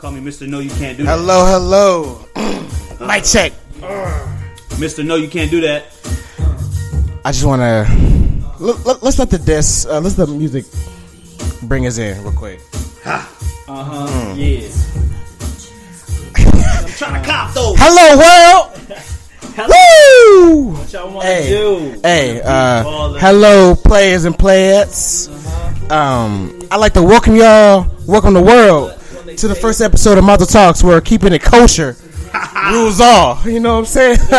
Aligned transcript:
Call 0.00 0.12
me 0.12 0.20
Mr. 0.22 0.48
No, 0.48 0.60
you 0.60 0.70
can't 0.70 0.96
do 0.96 1.04
that. 1.04 1.18
Hello, 1.18 1.44
hello. 1.44 2.26
Mic 3.06 3.22
check. 3.22 3.52
Mr. 4.80 5.04
No, 5.04 5.16
you 5.16 5.28
can't 5.28 5.50
do 5.50 5.60
that. 5.60 5.84
I 7.22 7.32
just 7.32 7.44
want 7.44 7.60
to 7.60 7.84
let, 8.58 9.02
us 9.02 9.18
let 9.18 9.28
the 9.28 9.36
disc, 9.36 9.86
uh, 9.90 10.00
let's 10.00 10.16
let 10.16 10.28
the 10.28 10.34
music 10.34 10.64
bring 11.64 11.86
us 11.86 11.98
in 11.98 12.22
real 12.22 12.32
quick. 12.32 12.60
Uh 13.04 13.26
huh. 13.68 14.34
Yeah. 14.38 14.68
I'm 16.38 16.88
trying 16.88 17.22
to 17.22 17.28
cop 17.28 17.52
those. 17.52 17.76
Hello, 17.78 18.16
world. 18.16 18.76
Woo! 19.68 20.78
What 20.78 20.92
y'all 20.94 21.12
want 21.12 21.26
to 21.26 21.32
Hey, 21.32 21.48
do? 21.50 22.00
hey, 22.02 22.40
uh, 22.42 23.18
hello, 23.18 23.74
players 23.74 24.24
and 24.24 24.34
playettes. 24.34 25.28
Um, 25.90 26.58
I'd 26.70 26.78
like 26.78 26.94
to 26.94 27.02
welcome 27.02 27.36
y'all, 27.36 27.86
welcome 28.06 28.32
the 28.32 28.40
world 28.40 28.96
to 29.36 29.48
the 29.48 29.54
first 29.54 29.80
episode 29.80 30.18
of 30.18 30.24
Mazel 30.24 30.46
Talks, 30.46 30.82
where 30.84 31.00
keeping 31.00 31.32
it 31.32 31.42
kosher 31.42 31.96
rules 32.70 33.00
all. 33.00 33.38
You 33.48 33.60
know 33.60 33.74
what 33.74 33.78
I'm 33.80 33.84
saying? 33.86 34.18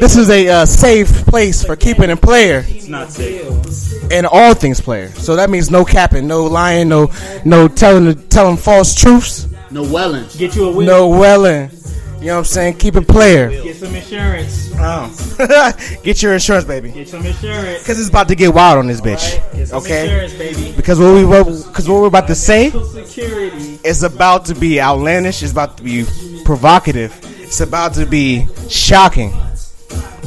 this 0.00 0.16
is 0.16 0.30
a 0.30 0.48
uh, 0.48 0.66
safe 0.66 1.08
place 1.26 1.62
for 1.64 1.76
keeping 1.76 2.10
it 2.10 2.20
player 2.20 2.64
It's 2.68 2.86
not 2.88 3.10
safe. 3.10 4.10
and 4.12 4.26
all 4.26 4.54
things 4.54 4.80
player. 4.80 5.08
So 5.12 5.36
that 5.36 5.50
means 5.50 5.70
no 5.70 5.84
capping, 5.84 6.26
no 6.26 6.44
lying, 6.46 6.88
no 6.88 7.10
no 7.44 7.68
telling 7.68 8.26
telling 8.28 8.56
false 8.56 8.94
truths, 8.94 9.46
No 9.70 9.82
welling. 9.82 10.26
Get 10.36 10.56
you 10.56 10.68
a 10.68 10.72
win. 10.76 10.86
no 10.86 11.08
welling. 11.08 11.70
You 12.20 12.26
know 12.26 12.32
what 12.34 12.38
I'm 12.40 12.44
saying? 12.44 12.74
Keep 12.76 12.96
it 12.96 13.08
player. 13.08 13.48
Get 13.50 13.76
some 13.76 13.94
insurance. 13.94 14.70
Oh. 14.76 15.72
Get 16.02 16.22
your 16.22 16.34
insurance, 16.34 16.66
baby. 16.66 16.90
Get 16.90 17.08
some 17.08 17.24
insurance. 17.24 17.86
Cause 17.86 17.98
it's 17.98 18.10
about 18.10 18.28
to 18.28 18.34
get 18.34 18.52
wild 18.52 18.78
on 18.78 18.86
this 18.88 19.00
bitch. 19.00 19.40
Get 19.54 19.68
some 19.68 19.78
Okay. 19.78 20.04
insurance, 20.04 20.34
baby. 20.34 20.72
Because 20.76 20.98
what 20.98 21.14
we 21.14 21.22
because 21.24 21.88
what 21.88 22.02
we're 22.02 22.08
about 22.08 22.26
to 22.26 22.34
say 22.34 22.70
security. 22.70 23.78
is 23.84 24.02
about 24.02 24.44
to 24.46 24.54
be 24.54 24.80
outlandish. 24.80 25.42
It's 25.42 25.52
about 25.52 25.78
to 25.78 25.82
be 25.82 26.04
provocative. 26.44 27.14
It's 27.40 27.60
about 27.60 27.94
to 27.94 28.04
be 28.04 28.46
shocking. 28.68 29.32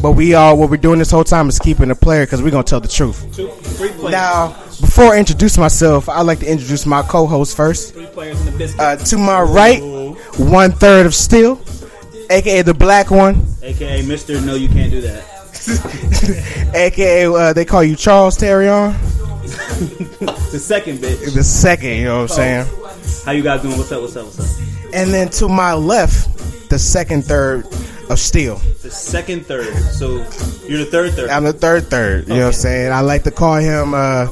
But 0.02 0.14
we 0.14 0.34
all 0.34 0.58
what 0.58 0.72
we're 0.72 0.78
doing 0.78 0.98
this 1.00 1.12
whole 1.12 1.24
time 1.24 1.48
is 1.48 1.60
keeping 1.60 1.90
the 1.90 1.96
player 1.96 2.26
because 2.26 2.42
we're 2.42 2.50
gonna 2.52 2.64
tell 2.64 2.82
the 2.82 2.88
truth. 2.88 3.24
Two. 3.36 3.52
Now, 4.10 4.50
before 4.82 5.14
I 5.14 5.20
introduce 5.20 5.58
myself, 5.60 6.10
I'd 6.10 6.24
like 6.24 6.40
to 6.40 6.52
introduce 6.52 6.86
my 6.88 7.04
co-host 7.04 7.56
first. 7.56 7.94
Three 7.94 8.08
players 8.08 8.40
in 8.40 8.46
the 8.48 8.52
biscuit. 8.58 8.82
Uh, 8.82 8.96
to 8.98 9.18
my 9.18 9.42
right, 9.42 9.80
one 10.38 10.72
third 10.74 11.06
of 11.06 11.14
steel, 11.16 11.56
aka 12.34 12.62
the 12.64 12.74
black 12.74 13.12
one, 13.12 13.46
AKA 13.62 14.02
Mr. 14.04 14.44
No, 14.44 14.56
you 14.56 14.68
can't 14.68 14.92
do 14.92 15.02
that. 15.02 15.24
aka 16.76 17.26
uh, 17.28 17.54
they 17.54 17.66
call 17.66 17.84
you 17.84 17.96
Charles 17.96 18.38
Terrion. 18.38 18.94
The 20.54 20.60
second 20.60 21.00
bitch. 21.00 21.34
The 21.34 21.44
second, 21.44 21.98
you 21.98 22.06
know 22.06 22.22
what 22.22 22.32
I'm 22.40 22.66
saying. 22.68 22.68
How 23.26 23.32
you 23.32 23.42
guys 23.42 23.64
doing? 23.64 23.76
What's 23.76 23.92
up? 23.92 24.02
What's 24.02 24.16
up? 24.16 24.26
What's 24.26 24.40
up? 24.40 24.94
And 24.94 25.12
then 25.12 25.30
to 25.30 25.50
my 25.50 25.74
left, 25.74 26.70
the 26.70 26.78
second 26.78 27.26
third 27.26 27.66
of 28.12 28.20
steel. 28.20 28.58
The 28.84 28.92
second 28.92 29.48
third. 29.48 29.74
So 29.76 30.18
you're 30.68 30.78
the 30.78 30.90
third 30.92 31.14
third. 31.14 31.30
I'm 31.32 31.44
the 31.44 31.54
third 31.54 31.86
third. 31.88 32.28
You 32.28 32.36
know 32.36 32.40
what 32.42 32.46
I'm 32.48 32.54
saying? 32.54 32.92
I 32.92 33.02
like 33.02 33.24
to 33.24 33.32
call 33.32 33.56
him 33.56 33.96
uh, 33.96 34.28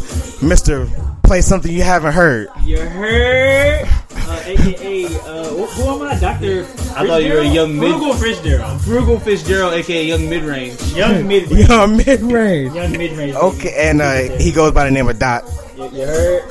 Mr. 0.46 0.88
Play 1.32 1.40
something 1.40 1.72
you 1.72 1.82
haven't 1.82 2.12
heard. 2.12 2.50
You 2.62 2.78
heard? 2.78 3.88
Uh, 4.12 4.44
AKA, 4.48 5.06
uh, 5.06 5.46
who 5.46 5.66
who 5.66 6.04
am 6.04 6.12
I? 6.12 6.20
Dr. 6.20 6.64
I 6.94 7.08
thought 7.08 7.24
you 7.24 7.32
were 7.32 7.40
a 7.40 7.48
young 7.48 7.80
mid- 7.80 7.92
Frugal 7.92 8.14
Fitzgerald. 8.16 8.82
Frugal 8.82 9.18
Fitzgerald, 9.18 9.74
aka 9.76 10.06
Young 10.06 10.30
Mid 10.30 10.44
Range. 10.44 10.84
Young 10.94 11.26
mid 11.30 11.50
range. 11.50 11.70
Yo, 11.70 11.88
mid 11.88 12.22
range. 12.22 12.76
Young 12.76 12.92
mid 12.92 13.14
range. 13.14 13.36
Okay, 13.36 13.74
and 13.78 14.02
uh, 14.02 14.38
he 14.40 14.52
goes 14.52 14.74
by 14.74 14.84
the 14.84 14.92
name 14.92 15.08
of 15.08 15.18
Dot. 15.20 15.46
You, 15.78 15.84
you 15.92 16.06
heard? 16.06 16.44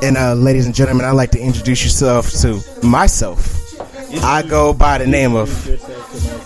And 0.00 0.16
uh, 0.16 0.34
ladies 0.34 0.66
and 0.66 0.74
gentlemen, 0.76 1.04
I'd 1.04 1.10
like 1.18 1.32
to 1.32 1.40
introduce 1.40 1.82
yourself 1.82 2.30
to 2.42 2.62
myself. 2.86 3.58
I 4.22 4.42
go 4.42 4.72
by 4.72 4.98
the 4.98 5.08
name 5.08 5.34
of. 5.34 5.50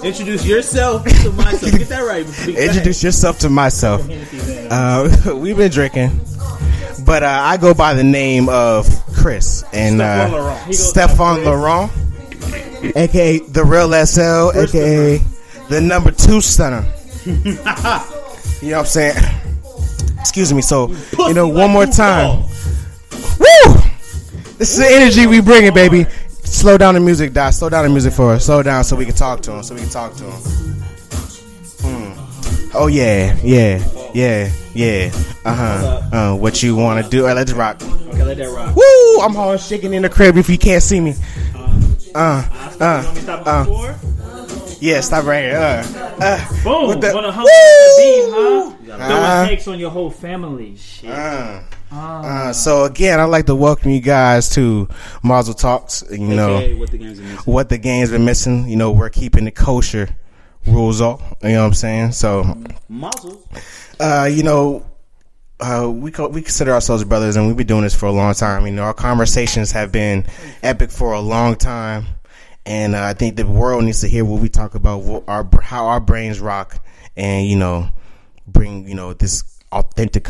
Introduce 0.03 0.47
yourself 0.47 1.05
to 1.05 1.31
myself. 1.33 1.73
Get 1.79 1.89
that 1.91 2.01
right. 2.01 2.25
Introduce 2.49 3.03
yourself 3.03 3.39
to 3.41 3.51
myself. 3.51 4.09
Uh, 4.71 5.35
we've 5.37 5.59
been 5.59 5.71
drinking, 5.71 6.19
but 7.05 7.23
uh, 7.23 7.27
I 7.27 7.57
go 7.57 7.75
by 7.75 7.95
the 7.95 8.05
name 8.05 8.49
of 8.49 8.87
Chris 9.15 9.65
and 9.73 10.01
Stephon 10.01 10.29
uh, 10.29 10.33
Laurent. 10.33 10.61
He 10.61 10.67
goes 10.67 10.89
Stefan 10.91 11.45
Laurent, 11.45 11.91
aka 12.97 13.39
the 13.39 13.65
real 13.65 13.93
SL, 14.07 14.59
aka 14.59 15.19
the 15.69 15.81
number 15.81 16.11
two 16.11 16.41
stunner. 16.41 16.85
you 17.25 17.55
know 17.55 17.63
what 17.63 18.73
I'm 18.73 18.85
saying? 18.85 19.17
Excuse 20.21 20.53
me. 20.53 20.63
So 20.63 20.95
you 21.19 21.35
know, 21.35 21.49
one 21.49 21.71
more 21.71 21.87
time. 21.87 22.43
Woo! 23.39 23.75
This 24.59 24.73
is 24.73 24.79
the 24.79 24.89
energy 24.89 25.27
we 25.27 25.41
bring 25.41 25.65
it, 25.65 25.75
baby. 25.75 26.07
Slow 26.45 26.77
down 26.79 26.95
the 26.95 27.01
music, 27.01 27.33
Dot. 27.33 27.55
Slow 27.55 27.69
down 27.69 27.85
the 27.85 27.91
music 27.91 28.13
for 28.13 28.33
us. 28.33 28.47
Slow 28.47 28.63
down 28.63 28.85
so 28.85 28.95
we 28.97 29.07
can 29.07 29.15
talk 29.15 29.41
to 29.43 29.53
him. 29.53 29.63
So 29.63 29.75
we 29.75 29.81
can 29.81 29.91
talk 29.91 30.15
to 30.15 30.25
him. 30.25 30.33
Hmm. 31.81 32.71
Oh 32.75 32.87
yeah, 32.87 33.37
yeah, 33.43 33.79
yeah, 34.15 34.51
yeah. 34.75 35.11
Uh 35.45 35.55
huh. 35.55 36.03
Uh, 36.13 36.37
what 36.37 36.63
you 36.63 36.77
want 36.77 37.05
to 37.05 37.11
do? 37.11 37.23
All 37.23 37.29
right, 37.29 37.37
let's 37.37 37.53
rock. 37.53 37.83
Okay, 37.83 38.23
let 38.23 38.37
that 38.39 38.51
rock. 38.51 38.75
Woo! 38.77 39.21
I'm 39.21 39.35
hard 39.35 39.61
shaking 39.61 39.95
in 39.95 40.03
the 40.03 40.09
crib 40.09 40.37
if 40.37 40.49
you 40.49 40.59
can't 40.59 40.83
see 40.83 41.01
me. 41.01 41.15
Uh, 42.15 42.43
me 43.15 43.21
to 43.23 43.33
uh, 43.33 43.43
uh. 43.47 43.95
yeah. 44.81 45.01
Stop 45.01 45.25
right 45.25 45.45
here. 45.45 45.57
Uh, 45.57 46.17
uh, 46.21 46.63
Boom. 46.65 46.89
With 46.89 47.01
the- 47.01 47.13
Wanna 47.15 47.33
hump 47.33 47.47
the 47.47 47.95
beat, 47.99 48.31
huh? 48.31 48.93
Uh-huh. 48.93 49.09
Throwing 49.09 49.49
takes 49.49 49.69
on 49.69 49.79
your 49.79 49.91
whole 49.91 50.11
family. 50.11 50.77
Shit. 50.77 51.11
uh. 51.11 51.63
Uh, 51.91 52.53
so 52.55 52.85
again, 52.85 53.21
I'd 53.21 53.25
like 53.27 53.45
to 53.47 53.55
welcome 53.55 53.91
you 53.91 54.01
guys 54.01 54.49
to 54.51 54.89
Mazel 55.23 55.53
Talks. 55.55 56.03
You 56.11 56.19
know. 56.19 56.59
What 56.77 56.91
the 56.91 56.99
games 56.99 57.19
are 57.21 57.23
missing. 57.23 57.37
what 57.53 57.69
the 57.69 57.79
game's 57.79 58.11
been 58.11 58.25
missing. 58.25 58.69
You 58.69 58.77
know, 58.77 58.93
we're 58.93 59.11
keeping 59.11 59.47
it 59.47 59.55
kosher 59.55 60.09
rules 60.67 61.01
all. 61.01 61.23
You 61.43 61.51
know 61.51 61.61
what 61.61 61.67
I'm 61.67 61.75
saying? 61.75 62.13
So, 62.13 62.57
Mazel. 62.89 63.43
uh, 64.01 64.29
you 64.31 64.43
know, 64.43 64.87
uh, 65.61 65.91
we 65.91 66.11
co- 66.11 66.29
we 66.29 66.43
consider 66.43 66.73
ourselves 66.73 67.05
brothers, 67.05 67.37
and 67.37 67.47
we've 67.47 67.57
been 67.57 67.67
doing 67.67 67.83
this 67.83 67.95
for 67.95 68.07
a 68.07 68.13
long 68.13 68.35
time. 68.35 68.67
You 68.67 68.73
know, 68.73 68.83
our 68.83 68.95
conversations 68.95 69.73
have 69.73 69.93
been 69.93 70.25
epic 70.63 70.91
for 70.91 71.13
a 71.13 71.21
long 71.21 71.57
time, 71.57 72.07
and 72.67 72.95
uh, 72.95 73.03
I 73.05 73.15
think 73.15 73.37
the 73.37 73.47
world 73.47 73.85
needs 73.85 74.01
to 74.01 74.09
hear 74.09 74.25
what 74.25 74.41
we 74.41 74.49
talk 74.49 74.75
about, 74.75 75.03
what 75.03 75.25
our 75.29 75.49
how 75.63 75.87
our 75.87 76.01
brains 76.01 76.41
rock, 76.41 76.85
and 77.17 77.47
you 77.47 77.57
know, 77.57 77.89
bring 78.47 78.89
you 78.89 78.95
know 78.95 79.13
this 79.13 79.45
authentic 79.71 80.29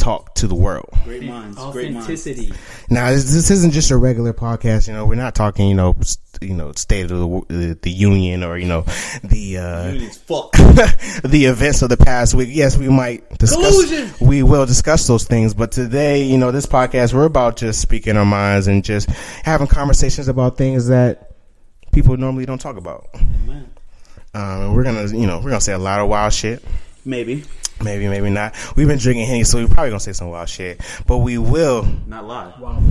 talk 0.00 0.34
to 0.36 0.48
the 0.48 0.54
world. 0.54 0.88
Great 1.04 1.22
minds. 1.22 1.56
Great 1.72 1.92
minds. 1.92 2.06
Authenticity. 2.06 2.52
Now, 2.88 3.10
this, 3.10 3.32
this 3.32 3.50
isn't 3.50 3.72
just 3.72 3.90
a 3.90 3.96
regular 3.96 4.32
podcast. 4.32 4.88
You 4.88 4.94
know, 4.94 5.04
we're 5.04 5.14
not 5.14 5.34
talking, 5.34 5.68
you 5.68 5.74
know, 5.74 5.94
st- 6.00 6.18
you 6.40 6.54
know, 6.54 6.72
state 6.72 7.10
of 7.10 7.18
the, 7.18 7.26
wo- 7.26 7.44
the 7.48 7.78
the 7.82 7.90
union 7.90 8.42
or 8.42 8.56
you 8.56 8.66
know, 8.66 8.82
the 9.22 9.58
uh, 9.58 10.10
fuck. 10.26 10.52
the 11.22 11.44
events 11.44 11.82
of 11.82 11.90
the 11.90 11.96
past 11.96 12.34
week. 12.34 12.48
Yes, 12.50 12.78
we 12.78 12.88
might 12.88 13.28
discuss. 13.38 13.60
Collusion! 13.60 14.26
We 14.26 14.42
will 14.42 14.64
discuss 14.64 15.06
those 15.06 15.24
things, 15.24 15.52
but 15.52 15.72
today, 15.72 16.22
you 16.22 16.38
know, 16.38 16.50
this 16.50 16.66
podcast 16.66 17.12
we're 17.12 17.26
about 17.26 17.56
just 17.56 17.80
speaking 17.80 18.16
our 18.16 18.24
minds 18.24 18.68
and 18.68 18.82
just 18.82 19.10
having 19.44 19.66
conversations 19.66 20.28
about 20.28 20.56
things 20.56 20.88
that 20.88 21.32
people 21.92 22.16
normally 22.16 22.46
don't 22.46 22.60
talk 22.60 22.76
about. 22.76 23.08
Man. 23.46 23.70
Um, 24.32 24.42
and 24.62 24.74
we're 24.76 24.84
gonna, 24.84 25.06
you 25.08 25.26
know, 25.26 25.38
we're 25.38 25.50
gonna 25.50 25.60
say 25.60 25.72
a 25.72 25.78
lot 25.78 26.00
of 26.00 26.08
wild 26.08 26.32
shit. 26.32 26.64
Maybe. 27.04 27.44
Maybe, 27.82 28.08
maybe 28.08 28.30
not. 28.30 28.54
We've 28.76 28.86
been 28.88 28.98
drinking 28.98 29.26
Henny, 29.26 29.44
so 29.44 29.58
we're 29.58 29.68
probably 29.68 29.90
gonna 29.90 30.00
say 30.00 30.12
some 30.12 30.28
wild 30.28 30.48
shit. 30.48 30.80
But 31.06 31.18
we 31.18 31.38
will 31.38 31.86
Not 32.06 32.26
lie. 32.26 32.52
Wow. 32.58 32.82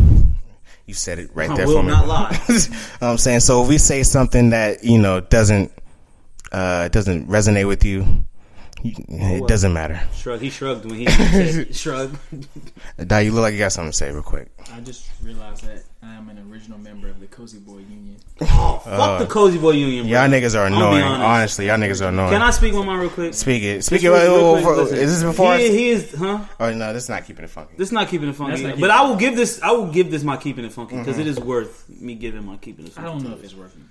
You 0.85 0.93
said 0.95 1.19
it 1.19 1.29
right 1.35 1.49
I 1.49 1.55
there 1.55 1.67
for 1.67 1.83
me. 1.83 1.89
not 1.89 2.07
lie. 2.07 2.41
You 2.49 2.55
know 2.55 2.67
what 2.99 3.07
I'm 3.11 3.17
saying 3.19 3.41
so. 3.41 3.61
If 3.63 3.69
we 3.69 3.77
say 3.77 4.01
something 4.03 4.49
that 4.49 4.83
you 4.83 4.97
know 4.97 5.19
doesn't 5.19 5.71
uh, 6.51 6.87
doesn't 6.87 7.27
resonate 7.27 7.67
with 7.67 7.85
you, 7.85 7.99
you 7.99 8.25
it 8.83 9.47
doesn't 9.47 9.73
matter. 9.73 10.01
Shrug. 10.13 10.39
He 10.41 10.49
shrugged 10.49 10.85
when 10.85 10.95
he 10.95 11.05
said 11.09 11.75
shrug. 11.75 12.17
Dad, 13.07 13.19
you 13.19 13.31
look 13.31 13.41
like 13.41 13.53
you 13.53 13.59
got 13.59 13.71
something 13.71 13.91
to 13.91 13.97
say 13.97 14.11
real 14.11 14.23
quick. 14.23 14.49
I 14.73 14.79
just 14.81 15.07
realized 15.21 15.65
that 15.65 15.83
I 16.01 16.13
am 16.15 16.29
an 16.29 16.39
original 16.51 16.77
member 16.77 17.09
of 17.09 17.19
the 17.19 17.27
Cozy 17.27 17.59
Boy 17.59 17.79
Union. 17.79 18.15
Oh, 18.41 18.81
fuck 18.85 19.19
the 19.19 19.25
Cozy 19.25 19.57
Boy 19.57 19.71
Union, 19.71 20.07
bro. 20.07 20.19
Y'all 20.21 20.29
niggas 20.29 20.57
are 20.57 20.67
annoying. 20.67 21.03
honest. 21.03 21.23
Honestly, 21.25 21.67
y'all 21.67 21.77
niggas 21.77 22.01
are 22.05 22.09
annoying. 22.09 22.31
Can 22.31 22.41
I 22.41 22.51
speak 22.51 22.73
one 22.73 22.85
mind 22.87 23.01
real 23.01 23.09
quick? 23.09 23.33
speak 23.33 23.63
it? 23.63 23.83
Speak 23.83 24.01
Just 24.01 24.05
it. 24.15 24.25
real- 24.25 24.35
real 24.37 24.45
oh, 24.45 24.53
quick, 24.53 24.63
for- 24.63 24.75
listen. 24.83 24.97
is 24.97 25.13
this 25.15 25.23
before? 25.29 25.57
He, 25.57 25.69
he 25.71 25.89
is, 25.89 26.15
huh? 26.15 26.45
Oh 26.59 26.73
no, 26.73 26.93
this 26.93 27.03
is 27.03 27.09
not 27.09 27.25
keeping 27.25 27.43
it 27.43 27.49
funky. 27.49 27.73
This 27.77 27.89
is 27.89 27.91
not 27.91 28.07
keeping 28.07 28.29
it 28.29 28.33
funky, 28.35 28.51
That's 28.51 28.63
not 28.63 28.69
but 28.71 28.75
keeping 28.77 28.91
I 28.91 29.01
will 29.09 29.15
give 29.17 29.35
this. 29.35 29.61
I 29.61 29.71
will 29.71 29.87
give 29.91 30.09
this 30.11 30.23
my 30.23 30.37
keeping 30.37 30.63
it 30.65 30.71
funky 30.71 30.97
because 30.97 31.17
Mm-hmm. 31.17 31.27
is 31.27 31.39
worth 31.39 31.89
me 31.89 32.15
giving 32.15 32.45
my 32.45 32.55
keeping 32.57 32.85
it 32.85 32.93
funky. 32.93 33.07
I 33.09 33.11
don't 33.11 33.23
know 33.23 33.35
if 33.35 33.43
it's 33.43 33.53
working. 33.55 33.89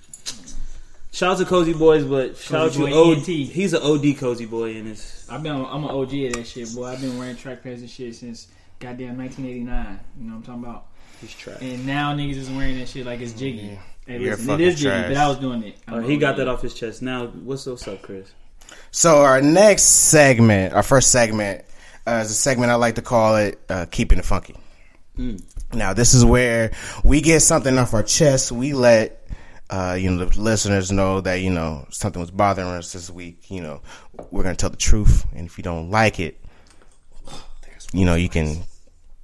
Shout 1.12 1.32
out 1.32 1.38
to 1.38 1.44
Cozy 1.46 1.72
Boys, 1.72 2.04
but 2.04 2.36
shout 2.36 2.66
out 2.66 2.72
to 2.72 2.78
Boy 2.80 2.92
O. 2.92 3.12
ENT. 3.12 3.26
He's 3.26 3.72
an 3.72 3.82
OD 3.82 4.18
Cozy 4.18 4.46
Boy, 4.46 4.76
and 4.76 4.88
it's 4.88 5.28
I've 5.30 5.42
been 5.42 5.52
I'm 5.56 5.84
an 5.84 5.90
OG 5.90 6.12
of 6.14 6.32
that 6.34 6.46
shit, 6.46 6.74
boy. 6.74 6.86
I've 6.86 7.00
been 7.00 7.18
wearing 7.18 7.36
track 7.36 7.62
pants 7.62 7.80
and 7.80 7.90
shit 7.90 8.14
since 8.14 8.48
goddamn 8.78 9.16
1989. 9.16 10.00
You 10.20 10.24
know 10.24 10.30
what 10.32 10.36
I'm 10.36 10.42
talking 10.42 10.62
about? 10.64 10.84
he's 11.20 11.34
trash. 11.34 11.58
And 11.60 11.84
now 11.86 12.14
niggas 12.14 12.36
is 12.36 12.50
wearing 12.50 12.78
that 12.78 12.88
shit 12.88 13.04
like 13.06 13.20
it's 13.20 13.32
jiggy. 13.32 13.58
Yeah. 13.58 13.78
Hey, 14.06 14.20
You're 14.20 14.30
listen, 14.32 14.46
fucking 14.46 14.64
it 14.66 14.68
is 14.68 14.80
jiggy, 14.80 15.08
but 15.08 15.16
I 15.16 15.28
was 15.28 15.38
doing 15.38 15.62
it. 15.64 15.76
I'm 15.88 15.94
Uh, 15.94 15.96
an 15.98 16.04
he 16.04 16.16
got 16.16 16.36
that 16.36 16.46
off 16.48 16.62
his 16.62 16.74
chest. 16.74 17.02
Now, 17.02 17.26
what's 17.26 17.66
what's 17.66 17.88
up, 17.88 18.02
Chris? 18.02 18.30
So 18.90 19.22
our 19.22 19.40
next 19.42 19.82
segment, 19.82 20.74
our 20.74 20.82
first 20.82 21.10
segment, 21.10 21.64
uh, 22.06 22.20
is 22.24 22.30
a 22.30 22.34
segment 22.34 22.70
I 22.70 22.76
like 22.76 22.94
to 22.96 23.02
call 23.02 23.36
it 23.36 23.58
uh, 23.68 23.86
"Keeping 23.90 24.18
It 24.18 24.24
Funky." 24.24 24.54
Mm. 25.18 25.42
Now, 25.74 25.92
this 25.94 26.14
is 26.14 26.24
where 26.24 26.70
we 27.02 27.20
get 27.20 27.40
something 27.40 27.76
off 27.76 27.92
our 27.94 28.02
chest. 28.02 28.52
We 28.52 28.72
let, 28.72 29.28
uh, 29.70 29.96
you 29.98 30.10
know, 30.10 30.24
the 30.24 30.40
listeners 30.40 30.90
know 30.90 31.20
that, 31.20 31.36
you 31.36 31.50
know, 31.50 31.86
something 31.90 32.20
was 32.20 32.30
bothering 32.30 32.68
us 32.68 32.92
this 32.92 33.10
week. 33.10 33.50
You 33.50 33.62
know, 33.62 33.80
we're 34.30 34.42
going 34.42 34.54
to 34.56 34.60
tell 34.60 34.70
the 34.70 34.76
truth. 34.76 35.26
And 35.34 35.46
if 35.46 35.58
you 35.58 35.64
don't 35.64 35.90
like 35.90 36.20
it, 36.20 36.40
you 37.92 38.04
know, 38.04 38.14
you 38.14 38.28
can, 38.28 38.62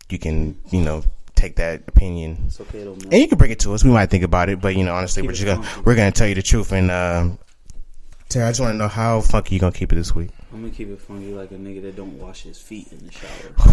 you 0.08 0.19
can, 0.19 0.58
you 0.70 0.81
know, 0.81 1.02
take 1.35 1.56
that 1.56 1.82
opinion 1.88 2.38
It's 2.46 2.61
okay 2.61 2.82
and 2.82 3.12
you 3.12 3.29
can 3.29 3.37
bring 3.37 3.50
it 3.50 3.61
to 3.61 3.75
us. 3.75 3.85
We 3.85 3.91
might 3.91 4.08
think 4.11 4.25
about 4.25 4.49
it, 4.49 4.61
but 4.61 4.76
you 4.76 4.85
know, 4.85 4.94
honestly, 4.94 5.23
Keep 5.23 5.29
we're 5.29 5.35
just 5.35 5.46
gonna 5.46 5.82
we're 5.85 5.94
gonna 5.94 6.12
tell 6.12 6.29
you 6.29 6.35
the 6.35 6.43
truth. 6.43 6.73
And 6.73 6.91
um, 6.91 7.38
Terry, 8.29 8.46
I 8.46 8.50
just 8.50 8.61
want 8.61 8.73
to 8.73 8.79
know 8.79 8.88
how 8.88 9.20
funky 9.20 9.56
you 9.56 9.61
gonna 9.61 9.73
keep 9.73 9.93
it 9.93 9.96
this 9.96 10.14
week. 10.14 10.31
I'm 10.54 10.60
gonna 10.62 10.72
keep 10.72 10.88
it 10.88 11.00
funky 11.00 11.32
like 11.34 11.50
a 11.50 11.56
nigga 11.56 11.82
that 11.82 11.96
don't 11.96 12.16
wash 12.18 12.42
his 12.42 12.58
feet 12.58 12.86
in 12.92 13.04
the 13.04 13.10
shower 13.12 13.28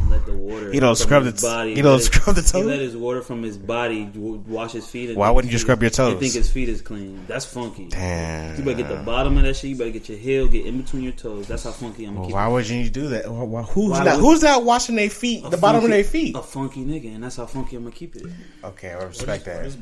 and 0.00 0.08
let 0.10 0.24
the 0.24 0.32
water. 0.34 0.72
You 0.72 0.80
don't 0.80 0.96
from 0.96 1.04
scrub 1.06 1.24
his 1.24 1.40
the- 1.42 1.46
body. 1.48 1.74
He 1.74 1.82
don't 1.82 1.92
let 1.94 2.00
it- 2.00 2.04
scrub 2.04 2.36
the 2.36 2.42
toes. 2.42 2.52
He 2.52 2.58
toes? 2.60 2.66
let 2.66 2.78
his 2.78 2.96
water 2.96 3.22
from 3.22 3.42
his 3.42 3.58
body 3.58 4.04
w- 4.04 4.42
wash 4.46 4.70
his 4.72 4.86
feet. 4.88 5.08
And 5.08 5.18
Why 5.18 5.30
wouldn't 5.30 5.52
you 5.52 5.58
scrub 5.58 5.82
your 5.82 5.90
is- 5.90 5.96
toes? 5.96 6.12
and 6.12 6.20
think 6.20 6.34
his 6.34 6.48
feet 6.48 6.68
is 6.68 6.80
clean. 6.80 7.24
That's 7.26 7.44
funky. 7.44 7.88
Damn. 7.88 8.56
You 8.56 8.62
better 8.62 8.76
get 8.82 8.88
the 8.88 9.02
bottom 9.02 9.36
of 9.36 9.42
that 9.42 9.56
shit. 9.56 9.70
You 9.70 9.76
better 9.76 9.90
get 9.90 10.08
your 10.08 10.16
heel, 10.18 10.46
get 10.46 10.64
in 10.64 10.80
between 10.80 11.02
your 11.02 11.12
toes. 11.12 11.48
That's 11.48 11.64
how 11.64 11.72
funky 11.72 12.04
I'm 12.04 12.10
gonna 12.14 12.20
Well, 12.20 12.28
keep 12.28 12.34
why 12.36 12.48
it. 12.48 12.52
would 12.52 12.68
you 12.68 12.88
do 12.88 13.08
that? 13.08 13.28
Why- 13.30 13.42
why- 13.42 13.62
Who's 13.62 13.90
Why 13.90 14.04
not? 14.04 14.16
would- 14.16 14.22
Who's 14.24 14.42
not 14.42 14.62
washing 14.64 14.94
their 14.94 15.10
feet? 15.10 15.44
A 15.44 15.50
The 15.50 15.56
bottom 15.56 15.82
of 15.82 15.90
their 15.90 16.04
feet. 16.04 16.36
A 16.36 16.42
funky 16.42 16.84
nigga, 16.84 17.14
and 17.16 17.24
that's 17.24 17.34
how 17.36 17.46
funky 17.46 17.74
I'm 17.74 17.82
gonna 17.82 17.94
keep 17.96 18.14
it. 18.14 18.26
Okay, 18.62 18.90
I 18.92 19.02
respect 19.02 19.44
that. 19.46 19.62
Where's? 19.62 19.76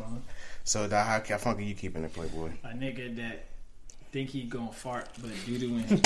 So, 0.64 0.88
how, 0.88 1.22
how 1.28 1.36
funky 1.38 1.64
you 1.66 1.74
keeping 1.74 2.02
it, 2.02 2.12
Playboy? 2.14 2.50
A 2.64 2.68
nigga 2.68 3.14
that 3.16 3.44
think 4.16 4.30
he 4.30 4.44
gonna 4.44 4.72
fart, 4.72 5.10
but 5.20 5.30
doo 5.44 5.66
in 5.66 5.80
his 5.80 6.00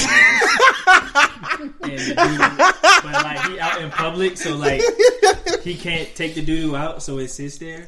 but 3.04 3.14
like 3.22 3.40
he 3.48 3.60
out 3.60 3.80
in 3.80 3.88
public, 3.88 4.36
so 4.36 4.56
like 4.56 4.82
he 5.62 5.76
can't 5.76 6.12
take 6.16 6.34
the 6.34 6.42
doo 6.42 6.62
doo 6.62 6.74
out, 6.74 7.04
so 7.04 7.18
it 7.18 7.28
sits 7.28 7.58
there. 7.58 7.86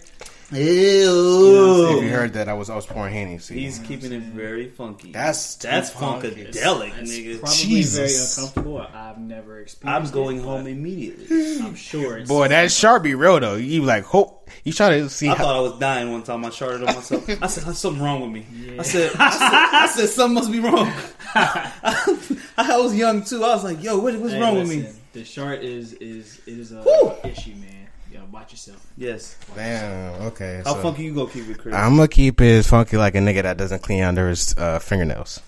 Ew. 0.53 1.97
If 1.99 2.05
you 2.05 2.11
heard 2.11 2.35
that, 2.35 2.49
I 2.49 2.55
was 2.55 2.69
I 2.71 2.77
was 2.77 2.87
pouring 2.87 3.13
Henny. 3.15 3.39
See, 3.39 3.61
He's 3.61 3.79
keeping 3.79 4.13
it 4.13 4.23
very 4.23 4.69
funky. 4.69 5.13
that's 5.13 5.57
that's 5.57 5.91
funky. 5.91 6.31
funkadelic, 6.31 6.95
That's 6.95 7.11
nigga. 7.11 7.41
probably 7.41 7.57
Jesus. 7.57 8.37
very 8.37 8.45
uncomfortable. 8.45 8.87
I've 8.95 9.19
never 9.19 9.61
experienced. 9.61 10.13
I'm 10.13 10.15
going 10.15 10.39
it, 10.39 10.45
home 10.45 10.67
immediately. 10.67 11.59
I'm 11.65 11.75
sure 11.75 12.19
it's 12.19 12.29
Boy, 12.29 12.49
that 12.49 12.71
sharp 12.71 13.03
be 13.03 13.15
real 13.15 13.41
though. 13.41 13.57
You 13.57 13.83
like 13.83 14.05
hope 14.05 14.51
you 14.65 14.73
try 14.73 14.91
to 14.99 15.09
see 15.09 15.29
I 15.29 15.35
how. 15.35 15.45
thought 15.45 15.57
I 15.57 15.61
was 15.61 15.79
dying 15.79 16.13
one 16.13 16.23
time. 16.23 16.45
I 16.45 16.51
charted 16.51 16.87
on 16.87 16.95
myself. 16.95 17.29
I 17.43 17.47
said, 17.47 17.65
"There's 17.65 17.79
something 17.79 18.03
wrong 18.03 18.21
with 18.21 18.31
me." 18.33 18.79
I 18.79 18.83
said, 18.83 19.13
I 19.19 19.31
said, 19.31 19.49
I 19.51 19.87
said, 19.89 20.09
something 20.11 20.35
must 20.35 20.53
be 20.53 20.61
wrong. 20.61 20.93
I 21.35 22.77
was 22.79 22.95
young 22.95 23.23
too. 23.25 23.43
I 23.45 23.55
was 23.55 23.65
like, 23.65 23.83
"Yo, 23.83 23.99
what, 23.99 24.15
what's 24.19 24.35
Hey, 24.35 24.41
wrong 24.41 24.59
with 24.59 24.69
me?" 24.69 24.83
listen, 24.83 25.01
The 25.15 25.25
short 25.25 25.63
is 25.63 25.95
is 25.95 26.41
is 26.47 26.73
a 26.73 26.83
Whew. 26.83 27.15
issue, 27.25 27.55
man. 27.55 27.82
Yo, 28.13 28.21
watch 28.31 28.53
yourself. 28.53 28.87
Yes. 28.95 29.37
Damn. 29.55 30.21
Okay. 30.23 30.61
How 30.67 30.75
so- 30.75 30.83
funky 30.83 31.05
you 31.05 31.15
go 31.15 31.27
keep 31.27 31.49
it, 31.49 31.57
Chris? 31.57 31.75
I'm 31.75 31.97
gonna 31.97 32.09
keep 32.09 32.43
it 32.43 32.63
funky 32.65 32.99
like 32.99 33.15
a 33.15 33.19
nigga 33.19 33.43
that 33.43 33.57
doesn't 33.57 33.83
clean 33.83 34.03
under 34.03 34.29
his 34.29 34.55
uh, 34.59 34.79
fingernails. 34.81 35.41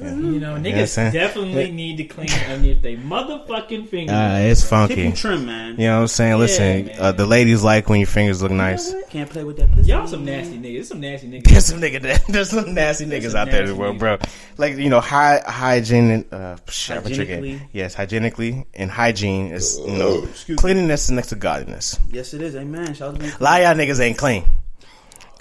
You 0.00 0.38
know, 0.40 0.54
niggas 0.56 0.88
saying? 0.88 1.12
definitely 1.12 1.70
need 1.72 1.96
to 1.98 2.04
clean 2.04 2.30
underneath 2.30 2.82
they 2.82 2.96
motherfucking 2.96 3.88
fingers. 3.88 4.12
Uh, 4.14 4.38
it's 4.42 4.62
Keep 4.62 4.70
funky. 4.70 5.02
them 5.02 5.12
trim, 5.12 5.46
man. 5.46 5.72
You 5.72 5.86
know 5.86 5.96
what 5.96 6.00
I'm 6.02 6.06
saying? 6.08 6.38
Listen, 6.38 6.90
uh, 6.98 7.12
the 7.12 7.26
ladies 7.26 7.62
like 7.64 7.88
when 7.88 8.00
your 8.00 8.06
fingers 8.06 8.42
look 8.42 8.52
nice. 8.52 8.94
Can't 9.10 9.28
play 9.28 9.44
with 9.44 9.56
that 9.58 9.70
pussy. 9.72 9.88
Y'all 9.90 10.06
some 10.06 10.24
nasty 10.24 10.56
niggas. 10.58 10.74
There's 10.74 10.88
some 10.88 11.00
nasty 11.00 11.28
niggas. 11.28 11.44
There's 11.44 11.66
some 11.66 11.80
nigga 11.80 12.02
that 12.02 12.24
there's 12.28 12.50
some 12.50 12.74
nasty 12.74 13.06
niggas 13.06 13.30
some 13.32 13.40
out 13.40 13.50
there 13.50 13.62
in 13.62 13.68
the 13.68 13.74
world, 13.76 13.98
bro. 13.98 14.18
Like 14.56 14.76
you 14.76 14.88
know, 14.90 15.00
high 15.00 15.42
hygiene. 15.46 16.24
Uh, 16.30 16.56
shit, 16.68 16.96
I'm 16.96 17.02
tricking. 17.04 17.18
Hygienically? 17.42 17.68
Yes, 17.72 17.94
hygienically 17.94 18.66
and 18.74 18.90
hygiene 18.90 19.52
is 19.52 19.78
you 19.78 19.84
Oh, 19.86 19.96
know 19.96 20.22
excuse 20.24 20.48
me. 20.48 20.56
cleanliness 20.56 21.04
is 21.04 21.10
next 21.12 21.28
to 21.28 21.36
godliness. 21.36 21.98
Yes, 22.10 22.34
it 22.34 22.42
is. 22.42 22.54
Amen. 22.56 22.94
Shout 22.94 23.14
out 23.14 23.16
to 23.20 23.22
me. 23.26 23.32
A 23.40 23.42
lot 23.42 23.60
of 23.62 23.66
y'all 23.78 23.86
niggas 23.86 24.00
ain't 24.00 24.18
clean. 24.18 24.44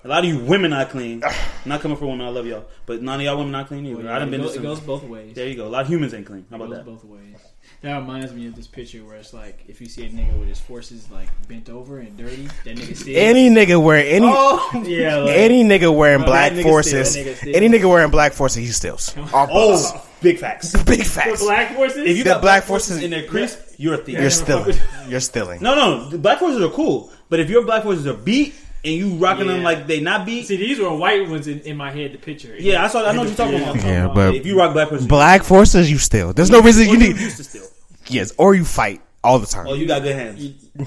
A 0.07 0.09
lot 0.09 0.19
of 0.23 0.29
you 0.29 0.39
women 0.39 0.71
not 0.71 0.89
clean. 0.89 1.21
not 1.65 1.81
coming 1.81 1.97
for 1.97 2.05
women. 2.05 2.25
I 2.25 2.29
love 2.29 2.45
y'all, 2.45 2.63
but 2.85 3.01
none 3.01 3.19
of 3.19 3.25
y'all 3.25 3.35
women 3.35 3.51
not 3.51 3.67
clean 3.67 3.85
either. 3.85 4.03
Well, 4.03 4.07
I 4.13 4.19
done 4.19 4.29
it, 4.29 4.31
been 4.31 4.41
goes, 4.41 4.53
to 4.53 4.59
it 4.59 4.61
goes 4.61 4.79
both 4.79 5.03
ways. 5.03 5.35
There 5.35 5.45
you 5.45 5.55
go. 5.55 5.67
A 5.67 5.67
lot 5.67 5.81
of 5.81 5.89
humans 5.89 6.13
ain't 6.13 6.25
clean. 6.25 6.45
How 6.49 6.55
It 6.55 6.59
about 6.61 6.69
goes 6.69 6.77
that? 6.77 6.85
both 6.85 7.03
ways. 7.03 7.35
That 7.81 7.97
reminds 7.99 8.31
me 8.31 8.47
of 8.47 8.55
this 8.55 8.67
picture 8.67 9.03
where 9.03 9.17
it's 9.17 9.33
like 9.33 9.65
if 9.67 9.81
you 9.81 9.87
see 9.87 10.05
a 10.05 10.09
nigga 10.09 10.39
with 10.39 10.47
his 10.47 10.61
forces 10.61 11.11
like 11.11 11.27
bent 11.49 11.67
over 11.69 11.99
and 11.99 12.15
dirty, 12.15 12.47
that 12.63 12.77
nigga 12.77 12.95
still. 12.95 13.17
Any 13.17 13.49
nigga 13.49 13.83
wearing 13.83 14.07
any 14.07 14.25
Oh, 14.29 14.81
yeah, 14.87 15.17
like, 15.17 15.35
any 15.35 15.65
nigga 15.65 15.93
wearing 15.93 16.21
oh, 16.21 16.25
Bro, 16.25 16.31
black 16.31 16.53
nigga 16.53 16.63
forces, 16.63 17.11
steal, 17.11 17.25
nigga 17.25 17.35
steal. 17.35 17.55
any 17.57 17.67
nigga 17.67 17.89
wearing 17.89 18.09
black 18.09 18.31
forces, 18.31 18.65
he 18.65 18.71
steals. 18.71 19.13
Oh, 19.17 19.29
All 19.33 19.47
oh, 19.51 20.07
big 20.21 20.39
facts. 20.39 20.71
big 20.83 20.99
the 20.99 21.03
facts. 21.03 21.43
black 21.43 21.75
forces. 21.75 21.97
If 22.07 22.15
you 22.17 22.23
The 22.23 22.29
got 22.29 22.41
black 22.41 22.61
black 22.61 22.63
forces 22.63 22.87
forces- 22.91 23.03
in 23.03 23.11
their 23.11 23.25
crease, 23.27 23.57
you're 23.77 23.95
a 23.95 23.97
thief. 23.97 24.19
You're 24.19 24.29
stealing. 24.29 24.77
You're 25.09 25.19
stealing. 25.19 25.61
No, 25.61 25.75
no, 25.75 26.09
the 26.09 26.17
black 26.17 26.39
forces 26.39 26.61
are 26.63 26.69
cool, 26.69 27.11
but 27.27 27.41
if 27.41 27.49
your 27.49 27.63
black 27.65 27.83
forces 27.83 28.07
are 28.07 28.13
beat 28.13 28.55
and 28.87 28.95
you 28.95 29.09
rocking 29.15 29.47
them 29.47 29.63
like 29.63 29.85
they 29.87 29.99
not 29.99 30.25
beat, 30.25 30.47
See, 30.47 30.55
these 30.57 30.79
were 30.79 30.93
white 30.95 31.27
ones 31.29 31.47
in, 31.47 31.59
in 31.61 31.75
my 31.77 31.91
head. 31.91 32.13
The 32.13 32.17
picture. 32.17 32.55
yeah, 32.57 32.83
I 32.83 32.87
saw. 32.87 33.05
I 33.05 33.11
know 33.11 33.19
what 33.19 33.27
you're 33.27 33.35
talking 33.37 33.61
about. 33.61 33.75
Yeah, 33.75 34.07
but 34.07 34.35
If 34.35 34.45
you 34.45 34.57
rock 34.57 34.73
black 34.73 34.89
forces, 34.89 35.07
black 35.07 35.43
forces, 35.43 35.91
you 35.91 35.97
steal. 35.97 36.33
There's 36.33 36.49
no 36.49 36.61
reason 36.61 36.83
or 36.83 36.85
you 36.85 36.91
you 36.93 36.99
need. 37.13 37.17
used 37.21 37.37
to 37.37 37.43
steal. 37.43 37.67
Yes, 38.07 38.33
or 38.37 38.55
you 38.55 38.63
fight 38.65 39.01
all 39.23 39.39
the 39.39 39.45
time. 39.47 39.67
Oh, 39.67 39.73
you 39.73 39.85
got 39.85 40.01
good 40.03 40.15
hands. 40.15 40.41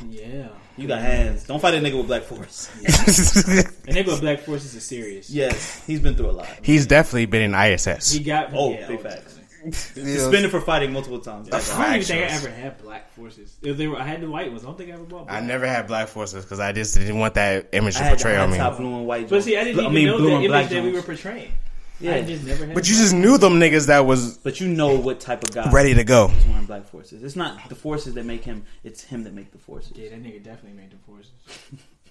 Yeah. 0.08 0.49
You 0.76 0.88
got 0.88 1.02
hands. 1.02 1.44
Don't 1.44 1.61
fight 1.61 1.75
a 1.75 1.76
nigga 1.76 1.99
with 1.99 2.06
black 2.06 2.23
force. 2.23 2.70
A 2.81 3.93
nigga 3.93 4.06
with 4.06 4.20
black 4.23 4.41
forces 4.41 4.75
is 4.75 4.82
serious. 4.87 5.29
Yes, 5.29 5.85
he's 5.87 6.00
been 6.00 6.14
through 6.14 6.31
a 6.31 6.32
lot. 6.32 6.49
He's 6.62 6.87
definitely 6.87 7.26
been 7.26 7.43
in 7.43 7.55
ISS. 7.55 8.12
He 8.12 8.20
got. 8.25 8.50
Oh, 8.55 8.73
yeah, 8.73 8.88
big 8.88 9.00
facts. 9.02 9.40
Yeah. 9.65 9.71
Suspended 9.73 10.51
for 10.51 10.61
fighting 10.61 10.93
multiple 10.93 11.19
times. 11.21 11.49
Yeah, 11.49 11.57
I 11.57 11.85
don't 11.87 11.95
even 11.97 12.07
think 12.07 12.31
I 12.31 12.35
ever 12.35 12.49
had 12.51 12.79
black 12.83 13.12
forces. 13.12 13.57
If 13.62 13.77
they 13.77 13.87
were, 13.89 13.99
I 13.99 14.05
had 14.07 14.21
the 14.23 14.31
white 14.31 14.51
ones. 14.51 14.62
I 14.62 14.67
don't 14.67 14.79
think 14.79 14.91
I 14.91 14.95
ever 14.95 15.05
bought. 15.05 15.31
I 15.31 15.41
never 15.41 15.67
had 15.67 15.87
black 15.87 16.09
forces 16.09 16.45
because 16.45 16.61
I 16.61 16.73
just 16.73 16.95
didn't 16.97 17.19
want 17.19 17.35
that 17.35 17.69
image 17.73 17.97
to 17.97 18.03
portray 18.05 18.37
on 18.37 18.49
high 18.49 18.53
me. 18.53 18.59
top 18.59 18.79
blue 18.79 18.95
and 18.97 19.07
white. 19.07 19.29
But 19.29 19.43
see, 19.45 19.57
I 19.59 19.65
didn't 19.65 19.77
Bl- 19.77 19.81
even 19.83 19.95
mean, 19.95 20.07
know 20.07 20.17
blue 20.19 20.29
the 20.31 20.37
image 20.37 20.49
black 20.49 20.69
that 20.71 20.83
we 20.83 20.93
were 20.93 21.03
portraying. 21.03 21.53
Yeah. 22.01 22.15
I 22.15 22.23
just 22.23 22.45
never 22.47 22.65
had. 22.65 22.75
But 22.75 22.89
you 22.89 22.95
just 22.97 23.12
knew 23.12 23.37
them 23.37 23.61
niggas 23.61 23.89
that 23.89 24.07
was 24.07 24.39
But 24.39 24.59
you 24.61 24.69
know 24.69 24.97
what 24.99 25.21
type 25.21 25.45
of 25.45 25.51
guy 25.53 25.71
ready 25.71 25.93
to 25.93 26.05
go. 26.05 26.29
is 26.31 26.47
wearing 26.47 26.65
black 26.65 26.87
forces. 26.87 27.23
It's 27.23 27.37
not 27.37 27.69
the 27.69 27.75
forces 27.75 28.15
that 28.15 28.25
make 28.25 28.43
him. 28.43 28.65
It's 28.85 29.05
him 29.05 29.25
that 29.25 29.35
make 29.35 29.53
the 29.53 29.59
forces. 29.59 29.93
Yeah, 29.95 30.09
that 30.09 30.23
nigga 30.23 30.43
definitely 30.43 30.81
made 30.81 30.91
the 30.93 30.97
forces. 31.07 31.31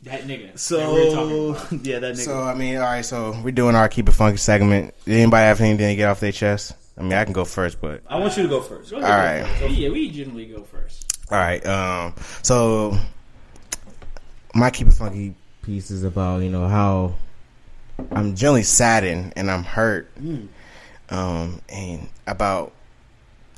that 0.03 0.21
nigga. 0.25 0.53
that 0.53 0.93
we're 0.93 1.11
talking 1.11 1.55
So 1.55 1.75
about. 1.75 1.85
yeah, 1.87 1.97
that 1.97 2.13
nigga. 2.13 2.19
So 2.19 2.39
I 2.43 2.53
mean, 2.53 2.75
all 2.75 2.83
right. 2.83 3.03
So 3.03 3.35
we're 3.43 3.49
doing 3.51 3.73
our 3.73 3.89
keep 3.89 4.07
it 4.07 4.11
funky 4.11 4.37
segment. 4.37 4.93
Did 5.05 5.15
anybody 5.21 5.45
have 5.45 5.59
anything 5.59 5.87
to 5.87 5.95
get 5.95 6.07
off 6.07 6.19
their 6.19 6.31
chest? 6.33 6.73
I 6.99 7.01
mean, 7.01 7.13
I 7.13 7.23
can 7.23 7.33
go 7.33 7.45
first, 7.45 7.79
but 7.79 8.01
I 8.07 8.19
want 8.19 8.35
you 8.35 8.43
to 8.43 8.49
go 8.49 8.61
first. 8.61 8.91
Go 8.91 8.97
All 8.97 9.03
ahead, 9.03 9.43
right. 9.45 9.59
go 9.59 9.67
first. 9.67 9.79
Yeah, 9.79 9.89
we 9.89 10.09
generally 10.11 10.45
go 10.47 10.63
first. 10.63 11.17
all 11.31 11.37
right. 11.37 11.65
Um, 11.65 12.13
so 12.43 12.97
my 14.53 14.69
keep 14.69 14.87
it 14.87 14.91
funky 14.93 15.33
piece 15.61 15.91
is 15.91 16.03
about 16.03 16.41
you 16.41 16.49
know 16.49 16.67
how 16.67 17.15
I'm 18.11 18.35
generally 18.35 18.63
saddened 18.63 19.33
and 19.35 19.49
I'm 19.49 19.63
hurt, 19.63 20.11
um, 21.09 21.61
and 21.69 22.09
about 22.27 22.73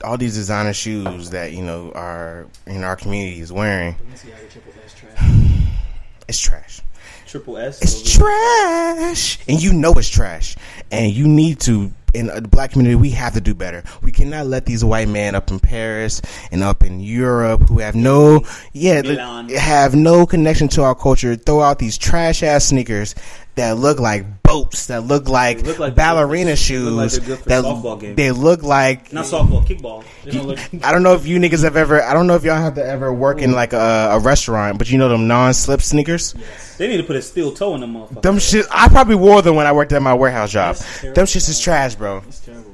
all 0.03 0.17
these 0.17 0.33
designer 0.35 0.73
shoes 0.73 1.29
that 1.31 1.51
you 1.53 1.61
know 1.63 1.91
are 1.93 2.47
in 2.67 2.83
our 2.83 2.95
community 2.95 3.39
is 3.39 3.51
wearing. 3.51 3.95
Balenciaga 3.95 4.51
triple 4.51 4.73
S 4.85 4.93
trash. 4.95 5.17
It's 6.27 6.39
trash. 6.39 6.81
Triple 7.27 7.57
S. 7.57 7.81
It's 7.81 8.15
trash, 8.17 9.39
and 9.47 9.61
you 9.61 9.73
know 9.73 9.93
it's 9.93 10.07
trash, 10.09 10.55
and 10.91 11.11
you 11.11 11.27
need 11.27 11.59
to. 11.61 11.91
In 12.13 12.27
the 12.27 12.41
black 12.41 12.71
community, 12.71 12.95
we 12.95 13.11
have 13.11 13.33
to 13.33 13.41
do 13.41 13.53
better. 13.53 13.83
We 14.01 14.11
cannot 14.11 14.47
let 14.47 14.65
these 14.65 14.83
white 14.83 15.07
men 15.07 15.35
up 15.35 15.49
in 15.49 15.59
Paris 15.59 16.21
and 16.51 16.63
up 16.63 16.83
in 16.83 16.99
Europe 16.99 17.69
who 17.69 17.79
have 17.79 17.95
no, 17.95 18.43
yeah, 18.73 19.01
Milan. 19.01 19.49
have 19.49 19.95
no 19.95 20.25
connection 20.25 20.67
to 20.69 20.83
our 20.83 20.95
culture. 20.95 21.35
Throw 21.35 21.61
out 21.61 21.79
these 21.79 21.97
trash 21.97 22.43
ass 22.43 22.65
sneakers 22.65 23.15
that 23.55 23.77
look 23.77 23.99
like 23.99 24.43
boats, 24.43 24.87
that 24.87 25.03
look 25.03 25.27
like, 25.29 25.61
look 25.63 25.79
like 25.79 25.95
ballerina 25.95 26.55
shoes, 26.55 27.19
good 27.19 27.39
for- 27.39 27.49
they 27.49 27.59
look 27.59 27.63
like 27.63 27.99
that 27.99 28.01
softball 28.01 28.15
they 28.15 28.31
look 28.31 28.63
like 28.63 29.13
Not 29.13 29.25
softball, 29.25 29.65
kickball. 29.65 30.03
Don't 30.25 30.47
look. 30.47 30.59
I 30.83 30.91
don't 30.91 31.03
know 31.03 31.13
if 31.13 31.25
you 31.25 31.37
niggas 31.39 31.63
have 31.63 31.75
ever. 31.75 32.01
I 32.01 32.13
don't 32.13 32.27
know 32.27 32.35
if 32.35 32.43
y'all 32.43 32.55
have 32.55 32.75
to 32.75 32.85
ever 32.85 33.13
work 33.13 33.39
in 33.41 33.51
like 33.51 33.73
a, 33.73 34.09
a 34.11 34.19
restaurant, 34.19 34.77
but 34.77 34.89
you 34.89 34.97
know 34.97 35.09
them 35.09 35.27
non-slip 35.27 35.81
sneakers. 35.81 36.33
They 36.77 36.87
need 36.87 36.97
to 36.97 37.03
put 37.03 37.15
a 37.15 37.21
steel 37.21 37.51
toe 37.51 37.75
in 37.75 37.81
them 37.81 37.93
motherfuckers. 37.93 38.21
Them 38.21 38.39
shit. 38.39 38.65
I 38.71 38.87
probably 38.87 39.15
wore 39.15 39.41
them 39.41 39.55
when 39.55 39.67
I 39.67 39.71
worked 39.71 39.91
at 39.93 40.01
my 40.01 40.13
warehouse 40.13 40.51
job. 40.51 40.75
Them 41.01 41.25
shits 41.25 41.49
is 41.49 41.59
trash, 41.59 41.95
bro. 41.95 42.23
It's 42.27 42.39
terrible, 42.39 42.70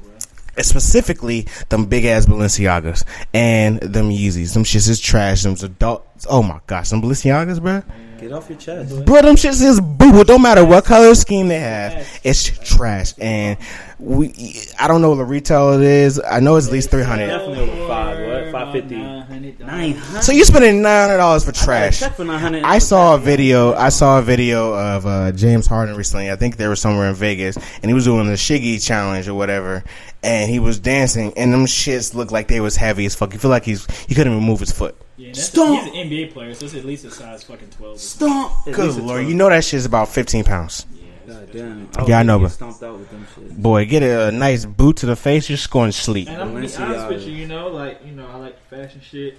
specifically, 0.64 1.46
them 1.68 1.86
big 1.86 2.04
ass 2.04 2.26
Balenciagas 2.26 3.04
and 3.32 3.80
them 3.80 4.10
Yeezys. 4.10 4.54
Them 4.54 4.64
shits 4.64 4.88
is 4.88 5.00
trash. 5.00 5.42
Them 5.42 5.56
adult. 5.62 6.06
Oh 6.28 6.42
my 6.42 6.60
gosh, 6.66 6.90
them 6.90 7.02
Balenciagas, 7.02 7.60
bro. 7.60 7.82
Get 8.20 8.32
off 8.32 8.48
your 8.50 8.58
chest. 8.58 9.04
Bro, 9.04 9.22
them 9.22 9.36
shits 9.36 9.62
is 9.62 9.80
boo. 9.80 10.20
It 10.20 10.26
don't 10.26 10.42
matter 10.42 10.64
what 10.64 10.84
color 10.84 11.14
scheme 11.14 11.46
they 11.46 11.60
have. 11.60 12.20
It's 12.24 12.42
trash. 12.68 13.14
And 13.18 13.56
we, 14.00 14.34
I 14.78 14.88
don't 14.88 15.02
know 15.02 15.10
what 15.10 15.16
the 15.16 15.24
retail 15.24 15.74
it 15.74 15.82
is. 15.82 16.20
I 16.28 16.40
know 16.40 16.56
it's 16.56 16.66
at 16.66 16.72
least 16.72 16.90
three 16.90 17.04
hundred. 17.04 17.28
Definitely 17.28 17.70
over 17.70 17.86
five, 17.86 18.18
what? 18.52 18.62
About 18.62 18.74
550. 18.74 19.64
$900. 19.64 20.22
So 20.22 20.32
you 20.32 20.44
spending 20.44 20.82
nine 20.82 21.08
hundred 21.08 21.18
dollars 21.18 21.44
for 21.44 21.52
trash. 21.52 22.00
Check 22.00 22.14
for. 22.14 22.24
I 22.28 22.78
saw 22.78 23.14
a 23.14 23.18
video. 23.18 23.74
I 23.74 23.88
saw 23.90 24.18
a 24.18 24.22
video 24.22 24.74
of 24.74 25.06
uh, 25.06 25.32
James 25.32 25.66
Harden 25.66 25.96
recently. 25.96 26.30
I 26.30 26.36
think 26.36 26.56
they 26.56 26.68
were 26.68 26.76
somewhere 26.76 27.08
in 27.08 27.14
Vegas, 27.14 27.56
and 27.56 27.84
he 27.86 27.94
was 27.94 28.04
doing 28.04 28.26
the 28.26 28.34
Shiggy 28.34 28.84
challenge 28.84 29.28
or 29.28 29.34
whatever. 29.34 29.84
And 30.22 30.50
he 30.50 30.58
was 30.58 30.80
dancing, 30.80 31.32
and 31.36 31.52
them 31.52 31.66
shits 31.66 32.14
looked 32.14 32.32
like 32.32 32.48
they 32.48 32.60
was 32.60 32.76
heavy 32.76 33.06
as 33.06 33.14
fuck. 33.14 33.32
You 33.32 33.38
feel 33.38 33.50
like 33.50 33.64
he's 33.64 33.86
he 34.06 34.14
couldn't 34.14 34.32
even 34.32 34.44
move 34.44 34.60
his 34.60 34.72
foot. 34.72 34.96
Yeah, 35.16 35.28
that's 35.28 35.44
Stomp. 35.44 35.80
he's 35.84 35.92
an 35.92 36.08
NBA 36.10 36.32
player, 36.32 36.54
so 36.54 36.64
it's 36.64 36.74
at 36.74 36.84
least 36.84 37.04
a 37.04 37.10
size 37.10 37.44
fucking 37.44 37.70
twelve. 37.70 37.98
Stomp. 38.00 38.52
Good 38.64 38.76
lord, 38.78 39.20
12. 39.20 39.28
you 39.28 39.34
know 39.34 39.48
that 39.48 39.64
shit's 39.64 39.84
about 39.84 40.08
15 40.08 40.44
pounds. 40.44 40.86
Yeah, 41.28 41.34
God 41.40 41.52
damn. 41.52 42.06
Yeah, 42.08 42.18
I 42.18 42.22
know, 42.22 42.38
but- 42.38 42.48
stomped 42.50 42.82
out 42.82 42.98
with 42.98 43.10
them 43.10 43.26
shit. 43.34 43.60
Boy, 43.62 43.84
get 43.86 44.02
a 44.02 44.30
nice 44.32 44.64
boot 44.64 44.96
to 44.98 45.06
the 45.06 45.16
face, 45.16 45.48
you're 45.48 45.56
just 45.56 45.70
going 45.70 45.90
to 45.90 45.96
sleep. 45.96 46.28
And 46.28 46.40
I'm 46.40 46.48
gonna 46.48 46.60
be 46.62 46.66
Balenciaga. 46.66 46.88
honest 46.88 47.08
with 47.08 47.22
you, 47.26 47.32
you 47.34 47.46
know, 47.46 47.68
like 47.68 48.00
you 48.04 48.12
know, 48.12 48.26
I 48.26 48.36
like 48.36 48.60
fashion 48.68 49.00
shit. 49.00 49.36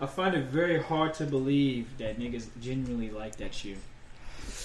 I 0.00 0.06
find 0.06 0.34
it 0.34 0.44
very 0.46 0.80
hard 0.82 1.12
to 1.14 1.24
believe 1.26 1.86
that 1.98 2.18
niggas 2.18 2.46
genuinely 2.60 3.10
like 3.10 3.36
that 3.36 3.52
shoe. 3.54 3.76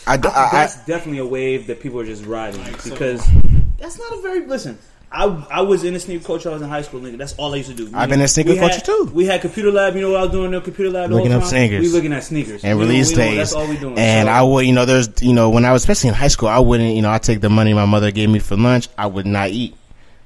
I, 0.07 0.17
do- 0.17 0.29
I, 0.29 0.47
I, 0.47 0.49
that's 0.51 0.85
definitely 0.85 1.19
a 1.19 1.25
wave 1.25 1.67
that 1.67 1.79
people 1.81 1.99
are 1.99 2.05
just 2.05 2.25
riding 2.25 2.61
Like, 2.63 2.79
so- 2.81 2.91
because 2.91 3.27
that's 3.77 3.97
not 3.99 4.13
a 4.17 4.21
very 4.21 4.45
listen. 4.45 4.77
I, 5.11 5.25
I 5.49 5.61
was 5.61 5.83
in 5.83 5.93
the 5.93 5.99
sneaker 5.99 6.25
culture. 6.25 6.49
I 6.49 6.53
was 6.53 6.61
in 6.61 6.69
high 6.69 6.81
school, 6.81 6.99
nigga. 6.99 7.17
That's 7.17 7.33
all 7.37 7.53
I 7.53 7.57
used 7.57 7.69
to 7.69 7.75
do. 7.75 7.89
I've 7.93 8.09
been 8.09 8.19
in 8.19 8.27
sneaker 8.27 8.49
We 8.51 8.57
had- 8.57 8.71
culture, 8.71 8.85
too. 8.85 9.11
We 9.13 9.25
had 9.25 9.41
computer 9.41 9.71
lab. 9.71 9.95
You 9.95 10.01
know 10.01 10.11
what 10.11 10.19
I 10.19 10.23
was 10.23 10.31
doing 10.31 10.45
in 10.45 10.51
the 10.51 10.61
computer 10.61 10.91
lab? 10.91 11.09
the 11.09 11.15
Looking 11.15 11.31
up 11.31 11.43
sneakers. 11.43 11.81
We 11.81 11.89
looking 11.89 12.11
at 12.13 12.23
sneakers 12.23 12.63
and 12.63 12.77
We 12.77 12.83
know- 12.85 12.89
release 12.91 13.11
know 13.11 13.17
days. 13.17 13.37
That's 13.37 13.53
all 13.53 13.67
we 13.67 13.77
doing. 13.77 13.97
And 13.97 14.27
So- 14.27 14.31
I 14.33 14.41
would, 14.41 14.65
you 14.65 14.73
know, 14.73 14.85
there's, 14.85 15.09
you 15.21 15.33
know, 15.33 15.49
when 15.49 15.63
I 15.63 15.71
was, 15.71 15.83
especially 15.83 16.09
in 16.09 16.15
high 16.15 16.27
school, 16.27 16.49
I 16.49 16.59
wouldn't, 16.59 16.95
you 16.95 17.01
know, 17.01 17.11
I 17.11 17.17
take 17.19 17.39
the 17.41 17.49
money 17.49 17.73
my 17.73 17.85
mother 17.85 18.11
gave 18.11 18.29
me 18.29 18.39
for 18.39 18.57
lunch, 18.57 18.89
I 18.97 19.07
would 19.07 19.25
not 19.25 19.49
eat 19.49 19.75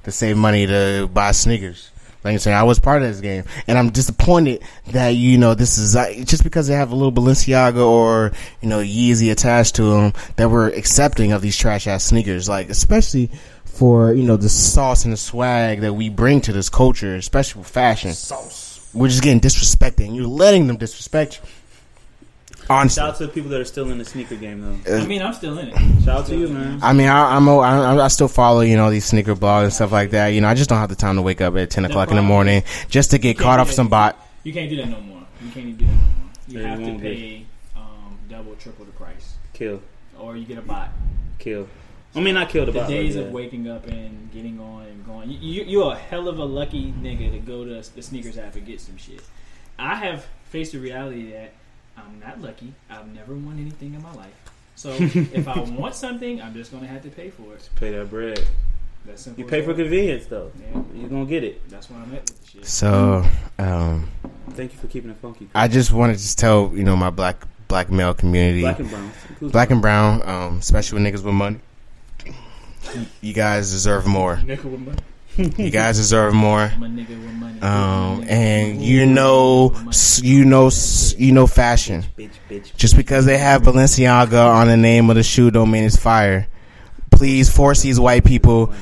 to 0.03 0.11
save 0.11 0.37
money 0.37 0.65
to 0.65 1.07
buy 1.13 1.31
sneakers. 1.31 1.91
Like 2.21 2.33
I'm 2.33 2.39
saying, 2.39 2.57
I 2.57 2.63
was 2.63 2.79
part 2.79 3.01
of 3.01 3.07
this 3.07 3.21
game, 3.21 3.45
and 3.65 3.77
I'm 3.77 3.91
disappointed 3.91 4.61
that 4.87 5.09
you 5.11 5.37
know 5.37 5.53
this 5.53 5.77
is 5.77 5.93
just 6.25 6.43
because 6.43 6.67
they 6.67 6.73
have 6.73 6.91
a 6.91 6.95
little 6.95 7.13
Balenciaga 7.13 7.77
or 7.81 8.33
you 8.61 8.67
know 8.67 8.79
Yeezy 8.79 9.31
attached 9.31 9.75
to 9.75 9.83
them 9.83 10.13
that 10.35 10.51
we're 10.51 10.67
accepting 10.67 11.31
of 11.31 11.41
these 11.41 11.55
trash 11.55 11.87
ass 11.87 12.03
sneakers. 12.03 12.49
Like 12.49 12.69
especially 12.69 13.31
for 13.73 14.13
you 14.13 14.23
know 14.23 14.37
the 14.37 14.49
sauce 14.49 15.05
and 15.05 15.13
the 15.13 15.17
swag 15.17 15.81
that 15.81 15.93
we 15.93 16.09
bring 16.09 16.41
to 16.41 16.53
this 16.53 16.69
culture, 16.69 17.15
especially 17.15 17.59
with 17.59 17.69
fashion. 17.69 18.13
sauce. 18.13 18.89
We're 18.93 19.07
just 19.07 19.21
getting 19.23 19.39
disrespected, 19.39 20.05
and 20.07 20.15
you're 20.15 20.27
letting 20.27 20.67
them 20.67 20.77
disrespect 20.77 21.39
you. 21.43 21.49
Honestly, 22.71 23.01
Shout 23.01 23.09
out 23.09 23.17
to 23.17 23.25
the 23.25 23.33
people 23.33 23.49
that 23.49 23.59
are 23.59 23.65
still 23.65 23.89
in 23.89 23.97
the 23.97 24.05
sneaker 24.05 24.35
game, 24.35 24.61
though. 24.61 24.95
Uh, 24.97 25.01
I 25.01 25.07
mean, 25.07 25.23
I'm 25.23 25.33
still 25.33 25.57
in 25.57 25.69
it. 25.69 25.77
Shout 26.03 26.19
out 26.19 26.25
to 26.27 26.35
you, 26.37 26.47
man. 26.49 26.79
I 26.83 26.93
mean, 26.93 27.07
I, 27.07 27.35
I'm, 27.35 27.47
a, 27.47 27.57
I, 27.57 28.05
I 28.05 28.07
still 28.09 28.27
follow, 28.27 28.61
you 28.61 28.77
know, 28.77 28.91
these 28.91 29.05
sneaker 29.05 29.35
blogs 29.35 29.63
and 29.63 29.73
stuff 29.73 29.91
like 29.91 30.11
that. 30.11 30.27
You 30.27 30.41
know, 30.41 30.47
I 30.47 30.53
just 30.53 30.69
don't 30.69 30.77
have 30.77 30.89
the 30.89 30.95
time 30.95 31.15
to 31.15 31.23
wake 31.23 31.41
up 31.41 31.55
at 31.55 31.71
10 31.71 31.85
o'clock 31.85 32.11
in 32.11 32.15
the 32.15 32.21
morning 32.21 32.61
just 32.87 33.09
to 33.11 33.17
get 33.17 33.39
caught 33.39 33.57
do 33.57 33.61
off 33.61 33.71
some 33.71 33.87
bot. 33.87 34.23
You 34.43 34.53
can't 34.53 34.69
do 34.69 34.75
that 34.77 34.87
no 34.87 35.01
more. 35.01 35.23
You 35.43 35.51
can't 35.51 35.65
even 35.65 35.77
do 35.77 35.85
that 35.85 35.91
no 35.91 35.97
more. 35.97 36.29
You 36.47 36.59
Yeah, 36.59 36.67
have 36.69 36.81
you 36.81 36.93
to 36.93 36.99
pay 36.99 37.45
um, 37.75 38.17
double, 38.29 38.53
triple 38.55 38.85
the 38.85 38.91
price, 38.91 39.33
Kill, 39.53 39.81
or 40.19 40.37
you 40.37 40.45
get 40.45 40.59
a 40.59 40.61
bot. 40.61 40.89
kill. 41.39 41.67
I 42.15 42.21
mean, 42.21 42.37
I 42.37 42.45
killed 42.45 42.67
the, 42.69 42.71
The 42.71 42.79
bot, 42.79 42.89
days 42.89 43.15
but 43.15 43.25
of 43.25 43.31
waking 43.31 43.69
up 43.69 43.85
and 43.87 44.31
getting 44.31 44.59
on 44.59 44.85
and 44.85 45.05
going, 45.05 45.29
you, 45.29 45.37
you, 45.37 45.63
you're 45.63 45.93
a 45.93 45.95
hell 45.97 46.27
of 46.27 46.39
a 46.39 46.43
lucky 46.43 46.91
nigga 46.93 47.31
to 47.31 47.39
go 47.39 47.63
to 47.65 47.83
the 47.95 48.01
sneakers 48.01 48.37
app 48.37 48.55
and 48.55 48.65
get 48.65 48.81
some 48.81 48.97
shit. 48.97 49.21
I 49.77 49.95
have 49.95 50.25
faced 50.45 50.71
the 50.71 50.79
reality 50.79 51.31
that 51.31 51.53
I'm 51.97 52.19
not 52.19 52.41
lucky. 52.41 52.73
I've 52.89 53.07
never 53.13 53.35
won 53.35 53.59
anything 53.59 53.93
in 53.93 54.01
my 54.01 54.13
life. 54.13 54.33
So 54.75 54.89
if 54.99 55.47
I 55.47 55.59
want 55.59 55.93
something, 55.95 56.41
I'm 56.41 56.53
just 56.53 56.71
gonna 56.71 56.87
have 56.87 57.03
to 57.03 57.09
pay 57.09 57.29
for 57.29 57.53
it. 57.53 57.69
Pay 57.75 57.91
that 57.91 58.09
bread. 58.09 58.43
That's 59.05 59.21
simple. 59.21 59.43
You 59.43 59.49
pay 59.49 59.61
for 59.61 59.73
convenience, 59.73 60.25
though. 60.25 60.51
Yeah, 60.59 60.81
You're 60.95 61.09
gonna 61.09 61.25
get 61.25 61.43
it. 61.43 61.69
that's 61.69 61.89
where 61.89 61.99
I'm 61.99 62.13
at 62.13 62.21
with 62.21 62.41
the 62.41 62.47
shit. 62.51 62.65
So, 62.65 63.23
um, 63.57 64.09
Thank 64.51 64.73
you 64.73 64.79
for 64.79 64.87
keeping 64.87 65.09
it 65.11 65.17
funky. 65.17 65.47
I 65.55 65.67
just 65.67 65.91
want 65.91 66.13
to 66.13 66.19
just 66.21 66.37
tell, 66.39 66.71
you 66.73 66.83
know, 66.83 66.95
my 66.95 67.09
black 67.09 67.45
black 67.67 67.91
male 67.91 68.13
community, 68.13 68.61
Black 68.61 68.77
black 68.77 68.79
and 68.81 68.89
brown. 68.89 69.11
Inclusive. 69.29 69.71
and 69.71 69.81
brown, 69.81 70.21
um, 70.27 70.57
especially 70.57 71.01
with 71.01 71.13
niggas 71.13 71.23
with 71.23 71.33
money. 71.35 71.59
You 73.21 73.33
guys 73.33 73.71
deserve 73.71 74.07
more. 74.07 74.37
Nigga 74.37 74.63
with 74.65 74.79
money. 74.79 74.99
You 75.57 75.69
guys 75.69 75.97
deserve 75.97 76.33
more. 76.33 76.71
My 76.79 76.87
nigga 76.87 77.09
with 77.09 77.33
money. 77.33 77.61
Um, 77.61 78.25
and 78.27 78.81
you 78.81 79.05
know, 79.05 79.73
you 80.21 80.45
know, 80.45 80.69
you 81.17 81.31
know, 81.31 81.47
fashion. 81.47 82.03
Bitch, 82.17 82.31
bitch. 82.49 82.75
Just 82.75 82.95
because 82.95 83.25
they 83.25 83.37
have 83.37 83.61
Balenciaga 83.61 84.53
on 84.53 84.67
the 84.67 84.77
name 84.77 85.09
of 85.09 85.15
the 85.15 85.23
shoe 85.23 85.51
don't 85.51 85.71
mean 85.71 85.83
it's 85.83 85.97
fire. 85.97 86.47
Please 87.11 87.49
force 87.49 87.81
these 87.81 87.99
white 87.99 88.25
people. 88.25 88.73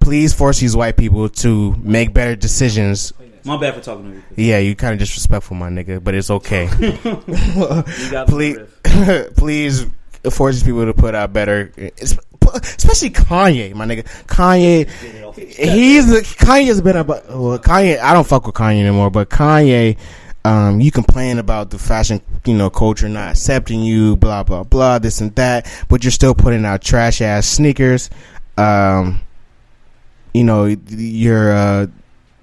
Please 0.00 0.32
force 0.32 0.60
these 0.60 0.76
white 0.76 0.96
people 0.96 1.28
to 1.28 1.74
make 1.82 2.12
better 2.12 2.36
decisions. 2.36 3.12
My 3.44 3.56
bad 3.56 3.74
for 3.74 3.80
talking 3.80 4.10
to 4.10 4.16
you. 4.16 4.22
Yeah, 4.50 4.58
you 4.58 4.74
kind 4.74 4.92
of 4.92 4.98
disrespectful, 4.98 5.56
my 5.56 5.70
nigga, 5.70 6.02
but 6.02 6.14
it's 6.14 6.30
okay. 6.30 6.68
Please, 8.26 8.58
please 9.36 9.86
force 10.30 10.56
these 10.56 10.64
people 10.64 10.84
to 10.86 10.94
put 10.94 11.14
out 11.14 11.32
better, 11.32 11.72
especially 12.54 13.10
Kanye, 13.10 13.74
my 13.74 13.84
nigga. 13.86 14.04
Kanye, 14.26 14.88
he's 15.36 16.06
Kanye's 16.34 16.80
been 16.80 16.96
about. 16.96 17.28
Well, 17.28 17.58
Kanye, 17.58 17.98
I 17.98 18.12
don't 18.12 18.26
fuck 18.26 18.46
with 18.46 18.54
Kanye 18.54 18.80
anymore, 18.80 19.10
but 19.10 19.28
Kanye. 19.30 19.96
Um, 20.44 20.80
you 20.80 20.92
complain 20.92 21.38
about 21.38 21.70
the 21.70 21.78
fashion, 21.78 22.20
you 22.44 22.54
know, 22.54 22.70
culture 22.70 23.08
not 23.08 23.30
accepting 23.32 23.80
you, 23.80 24.14
blah 24.16 24.44
blah 24.44 24.62
blah, 24.62 25.00
this 25.00 25.20
and 25.20 25.34
that, 25.34 25.66
but 25.88 26.04
you're 26.04 26.12
still 26.12 26.36
putting 26.36 26.64
out 26.64 26.82
trash 26.82 27.20
ass 27.20 27.48
sneakers. 27.48 28.10
Um, 28.56 29.20
you 30.32 30.44
know, 30.44 30.66
your 30.66 31.50
uh, 31.52 31.86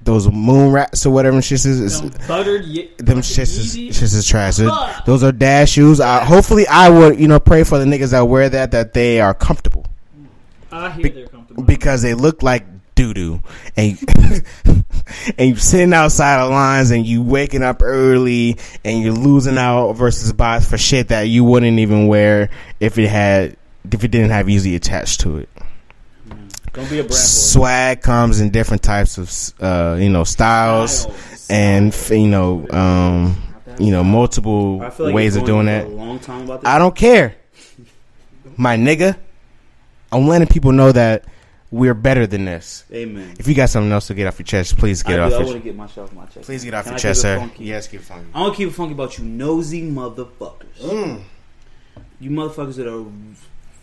those 0.01 0.29
moon 0.29 0.73
rats 0.73 1.05
or 1.05 1.11
whatever 1.11 1.41
shit 1.41 1.63
is. 1.65 1.65
is 1.65 2.01
Them 2.01 2.11
buttered, 2.27 2.65
ye- 2.65 2.91
them 2.97 3.19
shits 3.19 3.57
is, 3.57 3.77
shits 3.77 4.01
is 4.13 4.27
trash. 4.27 4.57
Those- 5.05 5.23
are 5.23 5.31
dash 5.31 5.71
shoes. 5.71 6.01
Uh, 6.01 6.25
hopefully, 6.25 6.67
I 6.67 6.89
would 6.89 7.17
you 7.17 7.29
know 7.29 7.39
pray 7.39 7.63
for 7.63 7.77
the 7.77 7.85
niggas 7.85 8.11
that 8.11 8.21
wear 8.27 8.49
that 8.49 8.71
that 8.71 8.93
they 8.93 9.21
are 9.21 9.33
comfortable 9.33 9.85
I 10.73 10.89
hear 10.91 11.09
they're 11.09 11.27
comfortable. 11.27 11.63
because 11.63 12.01
they 12.01 12.13
look 12.13 12.41
like 12.43 12.65
doo 12.95 13.13
doo, 13.13 13.41
and 13.75 13.97
and 15.37 15.49
you 15.49 15.55
sitting 15.55 15.93
outside 15.93 16.41
of 16.41 16.51
lines 16.51 16.91
and 16.91 17.05
you 17.05 17.21
waking 17.23 17.63
up 17.63 17.81
early 17.81 18.57
and 18.83 19.01
you're 19.01 19.13
losing 19.13 19.57
out 19.57 19.93
versus 19.93 20.31
bots 20.33 20.69
for 20.69 20.77
shit 20.77 21.07
that 21.09 21.23
you 21.23 21.43
wouldn't 21.43 21.79
even 21.79 22.07
wear 22.07 22.49
if 22.79 22.97
it 22.97 23.07
had 23.09 23.57
if 23.91 24.03
it 24.03 24.09
didn't 24.11 24.31
have 24.31 24.45
Yeezy 24.47 24.75
attached 24.75 25.21
to 25.21 25.37
it. 25.37 25.49
Don't 26.73 26.89
be 26.89 26.99
a 26.99 27.03
brand 27.03 27.09
boy. 27.09 27.13
Swag 27.15 28.01
comes 28.01 28.41
in 28.41 28.49
different 28.49 28.81
types 28.81 29.17
of 29.17 29.31
uh, 29.63 29.95
you 29.99 30.09
know 30.09 30.23
styles 30.23 31.01
Styles. 31.01 31.47
and 31.49 31.93
f- 31.93 32.09
you 32.09 32.27
know 32.27 32.67
um, 32.71 33.37
you 33.79 33.91
know 33.91 34.03
multiple 34.03 34.77
like 34.77 35.13
ways 35.13 35.35
of 35.35 35.45
doing 35.45 35.67
that. 35.67 35.89
long 35.89 36.19
time 36.19 36.43
about 36.43 36.61
this. 36.61 36.67
I 36.67 36.79
don't 36.79 36.95
care, 36.95 37.35
my 38.57 38.75
nigga. 38.77 39.17
I'm 40.13 40.27
letting 40.27 40.47
people 40.47 40.71
know 40.71 40.91
that 40.91 41.25
we're 41.71 41.93
better 41.95 42.27
than 42.27 42.45
this. 42.45 42.83
Amen. 42.93 43.33
If 43.39 43.47
you 43.47 43.55
got 43.55 43.69
something 43.69 43.91
else 43.91 44.07
to 44.07 44.13
get 44.13 44.27
off 44.27 44.37
your 44.37 44.45
chest, 44.45 44.77
please 44.77 45.01
get 45.01 45.19
I, 45.19 45.25
it 45.25 45.29
do, 45.29 45.35
off. 45.35 45.41
I 45.41 45.45
want 45.45 45.57
to 45.57 45.63
get 45.63 45.75
myself 45.75 46.13
my 46.13 46.25
chest. 46.25 46.41
please 46.45 46.63
get 46.63 46.73
off 46.75 46.83
Can 46.83 46.91
your 46.93 46.97
I 46.97 47.01
chest, 47.01 47.19
keep 47.19 47.21
sir. 47.23 47.39
funky? 47.39 47.63
Yes, 47.65 47.87
keep 47.87 47.99
it 48.01 48.03
funky. 48.03 48.27
I 48.33 48.41
want 48.41 48.53
to 48.53 48.57
keep 48.57 48.67
it 48.69 48.73
funky 48.75 48.93
about 48.93 49.17
you 49.17 49.25
nosy 49.25 49.81
motherfuckers. 49.89 50.77
Mm. 50.81 51.21
You 52.19 52.29
motherfuckers 52.29 52.75
that 52.75 52.87
are 52.87 53.05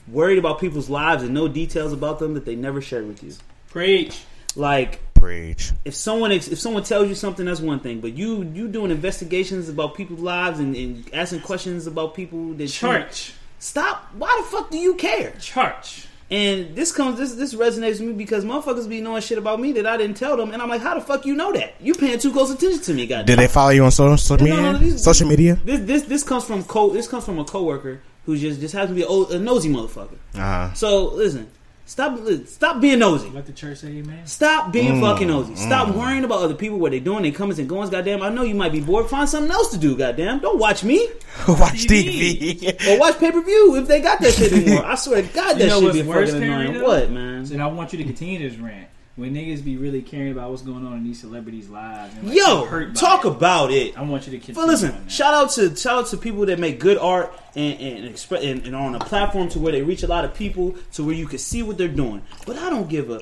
worried 0.09 0.39
about 0.39 0.61
people's 0.61 0.89
lives 0.89 1.23
and 1.23 1.35
know 1.35 1.49
details 1.49 1.93
about 1.93 2.19
them 2.21 2.35
that 2.35 2.45
they 2.45 2.55
never 2.57 2.81
share 2.81 3.03
with 3.03 3.23
you. 3.23 3.33
Preach. 3.69 4.23
Like 4.57 5.01
Preach. 5.15 5.71
if 5.85 5.95
someone 5.95 6.33
if 6.33 6.59
someone 6.59 6.83
tells 6.83 7.09
you 7.09 7.15
something, 7.15 7.47
that's 7.47 7.61
one 7.61 7.79
thing. 7.81 8.01
But 8.01 8.15
you 8.15 8.43
you 8.55 8.67
doing 8.69 8.91
investigations 8.91 9.69
about 9.69 9.95
people's 9.95 10.21
lives 10.21 10.59
and, 10.59 10.75
and 10.75 11.09
asking 11.13 11.41
questions 11.41 11.87
about 11.87 12.15
people 12.15 12.53
that 12.55 12.63
you- 12.65 12.69
Church. 12.69 13.33
stop. 13.61 14.09
Why 14.17 14.41
the 14.43 14.49
fuck 14.57 14.71
do 14.71 14.79
you 14.79 14.95
care? 14.95 15.33
Church. 15.41 16.07
And 16.31 16.77
this 16.77 16.93
comes 16.93 17.19
this 17.19 17.35
this 17.35 17.55
resonates 17.55 17.99
with 17.99 18.03
me 18.03 18.13
because 18.13 18.45
motherfuckers 18.45 18.89
be 18.89 19.01
knowing 19.01 19.21
shit 19.21 19.37
about 19.37 19.61
me 19.61 19.73
that 19.73 19.87
I 19.87 19.97
didn't 19.97 20.17
tell 20.17 20.37
them, 20.37 20.53
and 20.53 20.63
I'm 20.63 20.69
like, 20.69 20.81
how 20.81 20.95
the 20.95 21.01
fuck 21.01 21.27
you 21.27 21.35
know 21.35 21.53
that? 21.53 21.75
You 21.81 21.95
paying 21.95 22.19
too 22.21 22.33
close 22.33 22.51
attention 22.51 22.81
to 22.83 22.95
me, 22.95 23.07
goddamn. 23.09 23.27
Did 23.27 23.39
they 23.41 23.49
follow 23.49 23.71
you 23.71 23.85
on 23.85 23.91
social, 23.91 24.17
social 24.17 24.47
media? 24.47 24.63
no, 24.63 24.79
these- 24.79 25.03
social 25.03 25.27
media? 25.29 25.57
This 25.65 25.81
this 25.81 26.03
this 26.05 26.23
comes 26.23 26.45
from 26.45 26.63
co 26.65 26.91
this 26.91 27.09
comes 27.09 27.25
from 27.25 27.39
a 27.41 27.45
coworker 27.45 28.01
who 28.27 28.37
just 28.37 28.61
just 28.61 28.75
happens 28.75 28.91
to 28.91 28.95
be 28.95 29.03
a, 29.03 29.07
old, 29.07 29.33
a 29.33 29.39
nosy 29.41 29.69
motherfucker. 29.71 30.19
Uh-huh. 30.35 30.73
So 30.75 31.07
listen, 31.15 31.51
stop 31.91 32.19
stop 32.47 32.81
being 32.81 33.01
nosy. 33.01 33.29
Let 33.31 33.47
the 33.47 33.53
church 33.53 33.79
say 33.79 33.89
amen. 33.89 34.25
Stop 34.27 34.73
being 34.73 34.95
Mm, 34.95 35.01
fucking 35.01 35.29
nosy. 35.29 35.57
Stop 35.57 35.95
worrying 35.95 36.25
about 36.25 36.41
other 36.43 36.55
people, 36.55 36.79
what 36.79 36.93
they 36.93 37.01
doing, 37.01 37.23
they 37.23 37.33
comings 37.33 37.59
and 37.59 37.69
goings. 37.69 37.91
Goddamn, 37.91 38.23
I 38.23 38.29
know 38.31 38.43
you 38.43 38.55
might 38.55 38.73
be 38.73 38.81
bored. 38.81 39.09
Find 39.11 39.29
something 39.29 39.51
else 39.51 39.71
to 39.73 39.79
do. 39.79 39.97
Goddamn, 39.97 40.39
don't 40.39 40.59
watch 40.59 40.85
me 40.85 40.99
Watch 41.49 41.87
TV. 41.87 42.61
TV. 42.61 42.89
or 42.89 42.99
watch 43.01 43.19
pay 43.19 43.31
per 43.33 43.43
view 43.43 43.77
if 43.77 43.89
they 43.89 44.01
got 44.01 44.21
that 44.21 44.33
shit 44.35 44.53
anymore. 44.53 44.85
I 44.85 44.95
swear 44.95 45.23
to 45.23 45.29
God, 45.29 45.55
that 45.55 45.61
You 45.61 45.67
know 45.67 45.79
shit 45.81 45.85
what's 45.85 45.97
be 45.99 46.03
worse, 46.05 46.31
fucking 46.31 46.43
annoying. 46.51 46.83
What 46.83 47.11
man? 47.11 47.41
And 47.53 47.63
I 47.63 47.67
want 47.67 47.93
you 47.93 47.99
to 47.99 48.05
continue 48.05 48.39
this 48.49 48.59
rant. 48.59 48.89
When 49.17 49.35
niggas 49.35 49.63
be 49.63 49.77
really 49.77 50.01
caring 50.03 50.33
about 50.33 50.51
what's 50.51 50.63
going 50.63 50.87
on 50.87 50.95
in 50.97 51.05
these 51.05 51.21
celebrities' 51.21 51.69
lives. 51.69 52.15
And 52.17 52.29
like, 52.29 52.37
Yo, 52.39 52.93
talk 52.95 53.25
it. 53.25 53.29
about 53.29 53.71
it. 53.71 53.99
I 53.99 54.03
want 54.03 54.27
you 54.27 54.33
to 54.33 54.39
continue. 54.39 54.55
But 54.61 54.69
listen, 54.69 55.09
shout 55.09 55.35
out 55.35 55.51
to 55.53 55.75
shout 55.77 55.99
out 55.99 56.07
to 56.09 56.17
people 56.17 56.47
that 56.47 56.59
make 56.59 56.81
good 56.81 56.97
art 56.97 57.33
and 57.55 57.79
and, 57.81 58.05
express 58.07 58.43
and, 58.45 58.65
and 58.67 58.75
on 58.75 58.95
a 58.95 59.01
platform 59.01 59.49
to 59.51 59.59
where 59.59 59.73
they 59.73 59.83
reach 59.83 60.03
a 60.03 60.07
lot 60.07 60.25
of 60.25 60.33
people 60.35 60.75
to 60.95 61.05
where 61.05 61.15
you 61.15 61.27
can 61.27 61.39
see 61.39 61.63
what 61.63 61.77
they're 61.77 61.89
doing. 61.89 62.23
But 62.47 62.57
I 62.57 62.71
don't 62.71 62.89
give 62.89 63.11
a 63.11 63.21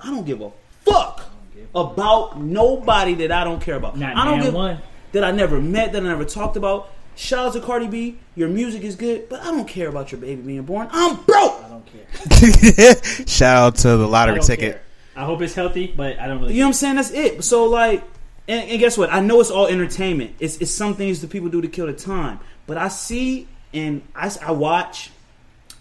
I 0.00 0.06
don't 0.10 0.24
give 0.26 0.40
a 0.40 0.52
fuck 0.82 1.24
about 1.74 2.38
nobody 2.40 3.14
that 3.14 3.32
I 3.32 3.42
don't 3.44 3.60
care 3.60 3.74
about. 3.76 3.98
Not 3.98 4.16
I 4.16 4.24
don't 4.24 4.34
damn 4.38 4.44
give 4.44 4.54
one. 4.54 4.78
that 5.12 5.24
I 5.24 5.30
never 5.32 5.60
met, 5.60 5.92
that 5.94 6.02
I 6.02 6.06
never 6.06 6.24
talked 6.24 6.56
about. 6.56 6.90
Shout 7.16 7.46
out 7.46 7.52
to 7.54 7.60
Cardi 7.60 7.86
B. 7.86 8.18
Your 8.34 8.48
music 8.48 8.82
is 8.82 8.96
good, 8.96 9.28
but 9.28 9.40
I 9.40 9.44
don't 9.46 9.66
care 9.68 9.88
about 9.88 10.10
your 10.12 10.20
baby 10.20 10.42
being 10.42 10.62
born. 10.62 10.88
I'm 10.90 11.16
broke. 11.22 11.62
I 11.64 11.68
don't 11.68 11.86
care. 11.86 13.26
Shout 13.26 13.56
out 13.56 13.76
to 13.76 13.96
the 13.96 14.06
lottery 14.06 14.40
ticket. 14.40 14.72
care. 14.74 14.82
I 15.16 15.24
hope 15.24 15.42
it's 15.42 15.54
healthy, 15.54 15.92
but 15.96 16.18
I 16.18 16.26
don't 16.26 16.40
really. 16.40 16.54
You 16.54 16.60
know 16.60 16.66
what 16.66 16.70
I'm 16.70 16.74
saying? 16.74 16.96
That's 16.96 17.10
it. 17.10 17.44
So 17.44 17.66
like, 17.66 18.02
and, 18.48 18.68
and 18.70 18.80
guess 18.80 18.98
what? 18.98 19.12
I 19.12 19.20
know 19.20 19.40
it's 19.40 19.50
all 19.50 19.66
entertainment. 19.66 20.34
It's 20.40 20.56
it's 20.58 20.70
some 20.70 20.94
things 20.94 21.20
that 21.20 21.30
people 21.30 21.48
do 21.48 21.60
to 21.60 21.68
kill 21.68 21.86
the 21.86 21.92
time. 21.92 22.40
But 22.66 22.78
I 22.78 22.88
see 22.88 23.48
and 23.72 24.02
I, 24.14 24.30
I 24.42 24.52
watch. 24.52 25.10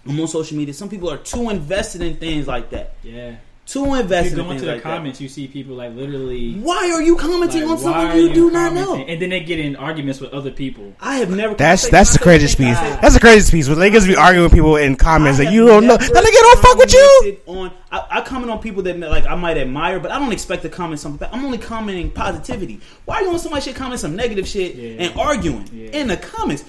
I'm 0.06 0.20
on 0.20 0.28
social 0.28 0.58
media. 0.58 0.74
Some 0.74 0.90
people 0.90 1.10
are 1.10 1.18
too 1.18 1.50
invested 1.50 2.02
in 2.02 2.18
things 2.18 2.48
like 2.48 2.72
that. 2.72 2.96
Yeah. 3.04 3.36
Too 3.66 3.96
If 3.96 4.02
invested 4.02 4.32
you 4.32 4.44
go 4.44 4.50
things 4.50 4.62
into 4.62 4.66
the 4.66 4.74
like 4.74 4.84
comments, 4.84 5.22
you 5.22 5.30
see 5.30 5.48
people 5.48 5.76
like 5.76 5.96
literally. 5.96 6.56
Why 6.56 6.92
are 6.94 7.02
you 7.02 7.16
commenting 7.16 7.62
like, 7.62 7.72
on 7.72 7.78
something 7.78 8.08
are 8.08 8.18
you 8.18 8.34
do 8.34 8.52
not 8.52 8.74
know? 8.74 8.96
And 8.98 9.22
then 9.22 9.30
they 9.30 9.40
get 9.40 9.58
in 9.58 9.78
arguments 9.78 10.20
with 10.20 10.34
other 10.34 10.52
people. 10.52 10.94
I 11.00 11.16
have 11.16 11.30
never. 11.30 11.56
That's 11.56 11.84
I 11.84 11.88
say- 11.88 11.92
that's 11.92 12.12
the 12.12 12.18
say- 12.20 12.24
craziest 12.24 12.58
piece. 12.58 12.78
say- 12.78 12.98
That's 13.02 13.14
the 13.14 13.22
craziest 13.22 13.52
piece. 13.52 13.70
When 13.70 13.78
niggas 13.78 14.06
be 14.06 14.18
arguing 14.18 14.44
with 14.44 14.52
people 14.54 14.76
in 14.76 14.98
comments 14.98 15.38
that 15.38 15.46
have 15.46 15.54
you 15.54 15.66
don't 15.66 15.88
know. 15.88 15.96
never 15.96 16.14
That 16.14 16.24
nigga 16.24 16.42
don't 16.42 16.60
fuck 16.60 16.78
with 16.78 16.94
you. 16.94 17.38
On, 17.46 17.72
I, 17.90 18.06
I 18.18 18.22
comment 18.22 18.52
on 18.52 18.60
people 18.60 18.84
that 18.84 19.00
like 19.00 19.26
I 19.26 19.36
might 19.36 19.58
admire, 19.58 19.98
but 20.02 20.12
I 20.12 20.20
don't 20.20 20.34
expect 20.34 20.64
to 20.64 20.70
comment 20.70 21.00
something. 21.00 21.20
back. 21.20 21.30
I'm 21.34 21.46
only 21.46 21.58
commenting 21.58 22.12
positivity. 22.12 22.82
Why 23.06 23.16
are 23.16 23.22
you 23.24 23.30
on 23.30 23.40
somebody 23.40 23.64
shit 23.64 23.76
comment 23.76 24.02
some 24.02 24.16
negative 24.18 24.46
shit 24.46 24.76
Yeah. 24.76 25.06
and 25.06 25.18
arguing 25.18 25.70
Yeah. 25.72 25.90
in 25.92 26.08
the 26.10 26.18
comments? 26.18 26.66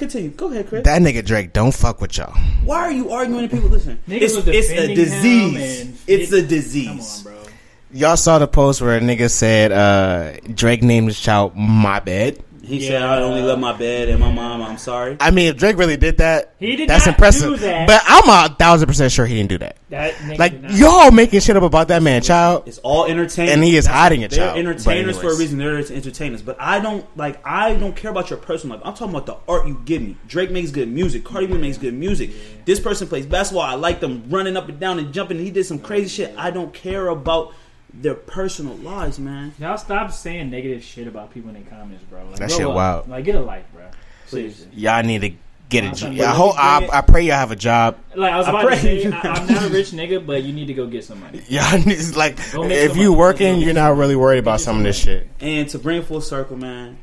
Continue. 0.00 0.30
Go 0.30 0.50
ahead, 0.50 0.66
Chris. 0.66 0.82
That 0.84 1.02
nigga 1.02 1.22
Drake 1.22 1.52
don't 1.52 1.74
fuck 1.74 2.00
with 2.00 2.16
y'all. 2.16 2.32
Why 2.64 2.78
are 2.78 2.90
you 2.90 3.10
arguing 3.10 3.42
with 3.42 3.50
people? 3.50 3.68
Listen, 3.68 4.00
Niggas 4.08 4.22
it's, 4.22 4.46
it's 4.48 4.70
a 4.70 4.94
disease. 4.94 6.02
It's 6.06 6.32
it- 6.32 6.44
a 6.44 6.46
disease. 6.46 7.22
Come 7.22 7.34
on, 7.34 7.42
bro. 7.42 7.50
Y'all 7.92 8.16
saw 8.16 8.38
the 8.38 8.48
post 8.48 8.80
where 8.80 8.96
a 8.96 9.00
nigga 9.00 9.30
said 9.30 9.72
uh, 9.72 10.40
Drake 10.54 10.82
named 10.82 11.08
his 11.08 11.20
child 11.20 11.54
my 11.54 12.00
bed. 12.00 12.42
He 12.70 12.80
said, 12.86 13.02
"I 13.02 13.20
only 13.22 13.42
love 13.42 13.58
my 13.58 13.72
bed 13.76 14.08
and 14.08 14.20
my 14.20 14.30
mom. 14.32 14.62
I'm 14.62 14.78
sorry." 14.78 15.16
I 15.20 15.30
mean, 15.30 15.48
if 15.48 15.56
Drake 15.56 15.76
really 15.76 15.96
did 15.96 16.18
that, 16.18 16.54
He 16.58 16.76
did 16.76 16.88
that's 16.88 17.06
impressive. 17.06 17.60
that. 17.60 17.86
But 17.86 18.02
I'm 18.06 18.28
a 18.28 18.54
thousand 18.54 18.86
percent 18.86 19.12
sure 19.12 19.26
he 19.26 19.34
didn't 19.34 19.50
do 19.50 19.58
that. 19.58 19.76
That 19.90 20.38
Like 20.38 20.54
y'all 20.70 21.10
making 21.10 21.40
shit 21.40 21.56
up 21.56 21.62
about 21.64 21.88
that 21.88 22.02
man, 22.02 22.22
child. 22.22 22.62
It's 22.66 22.78
all 22.78 23.06
entertainment, 23.06 23.54
And 23.56 23.64
he 23.64 23.76
is 23.76 23.86
hiding 23.86 24.22
a 24.24 24.28
They're 24.28 24.38
child. 24.46 24.58
entertainers 24.58 25.18
for 25.18 25.28
a 25.32 25.36
reason. 25.36 25.58
They're 25.58 25.78
entertainers, 25.78 26.42
but 26.42 26.56
I 26.60 26.78
don't 26.80 27.04
like. 27.16 27.40
I 27.44 27.74
don't 27.74 27.96
care 27.96 28.10
about 28.10 28.30
your 28.30 28.38
personal 28.38 28.76
life. 28.76 28.86
I'm 28.86 28.94
talking 28.94 29.14
about 29.14 29.26
the 29.26 29.36
art 29.48 29.66
you 29.66 29.80
give 29.84 30.00
me. 30.02 30.16
Drake 30.28 30.50
makes 30.50 30.70
good 30.70 30.88
music. 30.88 31.24
Cardi 31.24 31.46
B 31.46 31.54
makes 31.54 31.76
good 31.78 31.94
music. 31.94 32.30
This 32.64 32.78
person 32.78 33.08
plays 33.08 33.26
basketball. 33.26 33.64
I 33.64 33.74
like 33.74 34.00
them 34.00 34.24
running 34.28 34.56
up 34.56 34.68
and 34.68 34.78
down 34.78 34.98
and 34.98 35.12
jumping. 35.12 35.38
He 35.38 35.50
did 35.50 35.64
some 35.64 35.78
crazy 35.80 36.08
shit. 36.08 36.34
I 36.38 36.50
don't 36.50 36.72
care 36.72 37.08
about 37.08 37.52
their 37.92 38.14
personal 38.14 38.74
lives, 38.76 39.18
man. 39.18 39.52
Y'all 39.58 39.76
stop 39.78 40.12
saying 40.12 40.50
negative 40.50 40.82
shit 40.82 41.06
about 41.06 41.32
people 41.32 41.50
in 41.54 41.62
the 41.62 41.68
comments, 41.70 42.04
bro. 42.04 42.24
Like, 42.24 42.36
That 42.36 42.48
grow 42.48 42.56
shit 42.58 42.66
up. 42.66 42.74
wild. 42.74 43.08
Like, 43.08 43.24
get 43.24 43.34
a 43.34 43.40
life, 43.40 43.64
bro. 43.72 43.82
Please. 44.28 44.56
Seriously. 44.56 44.68
Y'all 44.80 45.02
need 45.02 45.20
to 45.22 45.30
get 45.68 45.84
a 45.84 45.88
I'm 45.88 45.94
job. 45.94 46.12
I 46.20 46.34
hope. 46.34 46.54
I, 46.58 46.88
I 46.92 47.00
pray 47.02 47.22
y'all 47.22 47.36
have 47.36 47.50
a 47.50 47.56
job. 47.56 47.96
Like 48.14 48.32
I 48.32 48.38
was 48.38 48.46
I 48.46 48.50
about 48.50 48.66
pray. 48.66 48.76
to 48.76 48.82
say, 48.82 49.06
I, 49.12 49.20
I'm 49.20 49.46
not 49.52 49.64
a 49.64 49.68
rich 49.68 49.90
nigga, 49.90 50.24
but 50.24 50.42
you 50.42 50.52
need 50.52 50.66
to 50.66 50.74
go 50.74 50.86
get 50.86 51.04
some 51.04 51.20
money. 51.20 51.42
Y'all 51.48 51.78
need 51.78 52.14
like 52.16 52.38
if 52.38 52.96
you 52.96 53.08
money. 53.10 53.16
working, 53.16 53.60
you're 53.60 53.74
not 53.74 53.96
really 53.96 54.16
worried 54.16 54.38
about 54.38 54.60
some 54.60 54.78
of 54.78 54.82
this 54.84 54.96
shit. 54.98 55.28
And 55.40 55.68
to 55.70 55.78
bring 55.78 56.02
full 56.02 56.20
circle, 56.20 56.56
man, 56.56 56.98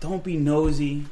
don't 0.00 0.22
be 0.24 0.36
nosy. 0.36 1.06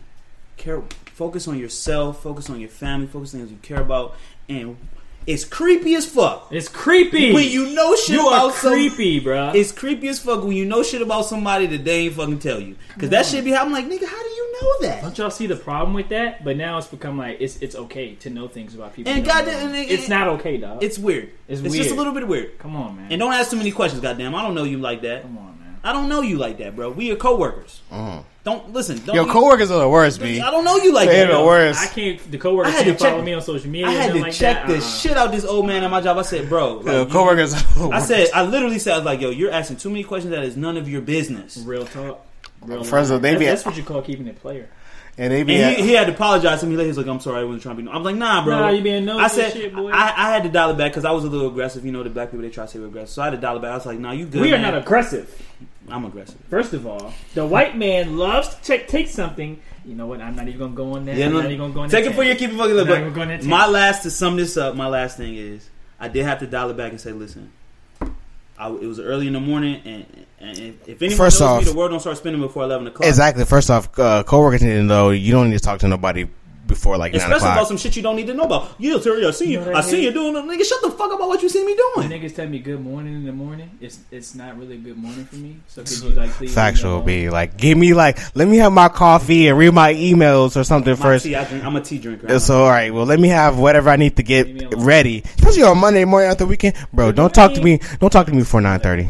Care, 0.57 0.83
focus 1.07 1.49
on 1.49 1.59
yourself. 1.59 2.23
Focus 2.23 2.49
on 2.51 2.61
your 2.61 2.69
family. 2.69 3.07
Focus 3.07 3.35
on 3.35 3.41
things 3.41 3.51
you 3.53 3.59
care 3.62 3.81
about. 3.81 4.15
And 4.49 4.77
it's 5.26 5.45
creepy 5.45 5.95
as 5.95 6.07
fuck 6.07 6.49
It's 6.50 6.69
creepy. 6.69 7.33
when 7.33 7.49
you 7.50 7.73
know 7.75 7.95
shit 7.97 8.17
you 8.17 8.26
about 8.26 8.50
are 8.50 8.52
some- 8.52 8.73
creepy, 8.73 9.21
bro. 9.21 9.52
It's 9.55 9.73
creepy 9.73 10.09
as 10.09 10.19
fuck 10.19 10.43
when 10.45 10.57
you 10.57 10.64
know 10.64 10.83
shit 10.83 11.02
about 11.02 11.26
somebody 11.26 11.67
that 11.67 11.85
they 11.85 12.00
ain't 12.07 12.14
fucking 12.14 12.38
tell 12.41 12.61
you. 12.61 12.76
Cause 12.99 13.11
that 13.11 13.26
shit 13.26 13.45
be. 13.45 13.55
I'm 13.55 13.73
like, 13.73 13.87
nigga, 13.87 14.05
how 14.07 14.23
do 14.23 14.29
you 14.29 14.52
know 14.61 14.81
that? 14.88 15.02
Don't 15.02 15.17
y'all 15.19 15.31
see 15.31 15.47
the 15.47 15.57
problem 15.57 15.95
with 15.95 16.09
that? 16.11 16.45
But 16.45 16.57
now 16.57 16.79
it's 16.79 16.87
become 16.88 17.19
like 17.19 17.38
it's 17.41 17.57
it's 17.59 17.75
okay 17.75 18.14
to 18.17 18.31
know 18.31 18.49
things 18.49 18.75
about 18.75 18.95
people. 18.95 19.12
And 19.12 19.25
you 19.25 19.31
goddamn- 19.33 19.73
know. 19.73 19.79
and- 19.79 19.91
it's 19.91 20.09
not 20.09 20.29
okay, 20.29 20.57
dog. 20.57 20.83
It's 20.83 20.99
weird. 20.99 21.31
It's 21.49 21.61
just 21.61 21.75
weird. 21.76 21.91
a 21.91 21.95
little 21.95 22.12
bit 22.12 22.26
weird. 22.29 22.59
Come 22.59 22.76
on, 22.76 22.97
man. 22.97 23.11
And 23.11 23.19
don't 23.21 23.33
ask 23.33 23.50
too 23.50 23.57
many 23.57 23.71
questions. 23.73 24.00
Goddamn, 24.02 24.35
I 24.35 24.43
don't 24.43 24.55
know 24.55 24.64
you 24.64 24.79
like 24.79 25.02
that. 25.02 25.23
Come 25.23 25.38
on, 25.38 25.59
man. 25.61 25.76
I 25.85 25.93
don't 25.93 26.09
know 26.09 26.21
you 26.21 26.38
like 26.38 26.59
that, 26.59 26.76
bro. 26.76 26.91
We 26.91 27.11
are 27.11 27.17
coworkers. 27.17 27.81
Uh-huh. 27.91 28.23
Don't 28.44 28.72
listen. 28.72 28.99
Don't 29.04 29.14
Yo, 29.14 29.25
be- 29.25 29.30
coworkers 29.30 29.70
are 29.70 29.78
the 29.78 29.88
worst, 29.88 30.20
man. 30.20 30.40
I 30.42 30.50
don't 30.50 30.64
know 30.64 30.76
you 30.76 30.92
like 30.92 31.08
They're 31.08 31.28
that. 31.28 31.32
the 31.38 31.44
worst. 31.44 31.80
I 31.80 31.87
can't. 31.87 32.30
The 32.30 32.38
coworkers 32.38 32.72
I 32.72 32.76
had 32.76 32.78
to 32.80 32.90
can't 32.90 32.99
follow 32.99 33.16
check- 33.18 33.25
me 33.25 33.34
on 33.34 33.42
social 33.42 33.70
media. 33.70 33.87
I 33.87 33.92
had 33.92 34.12
to 34.14 34.20
like 34.20 34.32
check 34.32 34.56
that. 34.56 34.66
the 34.66 34.75
Uh-uh. 34.78 34.80
shit 34.80 35.16
out 35.16 35.30
this 35.30 35.44
old 35.44 35.66
man 35.66 35.84
at 35.84 35.90
my 35.92 36.00
job. 36.00 36.18
I 36.18 36.22
said, 36.22 36.49
bro, 36.49 36.78
like, 36.78 36.87
Yo, 36.87 37.00
you- 37.04 37.06
coworkers. 37.06 37.54
Are 37.54 37.56
the 37.74 37.81
I 37.85 37.87
worst. 37.88 38.09
said, 38.09 38.28
I 38.35 38.42
literally 38.42 38.81
said, 38.81 38.94
I 38.94 38.96
was 38.96 39.05
like, 39.05 39.20
yo, 39.20 39.31
you're 39.31 39.52
asking 39.52 39.76
too 39.76 39.90
many 39.90 40.02
questions 40.02 40.33
that 40.35 40.42
is 40.42 40.57
none 40.57 40.76
of 40.76 40.88
your 40.88 41.02
business. 41.02 41.57
Real 41.64 41.87
talk. 41.87 42.26
Real 42.62 42.83
Friends, 42.83 43.11
of 43.11 43.14
all, 43.14 43.16
life. 43.18 43.22
they 43.22 43.33
That- 43.33 43.38
be- 43.38 43.46
that's 43.46 43.64
what 43.64 43.76
you 43.76 43.85
call 43.85 44.02
keeping 44.02 44.26
it 44.26 44.40
player. 44.40 44.68
And 45.18 45.33
they 45.33 45.40
And 45.40 45.77
he, 45.77 45.88
he 45.88 45.92
had 45.92 46.07
to 46.07 46.14
apologize 46.14 46.61
to 46.61 46.66
me 46.66 46.75
later. 46.75 46.88
He's 46.88 46.96
like, 46.96 47.07
I'm 47.07 47.20
sorry, 47.20 47.40
I 47.40 47.44
wasn't 47.44 47.62
trying 47.62 47.77
to 47.77 47.83
be. 47.83 47.87
No. 47.87 47.92
I'm 47.92 48.03
like, 48.03 48.16
nah, 48.16 48.42
bro. 48.42 48.59
Nah, 48.59 48.70
you 48.70 48.83
being 48.83 49.05
nosy 49.05 49.22
I 49.22 49.29
said, 49.29 49.53
shit, 49.53 49.75
boy. 49.75 49.90
I, 49.90 50.07
I 50.07 50.33
had 50.33 50.42
to 50.44 50.48
dial 50.48 50.70
it 50.70 50.79
back 50.79 50.92
because 50.92 51.05
I 51.05 51.11
was 51.11 51.25
a 51.25 51.29
little 51.29 51.48
aggressive. 51.48 51.85
You 51.85 51.92
know, 51.92 52.03
the 52.03 52.09
black 52.11 52.31
people 52.31 52.42
they 52.42 52.51
try 52.51 52.64
to 52.64 52.70
say 52.70 52.79
we're 52.79 52.87
aggressive, 52.87 53.11
so 53.11 53.22
I 53.22 53.27
had 53.27 53.33
to 53.33 53.37
dial 53.37 53.57
it 53.57 53.62
back. 53.62 53.72
I 53.72 53.75
was 53.75 53.87
like, 53.87 53.98
nah, 53.98 54.12
you 54.12 54.25
good. 54.25 54.40
we 54.40 54.48
are 54.55 54.59
man. 54.59 54.72
not 54.72 54.83
aggressive. 54.83 55.42
I'm 55.88 56.05
aggressive. 56.07 56.38
First 56.48 56.72
of 56.72 56.87
all, 56.87 57.12
the 57.35 57.44
white 57.44 57.77
man 57.77 58.16
loves 58.16 58.48
to 58.55 58.62
take, 58.62 58.88
take 58.88 59.09
something. 59.09 59.61
You 59.85 59.94
know 59.96 60.07
what? 60.07 60.22
I'm 60.22 60.35
not 60.35 60.48
even 60.48 60.61
gonna 60.61 60.75
go 60.75 60.94
on 60.94 61.05
that. 61.07 61.16
Yeah, 61.16 61.27
I'm 61.27 61.33
no, 61.33 61.40
not 61.40 61.46
even 61.46 61.59
gonna 61.59 61.75
go 61.75 61.81
on 61.81 61.88
take 61.90 62.07
it 62.07 62.14
for 62.14 62.22
your 62.22 62.35
tangent. 62.35 62.51
keep 62.53 62.59
it 62.59 62.59
fucking 62.59 62.77
lip. 62.77 62.87
Not 62.87 63.01
even 63.01 63.12
going 63.12 63.29
But 63.29 63.40
to 63.42 63.48
my 63.48 63.66
last 63.66 64.05
to 64.05 64.11
sum 64.11 64.37
this 64.37 64.57
up, 64.57 64.77
my 64.77 64.87
last 64.87 65.16
thing 65.16 65.35
is, 65.35 65.68
I 66.01 66.09
did 66.09 66.25
have 66.25 66.38
to 66.38 66.46
dial 66.46 66.70
it 66.70 66.77
back 66.77 66.92
and 66.92 67.01
say, 67.01 67.12
listen. 67.12 67.53
I, 68.59 68.68
it 68.68 68.87
was 68.87 69.01
early 69.01 69.27
in 69.27 69.33
the 69.33 69.40
morning, 69.40 69.81
and, 69.85 70.27
and 70.42 70.59
if- 70.59 70.88
if 70.88 71.02
anyone 71.02 71.16
First 71.18 71.40
knows 71.40 71.48
off- 71.48 71.64
me, 71.64 71.70
the 71.70 71.76
world 71.76 71.90
don't 71.92 72.00
start 72.00 72.16
spinning 72.16 72.40
before 72.40 72.64
eleven 72.64 72.87
o'clock. 72.88 73.09
exactly. 73.09 73.44
First 73.44 73.70
off, 73.70 73.88
uh, 73.98 74.22
coworkers 74.24 74.62
need 74.62 74.74
to 74.74 74.83
know 74.83 75.11
you 75.11 75.33
don't 75.33 75.48
need 75.50 75.59
to 75.59 75.64
talk 75.64 75.78
to 75.81 75.88
nobody 75.88 76.26
before 76.64 76.96
like 76.96 77.12
nine 77.12 77.20
Especially 77.20 77.48
about 77.50 77.66
some 77.68 77.76
shit 77.76 77.94
you 77.96 78.02
don't 78.02 78.16
need 78.16 78.28
to 78.28 78.33
know 78.35 78.44
about. 78.44 78.70
Yeah, 78.78 78.96
Terry, 78.98 79.26
I 79.26 79.31
see 79.33 79.46
you. 79.46 79.59
You 79.59 79.64
know 79.66 79.72
I 79.72 79.78
I 79.78 79.81
see 79.83 79.96
mean? 79.96 80.05
you 80.05 80.12
doing. 80.12 80.37
it. 80.37 80.44
Nigga, 80.44 80.64
shut 80.64 80.81
the 80.81 80.90
fuck 80.90 81.09
up 81.12 81.14
about 81.18 81.28
what 81.28 81.42
you 81.42 81.48
see 81.50 81.62
me 81.66 81.76
When 81.96 82.09
doing. 82.09 82.22
niggas 82.22 82.35
tell 82.37 82.46
me 82.48 82.61
good 82.61 82.81
morning 82.83 83.14
in 83.14 83.24
the 83.26 83.33
morning, 83.33 83.68
it's 83.81 83.98
it's 84.11 84.35
not 84.35 84.57
really 84.59 84.74
a 84.76 84.78
good 84.78 84.96
morning 84.96 85.24
for 85.26 85.37
me. 85.37 85.57
So 85.68 85.83
could 85.83 86.00
you 86.02 86.11
like 86.11 86.31
please 86.31 86.55
Factual, 86.55 87.02
be 87.02 87.28
like, 87.28 87.57
give 87.59 87.76
me 87.76 87.92
like, 87.94 88.16
let 88.37 88.48
me 88.48 88.57
have 88.59 88.72
my 88.72 88.88
coffee 88.88 89.48
and 89.48 89.59
read 89.59 89.74
my 89.74 89.92
emails 89.92 90.57
or 90.59 90.64
something 90.64 90.92
My 90.92 90.96
first. 91.05 91.24
tea, 91.26 91.35
I 91.37 91.44
drink, 91.44 91.64
I'm 91.64 91.76
a 91.76 91.81
tea 91.81 91.98
drinker. 91.98 92.38
So 92.38 92.62
all 92.62 92.70
right, 92.70 92.94
well, 92.94 93.05
let 93.07 93.20
me 93.20 93.28
have 93.28 93.59
whatever 93.59 93.90
I 93.90 93.96
need 93.96 94.16
to 94.16 94.22
get 94.22 94.46
Leave 94.46 94.57
me 94.57 94.64
alone. 94.66 94.85
ready, 94.87 95.22
especially 95.38 95.64
on 95.64 95.76
Monday 95.78 96.05
morning 96.07 96.31
after 96.31 96.44
the 96.44 96.48
weekend, 96.48 96.74
bro. 96.92 97.12
Don't 97.12 97.35
talk 97.35 97.52
to 97.55 97.61
me. 97.61 97.81
Don't 98.00 98.11
talk 98.11 98.26
to 98.26 98.33
me 98.33 98.38
before 98.38 98.61
nine 98.62 98.81
thirty. 98.81 99.09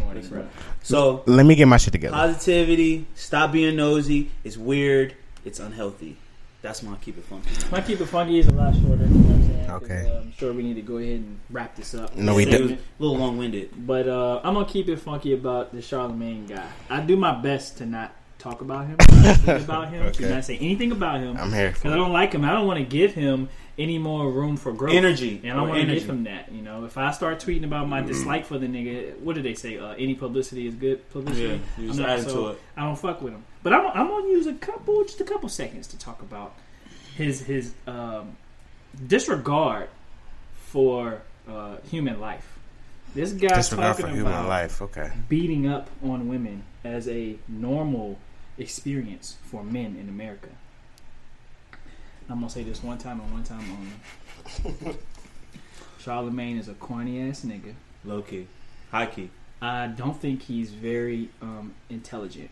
Morning, 0.90 1.16
bro. 1.16 1.23
So 1.27 1.33
Let 1.33 1.47
me 1.47 1.55
get 1.55 1.66
my 1.66 1.77
shit 1.77 1.92
together. 1.92 2.14
positivity. 2.14 3.07
Stop 3.14 3.53
being 3.53 3.77
nosy. 3.77 4.31
It's 4.45 4.57
weird. 4.57 5.14
It's 5.45 5.61
unhealthy. 5.61 6.16
That's 6.62 6.83
my 6.85 6.95
keep 6.97 7.18
it 7.18 7.25
funky. 7.25 7.51
My 7.73 7.81
keep 7.81 8.01
it 8.01 8.07
funky 8.07 8.38
is 8.38 8.47
a 8.47 8.53
lot 8.53 8.73
shorter. 8.75 9.03
You 9.05 9.09
know 9.09 9.18
what 9.21 9.35
I'm 9.35 9.42
saying? 9.49 9.66
'Cause, 9.66 9.83
Okay. 9.83 10.11
uh, 10.11 10.21
I'm 10.21 10.33
sure 10.38 10.53
we 10.53 10.62
need 10.62 10.75
to 10.75 10.83
go 10.83 10.99
ahead 10.99 11.14
and 11.16 11.38
wrap 11.51 11.75
this 11.75 11.92
up. 11.95 12.14
No, 12.16 12.37
we 12.37 12.45
It 12.45 12.51
did. 12.51 12.61
was 12.62 12.71
a 12.73 12.79
little 13.01 13.16
long 13.18 13.37
winded. 13.37 13.71
But 13.87 14.07
uh, 14.07 14.40
I'm 14.45 14.55
gonna 14.55 14.66
keep 14.66 14.88
it 14.88 14.99
funky 15.01 15.33
about 15.33 15.73
the 15.75 15.83
Charlemagne 15.83 16.47
guy. 16.47 16.66
I 16.88 17.01
do 17.01 17.16
my 17.16 17.35
best 17.35 17.79
to 17.79 17.87
not 17.87 18.12
talk 18.43 18.61
about 18.61 18.87
him, 18.87 18.97
about 19.47 19.89
him, 19.91 20.03
Okay. 20.07 20.25
to 20.25 20.31
not 20.31 20.45
say 20.45 20.57
anything 20.59 20.93
about 20.93 21.21
him. 21.21 21.37
I'm 21.37 21.53
here. 21.53 21.71
Because 21.71 21.93
I 21.93 21.97
don't 21.97 22.13
like 22.13 22.33
him. 22.33 22.45
I 22.45 22.53
don't 22.53 22.67
want 22.67 22.79
to 22.81 22.85
give 22.85 23.15
him 23.15 23.49
any 23.79 23.99
more 23.99 24.31
room 24.31 24.57
for 24.57 24.73
growth. 24.73 24.95
Energy. 24.95 25.41
And 25.43 25.53
I 25.53 25.57
don't 25.57 25.69
want 25.69 25.81
to 25.89 25.95
give 25.95 26.09
him 26.09 26.25
that. 26.25 26.51
You 26.53 26.61
know, 26.63 26.85
if 26.85 26.99
I 26.99 27.11
start 27.13 27.39
tweeting 27.39 27.65
about 27.65 27.89
my 27.89 28.01
dislike 28.03 28.45
for 28.45 28.59
the 28.59 28.67
nigga, 28.67 29.19
what 29.21 29.35
do 29.37 29.43
they 29.43 29.55
say? 29.55 29.79
Uh, 29.79 29.93
any 29.93 30.15
publicity 30.15 30.67
is 30.67 30.75
good 30.75 31.09
publicity. 31.11 31.61
Yeah, 31.79 31.91
I'm 31.91 31.97
not- 31.97 32.21
so 32.21 32.35
to 32.45 32.49
it. 32.51 32.61
I 32.77 32.83
don't 32.83 32.99
fuck 32.99 33.23
with 33.23 33.33
him. 33.33 33.45
But 33.63 33.73
I'm, 33.73 33.87
I'm 33.87 34.09
gonna 34.09 34.29
use 34.29 34.47
a 34.47 34.55
couple, 34.55 35.03
just 35.05 35.21
a 35.21 35.25
couple 35.25 35.49
seconds 35.49 35.87
to 35.89 35.99
talk 35.99 36.21
about 36.21 36.55
his 37.17 37.41
his 37.41 37.75
um, 37.87 38.37
disregard 39.07 39.89
for 40.67 41.23
uh, 41.49 41.77
human 41.91 42.21
life. 42.21 42.59
This 43.15 43.33
guy 43.33 43.55
Disregard 43.57 43.97
for 43.97 44.03
talking 44.03 44.17
human 44.17 44.33
about 44.33 44.49
life. 44.49 44.81
Okay. 44.83 45.11
beating 45.29 45.67
up 45.69 45.89
on 46.03 46.29
women 46.29 46.65
as 46.83 47.09
a 47.09 47.37
normal 47.47 48.19
experience 48.59 49.37
for 49.45 49.62
men 49.62 49.97
in 49.97 50.09
America. 50.09 50.49
I'm 52.29 52.41
gonna 52.41 52.51
say 52.51 52.62
this 52.62 52.83
one 52.83 52.99
time 52.99 53.21
and 53.21 53.33
one 53.33 53.45
time 53.45 53.65
only. 54.75 54.97
Charlemagne 55.99 56.59
is 56.59 56.69
a 56.69 56.75
corny 56.75 57.29
ass 57.29 57.45
nigga. 57.45 57.75
Low 58.05 58.23
key. 58.23 58.47
High 58.91 59.07
key. 59.07 59.31
I 59.61 59.87
don't 59.87 60.21
think 60.21 60.43
he's 60.43 60.71
very 60.71 61.29
um, 61.41 61.75
intelligent. 61.88 62.51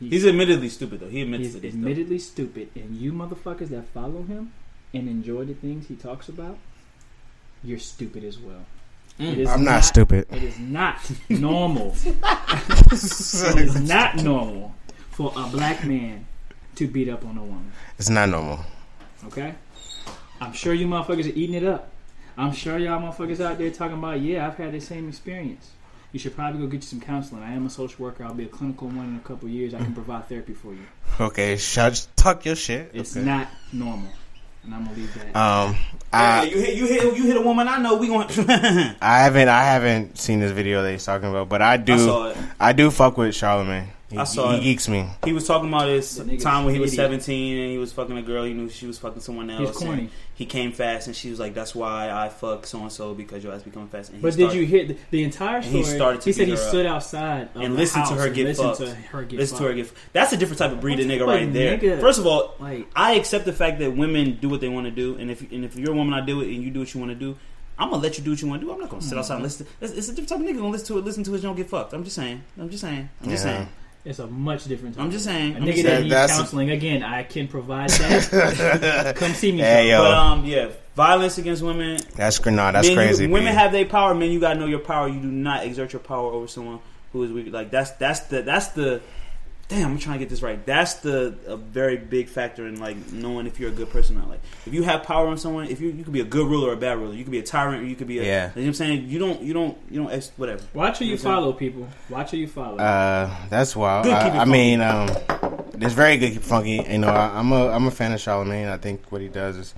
He's 0.00 0.26
admittedly 0.26 0.70
stupid 0.70 1.00
though. 1.00 1.08
He 1.08 1.20
admits 1.20 1.44
he's 1.44 1.54
to 1.54 1.60
this. 1.60 1.74
admittedly 1.74 2.18
stupid, 2.18 2.70
and 2.74 2.96
you 2.96 3.12
motherfuckers 3.12 3.68
that 3.68 3.86
follow 3.88 4.22
him 4.22 4.52
and 4.94 5.08
enjoy 5.08 5.44
the 5.44 5.54
things 5.54 5.88
he 5.88 5.94
talks 5.94 6.28
about, 6.28 6.56
you're 7.62 7.78
stupid 7.78 8.24
as 8.24 8.38
well. 8.38 8.64
Mm. 9.18 9.46
I'm 9.46 9.64
not 9.64 9.84
stupid. 9.84 10.26
It 10.30 10.42
is 10.42 10.58
not 10.58 10.98
normal. 11.28 11.94
it 12.04 13.58
is 13.58 13.80
not 13.82 14.16
normal 14.16 14.74
for 15.20 15.30
a 15.36 15.46
black 15.48 15.84
man 15.84 16.26
to 16.76 16.86
beat 16.86 17.06
up 17.06 17.26
on 17.26 17.36
a 17.36 17.42
woman. 17.42 17.70
It's 17.98 18.08
not 18.08 18.30
normal. 18.30 18.60
Okay? 19.26 19.54
I'm 20.40 20.54
sure 20.54 20.72
you 20.72 20.86
motherfuckers 20.86 21.26
are 21.26 21.36
eating 21.36 21.56
it 21.56 21.64
up. 21.64 21.90
I'm 22.38 22.52
sure 22.54 22.78
y'all 22.78 23.02
motherfuckers 23.02 23.38
out 23.44 23.58
there 23.58 23.70
talking 23.70 23.98
about, 23.98 24.22
yeah, 24.22 24.46
I've 24.46 24.56
had 24.56 24.72
the 24.72 24.80
same 24.80 25.10
experience. 25.10 25.72
You 26.12 26.18
should 26.18 26.34
probably 26.34 26.62
go 26.62 26.68
get 26.68 26.76
you 26.76 26.82
some 26.88 27.02
counseling. 27.02 27.42
I 27.42 27.52
am 27.52 27.66
a 27.66 27.70
social 27.70 28.02
worker. 28.02 28.24
I'll 28.24 28.32
be 28.32 28.44
a 28.44 28.48
clinical 28.48 28.88
one 28.88 29.08
in 29.08 29.16
a 29.16 29.20
couple 29.28 29.46
of 29.48 29.52
years. 29.52 29.74
I 29.74 29.78
can 29.80 29.92
provide 29.92 30.26
therapy 30.26 30.54
for 30.54 30.72
you. 30.72 30.86
Okay, 31.20 31.58
shut. 31.58 32.06
Tuck 32.16 32.46
your 32.46 32.56
shit. 32.56 32.90
It's 32.94 33.14
Okay. 33.14 33.24
not 33.26 33.48
normal. 33.74 34.08
And 34.64 34.74
I'm 34.74 34.84
going 34.84 34.94
to 34.96 35.00
leave 35.02 35.14
that. 35.16 35.36
Um, 35.36 35.76
I, 36.14 36.46
Hey, 36.46 36.50
you 36.54 36.60
hit 36.60 36.74
you 36.76 36.86
hit 36.86 37.16
you 37.18 37.24
hit 37.26 37.36
a 37.36 37.42
woman 37.42 37.68
I 37.68 37.76
know. 37.76 37.96
We 37.96 38.06
going. 38.08 38.26
I 39.02 39.20
haven't 39.20 39.48
I 39.48 39.62
haven't 39.64 40.18
seen 40.18 40.40
this 40.40 40.52
video 40.52 40.82
that 40.82 40.90
he's 40.92 41.04
talking 41.04 41.28
about, 41.28 41.48
but 41.50 41.60
I 41.62 41.76
do 41.76 41.92
I 41.94 41.96
saw 41.98 42.28
it. 42.30 42.36
I 42.58 42.72
do 42.72 42.90
fuck 42.90 43.16
with 43.18 43.34
Charlemagne. 43.34 43.88
He, 44.10 44.18
I 44.18 44.24
saw 44.24 44.50
he 44.52 44.58
it. 44.58 44.62
geeks 44.62 44.88
me. 44.88 45.06
He 45.24 45.32
was 45.32 45.46
talking 45.46 45.68
about 45.68 45.88
his 45.88 46.16
time 46.40 46.64
when 46.64 46.74
he 46.74 46.80
was 46.80 46.92
idiot. 46.94 47.22
17 47.22 47.58
and 47.58 47.70
he 47.70 47.78
was 47.78 47.92
fucking 47.92 48.16
a 48.16 48.22
girl. 48.22 48.42
He 48.44 48.52
knew 48.52 48.68
she 48.68 48.86
was 48.88 48.98
fucking 48.98 49.20
someone 49.20 49.48
else. 49.50 49.68
He's 49.68 49.76
corny. 49.86 50.10
He 50.34 50.46
came 50.46 50.72
fast 50.72 51.06
and 51.06 51.14
she 51.14 51.30
was 51.30 51.38
like, 51.38 51.54
"That's 51.54 51.74
why 51.74 52.10
I 52.10 52.28
fuck 52.28 52.66
so 52.66 52.80
and 52.80 52.90
so 52.90 53.14
because 53.14 53.44
your 53.44 53.52
ass 53.52 53.62
be 53.62 53.70
coming 53.70 53.88
fast." 53.88 54.08
And 54.10 54.18
he 54.18 54.22
But 54.22 54.32
started- 54.32 54.54
did 54.54 54.60
you 54.60 54.66
hear 54.66 54.86
the, 54.86 54.96
the 55.12 55.22
entire 55.22 55.62
story? 55.62 55.76
he 55.76 55.84
started 55.84 56.20
to 56.22 56.24
he 56.24 56.32
said 56.32 56.48
he 56.48 56.56
stood 56.56 56.86
outside 56.86 57.50
of 57.54 57.60
and 57.62 57.74
the 57.74 57.78
listen 57.78 58.04
to 58.04 58.14
her 58.14 58.30
get 58.30 58.46
listened 58.46 58.76
fucked. 58.76 58.80
to 58.80 58.94
her 58.96 59.22
get 59.22 59.38
Listen 59.38 59.58
to 59.58 59.62
her 59.64 59.68
fucked. 59.76 59.94
get. 59.94 60.12
That's 60.12 60.32
a 60.32 60.36
different 60.36 60.58
type 60.58 60.72
of 60.72 60.80
breed 60.80 60.98
of 60.98 61.06
nigga 61.06 61.26
right 61.26 61.44
fuck, 61.44 61.52
there. 61.52 61.78
nigga? 61.78 62.00
First 62.00 62.18
of 62.18 62.26
all, 62.26 62.54
Like- 62.58 62.88
I 62.96 63.12
accept 63.14 63.44
the 63.44 63.52
fact 63.52 63.78
that 63.78 63.96
women 63.96 64.38
do 64.40 64.48
what 64.48 64.60
they 64.60 64.68
want 64.68 64.86
to 64.86 64.90
do, 64.90 65.16
and 65.18 65.30
if 65.30 65.40
and 65.52 65.64
if 65.64 65.76
you're 65.76 65.92
a 65.92 65.94
woman, 65.94 66.14
I 66.14 66.24
do 66.24 66.40
it, 66.40 66.48
and 66.48 66.64
you 66.64 66.70
do 66.70 66.80
what 66.80 66.92
you 66.94 67.00
want 67.00 67.12
to 67.12 67.16
do. 67.18 67.36
I'm 67.78 67.90
gonna 67.90 68.02
let 68.02 68.18
you 68.18 68.24
do 68.24 68.30
what 68.30 68.42
you 68.42 68.48
want 68.48 68.60
to 68.60 68.66
do. 68.66 68.72
I'm 68.72 68.80
not 68.80 68.88
gonna 68.90 69.02
sit 69.02 69.10
mm-hmm. 69.10 69.18
outside 69.20 69.34
and 69.34 69.42
listen. 69.44 69.66
To, 69.66 69.72
it's, 69.82 69.92
it's 69.92 70.08
a 70.08 70.12
different 70.12 70.28
type 70.30 70.40
of 70.40 70.44
nigga 70.46 70.56
gonna 70.58 70.68
listen 70.70 70.86
to 70.88 70.98
it. 70.98 71.04
Listen 71.04 71.22
to 71.24 71.34
it, 71.34 71.40
don't 71.42 71.56
get 71.56 71.68
fucked. 71.70 71.92
I'm 71.92 72.02
just 72.04 72.16
saying. 72.16 72.42
I'm 72.58 72.68
just 72.70 72.82
saying. 72.82 73.08
I'm 73.22 73.30
just 73.30 73.44
Yeah. 73.46 73.56
saying. 73.56 73.68
It's 74.04 74.18
a 74.18 74.26
much 74.26 74.64
different. 74.64 74.98
I'm 74.98 75.10
just 75.10 75.24
saying. 75.26 75.54
A 75.54 75.56
I'm 75.58 75.62
nigga 75.64 75.72
just 75.74 75.84
that 75.84 76.00
needs 76.02 76.10
That's- 76.14 76.38
counseling 76.38 76.70
again. 76.70 77.02
I 77.02 77.22
can 77.22 77.48
provide 77.48 77.90
that. 77.90 79.14
Come 79.16 79.32
see 79.32 79.52
me. 79.52 79.58
Hey, 79.58 79.90
yo. 79.90 80.02
But 80.02 80.14
um, 80.14 80.44
yeah, 80.46 80.68
violence 80.96 81.36
against 81.38 81.62
women. 81.62 82.00
That's 82.16 82.38
cr- 82.38 82.50
nah, 82.50 82.72
that's 82.72 82.88
men, 82.88 82.96
you- 82.96 83.02
crazy. 83.02 83.26
women 83.26 83.52
have 83.54 83.72
their 83.72 83.84
power. 83.84 84.14
Men, 84.14 84.30
you 84.30 84.40
gotta 84.40 84.58
know 84.58 84.66
your 84.66 84.78
power. 84.78 85.06
You 85.08 85.20
do 85.20 85.30
not 85.30 85.64
exert 85.64 85.92
your 85.92 86.00
power 86.00 86.32
over 86.32 86.46
someone 86.48 86.78
who 87.12 87.22
is 87.24 87.30
weak. 87.32 87.52
Like 87.52 87.70
that's 87.70 87.90
that's 87.92 88.20
the 88.20 88.40
that's 88.42 88.68
the. 88.68 89.02
Damn, 89.70 89.92
I'm 89.92 89.98
trying 89.98 90.18
to 90.18 90.24
get 90.24 90.28
this 90.28 90.42
right. 90.42 90.66
That's 90.66 90.94
the 90.94 91.32
a 91.46 91.56
very 91.56 91.96
big 91.96 92.28
factor 92.28 92.66
in 92.66 92.80
like 92.80 93.12
knowing 93.12 93.46
if 93.46 93.60
you're 93.60 93.70
a 93.70 93.72
good 93.72 93.88
person 93.88 94.16
or 94.16 94.20
not. 94.20 94.30
Like 94.30 94.40
if 94.66 94.74
you 94.74 94.82
have 94.82 95.04
power 95.04 95.28
on 95.28 95.38
someone, 95.38 95.68
if 95.68 95.80
you 95.80 95.90
you 95.90 96.02
could 96.02 96.12
be 96.12 96.20
a 96.20 96.24
good 96.24 96.48
ruler 96.48 96.70
or 96.70 96.72
a 96.72 96.76
bad 96.76 96.98
ruler, 96.98 97.14
you 97.14 97.22
could 97.22 97.30
be 97.30 97.38
a 97.38 97.44
tyrant 97.44 97.84
or 97.84 97.86
you 97.86 97.94
could 97.94 98.08
be 98.08 98.18
a. 98.18 98.24
Yeah. 98.24 98.26
You 98.26 98.32
know 98.32 98.50
what 98.62 98.66
I'm 98.66 98.74
saying? 98.74 99.08
You 99.08 99.18
don't 99.20 99.40
you 99.42 99.52
don't 99.52 99.78
you 99.88 100.02
don't 100.02 100.10
ex, 100.10 100.32
whatever. 100.36 100.64
Watch 100.74 100.98
who 100.98 101.04
you 101.04 101.12
You 101.12 101.16
know 101.18 101.22
what 101.22 101.34
follow, 101.36 101.52
people. 101.52 101.88
Watch 102.08 102.32
who 102.32 102.38
you 102.38 102.48
follow. 102.48 102.78
Uh, 102.78 103.32
that's 103.48 103.76
wild. 103.76 104.06
Good, 104.06 104.12
I, 104.12 104.40
I 104.40 104.44
mean, 104.44 104.80
um, 104.80 105.08
it's 105.74 105.94
very 105.94 106.16
good, 106.16 106.32
keep 106.32 106.42
funky. 106.42 106.84
You 106.90 106.98
know, 106.98 107.08
I, 107.08 107.38
I'm 107.38 107.52
a 107.52 107.68
I'm 107.68 107.86
a 107.86 107.92
fan 107.92 108.12
of 108.12 108.20
Charlemagne. 108.20 108.66
I 108.66 108.76
think 108.76 109.12
what 109.12 109.20
he 109.20 109.28
does 109.28 109.56
is, 109.56 109.74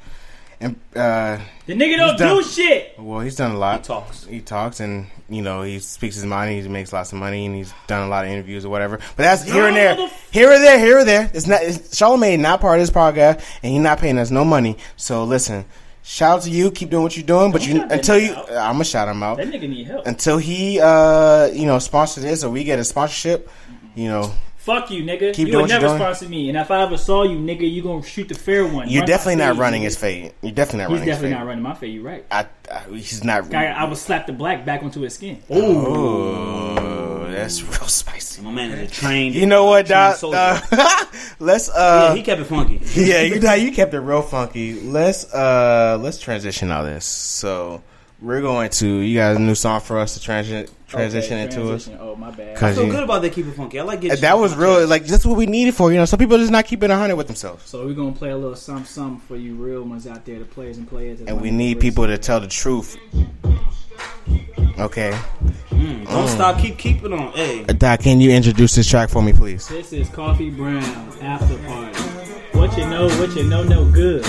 and 0.62 0.76
uh, 0.96 1.38
the 1.66 1.74
nigga 1.74 1.96
don't 1.96 2.18
done- 2.18 2.36
do 2.36 2.42
shit. 2.42 2.94
well, 2.98 3.20
he's 3.20 3.36
done 3.36 3.50
a 3.52 3.58
lot. 3.58 3.80
He 3.80 3.84
talks. 3.86 4.24
He 4.24 4.40
talks, 4.40 4.80
and 4.80 5.06
you 5.28 5.42
know, 5.42 5.62
he 5.62 5.78
speaks 5.80 6.14
his 6.14 6.24
mind. 6.24 6.50
He 6.62 6.68
makes 6.68 6.92
lots 6.92 7.12
of 7.12 7.18
money, 7.18 7.44
and 7.46 7.54
he's 7.54 7.72
done 7.86 8.06
a 8.06 8.08
lot 8.10 8.24
of 8.24 8.30
interviews 8.30 8.64
or 8.64 8.68
whatever. 8.70 8.96
But 8.98 9.16
that's 9.16 9.42
here 9.44 9.66
and 9.66 9.76
there, 9.76 9.96
here 10.30 10.50
or 10.52 10.58
there, 10.58 10.78
here 10.78 10.98
or 10.98 11.04
there. 11.04 11.30
It's 11.34 11.46
not 11.46 11.62
it's, 11.62 11.96
Charlemagne 11.96 12.40
not 12.40 12.60
part 12.60 12.78
of 12.80 12.82
this 12.86 12.94
podcast, 12.94 13.44
and 13.62 13.72
he's 13.72 13.82
not 13.82 13.98
paying 13.98 14.18
us 14.18 14.30
no 14.30 14.44
money. 14.44 14.76
So 14.96 15.24
listen, 15.24 15.64
shout 16.02 16.38
out 16.38 16.42
to 16.44 16.50
you. 16.50 16.70
Keep 16.70 16.90
doing 16.90 17.02
what 17.02 17.16
you're 17.16 17.26
doing, 17.26 17.50
but 17.52 17.66
you 17.66 17.82
until 17.82 18.18
you, 18.18 18.32
out. 18.34 18.48
I'm 18.50 18.74
gonna 18.74 18.84
shout 18.84 19.08
him 19.08 19.22
out 19.22 19.38
That 19.38 19.48
nigga 19.48 19.68
need 19.68 19.86
help. 19.86 20.06
until 20.06 20.38
he, 20.38 20.80
uh, 20.80 21.46
you 21.46 21.66
know, 21.66 21.78
sponsor 21.78 22.20
this 22.20 22.44
or 22.44 22.50
we 22.50 22.64
get 22.64 22.78
a 22.78 22.84
sponsorship. 22.84 23.48
You 23.94 24.08
know, 24.08 24.32
Fuck 24.62 24.92
you, 24.92 25.02
nigga. 25.02 25.34
Keep 25.34 25.46
you 25.48 25.52
doing 25.54 25.62
would 25.62 25.70
never 25.70 25.86
doing. 25.88 25.98
sponsor 25.98 26.28
me. 26.28 26.48
And 26.48 26.56
if 26.56 26.70
I 26.70 26.82
ever 26.84 26.96
saw 26.96 27.24
you, 27.24 27.36
nigga, 27.36 27.68
you 27.68 27.82
gonna 27.82 28.02
shoot 28.04 28.28
the 28.28 28.34
fair 28.36 28.64
one. 28.64 28.88
you're 28.88 29.00
Run 29.00 29.08
definitely 29.08 29.36
not 29.36 29.54
fade, 29.54 29.58
running 29.60 29.80
nigga. 29.82 29.84
his 29.86 29.96
fade. 29.96 30.32
You're 30.40 30.52
definitely 30.52 30.78
not 30.82 30.90
He's 30.90 30.98
running 31.00 31.08
his 31.08 31.16
definitely 31.16 31.30
fade. 31.30 31.38
not 31.40 31.46
running 31.46 31.62
my 31.64 31.74
fade. 31.74 31.94
You're 31.94 32.04
right. 32.04 32.24
I, 32.30 32.46
I, 32.70 32.82
he's 32.90 33.24
not. 33.24 33.52
I, 33.52 33.66
I 33.66 33.84
would 33.84 33.98
slap 33.98 34.26
the 34.28 34.32
black 34.32 34.64
back 34.64 34.84
onto 34.84 35.00
his 35.00 35.14
skin. 35.14 35.42
Oh, 35.50 37.26
that's 37.30 37.60
real 37.80 37.88
spicy. 37.88 38.42
My 38.42 38.52
man 38.52 38.70
is 38.70 38.88
a 38.90 38.94
trained. 38.94 39.34
You 39.34 39.46
know 39.46 39.64
what, 39.64 39.86
trained 39.86 39.88
Doc? 39.88 40.16
soldier. 40.16 40.38
Uh, 40.38 41.04
let's 41.40 41.68
yeah, 41.68 41.74
uh, 41.80 42.14
he 42.14 42.22
kept 42.22 42.40
it 42.40 42.44
funky. 42.44 42.80
yeah, 43.00 43.22
you 43.22 43.40
know, 43.40 43.54
you 43.54 43.72
kept 43.72 43.94
it 43.94 44.00
real 44.00 44.22
funky. 44.22 44.74
Let's 44.80 45.32
uh, 45.34 45.98
let's 46.00 46.18
transition 46.18 46.70
all 46.70 46.84
this. 46.84 47.04
So 47.04 47.82
we're 48.22 48.40
going 48.40 48.70
to 48.70 48.86
you 48.86 49.16
got 49.18 49.36
a 49.36 49.38
new 49.38 49.54
song 49.54 49.80
for 49.80 49.98
us 49.98 50.14
to 50.14 50.20
transition 50.20 50.72
transition 50.86 51.34
Okay, 51.34 51.42
into 51.44 51.72
us. 51.72 51.88
Oh 51.98 52.14
my 52.16 52.30
bad. 52.30 52.62
I 52.62 52.72
feel 52.74 52.84
you- 52.86 52.92
good 52.92 53.02
about 53.04 53.22
that. 53.22 53.32
Keep 53.32 53.46
it 53.48 53.52
funky. 53.54 53.80
I 53.80 53.82
like 53.82 54.00
getting 54.02 54.20
that 54.20 54.38
was 54.38 54.52
off 54.52 54.58
real. 54.58 54.76
chest. 54.78 54.90
Like 54.90 55.04
that's 55.06 55.24
what 55.26 55.36
we 55.36 55.46
needed 55.46 55.74
for. 55.74 55.90
You 55.90 55.98
know, 55.98 56.04
some 56.04 56.18
people 56.18 56.38
just 56.38 56.52
not 56.52 56.64
keeping 56.66 56.90
a 56.90 56.96
hundred 56.96 57.16
with 57.16 57.26
themselves, 57.26 57.68
So 57.68 57.84
we're 57.84 57.94
gonna 57.94 58.12
play 58.12 58.30
a 58.30 58.36
little 58.36 58.54
something, 58.56 58.84
something 58.84 59.20
for 59.26 59.36
you 59.36 59.54
real 59.54 59.82
ones 59.82 60.06
out 60.06 60.24
there, 60.24 60.38
the 60.38 60.44
players 60.44 60.76
and 60.78 60.86
players. 60.88 61.20
and 61.22 61.40
we 61.40 61.50
need 61.50 61.80
people 61.80 62.06
to 62.06 62.16
tell 62.18 62.38
the 62.40 62.46
truth. 62.48 62.96
Okay, 64.78 65.12
Mm, 65.70 66.06
don't 66.06 66.28
stop. 66.28 66.58
Keep 66.60 66.78
keeping 66.78 67.12
on. 67.12 67.32
Hey. 67.32 67.64
Doc, 67.64 68.00
can 68.00 68.20
you 68.20 68.30
introduce 68.30 68.74
this 68.74 68.88
track 68.88 69.08
for 69.10 69.22
me, 69.22 69.32
please? 69.32 69.66
This 69.68 69.92
is 69.92 70.08
Koffee 70.08 70.54
Brown 70.56 70.82
After 71.20 71.56
Party. 71.58 71.98
What 72.58 72.76
you 72.78 72.86
know, 72.88 73.08
what 73.18 73.34
you 73.36 73.44
know, 73.44 73.62
no 73.64 73.84
good. 73.90 74.24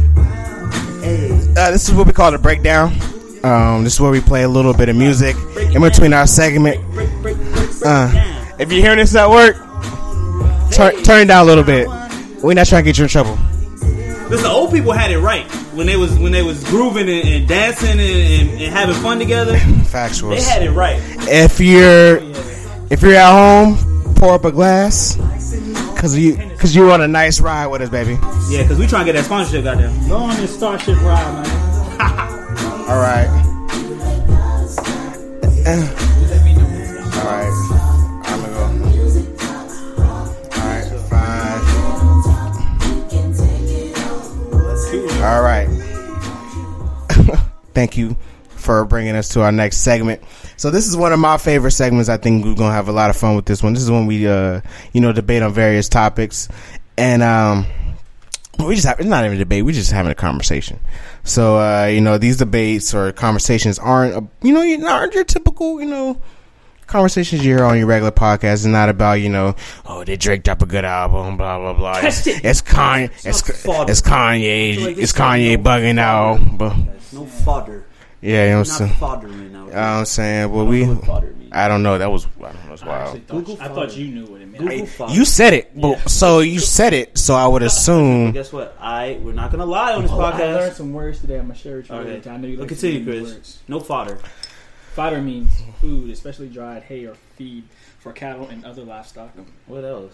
Uh, 1.56 1.70
this 1.70 1.88
is 1.88 1.94
what 1.94 2.06
we 2.06 2.12
call 2.12 2.30
the 2.30 2.38
breakdown. 2.38 2.92
Um, 3.42 3.84
this 3.84 3.94
is 3.94 4.00
where 4.00 4.10
we 4.10 4.20
play 4.20 4.42
a 4.42 4.48
little 4.48 4.74
bit 4.74 4.88
of 4.88 4.96
music 4.96 5.34
in 5.56 5.80
between 5.80 6.12
our 6.12 6.26
segment. 6.26 6.78
Uh, 7.84 8.10
if 8.58 8.70
you're 8.70 8.82
hearing 8.82 8.98
this 8.98 9.14
at 9.14 9.28
work, 9.28 9.56
turn 10.72 11.02
turn 11.02 11.22
it 11.22 11.26
down 11.26 11.44
a 11.44 11.46
little 11.46 11.64
bit. 11.64 11.88
We're 12.42 12.54
not 12.54 12.66
trying 12.66 12.84
to 12.84 12.88
get 12.88 12.98
you 12.98 13.04
in 13.04 13.08
trouble. 13.08 13.38
Listen, 14.28 14.44
the 14.44 14.50
old 14.50 14.72
people 14.72 14.92
had 14.92 15.10
it 15.10 15.18
right 15.18 15.44
when 15.74 15.86
they 15.86 15.96
was 15.96 16.16
when 16.18 16.32
they 16.32 16.42
was 16.42 16.62
grooving 16.64 17.08
and, 17.08 17.28
and 17.28 17.48
dancing 17.48 17.98
and, 17.98 18.00
and, 18.00 18.50
and 18.62 18.72
having 18.72 18.94
fun 18.96 19.18
together. 19.18 19.56
Factuals. 19.56 20.36
They 20.36 20.42
had 20.42 20.62
it 20.62 20.70
right. 20.70 21.00
If 21.28 21.58
you're 21.60 22.18
if 22.90 23.02
you're 23.02 23.14
at 23.14 23.32
home, 23.32 24.14
pour 24.14 24.34
up 24.34 24.44
a 24.44 24.52
glass 24.52 25.16
because 26.00 26.16
you 26.18 26.34
because 26.34 26.74
you 26.74 26.90
on 26.92 27.02
a 27.02 27.08
nice 27.08 27.40
ride 27.40 27.66
with 27.66 27.82
us, 27.82 27.90
baby. 27.90 28.18
Yeah, 28.48 28.62
because 28.62 28.78
we 28.78 28.86
trying 28.86 29.04
to 29.04 29.12
get 29.12 29.18
that 29.18 29.26
sponsorship, 29.26 29.64
goddamn. 29.64 30.08
Go 30.08 30.16
on 30.16 30.34
this 30.36 30.56
Starship 30.56 30.96
ride, 31.02 31.34
man. 31.34 31.46
All 32.88 32.96
right. 32.96 33.28
All 35.66 35.76
right. 37.26 37.52
I'm 38.24 38.40
gonna 38.40 38.52
go. 38.54 38.62
All 40.56 40.64
right. 40.64 40.88
Five. 41.10 41.60
All 45.22 45.42
right. 45.42 45.68
Thank 47.74 47.98
you 47.98 48.16
for 48.48 48.86
bringing 48.86 49.16
us 49.16 49.28
to 49.30 49.42
our 49.42 49.52
next 49.52 49.80
segment. 49.80 50.22
So 50.60 50.70
this 50.70 50.86
is 50.86 50.94
one 50.94 51.10
of 51.14 51.18
my 51.18 51.38
favorite 51.38 51.70
segments. 51.70 52.10
I 52.10 52.18
think 52.18 52.44
we're 52.44 52.54
gonna 52.54 52.74
have 52.74 52.88
a 52.88 52.92
lot 52.92 53.08
of 53.08 53.16
fun 53.16 53.34
with 53.34 53.46
this 53.46 53.62
one. 53.62 53.72
This 53.72 53.82
is 53.82 53.90
when 53.90 54.04
we, 54.04 54.28
uh, 54.28 54.60
you 54.92 55.00
know, 55.00 55.10
debate 55.10 55.42
on 55.42 55.54
various 55.54 55.88
topics, 55.88 56.48
and 56.98 57.22
um, 57.22 57.64
we 58.58 58.74
just 58.74 58.86
have 58.86 59.00
it's 59.00 59.08
not 59.08 59.24
even 59.24 59.38
a 59.38 59.38
debate. 59.38 59.64
We're 59.64 59.72
just 59.72 59.90
having 59.90 60.12
a 60.12 60.14
conversation. 60.14 60.78
So 61.24 61.56
uh, 61.56 61.86
you 61.86 62.02
know, 62.02 62.18
these 62.18 62.36
debates 62.36 62.92
or 62.92 63.10
conversations 63.12 63.78
aren't, 63.78 64.14
uh, 64.14 64.20
you 64.42 64.52
know, 64.52 64.60
you 64.60 64.86
aren't 64.86 65.14
your 65.14 65.24
typical, 65.24 65.80
you 65.80 65.86
know. 65.86 66.20
Conversations 66.86 67.42
you 67.42 67.56
hear 67.56 67.64
on 67.64 67.78
your 67.78 67.86
regular 67.86 68.10
podcast 68.10 68.52
is 68.52 68.66
not 68.66 68.88
about 68.88 69.14
you 69.14 69.28
know 69.28 69.54
oh 69.86 70.02
did 70.02 70.18
Drake 70.18 70.42
drop 70.42 70.60
a 70.60 70.66
good 70.66 70.84
album 70.84 71.36
blah 71.36 71.56
blah 71.56 71.72
blah 71.72 71.98
it's, 72.02 72.26
it's 72.26 72.62
Kanye 72.62 73.04
it's, 73.24 73.48
it's 73.48 74.00
Kanye 74.02 74.98
it's 74.98 75.12
Kanye 75.12 75.56
bugging 75.56 76.00
out 76.00 76.40
but 76.58 76.74
No 77.12 77.26
fodder. 77.26 77.86
Yeah 78.22 78.44
you 78.44 78.50
know 78.50 78.58
what 78.58 78.58
I'm 78.58 78.64
saying 78.76 78.92
foddering 78.92 79.50
now. 79.50 79.64
you 79.64 79.70
know 79.70 79.76
what 79.76 79.76
I'm 79.76 80.04
saying 80.04 80.52
well 80.52 80.66
we 80.66 80.84
what. 80.86 81.24
I 81.52 81.66
don't 81.68 81.82
know 81.82 81.98
that 81.98 82.10
was 82.10 82.26
I 82.26 82.28
don't 82.52 82.54
know 82.64 82.68
that's 82.70 82.82
I, 82.82 82.86
wild 82.86 83.02
actually 83.06 83.20
thought, 83.20 83.36
Google 83.38 83.58
I 83.60 83.68
thought 83.68 83.96
you 83.96 84.08
knew 84.08 84.26
what 84.26 84.40
it 84.40 84.46
meant. 84.46 84.58
Google 84.68 85.06
I- 85.08 85.12
you 85.14 85.24
said 85.24 85.52
it 85.54 85.72
but, 85.80 86.08
so 86.08 86.40
you 86.40 86.60
said 86.60 86.92
it 86.92 87.16
so 87.18 87.34
I 87.34 87.46
would 87.46 87.62
assume 87.70 88.32
Guess 88.32 88.52
what? 88.52 88.76
I 88.80 89.18
we're 89.22 89.32
not 89.32 89.50
gonna 89.50 89.64
lie 89.66 89.94
on 89.94 90.02
this 90.02 90.10
Oh, 90.12 90.20
I 90.20 90.38
learned 90.38 90.76
some 90.76 90.92
words 90.92 91.20
today. 91.20 91.36
I'm 91.38 91.42
gonna 91.48 91.54
share 91.54 91.78
with 91.78 91.88
you. 91.88 91.94
Okay. 91.96 92.30
I 92.30 92.36
know 92.36 92.46
you 92.46 92.58
Well, 92.58 92.66
like 92.66 92.68
to 92.68 92.74
continue, 92.74 93.10
learn 93.12 93.20
Chris. 93.24 93.34
words. 93.34 93.58
No 93.68 93.80
fodder. 93.80 94.18
Fodder 94.94 95.22
means 95.22 95.50
food, 95.80 96.10
especially 96.10 96.48
dried 96.48 96.82
hay 96.84 97.06
or 97.06 97.14
feed 97.36 97.64
for 98.00 98.12
cattle 98.12 98.48
and 98.48 98.64
other 98.64 98.82
livestock. 98.82 99.30
What 99.66 99.84
else? 99.84 100.12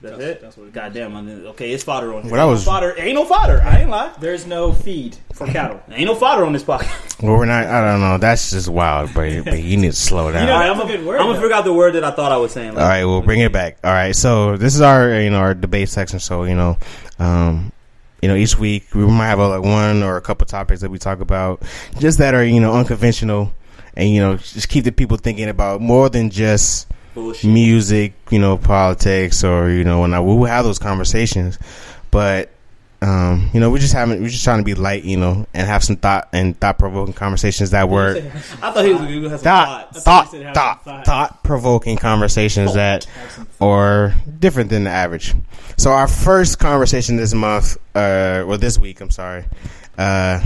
That's, 0.00 0.16
That's- 0.18 0.36
it. 0.36 0.40
that's 0.40 0.56
what 0.56 0.66
it 0.66 0.72
Goddamn. 0.72 1.16
I 1.16 1.30
okay, 1.50 1.70
it's 1.70 1.84
fodder 1.84 2.12
on. 2.12 2.22
Here. 2.22 2.32
Well, 2.32 2.44
that 2.46 2.52
was- 2.52 2.64
fodder. 2.64 2.94
Ain't 2.98 3.14
no 3.14 3.24
fodder. 3.24 3.62
I 3.62 3.80
ain't 3.82 3.90
lie. 3.90 4.12
There's 4.20 4.46
no 4.46 4.72
feed 4.72 5.16
for 5.32 5.46
cattle. 5.46 5.80
Ain't 5.90 6.06
no 6.06 6.14
fodder 6.16 6.44
on 6.44 6.52
this 6.52 6.64
podcast. 6.64 7.22
well 7.22 7.36
we're 7.36 7.44
not 7.46 7.66
I 7.66 7.80
don't 7.92 8.00
know 8.00 8.18
that's 8.18 8.50
just 8.50 8.68
wild 8.68 9.14
but, 9.14 9.44
but 9.44 9.62
you 9.62 9.76
need 9.76 9.92
to 9.92 9.96
slow 9.96 10.32
down 10.32 10.42
You 10.42 10.46
know, 10.48 10.58
that's 10.58 10.70
I'm 10.70 10.76
a 10.76 10.82
gonna 10.82 10.96
good 10.96 11.06
word, 11.06 11.20
I'm 11.20 11.26
gonna 11.28 11.40
figure 11.40 11.54
out 11.54 11.64
the 11.64 11.72
word 11.72 11.94
that 11.94 12.04
I 12.04 12.10
thought 12.10 12.32
I 12.32 12.36
was 12.36 12.52
saying. 12.52 12.70
All 12.70 12.76
right, 12.76 13.04
we'll 13.04 13.22
bring 13.22 13.40
it 13.40 13.52
back. 13.52 13.78
All 13.84 13.92
right, 13.92 14.14
so 14.14 14.56
this 14.56 14.74
is 14.74 14.80
our 14.80 15.20
you 15.20 15.30
know 15.30 15.38
our 15.38 15.54
debate 15.54 15.88
section. 15.88 16.18
So 16.18 16.44
you 16.44 16.54
know, 16.56 16.76
um, 17.20 17.70
you 18.20 18.28
know 18.28 18.34
each 18.34 18.58
week 18.58 18.94
we 18.94 19.06
might 19.06 19.26
have 19.28 19.38
a, 19.38 19.48
like 19.48 19.62
one 19.62 20.02
or 20.02 20.16
a 20.16 20.20
couple 20.20 20.46
topics 20.46 20.80
that 20.80 20.90
we 20.90 20.98
talk 20.98 21.20
about, 21.20 21.62
just 21.98 22.18
that 22.18 22.34
are 22.34 22.44
you 22.44 22.60
know 22.60 22.72
unconventional, 22.74 23.52
and 23.94 24.10
you 24.10 24.20
know 24.20 24.36
just 24.36 24.68
keep 24.68 24.84
the 24.84 24.92
people 24.92 25.16
thinking 25.16 25.48
about 25.48 25.80
more 25.80 26.08
than 26.08 26.28
just 26.30 26.88
Bullshit. 27.14 27.50
music, 27.50 28.14
you 28.30 28.38
know, 28.38 28.56
politics, 28.56 29.44
or 29.44 29.70
you 29.70 29.84
know 29.84 30.00
when 30.00 30.14
I 30.14 30.20
we 30.20 30.34
will 30.34 30.44
have 30.46 30.64
those 30.64 30.78
conversations, 30.78 31.58
but 32.10 32.50
Um, 33.02 33.50
you 33.52 33.58
know, 33.58 33.68
we're 33.68 33.78
just 33.80 33.94
having, 33.94 34.22
we're 34.22 34.28
just 34.28 34.44
trying 34.44 34.60
to 34.60 34.64
be 34.64 34.74
light, 34.74 35.02
you 35.02 35.16
know, 35.16 35.44
and 35.52 35.66
have 35.66 35.82
some 35.82 35.96
thought 35.96 36.28
and 36.32 36.56
thought 36.60 36.78
provoking 36.78 37.12
conversations 37.12 37.70
that 37.70 37.88
were 37.88 38.14
I 38.62 38.70
thought 38.70 38.84
he 38.84 38.92
was 38.92 39.00
going 39.00 39.22
to 39.22 39.28
have 39.30 39.40
some 39.40 39.44
thought, 39.44 39.96
thought, 39.96 40.24
you 40.26 40.30
said 40.30 40.46
have 40.46 40.54
thought, 40.54 40.84
thought. 40.84 41.04
thought 41.04 41.42
provoking 41.42 41.96
conversations 41.96 42.74
that 42.74 43.02
Have 43.06 43.32
some 43.32 43.48
are 43.60 44.14
different 44.38 44.70
than 44.70 44.84
the 44.84 44.90
average. 44.90 45.34
So 45.76 45.90
our 45.90 46.06
first 46.06 46.60
conversation 46.60 47.16
this 47.16 47.34
month, 47.34 47.76
uh, 47.96 48.44
or 48.46 48.56
this 48.56 48.78
week, 48.78 49.00
I'm 49.00 49.10
sorry. 49.10 49.46
Uh, 49.98 50.38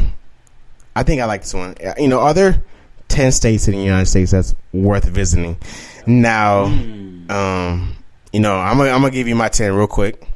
I 0.97 1.03
think 1.03 1.21
I 1.21 1.27
like 1.27 1.43
this 1.43 1.53
one. 1.53 1.75
Uh, 1.85 1.93
You 1.99 2.09
know, 2.09 2.21
are 2.21 2.33
there 2.33 2.63
ten 3.09 3.33
states 3.33 3.69
in 3.69 3.75
the 3.75 3.83
United 3.85 4.07
States 4.07 4.31
that's 4.31 4.55
worth 4.73 5.05
visiting? 5.05 5.59
Now, 6.07 6.65
um, 6.65 7.97
you 8.33 8.41
know, 8.41 8.57
I'm 8.57 8.77
gonna, 8.79 8.91
I'm 8.91 9.01
gonna 9.01 9.11
give 9.11 9.29
you 9.29 9.35
my 9.35 9.49
ten 9.49 9.75
real 9.75 9.87
quick. 9.87 10.27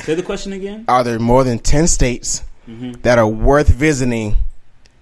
Say 0.00 0.14
the 0.14 0.22
question 0.22 0.52
again. 0.52 0.84
Are 0.88 1.04
there 1.04 1.18
more 1.18 1.44
than 1.44 1.58
ten 1.58 1.86
states 1.86 2.42
that 3.02 3.18
are 3.18 3.28
worth 3.28 3.68
visiting 3.68 4.36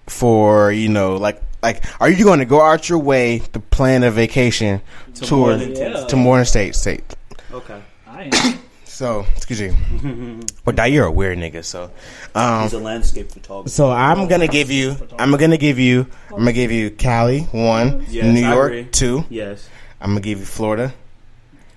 for? 0.07 0.71
You 0.71 0.89
know, 0.89 1.17
like 1.17 1.41
like, 1.63 1.81
are 2.01 2.09
you 2.09 2.25
going 2.25 2.39
to 2.39 2.45
go 2.45 2.61
out 2.61 2.89
your 2.89 2.99
way 2.99 3.39
to 3.53 3.59
plan 3.59 4.03
a 4.03 4.11
vacation 4.11 4.81
To 5.15 5.21
tour 5.21 5.37
more 5.37 5.55
than 5.55 5.73
10 5.73 6.07
to 6.07 6.15
more 6.17 6.35
than 6.35 6.45
state 6.45 6.75
state? 6.75 7.15
Okay. 7.51 7.81
I 8.05 8.23
am. 8.23 8.59
So, 8.93 9.25
excuse 9.35 9.59
me. 9.59 10.39
Well, 10.65 10.75
Dai, 10.75 10.85
you're 10.85 11.07
a 11.07 11.11
weird 11.11 11.39
nigga. 11.39 11.65
So, 11.65 11.89
um, 12.35 12.61
He's 12.61 12.73
a 12.73 12.77
landscape 12.77 13.31
photographer. 13.31 13.67
so 13.69 13.89
I'm 13.89 14.27
gonna 14.27 14.47
give 14.47 14.69
you. 14.69 14.95
I'm 15.17 15.31
gonna 15.35 15.57
give 15.57 15.79
you. 15.79 16.05
I'm 16.29 16.37
gonna 16.37 16.53
give 16.53 16.71
you 16.71 16.91
Cali 16.91 17.41
one, 17.51 18.05
Yes, 18.07 18.25
New 18.25 18.47
York 18.47 18.91
two. 18.91 19.25
Yes. 19.31 19.67
I'm 19.99 20.11
gonna 20.11 20.21
give 20.21 20.37
you 20.39 20.45
Florida. 20.45 20.93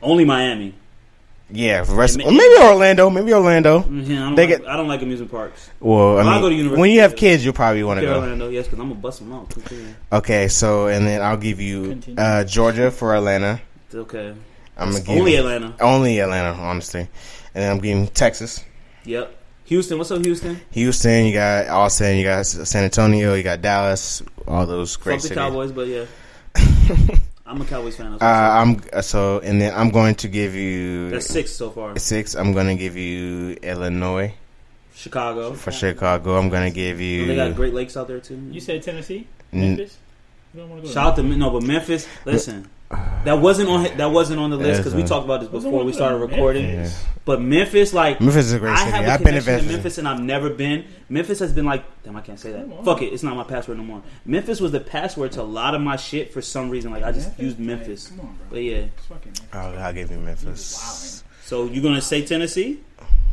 Only 0.03 0.27
Miami. 0.27 0.75
Yeah, 1.51 1.85
for 1.85 1.95
rest. 1.95 2.21
Or 2.21 2.31
maybe 2.31 2.55
Orlando. 2.63 3.09
Maybe 3.09 3.33
Orlando. 3.33 3.81
Mhm, 3.81 3.87
I, 3.87 4.07
don't 4.19 4.35
They 4.35 4.47
like, 4.49 4.59
get- 4.61 4.69
I 4.69 4.77
don't 4.77 4.89
like 4.89 5.01
amusement 5.01 5.31
parks. 5.31 5.71
Well, 5.81 6.19
I 6.19 6.23
mean, 6.23 6.41
go 6.43 6.49
to 6.51 6.55
University 6.55 6.81
when 6.81 6.91
you 6.91 7.01
have 7.01 7.17
kids, 7.17 7.45
you'll 7.45 7.55
probably 7.55 7.83
want 7.85 8.01
to 8.01 8.05
go. 8.07 8.17
Orlando, 8.21 8.51
yes, 8.51 8.67
because 8.67 8.79
I'm 8.81 8.89
gonna 8.89 9.01
bust 9.01 9.21
them 9.21 9.33
out. 9.33 9.57
Okay. 9.57 9.95
Okay, 10.13 10.49
so 10.49 10.89
and 10.89 11.07
then 11.07 11.23
I'll 11.23 11.37
give 11.39 11.61
you 11.63 11.99
uh, 12.19 12.45
Georgia 12.45 12.91
for 12.91 13.15
Atlanta. 13.17 13.61
Okay. 13.95 14.35
I'm 14.77 14.89
gonna 14.89 14.99
It's 14.99 15.07
give 15.07 15.19
only 15.19 15.33
you, 15.33 15.39
Atlanta. 15.39 15.75
only 15.81 16.19
Atlanta, 16.21 16.53
honestly, 16.61 17.01
and 17.01 17.09
then 17.55 17.71
I'm 17.71 17.79
giving 17.81 18.09
Texas, 18.09 18.63
Yep. 19.05 19.35
Houston. 19.65 19.99
What's 19.99 20.11
up, 20.11 20.25
Houston? 20.25 20.61
Houston. 20.73 21.25
You 21.27 21.33
got 21.33 21.67
Austin. 21.69 22.17
You 22.19 22.25
got 22.25 22.47
San 22.47 22.85
Antonio. 22.85 23.35
You 23.35 23.43
got 23.43 23.63
Dallas. 23.63 24.23
All 24.47 24.65
those 24.67 24.95
great 24.97 25.15
Fuck 25.15 25.23
the 25.23 25.29
cities. 25.29 25.39
Cowboys, 25.39 25.73
but 25.73 25.87
yeah. 25.89 26.05
I'm 27.47 27.61
a 27.61 27.65
Cowboys 27.65 27.97
fan. 27.97 28.15
Uh. 28.15 28.19
I'm 28.21 29.03
so, 29.03 29.39
and 29.41 29.61
then 29.61 29.73
I'm 29.75 29.91
going 29.91 30.15
to 30.17 30.29
give 30.29 30.55
you 30.55 31.11
That's 31.11 31.27
six 31.27 31.53
so 31.53 31.71
far. 31.71 31.99
six. 31.99 32.35
I'm 32.35 32.53
going 32.53 32.67
to 32.69 32.75
give 32.77 32.97
you 32.97 33.57
Illinois 33.63 34.35
Chicago. 34.95 35.53
for 35.55 35.71
Chicago. 35.73 36.37
I'm 36.39 36.49
going 36.49 36.69
to 36.69 36.75
give 36.75 37.01
you. 37.01 37.27
They 37.27 37.37
got 37.37 37.55
Great 37.57 37.75
Lakes 37.75 37.97
out 37.97 38.09
there 38.09 38.21
too. 38.21 38.37
You 38.51 38.61
said 38.61 38.83
Tennessee, 38.83 39.27
N- 39.53 39.77
Memphis. 39.77 39.97
You 40.55 40.61
don't 40.61 40.71
want 40.71 40.83
to 40.83 40.89
go. 40.89 40.95
Shout 40.95 41.07
out 41.09 41.17
to 41.17 41.23
no, 41.23 41.51
but 41.51 41.63
Memphis. 41.63 42.07
Listen, 42.25 42.69
that 42.91 43.35
wasn't 43.41 43.69
on 43.69 43.97
that 43.97 44.07
wasn't 44.13 44.39
on 44.41 44.51
the 44.51 44.57
list 44.57 44.81
because 44.81 44.95
we 44.95 45.03
uh, 45.03 45.07
talked 45.07 45.25
about 45.25 45.41
this 45.41 45.49
before 45.49 45.85
we 45.85 45.93
started 45.93 46.19
recording. 46.19 46.65
Yeah. 46.69 46.91
But 47.25 47.41
Memphis, 47.41 47.93
like 47.93 48.21
Memphis 48.21 48.47
is 48.47 48.53
a 48.53 48.59
great 48.61 48.73
I 48.75 48.79
city. 48.85 48.91
have 48.93 49.05
a 49.05 49.11
I've 49.13 49.19
been 49.25 49.35
to 49.35 49.41
connection 49.41 49.45
to 49.45 49.51
Memphis. 49.57 49.73
Memphis 49.73 49.99
and 49.99 50.09
I've 50.09 50.21
never 50.21 50.49
been. 50.51 50.85
Memphis 51.09 51.41
has 51.41 51.53
been 51.53 51.65
like, 51.65 51.85
damn, 52.05 52.15
I 52.17 52.21
can't 52.21 52.39
say 52.39 52.53
that. 52.53 52.85
Fuck 52.85 53.03
it, 53.03 53.07
it's 53.07 53.25
not 53.25 53.35
my 53.35 53.43
password 53.43 53.79
no 53.79 53.85
more. 53.85 54.03
Memphis 54.25 54.61
was 54.61 54.71
the 54.71 54.79
password 54.79 55.33
to 55.33 55.43
a 55.43 55.43
lot 55.43 55.75
of 55.75 55.81
my 55.81 55.97
shit 55.97 56.33
for 56.33 56.41
some 56.41 56.71
reason. 56.71 56.93
Like 56.93 57.03
I 57.03 57.11
just 57.11 57.27
Memphis? 57.39 57.45
used 57.45 57.59
Like, 57.59 57.67
Memphis. 57.67 58.09
come 58.09 58.21
on, 58.21 58.27
bro. 58.27 58.47
But 58.51 58.59
yeah, 58.63 58.77
It's 58.77 59.07
fucking 59.07 59.33
I'll, 59.53 59.79
I'll 59.79 59.93
give 59.93 60.11
you 60.13 60.19
Memphis. 60.19 61.25
so 61.45 61.65
you're 61.65 61.83
gonna 61.83 62.01
say 62.01 62.25
Tennessee? 62.25 62.81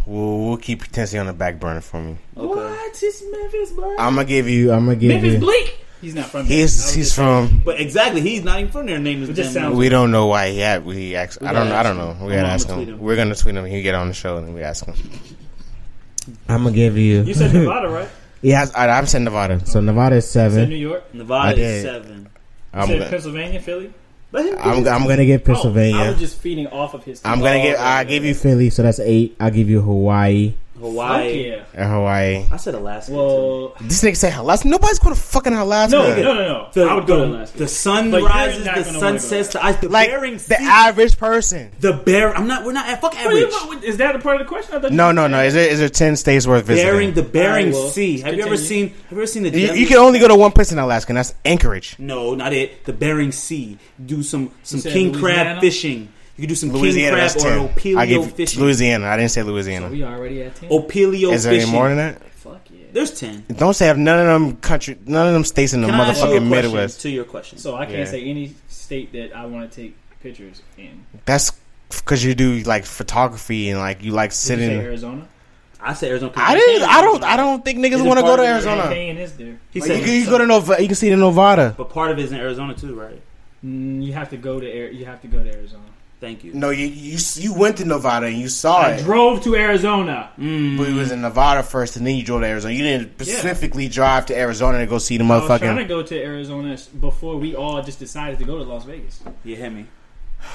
We'll, 0.08 0.48
we'll 0.48 0.58
keep 0.58 0.84
Tennessee 0.88 1.20
on 1.20 1.28
the 1.28 1.34
back 1.34 1.60
burner 1.60 1.80
for 1.82 2.02
me. 2.02 2.18
Okay. 2.36 2.48
What? 2.48 3.04
It's 3.04 3.24
Memphis, 3.32 3.72
bro. 3.72 3.92
I'm 4.00 4.16
gonna 4.16 4.26
give 4.26 4.50
you. 4.50 4.72
I'm 4.74 4.86
gonna 4.86 4.96
give 4.96 5.10
Memphis 5.10 5.34
you. 5.34 5.39
Bleak. 5.39 5.80
He's 6.04 6.16
not 6.16 6.26
from. 6.26 6.46
there. 6.48 6.58
I 6.58 6.62
He's 6.62 6.76
was 6.76 6.94
he's 6.94 7.06
just 7.06 7.16
saying. 7.16 7.48
from. 7.48 7.62
But 7.63 7.80
exactly, 7.80 8.20
he's 8.22 8.44
not 8.44 8.60
even 8.60 8.72
from 8.72 8.86
there. 8.88 9.00
Name 9.00 9.24
is 9.24 9.30
just 9.30 9.54
sounds- 9.54 9.76
We 9.78 9.88
don't 9.88 10.12
know 10.12 10.26
why 10.28 10.50
he 10.52 10.60
had. 10.60 10.86
We 10.86 11.16
asked. 11.16 11.39
We 11.42 11.48
I 11.48 11.54
don't. 11.54 11.70
gotta 11.70 11.80
I 11.80 11.84
don't 11.84 11.98
know. 11.98 12.26
We 12.26 12.34
gotta 12.34 12.50
ask 12.50 12.68
gonna 12.68 12.82
him. 12.82 12.89
him. 12.89 13.00
We're 13.00 13.16
gonna 13.16 13.36
tweet 13.36 13.56
him. 13.56 13.66
He 13.66 13.82
get 13.82 13.96
on 13.96 14.10
the 14.10 14.13
show 14.13 14.36
and 14.38 14.54
we 14.54 14.62
ask 14.63 14.86
him. 14.86 14.96
I'm 16.48 16.63
gonna 16.63 16.76
give 16.76 16.98
you. 16.98 17.24
You 17.24 17.34
said 17.34 17.54
Nevada, 17.54 17.88
right? 17.89 18.10
Yeah, 18.42 18.66
I, 18.76 18.89
I'm 18.89 19.06
saying 19.06 19.24
Nevada. 19.24 19.66
So 19.66 19.80
Nevada 19.80 20.18
is 20.18 20.26
You 20.26 20.32
said 20.32 20.52
seven. 20.52 20.70
New 20.70 20.76
York. 20.76 21.13
Nevada 21.13 21.60
is 21.62 21.84
seven. 21.84 22.20
You 22.24 22.28
I'm 22.74 22.88
said 22.88 23.00
gonna. 23.00 23.10
Pennsylvania, 23.10 23.60
Philly. 23.62 23.94
I'm, 24.36 24.88
I'm 24.88 25.08
gonna 25.08 25.26
give 25.26 25.42
Oh, 25.42 25.44
I 25.44 25.46
Pennsylvania. 25.46 26.08
was 26.10 26.20
just 26.20 26.39
feeding 26.39 26.68
off 26.68 26.94
of 26.96 27.04
his. 27.04 27.22
I'm 27.24 27.39
gonna 27.39 27.60
Oh, 27.60 27.62
give. 27.63 27.80
I 27.80 28.02
okay. 28.02 28.10
give 28.10 28.26
you 28.26 28.34
Philly, 28.34 28.70
so 28.72 28.82
that's 28.84 29.00
eight. 29.00 29.36
I'll 29.39 29.52
give 29.52 29.70
you 29.70 29.80
Hawaii. 29.82 30.56
Hawaii. 30.79 31.51
Fuck 31.59 31.67
yeah. 31.75 31.88
Hawaii. 31.88 32.45
I 32.51 32.57
said 32.57 32.73
Alaska. 32.75 33.12
too. 33.12 33.17
Well, 33.17 33.75
This 33.81 34.03
nigga 34.03 34.17
say 34.17 34.33
Alaska. 34.33 34.67
Nobody's 34.67 34.97
going 34.99 35.13
to 35.15 35.21
fucking 35.21 35.53
Alaska. 35.53 35.95
no, 35.95 36.15
no, 36.15 36.23
no, 36.23 36.33
no. 36.33 36.69
The, 36.73 36.83
I 36.83 36.93
would 36.95 37.05
go 37.05 37.17
to 37.17 37.25
Alaska. 37.25 37.57
The 37.59 37.67
sun 37.67 38.09
But 38.12 38.21
you're 38.21 38.29
rises, 38.29 38.65
not 38.65 38.75
the 38.77 38.81
gonna 38.81 38.93
sun 38.93 39.01
wanna 39.03 39.12
go 39.19 39.23
sets, 39.23 39.49
the 39.53 39.63
ice, 39.63 39.75
the 39.77 39.89
Like 39.89 40.09
Bering 40.09 40.33
the 40.33 40.39
Sea. 40.39 40.55
average 40.59 41.17
person. 41.17 41.71
the 41.79 41.93
bear. 41.93 42.36
I'm 42.36 42.47
not. 42.47 42.65
We're 42.65 42.71
not 42.71 42.88
at 42.88 43.01
fuck 43.01 43.13
What 43.13 43.25
are 43.27 43.33
you- 43.33 43.45
average. 43.47 43.67
what- 43.67 43.83
Is 43.83 43.97
that 43.97 44.15
a 44.15 44.19
part 44.19 44.41
of 44.41 44.47
the 44.47 44.49
question? 44.49 44.75
I 44.75 44.79
thought 44.79 44.91
No, 44.91 45.09
you 45.09 45.13
no, 45.13 45.27
no. 45.27 45.43
Is 45.43 45.53
there 45.53 45.69
is 45.69 45.79
there 45.79 45.89
ten 45.89 46.15
states 46.15 46.47
worth 46.47 46.65
visiting? 46.65 46.91
Bering, 46.91 47.13
the 47.13 47.21
Bering 47.23 47.67
Alright, 47.67 47.73
well, 47.73 47.89
Sea. 47.89 48.19
Have 48.21 48.33
you 48.33 48.41
ever 48.41 48.55
continue. 48.55 48.65
seen? 48.67 48.88
Have 48.89 49.12
you 49.12 49.17
ever 49.17 49.27
seen 49.27 49.43
the? 49.43 49.49
you, 49.59 49.73
you 49.73 49.86
can 49.88 49.97
only 49.97 50.19
go 50.19 50.27
to 50.27 50.36
one 50.36 50.51
place 50.51 50.71
in 50.71 50.79
Alaska, 50.79 51.12
and 51.12 51.17
that's 51.17 51.36
Anchorage. 51.45 51.95
No, 51.99 52.33
not 52.33 52.51
it. 52.51 52.83
The 52.86 52.93
Bering 52.93 53.31
Sea. 53.31 53.77
Do 54.03 54.23
some 54.23 54.49
some 54.63 54.79
said 54.79 54.91
king 54.91 55.12
Louisiana? 55.13 55.43
crab 55.51 55.62
fishing. 55.62 56.09
You 56.36 56.41
can 56.43 56.50
do 56.50 56.56
some 56.56 56.72
Louisiana, 56.72 57.17
king 57.30 57.41
crab 57.41 57.67
or 57.67 57.80
ten. 57.80 57.98
I 57.98 58.06
opilio 58.06 58.08
give 58.08 58.34
fishing. 58.34 58.62
Louisiana. 58.62 59.06
I 59.08 59.17
didn't 59.17 59.32
say 59.32 59.43
Louisiana. 59.43 59.89
We 59.89 60.04
already 60.04 60.41
at 60.43 60.56
ten. 60.56 60.69
Opilio 60.69 61.32
is 61.34 61.43
there 61.43 61.54
fishing. 61.54 61.69
any 61.69 61.72
more 61.72 61.88
than 61.89 61.98
that? 61.98 62.24
Fuck 62.32 62.62
yeah. 62.72 62.86
There's 62.91 63.19
ten. 63.19 63.46
Don't 63.56 63.74
say 63.76 63.86
have 63.88 63.98
none 64.00 64.19
of 64.19 64.26
them 64.26 64.58
country, 64.58 64.98
none 65.06 65.28
of 65.28 65.34
them 65.34 65.43
states 65.46 65.74
in 65.74 65.82
the 65.82 65.88
Can 65.88 66.00
I 66.00 66.10
ask 66.10 66.22
you 66.24 66.26
a 66.26 66.39
motherfucking 66.39 66.50
question 66.50 66.72
Midwest. 66.72 67.02
To 67.02 67.10
your 67.10 67.24
question. 67.26 67.58
So 67.60 67.76
I 67.76 67.86
can't 67.86 68.00
Yeah. 68.00 68.06
say 68.06 68.24
any 68.24 68.56
state 68.67 69.12
that 69.13 69.36
I 69.36 69.46
want 69.46 69.72
to 69.72 69.82
take 69.82 69.96
pictures 70.22 70.62
in. 70.78 71.06
That's 71.26 71.52
because 71.89 72.24
you 72.24 72.34
do 72.34 72.60
like 72.63 72.86
photography 72.86 73.69
and 73.69 73.80
like 73.80 74.04
you 74.04 74.12
like 74.12 74.32
Did 74.32 74.36
you 74.36 74.39
say 74.39 74.56
sitting. 74.56 74.80
Arizona. 74.80 75.28
I 75.80 75.93
said 75.93 76.10
Arizona. 76.10 76.32
'cause 76.32 76.43
I 76.43 76.56
didn't. 76.56 76.89
I 76.89 77.02
don't. 77.02 77.24
I 77.24 77.38
don't 77.38 77.63
think 77.63 77.78
niggas 77.78 78.00
it 78.00 78.06
want 78.06 78.17
to 78.17 78.24
go 78.24 78.30
part 78.36 78.39
to 78.39 78.43
of 78.43 78.48
the 78.48 78.54
Arizona. 78.54 78.84
Canyon 78.84 79.17
is 79.17 79.34
there. 79.34 79.60
He 79.69 79.82
Like, 79.82 79.88
said 79.88 80.00
you, 80.00 80.06
can, 80.06 80.13
you 80.15 80.26
go 80.26 80.38
to 80.39 80.46
Nova. 80.48 80.82
You 80.82 80.88
can 80.88 80.96
see 80.96 81.10
the 81.12 81.17
Nevada. 81.17 81.76
But 81.78 81.89
part 81.91 82.10
of 82.10 82.17
it 82.17 82.24
is 82.24 82.32
in 82.32 82.39
Arizona 82.39 82.74
too, 82.74 82.96
right? 83.00 83.22
Mm, 83.63 84.04
you 84.04 84.13
have 84.13 84.30
to 84.32 84.38
go 84.38 84.60
to 84.60 84.67
Air, 84.67 84.89
you 84.91 85.06
have 85.06 85.22
to 85.22 85.28
go 85.28 85.43
to 85.43 85.50
Arizona. 85.54 85.84
Thank 86.23 86.45
you. 86.45 86.53
No, 86.53 86.69
you 86.69 86.88
you 86.88 87.17
you 87.36 87.53
went 87.53 87.75
to 87.79 87.86
Nevada 87.86 88.27
and 88.27 88.38
you 88.38 88.47
saw 88.47 88.83
I 88.83 88.91
it. 88.91 89.03
drove 89.03 89.43
to 89.43 89.55
Arizona. 89.57 90.29
Mm. 90.39 90.77
But 90.77 90.88
it 90.88 90.93
was 90.93 91.12
in 91.12 91.19
Nevada 91.21 91.63
first, 91.63 91.97
and 91.97 92.07
then 92.07 92.15
you 92.15 92.23
drove 92.23 92.39
to 92.41 92.47
Arizona. 92.47 92.73
You 92.73 92.83
didn't 92.83 93.07
Yeah. 93.19 93.25
specifically 93.36 93.89
drive 93.89 94.25
to 94.27 94.38
Arizona 94.38 94.79
to 94.79 94.86
go 94.86 94.99
see 94.99 95.17
the 95.17 95.25
I 95.25 95.38
was 95.39 95.59
trying 95.59 95.75
to 95.75 95.83
go 95.83 96.01
to 96.01 96.15
Arizona 96.17 96.77
before 96.97 97.36
we 97.36 97.55
all 97.55 97.81
just 97.83 97.99
decided 97.99 98.39
to 98.39 98.45
go 98.45 98.57
to 98.57 98.63
Las 98.63 98.86
Vegas. 98.86 99.19
You 99.43 99.57
hit 99.57 99.73
me. 99.73 99.86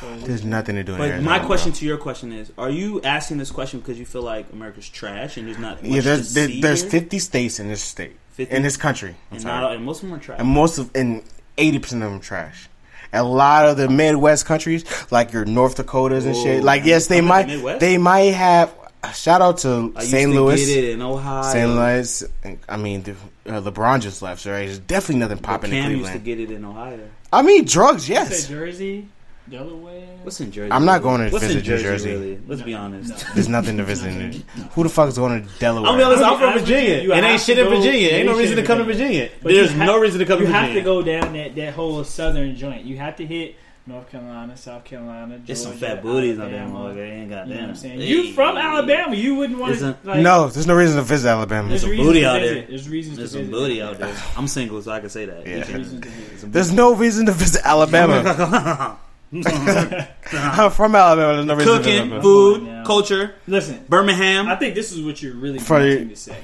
So, 0.01 0.07
There's 0.27 0.43
nothing 0.45 0.77
to 0.77 0.85
do 0.85 0.93
in 0.93 0.99
But 0.99 1.09
Arizona. 1.11 1.31
my 1.31 1.39
bro. 1.39 1.47
question 1.49 1.73
to 1.73 1.85
your 1.85 1.99
question 1.99 2.33
is: 2.33 2.51
Are 2.57 2.71
you 2.71 3.03
asking 3.03 3.37
this 3.37 3.51
question 3.51 3.81
because 3.81 3.99
you 3.99 4.07
feel 4.07 4.23
like 4.23 4.47
America's 4.55 4.89
trash 4.89 5.37
and 5.37 5.47
there's 5.49 5.59
not 5.59 5.83
much 5.83 5.91
Yeah, 5.93 6.01
there's 6.01 6.29
to 6.29 6.35
there, 6.35 6.49
see 6.49 6.61
there's 6.63 6.81
here? 6.83 6.91
50 6.93 7.19
states 7.19 7.61
in 7.61 7.69
this 7.69 7.83
state, 7.83 8.17
50? 8.31 8.55
in 8.57 8.63
this 8.63 8.79
country. 8.79 9.11
I'm 9.31 9.37
and, 9.37 9.43
sorry. 9.43 9.61
not, 9.61 9.73
and 9.77 9.85
most 9.85 10.03
of 10.03 10.09
them 10.09 10.19
are 10.19 10.23
trash. 10.23 10.39
and 10.41 10.49
most 10.49 10.79
of 10.79 10.91
and 10.95 11.23
80 11.59 11.79
percent 11.79 12.03
of 12.05 12.11
them 12.11 12.21
trash. 12.21 12.69
A 13.13 13.23
lot 13.23 13.67
of 13.67 13.77
the 13.77 13.89
Midwest 13.89 14.45
countries, 14.47 14.85
like 15.11 15.33
your 15.33 15.45
North 15.45 15.77
Dakotas 15.77 16.27
and 16.27 16.37
shit, 16.37 16.63
like 16.63 16.85
yes, 16.85 17.07
they 17.07 17.19
I'm 17.19 17.25
might 17.27 17.47
the 17.47 17.77
they 17.81 17.99
might 17.99 18.35
have. 18.35 18.75
Shout 19.15 19.41
out 19.41 19.59
to 19.59 19.93
I 19.97 20.05
St. 20.05 20.31
Louis. 20.33 20.67
get 20.67 20.85
it 20.85 20.91
in 20.91 21.03
Ohio. 21.03 21.43
St. 21.45 21.71
Louis. 21.71 22.25
I 22.69 22.77
mean, 22.77 23.03
the, 23.05 23.13
uh, 23.47 23.61
LeBron 23.61 24.01
just 24.01 24.21
left, 24.23 24.41
so 24.43 24.51
right? 24.51 24.67
There's 24.67 24.81
definitely 24.81 25.21
nothing 25.21 25.39
popping 25.39 25.73
in 25.73 25.83
Cam 25.85 25.93
used 25.93 26.13
to 26.13 26.19
get 26.19 26.41
it 26.41 26.51
in 26.51 26.65
Ohio. 26.65 27.09
I 27.33 27.43
mean, 27.43 27.65
drugs, 27.65 28.09
you 28.09 28.17
said 28.17 28.31
yes. 28.31 28.49
Jersey, 28.49 29.09
Delaware. 29.51 30.07
What's 30.23 30.41
in 30.41 30.51
Jersey? 30.53 30.73
I'm 30.73 30.85
not 30.85 31.03
going 31.03 31.21
to 31.27 31.31
What's 31.31 31.45
visit 31.45 31.59
in 31.59 31.65
Jersey, 31.65 31.85
New 31.85 31.91
Jersey. 31.91 32.11
Really? 32.11 32.41
Let's 32.47 32.63
be 32.63 32.75
honest. 32.75 33.11
No. 33.11 33.35
There's 33.35 33.49
nothing 33.49 33.77
to 33.79 33.85
visit. 33.85 34.09
in. 34.09 34.33
Who 34.73 34.83
the 34.83 34.89
fuck 34.89 35.09
is 35.09 35.17
going 35.19 35.43
to 35.45 35.49
Delaware? 35.59 35.91
I'm 35.93 36.01
honest. 36.01 36.23
I'm 36.23 36.39
from 36.39 36.59
Virginia. 36.61 37.03
you 37.03 37.13
It 37.13 37.25
ain't 37.25 37.41
shit 37.41 37.59
in 37.59 37.69
Virginia. 37.69 38.09
Ain't 38.11 38.27
no 38.27 38.37
reason 38.37 38.57
to 38.57 38.63
come 38.63 38.79
to 38.79 38.85
Virginia. 38.85 39.29
Virginia. 39.29 39.31
But 39.43 39.53
you 39.53 39.59
There's 39.59 39.75
no 39.75 39.99
reason 39.99 40.19
to 40.21 40.27
come 40.27 40.39
to 40.41 40.45
You 40.47 40.53
have 40.53 40.73
to 40.75 40.81
go 40.81 41.03
down 41.03 41.33
that, 41.35 41.55
that 41.57 41.75
whole 41.75 42.03
southern 42.05 42.57
joint. 42.57 42.85
You 42.85 42.97
have 42.99 43.17
to 43.17 43.27
hit 43.27 43.57
North 43.87 44.11
Carolina, 44.11 44.55
South 44.55 44.85
Carolina. 44.85 45.41
There's 45.47 45.63
some 45.63 45.73
fat 45.73 46.03
booties 46.03 46.39
out 46.39 46.51
there, 46.51 46.61
motherfucker. 46.67 47.11
Ain't 47.11 47.31
got 47.31 47.49
You 47.49 47.55
know 47.55 47.61
what 47.61 47.63
I'm 47.63 47.67
them. 47.69 47.77
saying? 47.77 48.01
You 48.03 48.33
from 48.35 48.59
Alabama? 48.59 49.17
You 49.17 49.35
wouldn't 49.37 49.59
want 49.59 49.79
to 49.79 49.97
like. 50.05 50.21
no, 50.21 50.49
there's 50.49 50.67
no 50.67 50.75
reason 50.75 50.97
to 50.97 51.03
visit 51.03 51.27
Alabama. 51.31 51.71
there's 51.71 51.81
some 51.81 51.91
reasons 51.91 52.07
booty 52.07 52.27
out 52.27 52.41
there. 52.41 52.67
There's 52.67 52.87
reasons 52.87 53.17
There's 53.17 53.31
to 53.33 53.39
some 53.39 53.47
visit. 53.47 53.53
booty 53.53 53.81
out 53.81 53.99
there. 53.99 54.15
I'm 54.37 54.47
single, 54.47 54.83
so 54.83 54.93
I 54.93 55.01
can 55.01 55.09
say 55.09 55.25
that. 55.25 55.47
Yeah. 55.47 55.65
There's 55.65 55.71
reasons 55.73 56.03
to 56.03 56.09
visit. 56.11 56.53
There's 56.53 56.73
no 56.73 56.95
reason 56.95 57.25
to 57.27 57.33
visit 57.33 57.63
Alabama. 57.65 58.99
I'm 59.33 60.71
from 60.71 60.95
Alabama. 60.95 61.35
There's 61.35 61.47
no 61.47 61.55
reason 61.55 61.73
to 61.73 61.79
Cooking, 61.79 61.99
Alabama. 61.99 62.23
food, 62.23 62.59
Come 62.61 62.69
on 62.69 62.75
now. 62.77 62.85
culture, 62.85 63.35
Listen, 63.47 63.85
Birmingham. 63.89 64.49
I 64.49 64.57
think 64.57 64.75
this 64.75 64.93
is 64.93 65.03
what 65.03 65.23
you're 65.23 65.35
really 65.35 65.59
For 65.59 65.81
the- 65.83 65.91
wanting 65.91 66.09
to 66.11 66.17
say. 66.17 66.39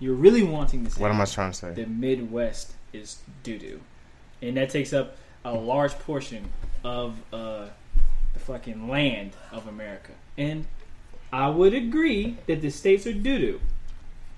You're 0.00 0.14
really 0.14 0.44
wanting 0.44 0.84
to 0.84 0.90
say 0.90 1.00
What 1.00 1.10
am 1.10 1.20
I 1.20 1.24
trying 1.24 1.50
to 1.50 1.56
say? 1.58 1.72
the 1.72 1.86
Midwest 1.86 2.72
is 2.92 3.18
doo 3.42 3.58
doo, 3.58 3.80
and 4.40 4.56
that 4.56 4.70
takes 4.70 4.92
up 4.92 5.16
a 5.44 5.52
large 5.52 5.92
portion 5.98 6.44
of 6.84 7.16
uh, 7.32 7.66
the 8.34 8.38
fucking 8.38 8.88
land 8.88 9.32
of 9.50 9.66
America. 9.66 10.12
And 10.36 10.66
I 11.32 11.48
would 11.48 11.74
agree 11.74 12.36
that 12.46 12.60
the 12.62 12.70
states 12.70 13.06
are 13.08 13.12
doo 13.12 13.38
doo. 13.38 13.60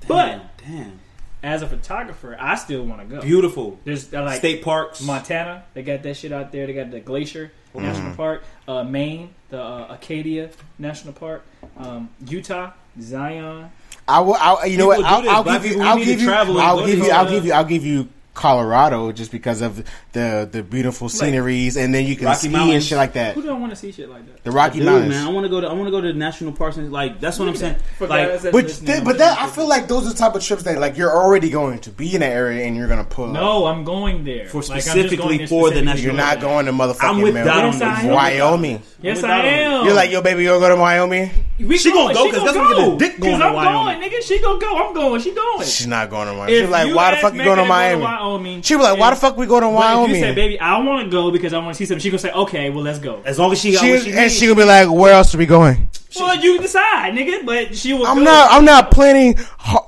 But 0.08 0.56
damn, 0.66 1.00
as 1.42 1.62
a 1.62 1.66
photographer, 1.66 2.36
I 2.38 2.54
still 2.56 2.84
want 2.84 3.00
to 3.00 3.16
go. 3.16 3.22
beautiful 3.22 3.78
There's 3.84 4.12
uh, 4.12 4.22
like 4.22 4.38
state 4.38 4.62
parks. 4.62 5.02
Montana, 5.02 5.64
they 5.74 5.82
got 5.82 6.02
that 6.02 6.14
shit 6.14 6.32
out 6.32 6.52
there. 6.52 6.66
They 6.66 6.74
got 6.74 6.90
the 6.90 7.00
Glacier 7.00 7.52
National 7.74 8.14
Park. 8.14 8.42
Uh, 8.66 8.84
Maine, 8.84 9.30
the 9.48 9.62
uh, 9.62 9.94
Acadia 9.94 10.50
National 10.78 11.12
Park. 11.12 11.44
Um, 11.76 12.10
Utah, 12.26 12.72
Zion. 13.00 13.70
I 14.06 14.20
will. 14.20 14.34
I'll, 14.34 14.66
you 14.66 14.76
know 14.76 14.88
what? 14.88 15.04
I'll, 15.04 15.22
this. 15.22 15.30
I'll 15.30 15.44
give 15.44 15.66
you. 15.66 15.80
I'll 15.82 15.98
give 15.98 16.20
you. 16.20 16.30
I'll 16.30 16.86
give 16.86 16.98
you. 16.98 17.10
I'll 17.10 17.30
give 17.30 17.44
you. 17.44 17.52
I'll 17.52 17.64
give 17.64 17.84
you 17.84 18.08
Colorado 18.34 19.12
just 19.12 19.30
because 19.32 19.60
of 19.60 19.84
the 20.12 20.48
the 20.50 20.62
beautiful 20.62 21.08
sceneries, 21.08 21.76
and 21.76 21.94
then 21.94 22.06
you 22.06 22.16
can 22.16 22.26
Rocky 22.26 22.48
ski 22.48 22.74
and 22.74 22.82
shit 22.82 22.96
like 22.96 23.12
that. 23.14 23.34
Who 23.34 23.42
don't 23.42 23.60
want 23.60 23.72
to 23.72 23.76
see 23.76 23.92
shit 23.92 24.08
like 24.08 24.24
that? 24.26 24.44
The 24.44 24.50
Rocky 24.50 24.78
Dude, 24.78 24.86
Mountains. 24.86 25.10
man, 25.10 25.26
I 25.26 25.30
want 25.30 25.44
to 25.44 25.50
go 25.50 25.60
to 25.60 25.66
I 25.66 25.72
want 25.72 25.86
to 25.86 25.90
go 25.90 26.00
to 26.00 26.12
national 26.12 26.52
parks 26.52 26.76
and 26.76 26.90
like 26.92 27.20
that's 27.20 27.38
what 27.38 27.48
I'm 27.48 27.56
saying. 27.56 27.76
For 27.98 28.06
Like, 28.06 28.40
But 28.52 28.68
th- 28.68 29.04
but 29.04 29.18
that 29.18 29.38
I 29.38 29.48
feel 29.48 29.68
like 29.68 29.88
those 29.88 30.06
are 30.06 30.10
the 30.10 30.16
type 30.18 30.34
of 30.34 30.42
trips 30.42 30.62
that 30.62 30.78
like 30.78 30.96
you're 30.96 31.10
already 31.12 31.50
going 31.50 31.80
to 31.80 31.90
be 31.90 32.14
in 32.14 32.20
that 32.20 32.32
area 32.32 32.64
and 32.66 32.76
you're 32.76 32.88
gonna 32.88 33.04
pull 33.04 33.26
up. 33.26 33.32
No, 33.32 33.66
I'm 33.66 33.84
going 33.84 34.24
there 34.24 34.46
For 34.48 34.58
Like, 34.62 34.82
specifically 34.82 35.16
going 35.16 35.38
there 35.38 35.46
for 35.48 35.70
the 35.70 35.82
national- 35.82 36.04
You're 36.04 36.14
not 36.14 36.40
going 36.40 36.66
to 36.66 36.72
motherfucking 36.72 36.96
I'm 37.08 37.20
with 37.20 37.34
Mil- 37.34 37.46
Yes, 37.46 37.82
I 37.82 37.94
this. 37.96 38.04
am. 38.04 38.10
Wyoming. 38.14 38.82
Yes, 39.02 39.22
I'm 39.24 39.30
I 39.30 39.36
with 39.36 39.44
that 39.44 39.52
am. 39.52 39.84
You're 39.86 39.94
like, 39.94 40.10
yo, 40.10 40.22
baby, 40.22 40.42
you 40.44 40.48
gonna 40.50 40.60
go 40.60 40.68
to 40.74 40.80
Wyoming? 40.80 41.30
we 41.58 41.76
She 41.78 41.90
gonna 41.92 42.14
go, 42.14 42.24
she 42.24 42.30
'cause 42.30 42.38
gonna 42.40 42.52
that's 42.52 42.56
gonna 42.56 42.74
get 42.76 42.84
go. 42.86 42.98
dick 42.98 43.20
going 43.20 43.32
'Cause 43.32 43.40
to 43.40 43.46
I'm 43.46 43.54
Wyoming. 43.54 44.00
going, 44.00 44.10
nigga. 44.10 44.22
She 44.26 44.38
gonna 44.40 44.58
go. 44.60 44.76
I'm 44.88 44.94
going. 44.94 45.20
She 45.20 45.34
going. 45.34 45.66
She's 45.66 45.86
not 45.86 46.08
going 46.10 46.28
to 46.28 46.34
Wyoming. 46.34 46.60
She's 46.60 46.68
like, 46.70 46.94
why 46.94 47.10
the 47.12 47.16
fuck 47.18 47.34
you 47.34 47.44
going 47.44 47.58
to 47.58 47.64
Miami? 47.64 48.02
Wyoming, 48.20 48.62
She 48.62 48.74
would 48.76 48.82
be 48.82 48.88
like, 48.90 48.98
why 48.98 49.10
the 49.10 49.16
fuck 49.16 49.36
we 49.36 49.46
going 49.46 49.62
to 49.62 49.68
But 49.68 49.72
if 49.72 49.78
Wyoming? 49.96 50.16
you 50.16 50.20
say, 50.22 50.34
baby, 50.34 50.60
I 50.60 50.78
want 50.80 51.04
to 51.04 51.10
go 51.10 51.30
because 51.30 51.52
I 51.52 51.58
want 51.58 51.70
to 51.70 51.74
see 51.78 51.86
something, 51.86 52.00
she 52.02 52.10
gonna 52.10 52.18
say, 52.18 52.32
okay, 52.32 52.70
well, 52.70 52.84
let's 52.84 52.98
go. 52.98 53.22
as 53.24 53.38
long 53.38 53.52
as 53.52 53.60
she 53.60 53.72
got 53.72 53.80
She, 53.82 53.90
what 53.92 54.02
she 54.02 54.10
and 54.10 54.20
needs. 54.20 54.34
she 54.38 54.46
gonna 54.46 54.60
be 54.60 54.64
like, 54.64 54.90
where 54.90 55.12
else 55.14 55.34
are 55.34 55.38
we 55.38 55.46
going? 55.46 55.88
Well, 56.16 56.36
you 56.36 56.58
decide, 56.60 57.14
nigga. 57.14 57.46
But 57.46 57.76
she 57.76 57.92
will. 57.92 58.04
I'm 58.04 58.16
go. 58.18 58.24
not. 58.24 58.50
I'm 58.50 58.64
not 58.64 58.90
planning 58.90 59.38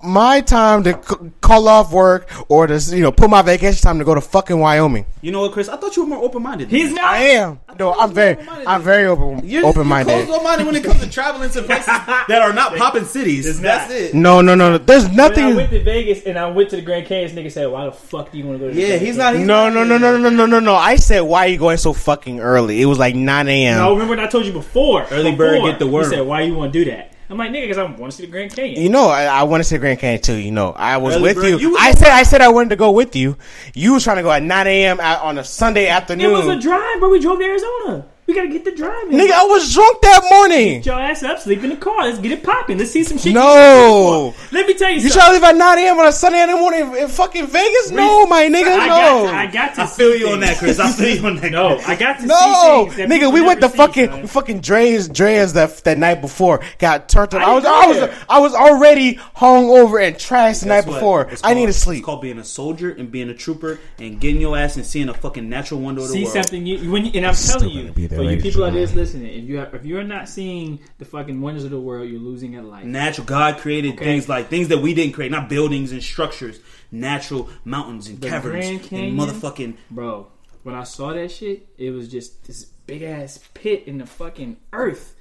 my 0.04 0.40
time 0.40 0.84
to 0.84 0.92
c- 1.02 1.16
call 1.40 1.66
off 1.66 1.92
work 1.92 2.30
or 2.48 2.68
to 2.68 2.78
you 2.94 3.02
know 3.02 3.10
put 3.10 3.28
my 3.28 3.42
vacation 3.42 3.82
time 3.82 3.98
to 3.98 4.04
go 4.04 4.14
to 4.14 4.20
fucking 4.20 4.56
Wyoming. 4.56 5.04
you 5.20 5.32
know 5.32 5.40
what, 5.40 5.50
Chris? 5.50 5.68
I 5.68 5.76
thought 5.76 5.96
you 5.96 6.04
were 6.04 6.08
more 6.10 6.22
open 6.22 6.40
minded. 6.44 6.68
He's 6.68 6.92
not. 6.92 7.02
I 7.04 7.18
am. 7.24 7.58
No, 7.76 7.92
I'm 7.94 8.12
very. 8.14 8.36
I'm 8.66 8.82
very 8.82 9.06
open. 9.06 9.44
Open 9.64 9.84
minded. 9.84 10.28
minded 10.44 10.64
when 10.66 10.76
it 10.76 10.84
comes 10.84 11.00
to 11.00 11.10
traveling 11.10 11.50
to 11.50 11.62
places 11.62 11.86
that 11.86 12.38
are 12.40 12.52
not 12.52 12.76
popping 12.76 13.04
cities. 13.04 13.44
It's 13.44 13.58
That's 13.58 13.90
not. 13.90 13.98
it. 13.98 14.14
No, 14.14 14.40
no, 14.42 14.54
no. 14.54 14.70
no. 14.70 14.78
There's 14.78 15.08
When 15.08 15.18
I 15.20 15.54
went 15.56 15.70
to 15.70 15.82
Vegas 15.82 16.22
and 16.22 16.38
I 16.38 16.46
went 16.52 16.70
to 16.70 16.76
the 16.76 16.82
Grand 16.82 17.06
Canyon, 17.08 17.34
nigga 17.34 17.50
said, 17.50 17.66
"Why 17.66 17.86
the 17.86 17.92
fuck 17.92 18.21
fuck 18.22 18.32
do 18.32 18.38
you 18.38 18.46
want 18.46 18.58
to 18.60 18.66
go? 18.66 18.72
To 18.72 18.80
yeah, 18.80 18.96
he's 18.96 19.16
not. 19.16 19.34
He's 19.34 19.46
no, 19.46 19.68
not 19.68 19.86
no, 19.86 19.98
no, 19.98 19.98
no, 19.98 20.16
no, 20.16 20.30
no, 20.30 20.46
no, 20.46 20.60
no. 20.60 20.74
I 20.74 20.96
said 20.96 21.20
why 21.20 21.46
are 21.46 21.48
you 21.48 21.58
going 21.58 21.76
so 21.76 21.92
fucking 21.92 22.40
early? 22.40 22.80
It 22.80 22.86
was 22.86 22.98
like 22.98 23.14
nine 23.14 23.48
a.m. 23.48 23.78
No, 23.78 23.92
remember 23.92 24.16
what 24.16 24.24
I 24.24 24.28
told 24.28 24.46
you 24.46 24.52
before. 24.52 25.06
Early 25.10 25.32
before, 25.32 25.36
bird 25.36 25.62
get 25.62 25.78
the 25.78 25.86
worm. 25.86 26.04
You 26.04 26.10
said 26.10 26.26
why 26.26 26.42
you 26.42 26.54
want 26.54 26.72
to 26.72 26.84
do 26.84 26.90
that? 26.90 27.12
I'm 27.30 27.38
like 27.38 27.50
nigga 27.50 27.62
because 27.62 27.78
I 27.78 27.84
want 27.84 28.12
to 28.12 28.12
see 28.12 28.26
the 28.26 28.30
Grand 28.30 28.54
Canyon. 28.54 28.82
You 28.82 28.90
know, 28.90 29.08
I, 29.08 29.24
I 29.24 29.42
want 29.44 29.62
to 29.62 29.64
see 29.64 29.76
the 29.76 29.80
Grand 29.80 29.98
Canyon 29.98 30.20
too. 30.20 30.36
You 30.36 30.50
know, 30.50 30.72
I 30.72 30.98
was 30.98 31.14
early 31.14 31.22
with 31.22 31.36
bird, 31.36 31.46
you. 31.46 31.58
you 31.58 31.70
was 31.70 31.80
I 31.80 31.92
said 31.92 32.08
I 32.08 32.22
said 32.24 32.40
I 32.42 32.48
wanted 32.48 32.70
to 32.70 32.76
go 32.76 32.90
with 32.90 33.16
you. 33.16 33.38
You 33.74 33.94
was 33.94 34.04
trying 34.04 34.18
to 34.18 34.22
go 34.22 34.30
at 34.30 34.42
nine 34.42 34.66
a.m. 34.66 35.00
on 35.00 35.38
a 35.38 35.44
Sunday 35.44 35.88
afternoon. 35.88 36.30
It 36.30 36.32
was 36.32 36.46
a 36.46 36.60
drive, 36.60 37.00
but 37.00 37.10
we 37.10 37.20
drove 37.20 37.38
to 37.38 37.44
Arizona. 37.44 38.06
We 38.26 38.34
gotta 38.34 38.48
get 38.48 38.64
the 38.64 38.70
drive. 38.72 39.10
in. 39.10 39.18
Nigga, 39.18 39.32
I 39.32 39.44
was 39.44 39.74
drunk 39.74 40.00
that 40.02 40.22
morning. 40.30 40.78
Get 40.78 40.86
your 40.86 41.00
ass 41.00 41.22
up, 41.24 41.40
sleep 41.40 41.64
in 41.64 41.70
the 41.70 41.76
car. 41.76 42.04
Let's 42.04 42.18
get 42.20 42.30
it 42.32 42.42
popping. 42.44 42.78
Let's 42.78 42.92
see 42.92 43.02
some 43.02 43.18
shit. 43.18 43.34
No. 43.34 44.32
Let 44.52 44.66
me 44.66 44.74
tell 44.74 44.88
you, 44.90 45.00
You 45.00 45.08
something. 45.10 45.18
trying 45.18 45.28
to 45.30 45.32
leave 45.34 45.42
at 45.44 45.56
9 45.56 45.78
a.m. 45.78 45.98
on 45.98 46.06
a 46.06 46.12
Sunday 46.12 46.46
morning 46.54 46.80
in, 46.92 46.94
in 46.96 47.08
fucking 47.08 47.46
Vegas? 47.48 47.90
No, 47.90 48.24
my 48.26 48.44
nigga, 48.44 48.78
I 48.78 48.86
no. 48.86 49.24
got, 49.24 49.34
I 49.34 49.46
got 49.48 49.74
to 49.74 49.82
I 49.82 49.86
feel 49.86 50.12
see 50.12 50.18
you 50.20 50.28
on 50.28 50.40
that, 50.40 50.56
Chris. 50.58 50.78
I 50.78 50.92
feel 50.92 51.16
you 51.16 51.26
on 51.26 51.36
that. 51.36 51.50
No, 51.52 51.78
I 51.80 51.96
got 51.96 52.20
to 52.20 52.26
No, 52.26 52.86
see 52.90 52.96
things 52.96 53.10
nigga, 53.12 53.32
we 53.32 53.40
went 53.42 53.60
to 53.60 53.66
never 53.66 53.72
see, 53.72 53.76
fucking 53.76 54.06
son. 54.10 54.26
fucking 54.28 54.60
Dre's 54.60 55.08
Dre's 55.08 55.52
that 55.54 55.78
that 55.84 55.98
night 55.98 56.20
before. 56.20 56.60
Got 56.78 57.08
turned 57.08 57.34
up. 57.34 57.42
I 57.42 57.50
I 57.50 57.54
was 57.54 57.64
didn't 57.64 57.74
I 57.76 57.86
was 57.88 57.96
there. 57.98 58.14
I 58.28 58.38
was 58.38 58.54
already 58.54 59.14
hungover 59.36 60.02
and 60.06 60.16
trashed 60.16 60.60
the 60.62 60.66
night 60.68 60.86
what? 60.86 60.94
before. 60.94 61.22
It's 61.28 61.42
I 61.42 61.48
called- 61.48 61.56
need 61.56 61.64
to 61.64 61.68
It's 61.70 61.78
sleep. 61.78 62.04
called 62.04 62.22
being 62.22 62.38
a 62.38 62.44
soldier 62.44 62.90
and 62.92 63.10
being 63.10 63.28
a 63.30 63.34
trooper 63.34 63.80
and 63.98 64.20
getting 64.20 64.40
your 64.40 64.56
ass 64.56 64.76
and 64.76 64.86
seeing 64.86 65.08
a 65.08 65.14
fucking 65.14 65.48
natural 65.48 65.80
wonder 65.80 66.02
of 66.02 66.08
the 66.08 66.12
see 66.14 66.22
world. 66.24 66.32
something 66.34 66.64
you 66.66 66.90
when 66.90 67.04
you, 67.06 67.10
and 67.14 67.26
I'm 67.26 67.34
telling 67.34 67.70
you 67.70 67.90
be 67.92 68.06
there, 68.12 68.18
for 68.18 68.22
you 68.22 68.28
ladies 68.30 68.42
people 68.44 68.62
out 68.64 68.68
and 68.68 68.76
there 68.76 68.86
listening 68.96 69.26
if 69.42 69.44
you 69.48 69.56
have, 69.58 69.74
if 69.74 69.84
you're 69.84 70.02
not 70.04 70.28
seeing 70.28 70.78
the 70.98 71.04
fucking 71.04 71.40
wonders 71.40 71.64
of 71.64 71.70
the 71.70 71.80
world 71.80 72.08
you're 72.08 72.20
losing 72.20 72.54
at 72.56 72.64
life 72.64 72.84
Natural 72.84 73.26
God 73.26 73.58
created 73.58 73.94
Okay. 73.94 74.04
things 74.04 74.28
like 74.28 74.48
things 74.48 74.68
that 74.68 74.78
we 74.78 74.94
didn't 74.94 75.14
create, 75.14 75.30
not 75.30 75.48
buildings 75.48 75.92
and 75.92 76.02
structures, 76.02 76.60
natural 76.90 77.48
mountains 77.64 78.08
and 78.08 78.20
The 78.20 78.28
caverns 78.28 78.66
Grand 78.88 78.92
and 78.92 79.18
motherfucking. 79.18 79.76
bro 79.90 80.28
when 80.62 80.74
I 80.76 80.84
saw 80.84 81.12
that 81.12 81.30
shit 81.32 81.66
it 81.78 81.90
was 81.90 82.08
just 82.08 82.44
this 82.46 82.64
big 82.86 83.02
ass 83.02 83.40
pit 83.54 83.84
in 83.86 83.98
the 83.98 84.06
fucking 84.06 84.56
earth 84.72 85.14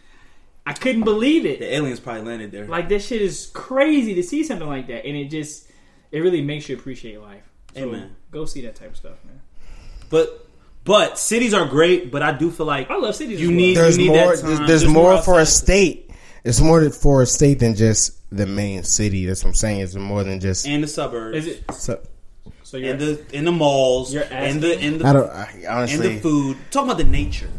I 0.66 0.74
couldn't 0.74 1.04
believe 1.04 1.46
it 1.46 1.60
The 1.60 1.74
aliens 1.74 2.00
probably 2.00 2.22
landed 2.24 2.52
there. 2.52 2.68
like 2.68 2.90
that 2.90 3.02
shit 3.02 3.22
is 3.22 3.50
crazy 3.54 4.14
to 4.16 4.24
see 4.24 4.44
something 4.44 4.68
like 4.68 4.88
that 4.88 5.06
and 5.06 5.18
it 5.18 5.26
just 5.32 5.68
it 6.12 6.20
really 6.20 6.42
makes 6.42 6.68
you 6.70 6.76
appreciate 6.76 7.20
life 7.22 7.44
so 7.76 7.84
Amen. 7.84 8.16
go 8.32 8.46
see 8.46 8.62
that 8.62 8.76
type 8.76 8.92
of 8.92 8.98
stuff 8.98 9.18
man 9.26 9.42
But 10.10 10.48
but 10.84 11.18
cities 11.20 11.54
are 11.54 11.66
great, 11.66 12.12
but 12.12 12.22
I 12.22 12.32
do 12.32 12.50
feel 12.52 12.66
like 12.66 12.90
I 12.90 12.98
love 12.98 13.16
cities 13.16 13.40
You 13.42 13.50
well. 13.50 13.58
need- 13.58 13.78
There's 13.78 13.98
need 13.98 14.08
more. 14.08 14.18
that 14.18 14.26
There's, 14.28 14.42
time. 14.42 14.50
there's 14.68 14.82
There's 14.82 14.88
more 14.94 15.14
more 15.14 15.22
for 15.22 15.40
a 15.40 15.46
state. 15.46 16.10
It's 16.44 16.60
more 16.60 16.90
for 16.90 17.22
a 17.22 17.26
state 17.26 17.60
than 17.60 17.76
just 17.76 18.18
the 18.36 18.46
main 18.48 18.84
city. 18.84 19.26
That's 19.26 19.44
what 19.44 19.50
I'm 19.50 19.54
saying. 19.56 19.82
It's 19.82 19.96
more 19.96 20.24
than 20.24 20.40
just. 20.40 20.66
and 20.66 20.84
the 20.84 20.88
suburbs, 20.88 21.38
is 21.38 21.48
it 21.48 21.64
So, 21.74 22.00
so 22.64 22.78
you're 22.78 22.92
and 22.94 23.00
the 23.02 23.26
in 23.34 23.46
the 23.46 23.52
malls, 23.52 24.12
You're 24.14 24.24
and 24.32 24.60
the 24.62 24.80
in 24.80 24.94
and 24.96 25.04
I 25.04 25.14
the 25.14 25.20
don't. 25.20 25.30
I, 25.32 25.50
and 25.58 25.66
honestly, 25.68 26.16
the 26.16 26.20
food. 26.22 26.58
Talking 26.72 26.90
about 26.90 26.98
the 26.98 27.04
nature. 27.10 27.50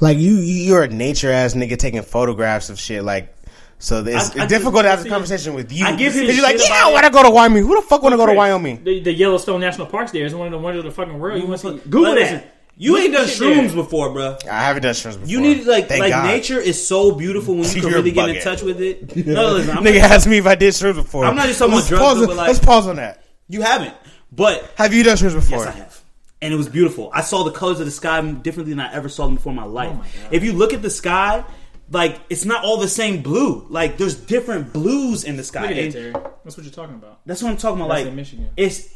like 0.00 0.18
you, 0.18 0.36
you're 0.36 0.82
a 0.82 0.88
nature 0.88 1.30
ass 1.30 1.54
nigga 1.54 1.78
taking 1.78 2.02
photographs 2.02 2.70
of 2.70 2.78
shit. 2.80 3.04
Like, 3.04 3.34
so 3.78 4.04
it's 4.04 4.36
I- 4.36 4.44
I 4.44 4.46
difficult 4.46 4.82
to 4.82 4.88
have 4.90 5.04
a 5.04 5.08
conversation 5.08 5.54
with 5.54 5.70
you. 5.72 5.86
I 5.86 5.94
give 5.96 6.12
him 6.14 6.22
Because 6.22 6.36
you're 6.36 6.44
like, 6.44 6.58
yeah, 6.58 6.82
I 6.86 6.92
want 6.92 7.04
to 7.06 7.10
go 7.10 7.22
to 7.22 7.30
Wyoming. 7.30 7.64
Who 7.64 7.76
the 7.76 7.82
fuck 7.82 8.02
want 8.02 8.12
to 8.12 8.16
go 8.16 8.26
to 8.26 8.32
Wyoming? 8.34 8.82
The, 8.84 9.00
the 9.00 9.12
Yellowstone 9.12 9.60
National 9.60 9.86
Parks 9.86 10.12
there 10.12 10.26
is 10.26 10.34
one 10.34 10.46
of 10.48 10.52
the 10.52 10.58
wonders 10.58 10.80
of 10.84 10.84
the 10.86 10.90
fucking 10.94 11.18
world. 11.18 11.40
You 11.40 11.46
want 11.48 11.60
to 11.60 11.78
see? 11.78 11.88
Google 11.88 12.14
that. 12.16 12.54
You 12.80 12.96
ain't 12.96 13.12
done 13.12 13.26
shrooms 13.26 13.66
there. 13.68 13.74
before, 13.74 14.12
bro. 14.12 14.36
I 14.48 14.60
haven't 14.62 14.82
done 14.84 14.94
shrooms 14.94 15.14
before. 15.14 15.26
You 15.26 15.40
need 15.40 15.64
like 15.66 15.88
Thank 15.88 16.00
like 16.00 16.12
God. 16.12 16.26
nature 16.26 16.60
is 16.60 16.86
so 16.86 17.10
beautiful 17.12 17.54
when 17.56 17.64
you 17.64 17.70
can 17.70 17.82
You're 17.82 17.90
really 17.90 18.12
get 18.12 18.28
in 18.28 18.40
touch 18.40 18.62
with 18.62 18.80
it. 18.80 19.16
No, 19.26 19.54
listen, 19.54 19.76
I'm 19.76 19.82
Nigga 19.82 19.98
asked 19.98 20.28
me 20.28 20.38
if 20.38 20.46
I 20.46 20.54
did 20.54 20.74
shrooms 20.74 20.94
before. 20.94 21.24
I'm 21.24 21.34
not 21.34 21.46
just 21.46 21.58
talking 21.58 21.74
let's 21.74 21.88
about 21.88 21.98
drugs, 21.98 22.04
Pause, 22.14 22.20
on- 22.22 22.26
but, 22.28 22.36
like- 22.36 22.46
let's 22.48 22.58
pause 22.60 22.86
on 22.86 22.96
that. 22.96 23.24
you 23.48 23.62
haven't, 23.62 23.94
but 24.30 24.70
Have 24.76 24.94
you 24.94 25.02
done 25.02 25.16
shrooms 25.16 25.34
before? 25.34 25.58
yes, 25.58 25.66
I 25.66 25.70
have, 25.72 26.00
and 26.40 26.54
it 26.54 26.56
was 26.56 26.68
beautiful. 26.68 27.10
I 27.12 27.22
saw 27.22 27.42
the 27.42 27.50
colors 27.50 27.80
of 27.80 27.86
the 27.86 27.90
sky 27.90 28.20
differently 28.30 28.74
than 28.74 28.80
I 28.80 28.92
ever 28.92 29.08
saw 29.08 29.24
them 29.26 29.34
before 29.34 29.50
in 29.50 29.56
my 29.56 29.64
life. 29.64 29.90
Oh 29.92 29.94
my 29.94 30.02
God. 30.04 30.32
if 30.32 30.44
you 30.44 30.52
look 30.52 30.72
at 30.72 30.80
the 30.82 30.90
sky. 30.90 31.44
Like 31.90 32.20
it's 32.28 32.44
not 32.44 32.64
all 32.64 32.76
the 32.76 32.88
same 32.88 33.22
blue. 33.22 33.66
Like 33.70 33.96
there's 33.98 34.14
different 34.14 34.72
blues 34.72 35.24
in 35.24 35.36
the 35.36 35.44
sky. 35.44 35.62
Look 35.62 35.70
at 35.72 35.78
And 35.78 35.92
that, 35.92 35.98
Terry. 36.12 36.12
That's 36.44 36.56
what 36.56 36.64
you're 36.64 36.72
talking 36.72 36.94
about. 36.96 37.20
that's 37.26 37.42
what 37.42 37.50
I'm 37.50 37.56
talking 37.56 37.80
about. 37.80 37.88
That's 37.88 38.00
like 38.04 38.10
in 38.10 38.16
Michigan. 38.16 38.50
it's 38.56 38.94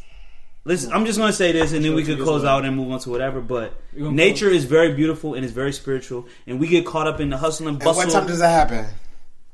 listen 0.65 0.93
i'm 0.93 1.05
just 1.07 1.19
going 1.19 1.29
to 1.29 1.37
say 1.37 1.51
this 1.51 1.73
and 1.73 1.85
then 1.85 1.93
we 1.93 2.05
could 2.05 2.21
close 2.21 2.45
out 2.45 2.65
and 2.65 2.77
move 2.77 2.89
on 2.93 3.01
to 3.01 3.11
whatever 3.11 3.41
but 3.41 3.75
You 3.93 4.05
gonna 4.05 4.15
nature 4.15 4.49
is 4.49 4.65
very 4.65 4.95
beautiful 4.95 5.35
and 5.35 5.45
it's 5.45 5.53
very 5.53 5.73
spiritual 5.73 6.29
and 6.47 6.61
we 6.61 6.69
get 6.69 6.87
caught 6.87 7.09
up 7.09 7.19
in 7.19 7.31
the 7.31 7.37
hustle 7.37 7.67
and 7.67 7.75
And 7.79 7.85
bustle 7.85 8.05
what 8.05 8.13
time 8.13 8.29
does 8.29 8.39
that 8.39 8.51
happen? 8.71 8.87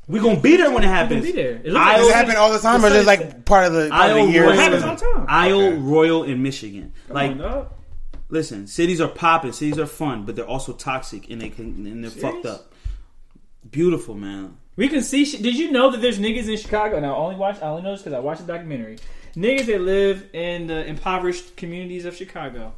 we're 0.07 0.21
going 0.21 0.37
to 0.37 0.43
be 0.43 0.57
there 0.59 0.71
when 0.71 0.83
it 0.83 0.87
You 0.89 0.93
happens 0.93 1.25
can 1.25 1.35
be 1.35 1.43
there. 1.43 1.53
It 1.65 1.65
looks 1.73 1.75
like 1.75 1.97
Does 1.97 2.09
it 2.09 2.11
owe- 2.11 2.15
happen 2.15 2.37
all 2.37 2.53
the 2.53 2.59
time, 2.59 2.85
or 2.85 2.89
the 2.91 2.95
just 2.97 3.07
like 3.07 3.45
part 3.47 3.67
of 3.67 3.73
the, 3.75 3.89
part 3.91 4.11
of 4.11 4.17
the 4.27 4.33
year? 4.33 4.45
It 4.51 4.57
happens 4.57 4.83
all 4.83 4.97
the 4.97 5.01
time. 5.01 5.25
Isle 5.29 5.61
Okay. 5.61 5.77
Royale 5.79 6.23
in 6.25 6.43
Michigan. 6.43 6.93
Come 7.07 7.15
like, 7.15 7.31
on, 7.33 7.39
dog. 7.39 7.73
listen, 8.31 8.67
cities 8.67 9.01
are 9.01 9.09
popping, 9.09 9.53
cities 9.53 9.79
are 9.79 9.87
fun, 9.87 10.25
but 10.25 10.35
they're 10.37 10.47
also 10.47 10.73
toxic 10.75 11.31
and 11.31 11.41
they 11.41 11.49
can 11.51 11.87
and 11.87 12.03
they're 12.05 12.11
Serious? 12.11 12.23
fucked 12.35 12.47
up. 12.47 12.73
Beautiful, 13.71 14.15
man. 14.15 14.57
We 14.77 14.89
can 14.89 15.03
see. 15.03 15.25
Did 15.25 15.57
you 15.57 15.73
know 15.73 15.91
that 15.91 16.01
there's 16.01 16.19
niggas 16.19 16.49
in 16.49 16.57
Chicago? 16.57 16.97
And 16.97 17.05
I 17.05 17.11
only 17.11 17.37
watch. 17.37 17.61
I 17.61 17.67
only 17.67 17.83
know 17.83 17.93
this 17.93 18.03
because 18.03 18.13
I 18.13 18.21
watched 18.21 18.47
the 18.47 18.53
documentary. 18.53 18.99
Niggas 19.35 19.67
that 19.67 19.81
live 19.81 20.29
in 20.33 20.67
the 20.69 20.87
impoverished 20.87 21.57
communities 21.57 22.05
of 22.05 22.17
Chicago 22.17 22.75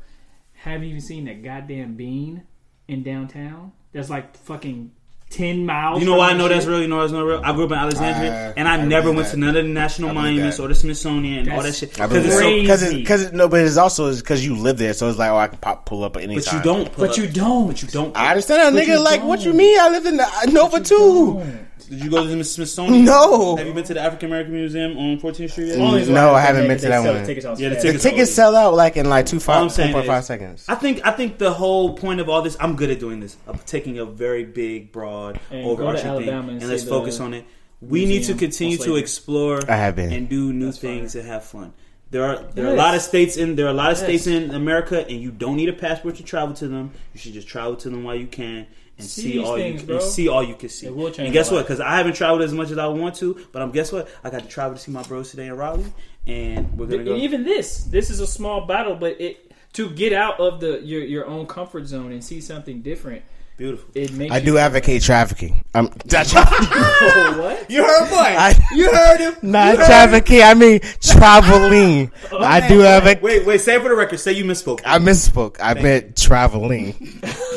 haven't 0.52 0.84
even 0.84 1.00
seen 1.00 1.24
that 1.26 1.42
goddamn 1.42 1.94
bean 1.96 2.44
in 2.88 3.02
downtown. 3.02 3.72
That's 3.92 4.10
like 4.10 4.36
fucking 4.36 4.92
ten 5.30 5.64
miles. 5.64 6.00
You 6.00 6.06
know 6.06 6.12
from 6.12 6.18
why 6.18 6.30
I 6.30 6.34
know 6.34 6.48
that's 6.48 6.64
shit. 6.64 6.70
real? 6.70 6.82
You 6.82 6.88
know 6.88 7.00
that's 7.00 7.12
not 7.12 7.22
real? 7.22 7.40
I 7.42 7.52
grew 7.52 7.64
up 7.64 7.70
in 7.70 7.78
Alexandria, 7.78 8.50
Uh, 8.50 8.54
and 8.56 8.68
I, 8.68 8.74
I 8.76 8.84
never 8.84 9.10
went 9.12 9.26
that. 9.28 9.30
to 9.34 9.36
none 9.38 9.56
of 9.56 9.64
the 9.64 9.70
national 9.72 10.10
I 10.10 10.12
monuments 10.12 10.58
or 10.60 10.68
the 10.68 10.74
Smithsonian 10.74 11.40
and 11.48 11.52
all 11.52 11.62
that 11.62 11.74
shit. 11.74 11.90
Because 11.90 12.12
it's 12.26 12.34
so, 12.34 12.40
Crazy. 12.40 12.60
because 12.62 12.82
it, 12.82 12.94
because 12.96 13.22
it, 13.22 13.32
no, 13.34 13.48
but 13.48 13.60
it's 13.60 13.76
also 13.76 14.14
because 14.14 14.44
you 14.44 14.56
live 14.56 14.76
there, 14.78 14.92
so 14.92 15.08
it's 15.08 15.18
like 15.18 15.30
oh, 15.30 15.36
I 15.36 15.46
can 15.48 15.58
pop 15.58 15.86
pull 15.86 16.04
up 16.04 16.16
at 16.16 16.24
any 16.24 16.34
but 16.34 16.44
time. 16.44 16.58
you 16.58 16.64
don't. 16.64 16.96
But 16.96 17.10
up. 17.10 17.16
you 17.16 17.26
don't. 17.28 17.66
But 17.68 17.80
you 17.82 17.88
don't. 17.88 18.16
I 18.16 18.30
understand 18.30 18.60
that, 18.60 18.72
But 18.78 18.84
nigga. 18.88 18.94
you 18.94 19.00
Like, 19.02 19.22
what 19.24 19.40
you 19.44 19.52
mean? 19.52 19.78
I 19.80 19.88
live 19.88 20.06
in 20.06 20.16
the, 20.18 20.50
Nova 20.52 20.80
too. 20.80 21.42
Did 21.90 22.04
you 22.04 22.08
go 22.10 22.22
to 22.24 22.34
the 22.36 22.44
Smithsonian? 22.44 23.04
No. 23.04 23.56
Have 23.56 23.66
you 23.66 23.74
been 23.74 23.82
to 23.84 23.94
the 23.94 24.00
African 24.00 24.26
American 24.30 24.52
Museum 24.54 24.96
on 24.96 25.18
14th 25.20 25.50
Street 25.50 25.66
yet? 25.68 25.78
Mm. 25.78 26.08
No, 26.08 26.32
I 26.34 26.40
haven't 26.40 26.62
they- 26.62 26.68
been 26.68 26.78
to 26.78 26.86
that 26.88 27.02
sell 27.02 27.14
one. 27.14 27.26
Tickets 27.26 27.44
on 27.46 27.58
Yeah, 27.58 27.70
the 27.70 27.74
sale. 27.74 27.80
The 27.82 27.86
tickets- 27.98 28.02
tickets 28.04 28.30
sell 28.32 28.54
out 28.56 28.74
like 28.74 28.96
in 28.96 29.08
like 29.08 29.26
two 29.26 29.36
All 29.36 29.40
five, 29.40 29.62
I'm 29.62 29.68
saying 29.70 29.92
2.5 29.92 30.20
is- 30.20 30.26
seconds. 30.26 30.64
I 30.68 30.76
think 30.76 31.00
I 31.04 31.10
think 31.10 31.38
the 31.38 31.52
whole 31.52 31.94
point 31.94 32.20
of 32.20 32.28
all 32.28 32.42
this, 32.42 32.56
I'm 32.60 32.76
good 32.76 32.90
at 32.90 33.00
doing 33.00 33.18
this. 33.18 33.36
I'm 33.48 33.58
taking 33.66 33.98
a 33.98 34.04
very 34.04 34.44
big, 34.44 34.92
broad, 34.92 35.40
And 35.50 35.64
go 35.64 35.70
overarching 35.72 36.16
thing, 36.18 36.28
and 36.28 36.48
and 36.62 36.68
let's 36.68 36.84
focus 36.84 37.18
on 37.18 37.34
it. 37.34 37.44
We 37.82 38.04
need 38.06 38.22
to 38.24 38.34
continue 38.34 38.76
to 38.78 38.94
explore 38.96 39.60
I 39.68 39.74
have 39.76 39.96
been. 39.96 40.12
and 40.12 40.28
do 40.28 40.52
new 40.52 40.66
That's 40.66 40.78
things 40.78 41.12
fire. 41.14 41.22
and 41.22 41.30
have 41.30 41.44
fun. 41.44 41.72
There 42.12 42.24
are 42.24 42.40
there 42.54 42.66
are 42.66 42.72
a 42.74 42.76
lot 42.76 42.94
of 42.94 43.02
states 43.02 43.36
in 43.36 43.56
there 43.56 43.66
are 43.66 43.70
a 43.70 43.72
lot 43.72 43.90
of 43.90 43.98
Yes. 43.98 44.04
states 44.06 44.26
in 44.28 44.54
America, 44.54 45.00
and 45.08 45.20
you 45.20 45.30
don't 45.32 45.56
need 45.56 45.68
a 45.68 45.72
passport 45.72 46.16
to 46.16 46.22
travel 46.22 46.54
to 46.54 46.68
them. 46.68 46.92
You 47.14 47.20
should 47.20 47.32
just 47.32 47.48
travel 47.48 47.74
to 47.76 47.90
them 47.90 48.04
while 48.04 48.14
you 48.16 48.26
can 48.26 48.66
and 49.00 49.08
See 49.08 49.22
see, 49.32 49.38
all 49.44 49.56
things, 49.56 49.80
you 49.82 49.86
bro. 49.86 49.96
and 49.96 50.04
see 50.04 50.28
all 50.28 50.42
you 50.42 50.54
can 50.54 50.68
see. 50.68 50.86
It 50.86 50.94
will 50.94 51.08
change 51.10 51.26
and 51.26 51.32
guess 51.32 51.50
what? 51.50 51.62
Because 51.62 51.80
I 51.80 51.96
haven't 51.96 52.14
traveled 52.14 52.42
as 52.42 52.52
much 52.52 52.70
as 52.70 52.78
I 52.78 52.86
want 52.86 53.14
to, 53.16 53.46
but 53.52 53.62
I'm 53.62 53.70
guess 53.70 53.92
what? 53.92 54.08
I 54.24 54.30
got 54.30 54.42
to 54.42 54.48
travel 54.48 54.76
to 54.76 54.80
see 54.82 54.92
my 54.92 55.02
bros 55.02 55.30
today 55.30 55.46
in 55.46 55.56
Raleigh, 55.56 55.84
and 56.26 56.76
we're 56.78 56.86
gonna 56.86 56.98
And 56.98 57.06
go. 57.06 57.16
even 57.16 57.44
this, 57.44 57.84
this 57.84 58.10
is 58.10 58.20
a 58.20 58.26
small 58.26 58.66
battle, 58.66 58.94
but 58.96 59.20
it 59.20 59.52
to 59.74 59.88
get 59.90 60.12
out 60.12 60.40
of 60.40 60.60
the 60.60 60.80
your 60.82 61.02
your 61.02 61.26
own 61.26 61.46
comfort 61.46 61.86
zone 61.86 62.12
and 62.12 62.22
see 62.24 62.40
something 62.40 62.82
different. 62.82 63.22
Beautiful. 63.56 63.90
It 63.94 64.12
makes 64.14 64.32
I 64.34 64.40
do 64.40 64.56
advocate 64.56 65.02
trafficking. 65.02 65.62
Um, 65.74 65.92
not 66.10 66.32
Oh, 66.34 67.36
what? 67.42 67.70
You 67.70 67.84
heard 67.84 68.10
what? 68.10 68.26
I- 68.26 68.58
you 68.74 68.90
heard 68.90 69.18
him. 69.20 69.36
not 69.42 69.74
trafficking. 69.76 70.40
I 70.42 70.54
mean 70.54 70.80
traveling. 71.02 72.10
I 72.32 72.66
do 72.66 72.78
have 72.78 73.06
a. 73.06 73.18
Wait, 73.20 73.44
wait. 73.44 73.60
Say 73.60 73.74
it 73.76 73.82
for 73.82 73.90
the 73.90 73.94
record. 73.94 74.18
Say 74.18 74.32
you 74.32 74.44
misspoke. 74.44 74.80
I 74.86 74.98
misspoke. 74.98 75.56
I 75.62 75.74
meant 75.74 76.16
traveling. 76.16 77.20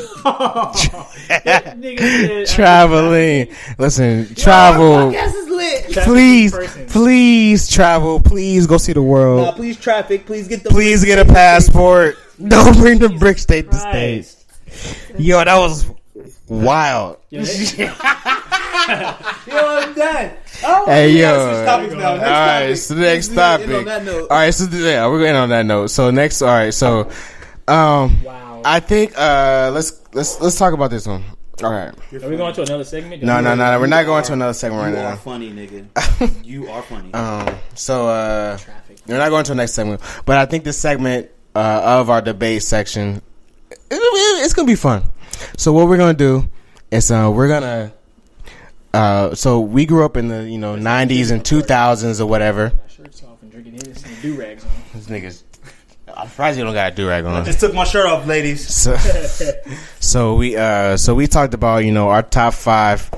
Nigga 1.74 2.48
Traveling. 2.54 3.48
Listen, 3.78 4.34
travel. 4.34 5.10
is. 5.12 5.34
Please, 6.04 6.52
please 6.90 7.68
travel. 7.68 8.20
Please 8.20 8.66
go 8.66 8.76
see 8.78 8.92
the 8.92 9.02
world. 9.02 9.54
please 9.56 9.78
traffic. 9.78 10.26
Please 10.26 10.48
get 10.48 10.62
the. 10.64 10.70
Please 10.70 11.04
get 11.04 11.18
a 11.18 11.24
passport. 11.24 12.16
Don't 12.48 12.76
bring 12.78 12.98
the 12.98 13.08
brick 13.10 13.38
state 13.38 13.70
to 13.70 13.76
state. 13.78 14.34
Yo, 15.18 15.44
that 15.44 15.56
was 15.56 15.88
wild. 16.48 17.18
Yo, 17.30 17.40
I'm 19.56 19.94
done. 19.94 20.30
Oh, 20.62 20.84
Hey 20.86 21.10
yo. 21.12 21.20
gotta 21.20 21.54
switch 21.54 21.66
topics 21.66 21.94
now. 21.94 22.10
All 22.12 22.18
right, 22.18 22.74
so 22.74 22.94
the 22.94 23.00
next 23.02 23.34
topic. 23.34 23.70
on 23.70 23.84
that 23.84 24.04
note. 24.04 24.30
All 24.30 24.36
right, 24.36 24.50
so 24.52 24.64
yeah, 24.76 25.06
we're 25.06 25.20
going 25.20 25.36
on 25.36 25.48
that 25.50 25.66
note. 25.66 25.88
So 25.88 26.10
next, 26.10 26.42
all 26.42 26.48
right, 26.48 26.72
so 26.74 27.10
um, 27.68 28.22
wow. 28.22 28.62
I 28.64 28.80
think 28.80 29.16
uh, 29.16 29.70
let's 29.72 29.90
let's 30.14 30.40
let's 30.40 30.58
talk 30.58 30.72
about 30.74 30.90
this 30.90 31.06
one. 31.06 31.24
All 31.62 31.70
right. 31.70 31.94
Are 32.22 32.28
we 32.28 32.36
going 32.36 32.52
to 32.54 32.62
another 32.62 32.82
segment? 32.84 33.22
No, 33.22 33.40
no, 33.40 33.54
no, 33.54 33.70
no. 33.72 33.78
We're 33.80 33.86
not 33.86 34.06
going 34.06 34.24
to 34.24 34.32
another 34.32 34.54
segment 34.54 34.82
right 34.82 34.92
now. 34.92 35.08
You 35.08 35.14
are 35.14 35.16
funny, 35.16 35.50
nigga. 35.52 36.44
you 36.44 36.68
are 36.68 36.82
funny. 36.82 37.14
Um, 37.14 37.54
so 37.74 38.08
uh, 38.08 38.58
Traffic. 38.58 38.98
we're 39.06 39.18
not 39.18 39.28
going 39.30 39.44
to 39.44 39.52
the 39.52 39.56
next 39.56 39.72
segment, 39.74 40.00
but 40.26 40.36
I 40.36 40.46
think 40.46 40.64
this 40.64 40.76
segment 40.78 41.30
uh, 41.54 41.80
of 42.00 42.10
our 42.10 42.20
debate 42.20 42.62
section, 42.64 43.22
it, 43.70 43.78
it- 43.90 44.44
it's 44.44 44.52
gonna 44.54 44.66
be 44.66 44.74
fun. 44.74 45.04
So 45.56 45.72
what 45.72 45.86
we're 45.88 45.96
gonna 45.96 46.14
do 46.14 46.48
is 46.90 47.10
uh, 47.10 47.30
we're 47.32 47.48
gonna. 47.48 47.92
Uh, 48.92 49.34
so 49.34 49.60
we 49.60 49.86
grew 49.86 50.04
up 50.04 50.16
in 50.16 50.28
the 50.28 50.48
you 50.48 50.58
know 50.58 50.74
'90s 50.76 51.30
and 51.32 51.42
2000s 51.42 52.20
or 52.20 52.26
whatever. 52.26 52.70
My 52.70 52.88
shirt's 52.92 53.22
off 53.24 53.42
and 53.42 53.50
drinking 53.50 53.74
Hennessy 53.74 54.10
do 54.22 54.34
rags 54.34 54.64
on. 54.64 54.70
These 54.94 55.06
niggas, 55.06 55.42
I'm 56.16 56.28
surprised 56.28 56.58
you 56.58 56.64
don't 56.64 56.74
got 56.74 56.92
a 56.92 56.94
do 56.94 57.08
rag 57.08 57.24
I 57.24 57.32
on. 57.38 57.44
just 57.44 57.60
took 57.60 57.74
my 57.74 57.84
shirt 57.84 58.06
off, 58.06 58.26
ladies. 58.26 58.66
So, 58.66 58.96
so 60.00 60.34
we 60.36 60.56
uh, 60.56 60.96
so 60.96 61.14
we 61.14 61.26
talked 61.26 61.54
about 61.54 61.78
you 61.84 61.92
know 61.92 62.08
our 62.08 62.22
top 62.22 62.54
five 62.54 63.10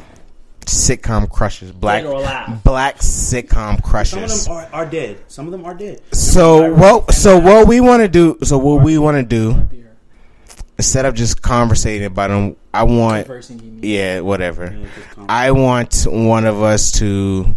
sitcom 0.63 1.31
crushes, 1.31 1.71
black 1.73 2.03
Dead 2.03 2.11
or 2.13 2.17
alive. 2.21 2.65
black 2.65 2.99
sitcom 2.99 3.83
crushes. 3.83 4.45
Some 4.45 4.55
of 4.55 4.69
them 4.69 4.71
are, 4.75 4.81
are 4.83 4.87
dead. 4.91 5.19
Some 5.29 5.47
of 5.47 5.53
them 5.53 5.65
are 5.65 5.75
dead. 5.75 6.03
So 6.13 6.73
what? 6.75 7.13
So 7.15 7.39
what 7.39 7.69
we 7.69 7.81
want 7.81 8.03
to 8.03 8.09
do? 8.09 8.39
So 8.43 8.59
what 8.59 8.83
we 8.83 8.99
want 8.99 9.17
to 9.17 9.23
do 9.23 9.69
instead 10.79 11.05
of 11.07 11.15
just 11.15 11.41
conversating 11.41 12.05
about 12.07 12.29
them, 12.29 12.57
I 12.75 12.83
want 12.83 13.27
person 13.27 13.59
you 13.59 13.71
meet. 13.71 13.85
yeah, 13.85 14.21
whatever. 14.21 14.75
Yeah, 14.77 14.89
just 14.97 15.11
calm. 15.11 15.27
I 15.29 15.51
want 15.53 16.05
one 16.09 16.45
of 16.47 16.63
us 16.63 16.93
to 16.93 17.57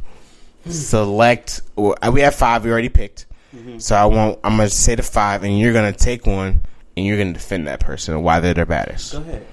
select. 0.70 1.62
We 1.76 2.22
have 2.22 2.36
five. 2.36 2.64
We 2.64 2.72
already 2.72 2.90
picked. 2.90 3.26
Mm-hmm. 3.56 3.80
So 3.80 3.95
I 3.95 4.06
want. 4.06 4.39
I'm 4.43 4.58
gonna 4.58 4.70
say 4.70 4.95
the 4.95 5.04
five, 5.04 5.43
and 5.43 5.58
you're 5.60 5.74
gonna 5.74 5.93
take 5.93 6.26
one, 6.28 6.62
and 6.95 7.06
you're 7.06 7.18
gonna 7.18 7.34
defend 7.34 7.68
that 7.68 7.80
person 7.80 8.14
and 8.14 8.24
why 8.24 8.39
they're 8.39 8.54
the 8.54 8.66
baddest. 8.66 9.14
Go 9.14 9.20
ahead. 9.20 9.45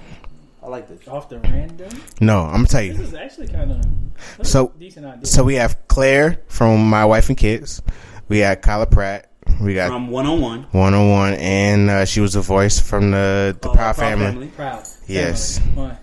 I 0.63 0.67
like 0.67 0.87
this. 0.89 1.07
Off 1.07 1.29
the 1.29 1.39
random. 1.39 1.89
No, 2.19 2.41
I'm 2.41 2.57
gonna 2.57 2.67
tell 2.67 2.81
you. 2.83 2.93
This 2.93 3.07
is 3.09 3.13
actually 3.13 3.47
kind 3.47 3.71
of 3.71 4.47
So- 4.47 4.73
decent 4.77 5.05
idea. 5.05 5.25
So 5.25 5.43
we 5.43 5.55
have 5.55 5.77
Claire 5.87 6.39
from 6.47 6.89
My 6.89 7.05
Wife 7.05 7.29
and 7.29 7.37
Kids. 7.37 7.81
We 8.27 8.39
got 8.39 8.61
Kyla 8.61 8.85
Pratt. 8.87 9.31
We 9.61 9.75
got 9.75 9.87
From 9.89 10.09
one 10.09 10.25
on 10.25 10.41
one. 10.41 10.63
one 10.71 10.93
on 10.93 11.09
one, 11.09 11.33
and 11.35 11.89
uh, 11.89 12.05
she 12.05 12.19
was 12.19 12.33
the 12.33 12.41
voice 12.41 12.79
from 12.81 13.11
the 13.11 13.57
the 13.61 13.69
Proud 13.69 13.95
Family. 13.95 14.47
proud. 14.47 14.83
Yes. 15.07 15.59
Family. 15.59 15.93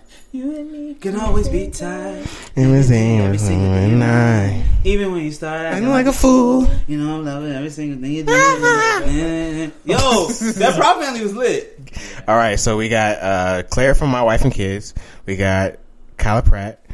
One. 0.43 0.51
You 0.51 0.57
and 0.59 0.71
me 0.71 0.93
Can 0.95 1.19
always 1.19 1.47
be 1.49 1.69
tied, 1.69 2.25
It 2.55 2.67
was 2.67 2.91
every 2.91 3.37
single 3.37 3.71
day. 3.71 3.83
of 3.85 3.89
your 3.89 3.99
night. 3.99 4.65
Even 4.83 5.11
when 5.13 5.23
you 5.23 5.31
start 5.31 5.61
acting 5.61 5.85
I'm 5.85 5.89
like 5.91 6.05
a 6.05 6.13
fool. 6.13 6.67
You 6.87 6.97
know, 6.97 7.15
I'm 7.17 7.25
loving 7.25 7.51
every 7.51 7.69
single 7.69 8.01
thing 8.01 8.11
you 8.11 8.23
do. 8.23 8.31
Yo, 9.85 10.27
that 10.27 10.73
Proud 10.77 11.01
Family 11.03 11.21
was 11.21 11.33
lit. 11.33 11.79
All 12.27 12.35
right, 12.35 12.59
so 12.59 12.77
we 12.77 12.89
got 12.89 13.17
uh, 13.21 13.63
Claire 13.69 13.95
from 13.95 14.09
My 14.09 14.23
Wife 14.23 14.43
and 14.43 14.53
Kids. 14.53 14.93
We 15.25 15.35
got 15.37 15.77
Kyla 16.17 16.43
Pratt. 16.43 16.85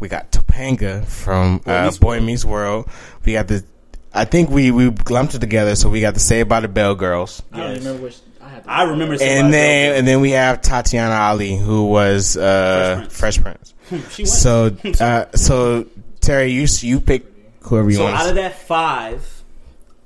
We 0.00 0.08
got 0.08 0.30
Topanga 0.32 1.04
from 1.04 1.60
uh, 1.66 1.84
Meets 1.84 1.98
Boy 1.98 2.20
Meets 2.20 2.44
World. 2.44 2.88
We 3.24 3.32
got 3.32 3.48
the. 3.48 3.64
I 4.12 4.24
think 4.24 4.50
we 4.50 4.70
we 4.72 4.90
lumped 5.08 5.34
it 5.34 5.40
together, 5.40 5.76
so 5.76 5.88
we 5.88 6.00
got 6.00 6.14
the 6.14 6.20
Saved 6.20 6.48
by 6.48 6.60
the 6.60 6.68
Bell 6.68 6.94
Girls, 6.96 7.42
I 7.52 7.58
don't 7.58 7.78
remember 7.78 8.02
which. 8.04 8.16
I, 8.42 8.62
I 8.66 8.82
remember 8.84 9.14
and 9.14 9.52
then 9.52 9.90
Bell 9.92 9.98
and 9.98 10.08
then 10.08 10.20
we 10.20 10.30
have 10.32 10.60
Tatyana 10.60 11.18
Ali, 11.18 11.56
who 11.56 11.86
was 11.86 12.36
uh, 12.36 13.06
Fresh 13.10 13.42
Prince. 13.42 13.74
She 14.10 14.22
went. 14.22 14.28
So 14.28 14.76
uh, 15.00 15.26
so 15.36 15.86
Terry, 16.20 16.52
you 16.52 16.66
you 16.80 17.00
pick 17.00 17.26
whoever 17.62 17.90
you 17.90 17.96
So 17.96 18.04
want. 18.04 18.16
out 18.16 18.28
of 18.28 18.34
that 18.36 18.54
five, 18.66 19.42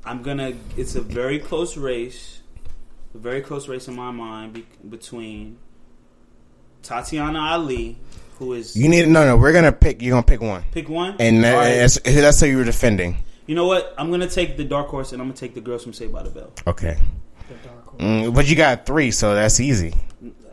I'm 0.04 0.22
gonna. 0.22 0.54
It's 0.76 0.94
a 0.96 1.02
very 1.02 1.38
close 1.38 1.76
race, 1.76 2.40
a 3.14 3.18
very 3.18 3.40
close 3.42 3.68
race 3.68 3.86
in 3.88 3.94
my 3.94 4.10
mind 4.10 4.54
be, 4.54 4.66
between 4.88 5.58
Tatyana 6.82 7.52
Ali, 7.52 7.98
who 8.38 8.52
is 8.54 8.76
you 8.76 8.88
need 8.88 9.06
no 9.08 9.24
no. 9.26 9.36
We're 9.36 9.52
gonna 9.52 9.72
pick. 9.72 10.02
You're 10.02 10.12
gonna 10.12 10.22
pick 10.26 10.40
one, 10.40 10.64
pick 10.72 10.88
one, 10.88 11.16
and 11.20 11.44
that, 11.44 11.54
All 11.54 11.60
right. 11.60 11.74
that's, 11.76 11.98
that's 12.00 12.40
how 12.40 12.46
you 12.46 12.56
were 12.58 12.64
defending. 12.64 13.16
you 13.46 13.54
know 13.54 13.66
what? 13.66 13.94
I'm 13.98 14.10
gonna 14.10 14.28
take 14.28 14.56
the 14.56 14.64
dark 14.64 14.88
horse, 14.88 15.12
and 15.12 15.20
I'm 15.20 15.28
gonna 15.28 15.36
take 15.38 15.54
the 15.54 15.60
girls 15.60 15.82
from 15.82 15.92
Saved 15.92 16.12
by 16.12 16.22
the 16.22 16.30
Bell. 16.30 16.52
Okay, 16.66 16.96
The 17.48 17.54
dark 17.54 17.66
horse. 17.66 17.73
Mm, 17.98 18.34
but 18.34 18.46
you 18.48 18.56
got 18.56 18.86
three, 18.86 19.10
so 19.10 19.34
that's 19.34 19.60
easy. 19.60 19.94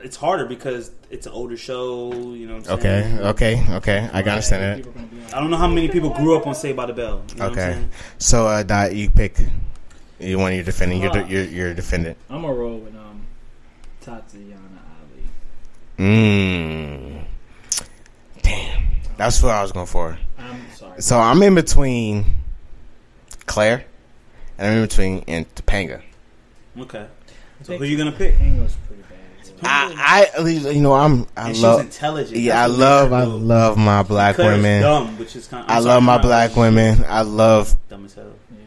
It's 0.03 0.15
harder 0.15 0.45
because 0.45 0.91
it's 1.09 1.25
an 1.27 1.33
older 1.33 1.57
show. 1.57 2.11
You 2.11 2.47
know. 2.47 2.55
What 2.57 2.69
I'm 2.69 2.73
Okay, 2.79 3.01
saying? 3.03 3.19
okay, 3.19 3.65
okay. 3.75 4.09
I 4.13 4.21
can 4.21 4.31
understand 4.31 4.63
that. 4.63 4.77
People 4.77 4.91
gonna 4.93 5.07
be 5.07 5.21
like, 5.21 5.33
I 5.33 5.39
don't 5.39 5.51
know 5.51 5.57
how 5.57 5.67
many 5.67 5.87
people 5.89 6.09
grew 6.11 6.35
up 6.37 6.47
on 6.47 6.55
Saved 6.55 6.75
by 6.77 6.85
the 6.87 6.93
Bell. 6.93 7.21
You 7.29 7.35
know 7.37 7.49
what 7.49 7.59
I'm 7.59 7.69
Okay, 7.73 7.87
so 8.17 8.47
uh, 8.47 8.63
Dot, 8.63 8.95
you 8.95 9.09
pick. 9.09 9.37
You 10.19 10.37
want 10.39 10.55
your 10.55 10.63
defending. 10.63 11.01
You're, 11.01 11.25
you're 11.25 11.43
you're 11.45 11.73
defendant. 11.73 12.17
I'm 12.29 12.41
gonna 12.41 12.53
roll 12.53 12.77
with 12.77 12.95
um 12.95 13.25
Tatyana 14.03 14.79
Ali. 14.99 15.23
Mmm. 15.97 17.25
Damn, 18.41 18.83
that's 19.17 19.41
what 19.43 19.53
I 19.55 19.61
was 19.61 19.71
going 19.71 19.85
for. 19.87 20.17
I'm 20.37 20.61
sorry. 20.75 21.01
So 21.01 21.19
I'm 21.19 21.41
in 21.43 21.55
between 21.55 22.25
Claire, 23.45 23.85
and 24.57 24.67
I'm 24.67 24.77
in 24.77 24.83
between 24.87 25.23
and 25.27 25.55
Topanga. 25.55 26.01
Okay. 26.79 27.05
I 27.61 27.63
So 27.63 27.67
think 27.69 27.81
who 27.81 27.87
you 27.87 27.97
gonna 27.97 28.11
pick? 28.11 28.37
Tango's 28.37 28.75
pretty 28.87 29.03
bad. 29.03 29.17
as 29.41 29.51
well. 29.51 29.59
I, 29.63 30.29
I, 30.37 30.47
you 30.71 30.81
know, 30.81 30.93
I'm, 30.93 31.27
I 31.37 31.47
And 31.47 31.55
she's 31.55 31.63
love, 31.63 31.79
intelligent. 31.81 32.37
yeah, 32.37 32.63
I 32.63 32.65
love, 32.65 33.13
I 33.13 33.23
love 33.23 33.77
my 33.77 34.03
black 34.03 34.35
Claire's 34.35 34.57
women. 34.57 34.81
Dumb, 34.81 35.17
which 35.19 35.35
is 35.35 35.47
kind. 35.47 35.69
I 35.69 35.79
love 35.79 36.01
my 36.03 36.17
black 36.17 36.55
women. 36.55 37.03
I 37.07 37.21
love, 37.21 37.75
Dumb 37.89 38.05
as 38.05 38.13
hell. 38.15 38.25
Yeah. 38.51 38.57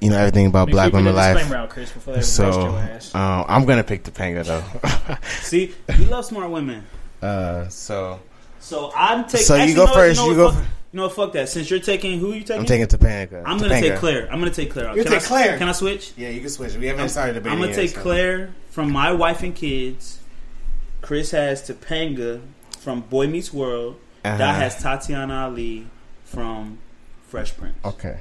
you 0.00 0.10
know, 0.10 0.18
everything 0.18 0.46
about 0.46 0.68
Make 0.68 0.72
black 0.74 0.90
sure 0.92 0.98
women 1.00 1.14
life. 1.16 1.52
out, 1.52 1.68
Chris, 1.70 1.92
So, 2.28 2.76
ass. 2.76 3.14
um, 3.14 3.44
I'm 3.48 3.64
gonna 3.64 3.84
pick 3.84 4.04
Topanga 4.04 4.44
though. 4.44 5.16
See, 5.40 5.74
we 5.98 6.04
love 6.06 6.24
smart 6.24 6.50
women. 6.50 6.84
uh, 7.22 7.66
so 7.68 8.20
So 8.60 8.92
I'm 8.94 9.24
taking. 9.24 9.40
So 9.46 9.56
you 9.56 9.74
go 9.74 9.84
know 9.86 9.90
what- 9.90 9.94
first, 9.94 10.20
know 10.20 10.30
you 10.30 10.36
go 10.36 10.50
fuck- 10.52 10.62
fir- 10.62 10.68
You 10.85 10.85
know 10.96 11.04
what? 11.04 11.14
Fuck 11.14 11.32
that. 11.34 11.48
Since 11.48 11.70
you're 11.70 11.80
taking, 11.80 12.18
who 12.18 12.32
are 12.32 12.34
you 12.34 12.42
taking? 12.42 12.60
I'm 12.60 12.66
taking 12.66 12.86
Topanga. 12.86 13.42
I'm 13.44 13.58
gonna 13.58 13.74
Topanga. 13.74 13.80
take 13.80 13.96
Claire. 13.96 14.32
I'm 14.32 14.38
gonna 14.38 14.50
take 14.50 14.70
Claire. 14.70 14.96
You 14.96 15.02
Can 15.02 15.12
take 15.12 15.22
I, 15.22 15.26
Claire. 15.26 15.58
Can 15.58 15.68
I 15.68 15.72
switch? 15.72 16.12
Yeah, 16.16 16.30
you 16.30 16.40
can 16.40 16.50
switch. 16.50 16.74
We 16.74 16.86
haven't 16.86 17.08
started 17.10 17.34
debating. 17.34 17.52
I'm 17.52 17.58
gonna 17.58 17.70
yet, 17.72 17.80
take 17.80 17.90
so. 17.90 18.02
Claire 18.02 18.54
from 18.70 18.92
My 18.92 19.12
Wife 19.12 19.42
and 19.42 19.54
Kids. 19.54 20.20
Chris 21.02 21.30
has 21.30 21.68
Topanga 21.68 22.40
from 22.80 23.00
Boy 23.02 23.26
Meets 23.28 23.52
World. 23.52 24.00
Uh-huh. 24.24 24.36
That 24.38 24.60
has 24.60 24.82
Tatyana 24.82 25.44
Ali 25.44 25.86
from 26.24 26.78
Fresh 27.28 27.56
Prince. 27.56 27.76
Okay. 27.84 28.18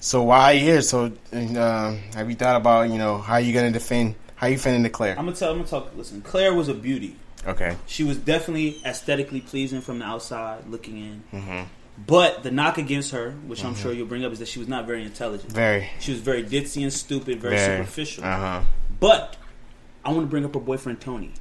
So 0.00 0.24
why 0.24 0.42
are 0.42 0.52
you 0.54 0.60
here? 0.60 0.82
So 0.82 1.12
uh, 1.32 1.96
have 2.14 2.28
you 2.28 2.34
thought 2.34 2.56
about 2.56 2.90
you 2.90 2.98
know 2.98 3.18
how 3.18 3.36
you 3.36 3.52
gonna 3.52 3.70
defend? 3.70 4.16
How 4.34 4.48
you 4.48 4.56
defending 4.56 4.82
the 4.82 4.90
Claire? 4.90 5.16
I'm 5.16 5.26
gonna 5.26 5.36
tell. 5.36 5.50
I'm 5.52 5.58
gonna 5.58 5.68
talk. 5.68 5.92
Listen, 5.96 6.22
Claire 6.22 6.52
was 6.54 6.68
a 6.68 6.74
beauty. 6.74 7.16
Okay. 7.46 7.76
She 7.86 8.04
was 8.04 8.16
definitely 8.16 8.80
aesthetically 8.84 9.40
pleasing 9.40 9.80
from 9.80 10.00
the 10.00 10.04
outside 10.04 10.66
looking 10.68 10.98
in. 10.98 11.22
Mm-hmm. 11.32 11.62
But 12.06 12.42
the 12.42 12.50
knock 12.50 12.78
against 12.78 13.12
her, 13.12 13.32
which 13.46 13.64
I'm 13.64 13.74
sure 13.74 13.92
you'll 13.92 14.06
bring 14.06 14.24
up, 14.24 14.32
is 14.32 14.38
that 14.40 14.48
she 14.48 14.58
was 14.58 14.68
not 14.68 14.86
very 14.86 15.02
intelligent. 15.04 15.52
Very. 15.52 15.88
She 16.00 16.12
was 16.12 16.20
very 16.20 16.42
ditzy 16.42 16.82
and 16.82 16.92
stupid, 16.92 17.40
very, 17.40 17.56
Very. 17.56 17.84
superficial. 17.84 18.24
Uh 18.24 18.36
huh. 18.38 18.62
But 18.98 19.36
I 20.04 20.10
want 20.10 20.22
to 20.22 20.26
bring 20.30 20.44
up 20.44 20.54
her 20.54 20.60
boyfriend 20.60 21.00
Tony. 21.00 21.32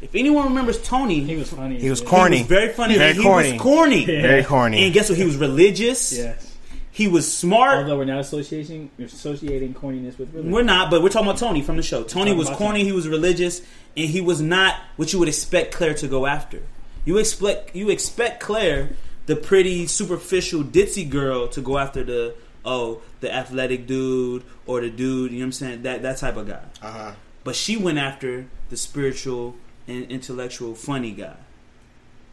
If 0.00 0.14
anyone 0.14 0.44
remembers 0.44 0.80
Tony, 0.82 1.20
He 1.24 1.36
was 1.36 1.50
funny. 1.50 1.80
He 1.80 1.88
was 1.88 2.02
as 2.02 2.06
corny. 2.08 2.36
he 2.38 2.42
was 2.42 2.48
very 2.48 2.72
funny. 2.74 2.96
Very 2.98 3.14
he 3.14 3.22
corny. 3.22 3.52
was 3.52 3.60
corny. 3.62 4.00
Yeah. 4.04 4.22
Very 4.22 4.44
corny. 4.44 4.84
And 4.84 4.92
guess 4.92 5.08
what? 5.08 5.16
He 5.18 5.24
was 5.24 5.36
religious. 5.36 6.12
Yes. 6.12 6.50
He 6.90 7.08
was 7.08 7.32
smart. 7.32 7.78
Although 7.78 7.96
we're 7.98 8.04
not 8.04 8.20
associating 8.20 8.90
associating 9.00 9.74
corniness 9.74 10.16
with 10.18 10.30
religion. 10.32 10.52
We're 10.52 10.62
not, 10.62 10.90
but 10.90 11.02
we're 11.02 11.08
talking 11.08 11.26
about 11.28 11.38
Tony 11.40 11.62
from 11.62 11.76
the 11.76 11.82
show. 11.82 12.04
Tony 12.04 12.32
was 12.34 12.48
corny. 12.50 12.80
Tony. 12.80 12.84
He 12.84 12.92
was 12.92 13.08
religious, 13.08 13.62
and 13.96 14.08
he 14.08 14.20
was 14.20 14.40
not 14.40 14.76
what 14.96 15.12
you 15.12 15.18
would 15.18 15.28
expect 15.28 15.72
Claire 15.74 15.94
to 15.94 16.06
go 16.06 16.26
after. 16.26 16.62
You 17.04 17.18
expect 17.18 17.74
you 17.74 17.90
expect 17.90 18.40
Claire, 18.40 18.90
the 19.26 19.36
pretty 19.36 19.86
superficial 19.86 20.62
ditzy 20.62 21.08
girl, 21.08 21.48
to 21.48 21.60
go 21.60 21.78
after 21.78 22.04
the 22.04 22.34
oh 22.64 23.00
the 23.20 23.32
athletic 23.34 23.86
dude 23.86 24.42
or 24.66 24.80
the 24.80 24.90
dude. 24.90 25.32
You 25.32 25.38
know 25.38 25.42
what 25.44 25.46
I'm 25.46 25.52
saying? 25.52 25.82
That 25.82 26.02
that 26.02 26.18
type 26.18 26.36
of 26.36 26.46
guy. 26.48 26.62
Uh 26.82 26.90
huh. 26.90 27.12
But 27.44 27.54
she 27.56 27.76
went 27.76 27.98
after 27.98 28.46
the 28.70 28.76
spiritual 28.76 29.56
and 29.86 30.10
intellectual 30.10 30.74
funny 30.74 31.12
guy. 31.12 31.36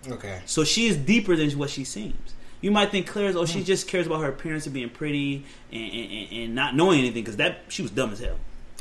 Okay. 0.10 0.42
So 0.46 0.64
she 0.64 0.88
is 0.88 0.98
deeper 0.98 1.36
than 1.36 1.52
what 1.60 1.70
she 1.70 1.84
seems. 1.84 2.34
You 2.62 2.72
might 2.72 2.92
think 2.92 3.08
Claire's 3.08 3.36
oh 3.36 3.46
she 3.46 3.64
just 3.64 3.88
cares 3.88 4.06
about 4.08 4.22
her 4.22 4.30
appearance 4.30 4.66
and 4.66 4.74
being 4.74 4.89
pretty 4.89 5.44
and, 5.72 5.84
and, 5.94 6.12
and- 6.12 6.32
and 6.32 6.56
not 6.56 6.76
knowing 6.76 7.00
anything 7.00 7.24
because 7.24 7.38
that 7.38 7.60
she 7.70 7.82
was 7.82 7.92
dumb 7.92 8.12
as 8.14 8.20
hell. 8.20 8.38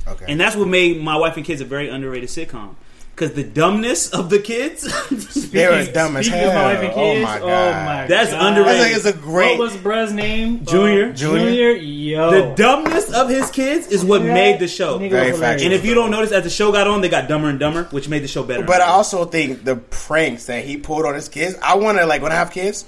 Okay. 0.07 0.27
And 0.29 0.41
that's 0.41 0.57
what 0.57 0.69
made 0.69 1.03
My 1.03 1.17
Wife 1.17 1.37
and 1.37 1.45
Kids 1.45 1.61
a 1.61 1.65
very 1.65 1.89
underrated 1.89 2.29
sitcom. 2.31 2.75
Because 3.21 3.35
the 3.35 3.45
dumbness 3.45 4.09
of 4.15 4.31
the 4.31 4.39
kids, 4.39 4.81
they 5.51 5.67
were 5.69 5.85
dumb 5.93 6.17
as 6.17 6.25
Speaking 6.25 6.47
of 6.47 6.53
hell. 6.53 6.63
my 6.65 6.73
wife 6.73 6.83
and 6.85 6.93
Oh 6.93 7.13
kids, 7.13 7.23
my 7.23 7.37
oh 7.41 7.47
god. 7.47 7.85
my 7.85 8.07
That's 8.07 8.31
God. 8.33 8.47
underrated. 8.47 8.81
I 8.81 8.85
think 8.85 8.97
it's 8.97 9.05
a 9.05 9.13
great. 9.13 9.59
What 9.59 9.73
was 9.73 9.77
bruh's 9.77 10.13
name? 10.15 10.65
Junior. 10.65 11.11
Uh, 11.11 11.13
Junior. 11.13 11.45
Junior. 11.51 11.71
Yo. 11.73 12.31
the 12.31 12.55
dumbness 12.55 13.13
of 13.13 13.29
his 13.29 13.51
kids 13.51 13.89
is 13.89 14.03
what 14.07 14.23
Yeah. 14.23 14.33
made 14.33 14.59
the 14.59 14.69
show. 14.69 14.97
Very 14.97 15.33
was 15.33 15.39
hilarious. 15.39 15.63
And 15.65 15.75
if 15.75 15.85
you 15.85 15.93
don't 15.93 16.11
notice, 16.11 16.33
as 16.33 16.45
the 16.45 16.51
show 16.51 16.73
got 16.73 16.87
on, 16.87 17.03
they 17.03 17.11
got 17.11 17.29
dumber 17.29 17.51
and 17.51 17.61
dumber, 17.61 17.85
which 17.91 18.09
made 18.09 18.23
the 18.25 18.29
show 18.29 18.43
better. 18.43 18.65
But 18.65 18.81
I 18.81 18.87
also 18.87 19.27
think 19.27 19.65
the 19.65 19.77
pranks 19.77 20.47
that 20.47 20.65
he 20.65 20.79
pulled 20.79 21.05
on 21.05 21.15
his 21.15 21.29
kids. 21.29 21.57
I 21.63 21.75
want 21.77 21.99
to 21.99 22.07
like 22.07 22.23
when 22.23 22.33
I 22.33 22.37
have 22.37 22.51
kids. 22.53 22.87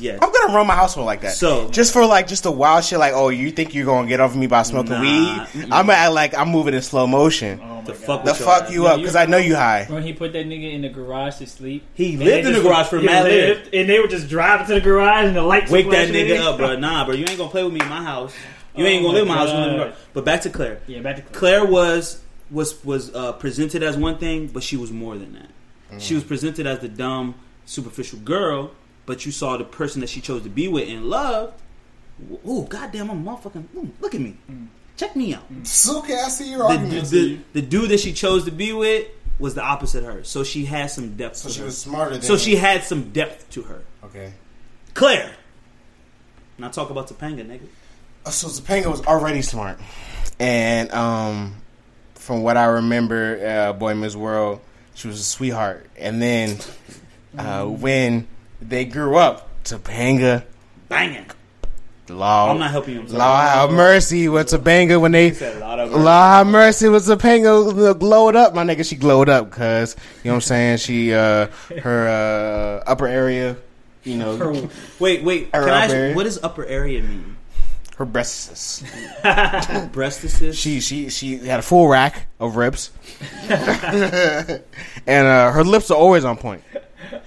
Yeah, 0.00 0.18
I'm 0.20 0.32
gonna 0.32 0.54
run 0.54 0.66
my 0.66 0.74
household 0.74 1.06
like 1.06 1.20
that. 1.20 1.34
So- 1.34 1.68
just 1.70 1.92
for 1.92 2.04
like 2.06 2.26
just 2.26 2.42
the 2.44 2.50
wild 2.50 2.84
shit, 2.84 2.98
like 2.98 3.12
oh, 3.14 3.28
you 3.28 3.50
think 3.50 3.74
you're 3.74 3.84
gonna 3.86 4.08
get 4.08 4.20
off 4.20 4.32
of 4.32 4.36
me 4.36 4.46
by 4.46 4.62
smoking 4.62 4.92
Nah, 4.92 5.00
weed? 5.00 5.62
I'm 5.64 5.86
gonna 5.86 5.92
act 5.92 6.12
like 6.12 6.34
I'm 6.36 6.48
moving 6.48 6.74
in 6.74 6.82
slow 6.82 7.06
motion. 7.06 7.60
Oh 7.62 7.66
my 7.76 7.82
the 7.82 7.92
God. 7.92 8.00
fuck, 8.00 8.24
the 8.24 8.34
fuck 8.34 8.70
you 8.70 8.86
up 8.86 8.98
because 8.98 9.16
I 9.16 9.26
know 9.26 9.36
you 9.38 9.54
high. 9.54 9.86
When 9.88 10.02
he 10.02 10.12
put 10.12 10.32
that 10.32 10.46
nigga 10.46 10.72
in 10.72 10.82
the 10.82 10.88
garage 10.88 11.36
to 11.38 11.46
sleep, 11.46 11.84
He 11.94 12.16
lived 12.16 12.46
in 12.46 12.52
the 12.54 12.62
garage 12.62 12.88
for 12.88 12.98
he 12.98 13.06
mad 13.06 13.24
lived, 13.24 13.74
and 13.74 13.88
they 13.88 13.98
were 14.00 14.08
just 14.08 14.28
driving 14.28 14.66
to 14.68 14.74
the 14.74 14.80
garage 14.80 15.26
and 15.26 15.36
the 15.36 15.42
lights 15.42 15.70
Wake 15.70 15.90
that 15.90 16.08
nigga 16.08 16.38
up, 16.40 16.56
bro. 16.58 16.76
Nah, 16.82 17.04
bro, 17.04 17.14
you 17.14 17.24
ain't 17.28 17.38
gonna 17.38 17.50
play 17.50 17.62
with 17.62 17.72
me 17.72 17.80
in 17.80 17.88
my 17.88 18.02
house. 18.02 18.34
You 18.74 18.84
Oh 18.84 18.88
ain't 18.88 19.02
gonna 19.02 19.14
live 19.14 19.22
in 19.22 19.28
my 19.28 19.34
house. 19.36 19.48
You 19.48 19.54
gonna 19.54 19.72
in 19.72 19.78
my 19.78 19.86
house. 19.88 19.96
But 20.14 20.24
back 20.24 20.40
to 20.42 20.50
Claire. 20.50 20.80
Yeah, 20.86 21.00
back 21.00 21.16
to 21.16 21.22
Claire. 21.22 21.60
Claire 21.60 21.70
was 21.70 22.22
was 22.50 22.82
was 22.84 23.14
uh, 23.14 23.32
presented 23.32 23.82
as 23.82 23.96
one 23.96 24.18
thing, 24.18 24.46
but 24.48 24.62
she 24.62 24.76
was 24.76 24.90
more 24.90 25.16
than 25.18 25.34
that. 25.34 26.00
She 26.00 26.14
was 26.14 26.24
presented 26.24 26.66
as 26.66 26.78
the 26.78 26.88
dumb, 26.88 27.34
superficial 27.66 28.18
girl, 28.20 28.70
but 29.06 29.24
you 29.26 29.32
saw 29.32 29.56
the 29.56 29.64
person 29.64 30.00
that 30.00 30.08
she 30.10 30.20
chose 30.20 30.42
to 30.42 30.48
be 30.48 30.68
with 30.68 30.88
and 30.88 31.04
loved. 31.06 31.54
Ooh, 32.46 32.66
goddamn, 32.68 33.10
I'm 33.10 33.24
motherfucking. 33.24 33.64
Ooh, 33.76 33.90
look 34.00 34.14
at 34.14 34.20
me. 34.20 34.36
Check 34.96 35.16
me 35.16 35.34
out. 35.34 35.42
It's 35.60 35.90
okay. 35.90 36.20
I 36.20 36.28
see 36.28 36.50
your 36.50 36.58
The, 36.58 36.64
argument. 36.64 37.08
the, 37.10 37.38
the 37.54 37.62
dude 37.62 37.90
that 37.90 37.98
she 38.00 38.12
chose 38.12 38.44
to 38.44 38.50
be 38.52 38.72
with 38.72 39.08
was 39.38 39.54
the 39.54 39.62
opposite 39.62 40.04
of 40.04 40.14
her, 40.14 40.22
so 40.24 40.44
she 40.44 40.64
had 40.66 40.90
some 40.90 41.16
depth. 41.16 41.36
so 41.38 41.48
to 41.48 41.54
she 41.54 41.60
her. 41.60 41.66
was 41.66 41.78
smarter 41.78 42.12
than. 42.12 42.22
so 42.22 42.36
she 42.36 42.54
had 42.54 42.84
some 42.84 43.10
depth 43.10 43.50
to 43.50 43.62
her. 43.62 43.82
Okay. 44.04 44.32
Claire. 44.94 45.32
Now 46.58 46.68
talk 46.68 46.90
about 46.90 47.08
Topanga, 47.08 47.44
nigga. 47.44 47.66
Uh, 48.24 48.30
So 48.30 48.46
Topanga 48.48 48.86
was 48.86 49.00
already 49.06 49.42
smart, 49.42 49.80
and 50.38 50.92
um, 50.92 51.56
from 52.14 52.42
what 52.42 52.56
I 52.56 52.66
remember, 52.66 53.44
uh, 53.44 53.72
Boy 53.72 53.94
Meets 53.94 54.14
World, 54.14 54.60
she 54.94 55.08
was 55.08 55.18
a 55.18 55.24
sweetheart. 55.24 55.86
And 55.96 56.22
then 56.22 56.58
uh, 57.36 57.64
when 57.64 58.28
they 58.68 58.84
grew 58.84 59.16
up, 59.16 59.48
Topanga, 59.64 60.44
Banging. 60.88 61.26
Law, 62.08 62.50
I'm 62.50 62.58
not 62.58 62.70
helping 62.70 62.94
you. 62.94 63.00
I'm. 63.00 63.06
Law 63.08 63.40
have 63.40 63.70
mercy 63.70 64.28
with 64.28 64.48
Topanga 64.48 65.00
when 65.00 65.12
they. 65.12 65.32
said 65.32 65.62
a 65.62 65.64
of 65.64 65.92
Law 65.92 66.38
have 66.38 66.46
mercy 66.46 66.88
with 66.88 67.06
Topanga 67.06 67.98
glowed 67.98 68.36
up, 68.36 68.54
my 68.54 68.64
nigga. 68.64 68.86
She 68.86 68.96
glowed 68.96 69.28
up 69.28 69.48
because 69.50 69.96
you 70.22 70.28
know 70.28 70.32
what 70.32 70.36
I'm 70.36 70.40
saying. 70.42 70.76
She 70.78 71.14
uh 71.14 71.46
her 71.80 72.08
uh 72.08 72.90
upper 72.90 73.06
area, 73.06 73.56
you 74.02 74.16
know, 74.16 74.36
her, 74.36 74.52
Her- 74.52 74.68
wait, 74.98 75.22
wait. 75.22 75.52
Can 75.52 75.64
I 75.64 75.84
ask, 75.84 75.94
area. 75.94 76.14
what 76.14 76.24
does 76.24 76.42
upper 76.42 76.66
area 76.66 77.02
mean? 77.02 77.36
Her 77.96 78.04
breasts. 78.04 78.82
Breastises? 79.22 80.54
She 80.54 80.80
she 80.80 81.08
she 81.08 81.38
had 81.38 81.60
a 81.60 81.62
full 81.62 81.88
rack 81.88 82.26
of 82.40 82.56
ribs, 82.56 82.90
and 83.48 84.60
uh, 85.06 85.52
her 85.52 85.62
lips 85.62 85.90
are 85.90 85.96
always 85.96 86.24
on 86.24 86.36
point. 86.36 86.62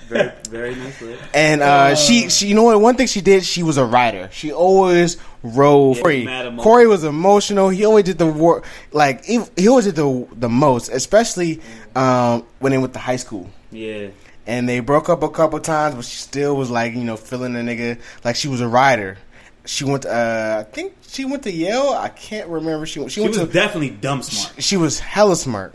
Very, 0.07 0.31
very 0.49 0.75
nice. 0.75 1.01
And 1.33 1.61
uh, 1.61 1.95
she 1.95 2.29
she 2.29 2.47
you 2.47 2.55
know 2.55 2.63
what? 2.63 2.79
One 2.81 2.95
thing 2.95 3.07
she 3.07 3.21
did, 3.21 3.43
she 3.43 3.63
was 3.63 3.77
a 3.77 3.86
writer. 3.86 4.29
She 4.31 4.51
always 4.51 5.17
wrote. 5.43 5.99
Corey. 6.01 6.27
Corey 6.59 6.88
was 6.88 7.03
emotional. 7.03 7.69
He 7.69 7.86
always 7.86 8.05
did 8.05 8.17
the 8.17 8.27
work. 8.27 8.65
Like 8.91 9.25
he, 9.25 9.41
he 9.55 9.67
always 9.67 9.86
did 9.86 9.95
the 9.95 10.27
the 10.33 10.49
most, 10.49 10.89
especially 10.89 11.61
um, 11.95 12.45
when 12.59 12.71
they 12.71 12.77
went 12.77 12.93
to 12.93 12.99
high 12.99 13.15
school. 13.17 13.49
Yeah. 13.71 14.07
And 14.47 14.69
they 14.69 14.79
broke 14.79 15.09
up 15.09 15.23
a 15.23 15.29
couple 15.29 15.59
times, 15.59 15.95
but 15.95 16.05
she 16.05 16.17
still 16.17 16.55
was 16.55 16.69
like 16.69 16.93
you 16.93 17.03
know 17.03 17.17
feeling 17.17 17.53
the 17.53 17.59
nigga 17.61 17.99
like 18.23 18.36
she 18.36 18.47
was 18.47 18.61
a 18.61 18.67
writer. 18.67 19.17
She 19.65 19.83
went. 19.83 20.03
To, 20.03 20.11
uh, 20.13 20.59
I 20.59 20.71
think 20.71 20.93
she 21.01 21.25
went 21.25 21.41
to 21.43 21.51
Yale. 21.51 21.95
I 21.97 22.09
can't 22.09 22.47
remember. 22.49 22.86
She 22.86 22.99
went. 22.99 23.11
She, 23.11 23.15
She 23.15 23.21
went 23.21 23.38
was 23.38 23.47
to 23.47 23.51
definitely 23.51 23.89
dumb 23.89 24.21
smart. 24.21 24.61
she 24.61 24.77
was 24.77 24.99
hella 24.99 25.36
smart. 25.36 25.73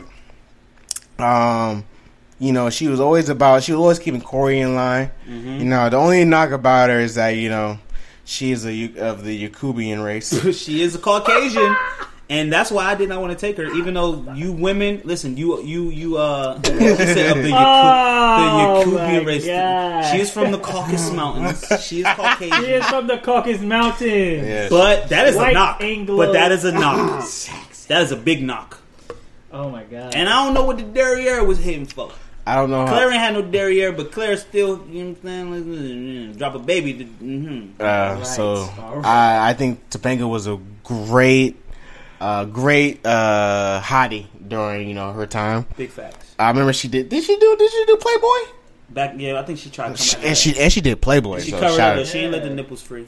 Um, 1.19 1.83
you 2.41 2.51
know, 2.51 2.69
she 2.71 2.87
was 2.87 2.99
always 2.99 3.29
about. 3.29 3.63
She 3.63 3.71
was 3.71 3.79
always 3.79 3.99
keeping 3.99 4.19
Corey 4.21 4.59
in 4.59 4.73
line. 4.75 5.11
Mm-hmm. 5.29 5.59
You 5.59 5.65
know, 5.65 5.89
the 5.89 5.97
only 5.97 6.25
knock 6.25 6.51
about 6.51 6.89
her 6.89 6.99
is 6.99 7.15
that 7.15 7.29
you 7.37 7.49
know 7.49 7.77
she 8.25 8.51
is 8.51 8.65
a 8.65 8.97
of 8.97 9.23
the 9.23 9.47
Yakubian 9.47 10.03
race. 10.03 10.29
she 10.57 10.81
is 10.81 10.95
a 10.95 10.99
Caucasian. 10.99 11.75
And 12.29 12.51
that's 12.51 12.71
why 12.71 12.85
I 12.85 12.95
did 12.95 13.09
not 13.09 13.19
want 13.19 13.37
to 13.37 13.37
take 13.37 13.57
her, 13.57 13.65
even 13.75 13.93
though 13.93 14.25
you 14.33 14.53
women, 14.53 15.01
listen, 15.03 15.35
you 15.35 15.61
you 15.63 15.89
you 15.89 16.17
uh, 16.17 16.61
said 16.63 17.37
of 17.37 17.43
the, 17.43 17.49
Yaku- 17.49 17.53
Oh, 17.53 18.85
the 18.85 18.91
Yakubian 18.97 19.25
race. 19.25 19.45
God. 19.45 20.01
She 20.11 20.21
is 20.21 20.31
from 20.31 20.51
the 20.51 20.57
Caucasus 20.59 21.11
Mountains. 21.11 21.83
She 21.83 21.99
is 21.99 22.05
Caucasian. 22.07 22.63
She 22.63 22.71
is 22.71 22.85
from 22.85 23.07
the 23.07 23.17
Caucasus 23.17 23.61
Mountains. 23.61 24.47
Yeah. 24.47 24.69
But 24.69 25.09
that 25.09 25.27
is 25.27 25.35
a 25.35 25.39
White 25.39 25.53
knock. 25.53 25.81
Anglo- 25.81 26.15
But 26.25 26.31
that 26.31 26.53
is 26.53 26.63
a 26.63 26.71
knock. 26.71 27.19
that 27.89 28.01
is 28.01 28.13
a 28.13 28.15
big 28.15 28.41
knock. 28.41 28.79
Oh 29.51 29.69
my 29.69 29.83
god. 29.83 30.15
And 30.15 30.29
I 30.29 30.45
don't 30.45 30.53
know 30.53 30.63
what 30.63 30.77
the 30.77 30.83
derriere 30.83 31.43
was 31.43 31.59
hitting 31.59 31.85
for. 31.85 32.13
I 32.45 32.55
don't 32.55 32.71
know. 32.71 32.85
Claire 32.87 33.09
How, 33.09 33.13
ain't 33.13 33.21
had 33.21 33.33
no 33.33 33.41
derriere, 33.41 33.91
but 33.91 34.11
Claire 34.11 34.37
still, 34.37 34.85
you 34.89 35.03
know 35.03 35.09
what 35.21 35.31
I'm 35.31 35.63
saying? 35.63 36.33
Drop 36.33 36.55
a 36.55 36.59
baby. 36.59 36.93
To, 36.93 37.03
mm-hmm. 37.05 37.79
uh, 37.79 38.23
so 38.23 38.69
Alright. 38.79 39.05
I 39.05 39.49
I 39.49 39.53
think 39.53 39.89
Topanga 39.89 40.27
was 40.27 40.47
a 40.47 40.59
great, 40.83 41.57
uh, 42.19 42.45
great 42.45 43.05
uh, 43.05 43.81
hottie 43.83 44.25
during 44.47 44.87
you 44.87 44.95
know 44.95 45.11
her 45.13 45.27
time. 45.27 45.65
Big 45.77 45.91
facts. 45.91 46.35
I 46.39 46.49
remember 46.49 46.73
she 46.73 46.87
did. 46.87 47.09
Did 47.09 47.23
she 47.23 47.37
do? 47.37 47.55
Did 47.57 47.71
she 47.71 47.85
do 47.85 47.97
Playboy? 47.97 48.53
Back, 48.89 49.13
yeah, 49.17 49.39
I 49.39 49.43
think 49.43 49.57
she 49.59 49.69
tried 49.69 49.85
to 49.85 49.89
come 49.93 49.97
She, 49.97 50.15
back. 50.15 50.25
and 50.25 50.37
she 50.37 50.59
and 50.59 50.73
she 50.73 50.81
did 50.81 50.99
Playboy. 51.01 51.39
she 51.39 51.51
so 51.51 51.59
covered 51.59 51.77
shout 51.77 51.89
up, 51.91 51.95
but 51.95 52.01
out- 52.01 52.07
she 52.07 52.19
ain't 52.19 52.31
let 52.31 52.43
the 52.43 52.49
nipples 52.49 52.81
free. 52.81 53.07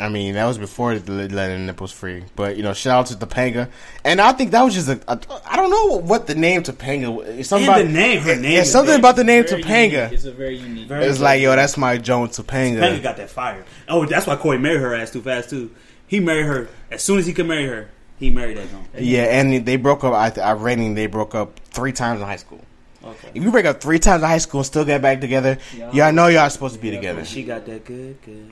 I 0.00 0.08
mean, 0.08 0.34
that 0.34 0.44
was 0.46 0.58
before 0.58 0.98
the 0.98 1.28
letting 1.28 1.66
nipples 1.66 1.92
free. 1.92 2.24
But 2.34 2.56
you 2.56 2.62
know, 2.62 2.72
shout 2.72 2.98
out 3.12 3.18
to 3.18 3.26
Topanga, 3.26 3.68
and 4.04 4.20
I 4.20 4.32
think 4.32 4.50
that 4.52 4.62
was 4.62 4.74
just 4.74 4.88
a. 4.88 5.00
a 5.08 5.20
I 5.46 5.56
don't 5.56 5.70
know 5.70 5.98
what 6.00 6.26
the 6.26 6.34
name 6.34 6.62
Topanga. 6.62 7.14
was. 7.14 7.28
It's 7.28 7.48
something 7.48 7.68
And 7.68 7.80
about 7.80 7.86
the 7.86 7.92
name, 7.92 8.20
her 8.22 8.36
name. 8.36 8.60
It's 8.60 8.70
something 8.70 8.86
very- 8.88 8.98
about 8.98 9.16
the 9.16 9.24
name 9.24 9.44
Very 9.46 9.62
Topanga. 9.62 9.90
unique. 9.92 10.12
It's 10.12 10.24
a 10.24 10.32
very 10.32 10.56
unique. 10.58 10.88
Very- 10.88 11.04
It's 11.06 11.20
like, 11.20 11.40
yo, 11.42 11.54
that's 11.56 11.76
my 11.76 11.98
Joan 11.98 12.28
Topanga. 12.28 12.78
Topanga 12.80 13.02
got 13.02 13.16
that 13.16 13.30
fire. 13.30 13.64
Oh, 13.88 14.04
that's 14.06 14.26
why 14.26 14.36
Corey 14.36 14.58
married 14.58 14.80
her 14.80 14.94
ass 14.94 15.10
too 15.10 15.22
fast 15.22 15.50
too. 15.50 15.70
He 16.06 16.20
married 16.20 16.46
her 16.46 16.68
as 16.90 17.02
soon 17.02 17.18
as 17.18 17.26
he 17.26 17.32
could 17.32 17.46
marry 17.46 17.66
her. 17.66 17.88
He 18.18 18.30
married 18.30 18.56
that 18.56 18.70
joint. 18.70 18.86
Yeah, 18.98 19.24
and 19.24 19.66
they 19.66 19.76
broke 19.76 20.02
up. 20.04 20.14
I, 20.14 20.32
I 20.40 20.52
rating 20.52 20.94
they 20.94 21.06
broke 21.06 21.34
up 21.34 21.58
three 21.70 21.92
times 21.92 22.20
in 22.20 22.26
high 22.26 22.36
school. 22.36 22.60
Okay. 23.04 23.28
If 23.34 23.42
you 23.44 23.50
break 23.52 23.66
up 23.66 23.80
three 23.80 23.98
times 24.00 24.22
in 24.22 24.28
high 24.28 24.38
school 24.38 24.60
and 24.60 24.66
still 24.66 24.84
get 24.84 25.00
back 25.00 25.20
together, 25.20 25.58
Yeah. 25.76 25.92
y'all 25.92 26.12
know 26.12 26.26
y'all 26.26 26.50
supposed 26.50 26.74
to 26.74 26.80
be 26.80 26.90
together. 26.90 27.24
She 27.24 27.44
got 27.44 27.64
that 27.66 27.84
good, 27.84 28.16
good. 28.22 28.50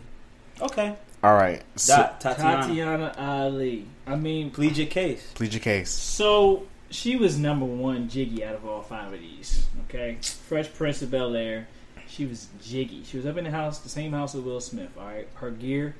Okay. 0.60 0.94
All 1.24 1.32
right, 1.34 1.62
so, 1.76 1.96
Dot, 1.96 2.20
Tatyana. 2.20 2.64
Tatyana 2.68 3.18
Ali. 3.18 3.86
I 4.06 4.14
mean, 4.14 4.50
Plead 4.50 4.76
your 4.76 4.86
case. 4.88 5.32
plead 5.34 5.54
your 5.54 5.60
case. 5.62 5.88
so 5.90 6.64
she 6.90 7.16
was 7.16 7.38
number 7.38 7.64
one 7.64 8.10
jiggy 8.10 8.44
out 8.44 8.54
of 8.54 8.66
all 8.66 8.82
five 8.82 9.10
of 9.10 9.18
these. 9.20 9.66
Okay, 9.88 10.18
Fresh 10.20 10.74
Prince 10.74 11.00
of 11.00 11.10
Bel 11.10 11.34
Air. 11.34 11.66
She 12.06 12.26
was 12.26 12.48
jiggy. 12.62 13.04
She 13.04 13.16
was 13.16 13.24
up 13.24 13.38
in 13.38 13.44
the 13.44 13.50
house, 13.50 13.78
the 13.78 13.88
same 13.88 14.12
house 14.12 14.34
with 14.34 14.44
Will 14.44 14.60
Smith. 14.60 14.90
All 14.98 15.06
right, 15.06 15.26
her 15.36 15.50
gear 15.50 15.94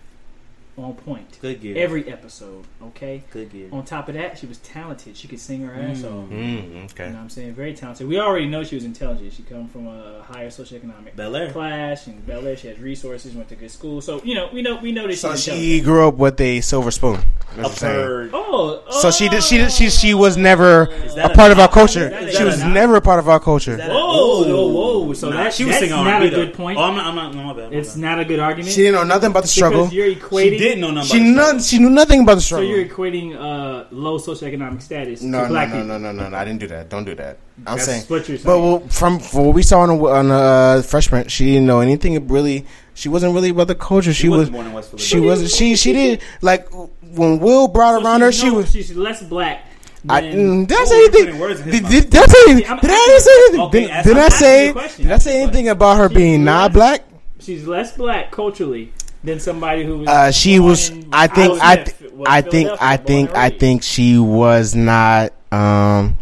on 0.77 0.93
point. 0.95 1.39
Good 1.41 1.61
gear. 1.61 1.77
Every 1.79 2.09
episode. 2.11 2.65
Okay. 2.83 3.23
good 3.33 3.53
gear. 3.53 3.69
On 3.73 3.85
top 3.85 4.09
of 4.09 4.15
that, 4.17 4.39
she 4.39 4.47
was 4.47 4.59
talented. 4.59 5.17
She 5.17 5.29
could 5.29 5.39
sing 5.39 5.63
her 5.63 5.73
ass 5.73 5.99
Mm. 5.99 6.05
off. 6.05 6.29
Mm, 6.31 6.33
You 6.33 6.75
know 6.81 6.85
okay. 6.87 7.07
what 7.11 7.15
I'm 7.17 7.29
saying? 7.31 7.55
Very 7.55 7.75
talented. 7.75 8.09
We 8.09 8.19
already 8.19 8.47
know 8.47 8.65
she 8.65 8.75
was 8.75 8.85
intelligent. 8.85 9.33
She 9.33 9.43
come 9.45 9.69
from 9.69 9.87
a 9.87 10.23
higher 10.29 10.49
socioeconomic 10.49 11.15
Bel 11.15 11.37
Air. 11.37 11.53
class 11.53 12.07
and 12.09 12.27
Bel 12.27 12.47
Air. 12.47 12.57
She 12.57 12.67
has 12.69 12.79
resources, 12.81 13.35
went 13.35 13.49
to 13.51 13.55
good 13.55 13.71
school. 13.71 14.01
So, 14.01 14.21
you 14.25 14.35
know, 14.35 14.49
we 14.53 14.63
know 14.63 14.77
we 14.83 14.91
know 14.91 15.07
that 15.07 15.17
So 15.17 15.37
she's 15.37 15.55
she 15.55 15.81
grew 15.81 16.09
up 16.09 16.17
with 16.17 16.41
a 16.41 16.61
silver 16.61 16.91
spoon. 16.91 17.21
That's 17.57 17.59
a 17.59 17.61
what 17.63 17.67
I'm 17.71 17.77
saying. 17.77 18.31
Oh, 18.33 18.83
So 18.91 19.11
she 19.13 19.29
did. 19.29 19.43
She 19.45 19.59
did. 19.59 19.71
She 19.71 19.91
she 19.91 20.13
was 20.15 20.37
never 20.37 20.87
that 21.15 21.31
a 21.31 21.33
a 21.33 21.35
part 21.37 21.53
of 21.53 21.59
our 21.61 21.69
culture. 21.69 22.09
That 22.11 22.35
She 22.35 22.43
was 22.43 22.59
knock? 22.61 22.73
never 22.73 22.97
a 22.97 23.01
part 23.01 23.21
of 23.21 23.29
our 23.29 23.39
culture. 23.39 23.77
Whoa, 23.77 24.43
whoa, 24.45 24.69
whoa! 24.69 25.13
So 25.15 25.29
Nah, 25.31 25.45
that, 25.45 25.55
she 25.55 25.65
was 25.65 25.75
that's 25.75 25.85
singing 25.87 26.05
not 26.05 26.15
R&B 26.15 26.27
a 26.27 26.31
though. 26.31 26.37
good 26.47 26.55
point. 26.55 26.79
Oh, 26.79 26.83
I'm 26.83 26.97
not. 26.97 27.07
I'm 27.07 27.15
not. 27.15 27.35
No, 27.35 27.43
my 27.45 27.53
bad. 27.53 27.71
my 27.71 27.77
it's 27.79 27.91
bad. 27.93 28.01
not 28.01 28.19
a 28.21 28.25
good 28.25 28.41
argument. 28.41 28.75
She 28.75 28.83
didn't 28.83 28.95
know 28.95 29.05
nothing 29.05 29.31
about 29.31 29.43
the 29.45 29.49
struggle. 29.49 29.85
because 29.85 29.95
you're 29.95 30.13
equating. 30.13 30.59
She 30.65 30.71
did 30.71 30.79
know 30.81 30.91
nothing. 30.91 31.11
She 31.11 31.33
none. 31.33 31.61
She 31.61 31.79
knew 31.79 31.91
nothing 31.91 32.21
about 32.23 32.37
the 32.37 32.41
struggle. 32.41 32.67
So 32.69 32.75
you're 32.75 32.85
equating 32.87 33.35
uh, 33.37 33.87
low 33.91 34.19
socioeconomic 34.19 34.81
status 34.83 35.23
no, 35.23 35.39
to 35.39 35.43
no, 35.45 35.49
black 35.51 35.69
no, 35.69 35.75
people. 35.75 35.87
no, 35.89 35.99
no, 35.99 36.13
no, 36.13 36.23
no. 36.25 36.29
no. 36.31 36.37
I 36.37 36.45
didn't 36.45 36.61
do 36.61 36.67
that. 36.69 36.89
Don't 36.89 37.05
do 37.05 37.15
that. 37.17 37.39
I'm 37.67 37.77
That's 37.77 37.85
saying. 37.85 38.03
what 38.05 38.29
you're 38.29 38.39
saying. 38.39 38.47
But 38.47 38.59
well, 38.61 38.81
from, 38.89 39.19
from 39.19 39.45
what 39.47 39.55
we 39.55 39.63
saw 39.63 39.81
on 39.81 39.89
the, 39.91 40.05
on 40.07 40.29
the 40.29 40.35
uh, 40.35 40.83
freshman, 40.83 41.29
she 41.29 41.47
didn't 41.47 41.67
know 41.67 41.81
anything. 41.81 42.27
Really, 42.29 42.65
she 42.95 43.09
wasn't 43.09 43.35
really 43.35 43.51
about 43.51 43.69
the 43.69 43.75
culture. 43.75 44.13
She, 44.15 44.23
She 44.23 44.29
was. 44.29 44.49
born 44.51 44.67
in 44.67 44.73
West 44.73 44.99
She 44.99 45.17
Philadelphia. 45.17 45.43
was. 45.43 45.55
She 45.55 45.77
she 45.77 45.93
did 45.93 46.23
like 46.43 46.69
when 46.73 47.39
Will 47.41 47.69
brought 47.69 48.01
So 48.01 48.07
around 48.07 48.21
her. 48.23 48.33
She 48.33 48.51
was. 48.51 48.71
She's 48.73 48.95
less 48.97 49.23
black. 49.23 49.67
I, 50.07 50.21
mm, 50.21 50.67
did 50.67 50.79
I 50.79 50.85
say 50.85 50.97
anything? 50.99 51.25
putting 51.25 51.41
words 51.41 51.61
in 51.61 51.67
his 51.69 51.81
Did, 51.81 51.89
did, 51.91 52.11
did 52.11 52.23
I 52.23 52.27
say 52.27 52.51
anything? 52.51 52.77
Did 52.81 52.91
I 52.91 53.19
say 53.19 53.33
anything? 53.49 53.71
Did, 53.71 54.05
did 54.05 54.19
I 54.19 54.29
say? 54.29 54.69
a. 54.69 54.75
Did 54.75 55.13
I 55.13 55.19
say 55.19 55.43
anything 55.43 55.69
about 55.69 55.97
her 55.97 56.09
being 56.11 56.45
not 56.45 56.73
black? 56.75 57.03
she's 57.41 57.67
less 57.67 57.97
black 57.97 58.31
culturally 58.31 58.93
than 59.25 59.41
somebody 59.41 59.85
who 59.85 59.99
was. 59.99 60.09
Uh, 60.09 60.31
she 60.31 60.61
was. 60.61 60.91
I 61.13 61.27
think. 61.27 61.61
I. 61.63 61.75
Smith, 61.85 61.99
Th- 61.99 62.13
I 62.27 62.41
think. 62.43 62.71
I 62.81 62.97
think. 62.97 63.31
I 63.35 63.51
think 63.51 63.83
she 63.83 64.19
was 64.19 64.75
not. 64.75 65.33
Um, 65.51 66.17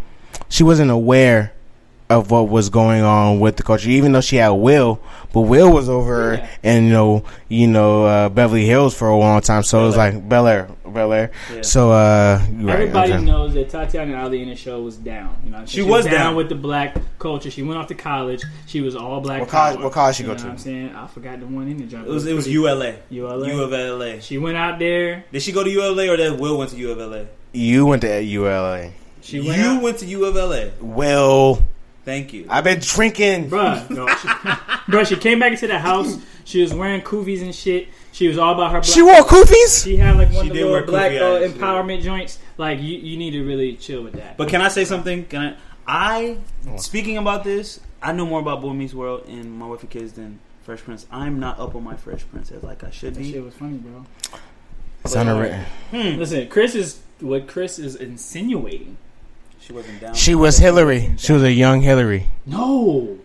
she 0.49 0.63
wasn't 0.63 0.91
aware 0.91 1.52
of 2.19 2.31
what 2.31 2.49
was 2.49 2.69
going 2.71 3.03
on 3.03 3.41
with 3.41 3.57
the 3.57 3.63
culture, 3.63 3.89
even 3.91 4.13
though 4.13 4.21
she 4.21 4.37
had 4.37 4.51
Will. 4.51 5.01
But 5.33 5.43
Will 5.43 5.73
was 5.73 5.89
over 5.89 6.35
Yeah. 6.35 6.49
in 6.63 6.85
you 6.87 6.91
know, 6.93 7.25
you 7.49 7.67
know, 7.67 8.05
uh, 8.05 8.29
Beverly 8.29 8.67
Hills 8.67 8.95
for 8.95 9.09
a 9.09 9.17
long 9.17 9.41
time. 9.41 9.63
So 9.63 9.83
it 9.83 9.87
was 9.87 9.97
like 9.97 10.29
Bel 10.29 10.47
Air, 10.47 10.69
Bel 10.87 11.11
Air. 11.13 11.31
Yeah. 11.55 11.63
So 11.63 11.91
uh, 11.91 12.43
you're 12.55 12.67
right, 12.67 12.75
Everybody 12.81 13.13
okay. 13.15 13.25
knows 13.25 13.55
that 13.55 13.71
Tatyana 13.71 14.23
Ali 14.23 14.43
in 14.43 14.51
the 14.51 14.57
show 14.57 14.83
was 14.83 14.97
down. 14.97 15.35
You 15.45 15.51
know, 15.53 15.65
She 15.65 15.81
was 15.81 16.05
down. 16.05 16.35
with 16.37 16.51
the 16.51 16.55
black 16.55 16.97
culture. 17.19 17.51
She 17.51 17.63
went 17.63 17.79
off 17.79 17.87
to 17.89 17.95
college. 17.95 18.43
She 18.67 18.83
was 18.83 18.95
all 18.95 19.21
black. 19.23 19.41
What 19.41 19.49
college- 19.49 19.77
power. 19.77 19.85
what 19.85 19.93
college 19.95 20.17
she 20.17 20.23
You 20.25 20.27
go 20.29 20.33
know 20.35 20.39
to? 20.41 20.45
what 20.45 20.53
I'm 20.53 20.59
saying 20.59 20.95
I 20.95 21.07
forgot 21.07 21.41
the 21.41 21.47
one 21.47 21.67
in 21.69 21.79
the 21.79 21.85
jump. 21.85 22.07
It 22.07 22.11
was. 22.11 22.27
It 22.27 22.35
was 22.35 22.45
pretty- 22.45 22.55
ULA. 22.59 22.95
ULA. 23.11 23.49
U 23.49 23.63
of 23.63 23.73
LA. 23.73 24.21
She 24.21 24.37
went 24.37 24.59
out 24.59 24.79
there. 24.79 25.25
Did 25.33 25.41
she 25.41 25.53
go 25.53 25.65
to 25.65 25.71
ULA 25.71 26.09
or 26.13 26.17
did 26.19 26.39
Will 26.39 26.59
went 26.59 26.71
to 26.73 26.77
U 26.77 26.91
of 26.91 26.99
LA? 26.99 27.23
You 27.55 27.87
went 27.87 28.03
to 28.03 28.23
ULA. 28.23 28.91
She 29.23 29.41
went 29.41 29.59
You 29.59 29.65
out, 29.67 29.83
went 29.83 29.99
to 29.99 30.07
U 30.07 30.25
of 30.27 30.35
LA. 30.37 30.71
Will, 30.81 31.63
Thank 32.05 32.33
you. 32.33 32.47
I've 32.49 32.65
been 32.65 32.81
drinking. 32.81 33.49
bruh. 33.51 33.89
No, 33.91 34.07
she, 34.09 34.29
bruh, 34.91 35.07
she 35.07 35.17
came 35.17 35.39
back 35.39 35.53
into 35.53 35.67
the 35.69 35.79
house. 35.79 36.19
She 36.45 36.61
was 36.61 36.75
wearing 36.75 37.01
kufis 37.03 37.43
and 37.43 37.55
shit. 37.55 37.89
She 38.11 38.27
was 38.29 38.37
all 38.39 38.55
about 38.55 38.73
her. 38.73 38.81
Black 38.81 38.85
She 38.85 39.03
wore 39.03 39.15
kufis. 39.23 39.85
She 39.85 39.97
had 39.97 40.17
like 40.17 40.33
one 40.33 40.45
She 40.45 40.49
of 40.51 40.55
the 40.55 40.55
did 40.55 40.67
little 40.67 40.73
wear 40.73 40.85
black 40.85 41.13
uh, 41.13 41.35
eyes, 41.37 41.53
yeah. 41.53 41.57
empowerment 41.57 42.03
joints. 42.03 42.39
Like 42.59 42.81
you, 42.81 42.99
you 42.99 43.17
need 43.17 43.31
to 43.33 43.45
really 43.45 43.77
chill 43.77 44.03
with 44.03 44.15
that. 44.15 44.37
But 44.37 44.49
can 44.49 44.61
I 44.61 44.69
say 44.69 44.85
something? 44.85 45.25
Can 45.27 45.41
I? 45.41 45.57
I 45.87 46.39
speaking 46.79 47.17
about 47.19 47.45
this, 47.45 47.81
I 48.03 48.13
know 48.13 48.27
more 48.27 48.41
about 48.41 48.61
Boy 48.61 48.73
Meets 48.73 48.95
World 48.95 49.25
and 49.29 49.53
My 49.53 49.67
Wife 49.67 49.81
and 49.83 49.91
Kids 49.91 50.13
than 50.13 50.41
Fresh 50.63 50.81
Prince. 50.83 51.07
I'm 51.11 51.39
not 51.41 51.59
up 51.59 51.75
on 51.75 51.83
my 51.85 51.97
Fresh 51.97 52.25
Prince 52.31 52.51
as 52.51 52.63
like 52.63 52.85
I 52.85 52.91
should 52.91 53.15
that 53.15 53.21
be. 53.21 53.33
shit 53.33 53.43
was 53.45 53.55
funny, 53.55 53.79
bro. 53.79 54.05
It's 55.05 55.17
underwritten. 55.17 55.65
Hmm. 55.91 56.19
Listen, 56.19 56.49
Chris 56.49 56.75
is 56.75 57.01
what 57.21 57.47
Chris 57.49 57.79
is 57.79 57.97
insinuating. 57.97 58.97
She 59.63 59.73
wasn't 59.73 60.01
down. 60.01 60.15
She 60.15 60.35
was 60.35 60.59
Hillary. 60.59 61.15
She 61.19 61.33
was 61.33 61.43
a 61.43 61.53
young 61.53 61.81
Hillary. 61.83 62.27
No, 62.47 63.19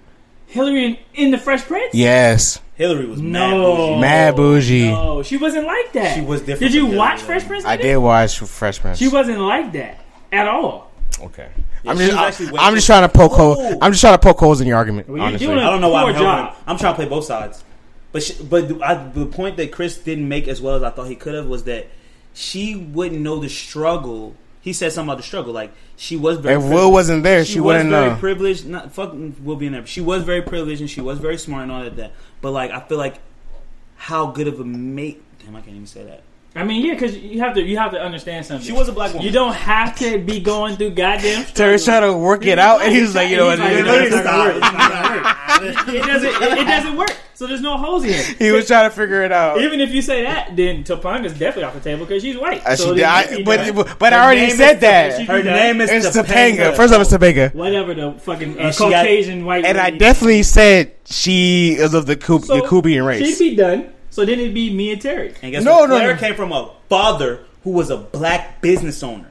Hillary 0.45 0.85
in, 0.85 0.97
in 1.15 1.31
the 1.31 1.37
Fresh 1.37 1.63
Prince. 1.63 1.93
Yes, 1.95 2.59
Hillary 2.75 3.07
was 3.07 3.19
mad 3.21 3.51
No, 3.51 3.75
bougie. 3.75 3.99
Mad 4.01 4.35
bougie. 4.35 4.91
No, 4.91 5.23
she 5.23 5.37
wasn't 5.37 5.65
like 5.65 5.91
that. 5.93 6.15
She 6.15 6.21
was 6.21 6.41
different 6.41 6.71
Did 6.71 6.73
you 6.73 6.85
watch 6.85 7.21
Fresh 7.21 7.45
Prince? 7.47 7.65
I 7.65 7.75
did 7.77 7.97
watch 7.97 8.37
Fresh 8.39 8.79
Prince. 8.81 8.99
She 8.99 9.07
wasn't 9.07 9.39
like 9.39 9.71
that 9.73 9.99
at 10.31 10.47
all. 10.47 10.91
okay. 11.21 11.49
Yeah, 11.83 11.91
I'm 11.91 11.97
just, 11.97 12.39
was 12.51 12.59
I, 12.59 12.67
am 12.67 12.75
just 12.75 12.85
trying 12.87 13.03
to 13.03 13.09
poke 13.09 13.31
Oh. 13.33 13.53
holes. 13.55 13.75
I'm 13.81 13.91
just 13.91 14.01
trying 14.01 14.13
to 14.15 14.19
poke 14.19 14.37
holes 14.39 14.61
in 14.61 14.67
your 14.67 14.77
argument. 14.77 15.07
Well, 15.07 15.17
you're 15.17 15.25
honestly, 15.27 15.47
doing 15.47 15.59
I 15.59 15.69
don't 15.69 15.79
know 15.81 15.89
why 15.89 16.01
Poor 16.03 16.09
I'm 16.09 16.15
helping. 16.15 16.45
job. 16.45 16.55
I'm 16.67 16.77
trying 16.77 16.93
to 16.93 16.95
play 16.97 17.07
both 17.07 17.25
sides. 17.25 17.63
But 18.11 18.23
she, 18.23 18.43
but 18.43 18.81
I, 18.81 18.95
the 19.09 19.25
point 19.25 19.57
that 19.57 19.71
Chris 19.71 19.97
didn't 19.97 20.27
make 20.27 20.47
as 20.47 20.61
well 20.61 20.75
as 20.75 20.83
I 20.83 20.89
thought 20.89 21.07
he 21.07 21.15
could 21.15 21.33
have 21.35 21.45
was 21.47 21.63
that 21.65 21.87
she 22.33 22.75
wouldn't 22.75 23.21
know 23.21 23.39
the 23.39 23.49
struggle. 23.49 24.35
He 24.67 24.73
said 24.73 24.91
something 24.91 25.07
about 25.07 25.19
the 25.19 25.23
struggle. 25.23 25.53
Like 25.53 25.71
she 25.95 26.17
was 26.17 26.39
very. 26.39 26.55
if 26.55 26.61
Will 26.61 26.67
privileged. 26.71 26.91
wasn't 26.91 27.23
there, 27.23 27.45
she, 27.45 27.61
was 27.61 27.67
wouldn't 27.67 27.89
very 27.89 28.09
know. 28.09 28.17
privileged. 28.17 28.65
Not 28.65 28.91
fuck 28.91 29.13
Will 29.41 29.55
being 29.55 29.71
there. 29.71 29.85
She 29.85 30.01
was 30.01 30.23
very 30.23 30.41
privileged 30.41 30.81
and 30.81 30.89
she 30.89 30.99
was 30.99 31.19
very 31.19 31.37
smart 31.37 31.63
and 31.63 31.71
all 31.71 31.83
of 31.83 31.95
that. 31.95 32.11
But 32.41 32.51
like 32.51 32.71
I 32.71 32.81
feel 32.81 32.97
like 32.97 33.15
how 33.95 34.25
good 34.25 34.49
of 34.49 34.59
a 34.59 34.65
mate. 34.65 35.23
Damn, 35.39 35.55
I 35.55 35.61
can't 35.61 35.77
even 35.77 35.87
say 35.87 36.03
that. 36.03 36.21
I 36.53 36.65
mean, 36.65 36.85
yeah, 36.85 36.95
because 36.95 37.15
you 37.17 37.39
have 37.39 37.53
to 37.53 37.61
you 37.61 37.77
have 37.77 37.91
to 37.91 38.01
understand 38.01 38.45
something. 38.45 38.67
She 38.67 38.73
was 38.73 38.89
a 38.89 38.91
black 38.91 39.13
woman. 39.13 39.25
You 39.25 39.31
don't 39.31 39.53
have 39.53 39.97
to 39.99 40.17
be 40.17 40.41
going 40.41 40.75
through 40.75 40.89
goddamn. 40.89 41.45
Terry's 41.53 41.85
trying 41.85 42.01
to 42.01 42.17
work 42.17 42.45
it 42.45 42.59
out, 42.59 42.81
and 42.81 42.93
he 42.93 43.01
was 43.03 43.15
like, 43.15 43.29
"You 43.29 43.37
know 43.37 43.45
what?" 43.45 43.59
He's 43.59 43.69
like, 43.69 43.77
dude? 43.77 43.85
"No, 43.85 43.93
it's 43.99 44.15
not 44.15 44.23
gonna 44.25 44.43
work. 44.43 44.55
It's 44.57 44.73
not 44.73 44.91
gonna 44.91 45.15
work." 45.15 45.95
It 45.95 46.05
doesn't. 46.05 46.29
It, 46.43 46.57
it 46.57 46.65
doesn't 46.67 46.97
work. 46.97 47.15
So 47.37 47.45
there's 47.45 47.61
no 47.61 47.77
holes 47.77 48.03
in 48.03 48.09
here. 48.13 48.23
He 48.39 48.51
was 48.51 48.65
trying 48.65 48.89
to 48.89 48.95
figure 48.95 49.21
it 49.23 49.31
out. 49.31 49.61
Even 49.61 49.79
if 49.79 49.91
you 49.91 50.01
say 50.01 50.23
that, 50.23 50.55
then 50.55 50.83
Topanga's 50.83 51.33
definitely 51.33 51.65
off 51.65 51.75
the 51.75 51.79
table 51.79 52.03
because 52.05 52.23
she's 52.23 52.35
white. 52.35 52.65
Uh, 52.65 52.75
so 52.75 52.95
she- 52.95 53.01
then 53.01 53.09
I- 53.09 53.27
she 53.35 53.43
but 53.43 53.75
but, 53.75 53.99
but 53.99 54.11
I 54.11 54.23
already 54.25 54.49
said 54.49 54.79
that. 54.81 55.21
Her 55.27 55.43
done. 55.43 55.53
name 55.55 55.81
is 55.81 55.91
It's 55.91 56.17
Topanga. 56.17 56.57
Topanga. 56.71 56.75
First 56.75 56.93
off, 56.95 57.01
it's 57.01 57.11
Topanga. 57.13 57.53
whatever 57.53 57.93
the 57.93 58.13
fucking 58.13 58.57
uh, 58.57 58.63
And 58.63 58.73
she 58.75 58.79
got- 58.89 59.05
Caucasian 59.05 59.45
white. 59.45 59.65
And 59.65 59.77
I 59.77 59.85
lady. 59.85 59.97
definitely 59.99 60.41
said 60.43 60.93
she 61.05 61.73
is 61.73 61.93
of 61.93 62.07
the 62.07 62.15
Ku- 62.15 62.39
So, 62.41 62.55
the 62.55 62.61
Kubian 62.63 63.05
race. 63.05 63.37
She'd 63.37 63.51
be 63.51 63.55
done. 63.55 63.89
So 64.09 64.25
then 64.25 64.39
it'd 64.39 64.55
be 64.55 64.73
me 64.73 64.91
and 64.93 64.99
Terry. 65.01 65.35
And 65.43 65.51
guess 65.51 65.63
No, 65.63 65.81
what? 65.81 65.89
no, 65.89 65.95
Claire 65.97 66.13
no. 66.15 66.19
came 66.19 66.33
from 66.33 66.51
a 66.51 66.71
father 66.89 67.41
who 67.63 67.69
was 67.69 67.91
a 67.91 67.97
black 67.97 68.61
business 68.61 69.03
owner 69.03 69.27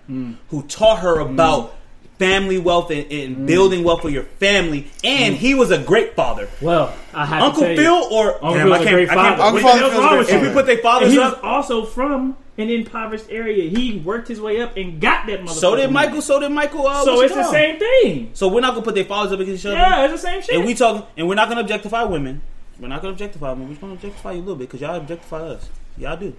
who 0.50 0.62
taught 0.68 1.00
her 1.00 1.18
about 1.18 1.74
family 2.18 2.58
wealth 2.58 2.90
and, 2.90 3.10
and 3.12 3.46
building 3.46 3.84
wealth 3.84 4.02
for 4.02 4.08
your 4.10 4.22
family. 4.24 4.90
And 5.04 5.34
he 5.34 5.54
was 5.54 5.70
a 5.70 5.78
great 5.78 6.14
father. 6.16 6.48
Well, 6.62 6.94
I 7.12 7.26
have 7.26 7.42
Uncle 7.42 7.62
Phil 7.62 7.76
you, 7.82 8.08
or 8.10 8.34
Uncle 8.34 8.54
Damn, 8.54 8.72
I 8.72 8.76
Phil's 8.78 8.80
a 8.80 8.84
can't- 8.84 8.94
great 8.94 9.10
I 9.10 9.14
can't- 9.14 9.36
father. 9.38 9.42
Uncle 9.42 9.62
What 9.62 9.78
Phil's 9.78 9.92
a 9.92 9.96
wrong 9.98 10.08
great 10.08 10.18
with 10.18 10.28
If 10.30 10.42
you? 10.42 10.48
we 10.48 10.54
put 10.54 10.66
their 10.66 10.74
And 10.76 10.82
fathers 10.82 11.12
he 11.12 11.18
was 11.18 11.32
up, 11.34 11.44
also 11.44 11.84
from 11.84 12.36
an 12.58 12.70
impoverished 12.70 13.26
area. 13.28 13.68
He 13.68 13.98
worked 13.98 14.28
his 14.28 14.40
way 14.40 14.62
up 14.62 14.78
and 14.78 14.98
got 14.98 15.26
that 15.26 15.40
motherfucker. 15.42 15.48
so 15.50 15.76
did 15.76 15.90
Michael. 15.92 16.22
So 16.22 16.40
did 16.40 16.48
Michael. 16.50 16.86
Uh, 16.86 17.04
So 17.04 17.20
it's 17.20 17.34
the 17.34 17.50
same 17.50 17.78
thing. 17.78 18.30
So 18.32 18.48
we're 18.48 18.60
not 18.62 18.72
gonna 18.72 18.84
put 18.84 18.94
their 18.94 19.04
fathers 19.04 19.32
up 19.32 19.40
against 19.40 19.62
each 19.62 19.66
other. 19.66 19.76
Yeah, 19.76 20.04
it's 20.04 20.22
the 20.22 20.28
same 20.28 20.40
shit. 20.40 20.54
And 20.56 20.64
we 20.64 20.74
talking, 20.74 21.02
and 21.18 21.28
we're 21.28 21.34
not 21.34 21.48
gonna 21.50 21.60
objectify 21.60 22.04
women. 22.04 22.40
We're 22.80 22.88
not 22.88 23.02
gonna 23.02 23.12
objectify 23.12 23.50
women. 23.50 23.64
We're 23.66 23.72
just 23.72 23.80
gonna 23.82 23.92
objectify 23.94 24.32
you 24.32 24.38
a 24.38 24.40
little 24.40 24.56
bit 24.56 24.68
because 24.68 24.80
y'all 24.80 24.96
objectify 24.96 25.40
us. 25.48 25.68
Y'all 25.98 26.16
do. 26.16 26.34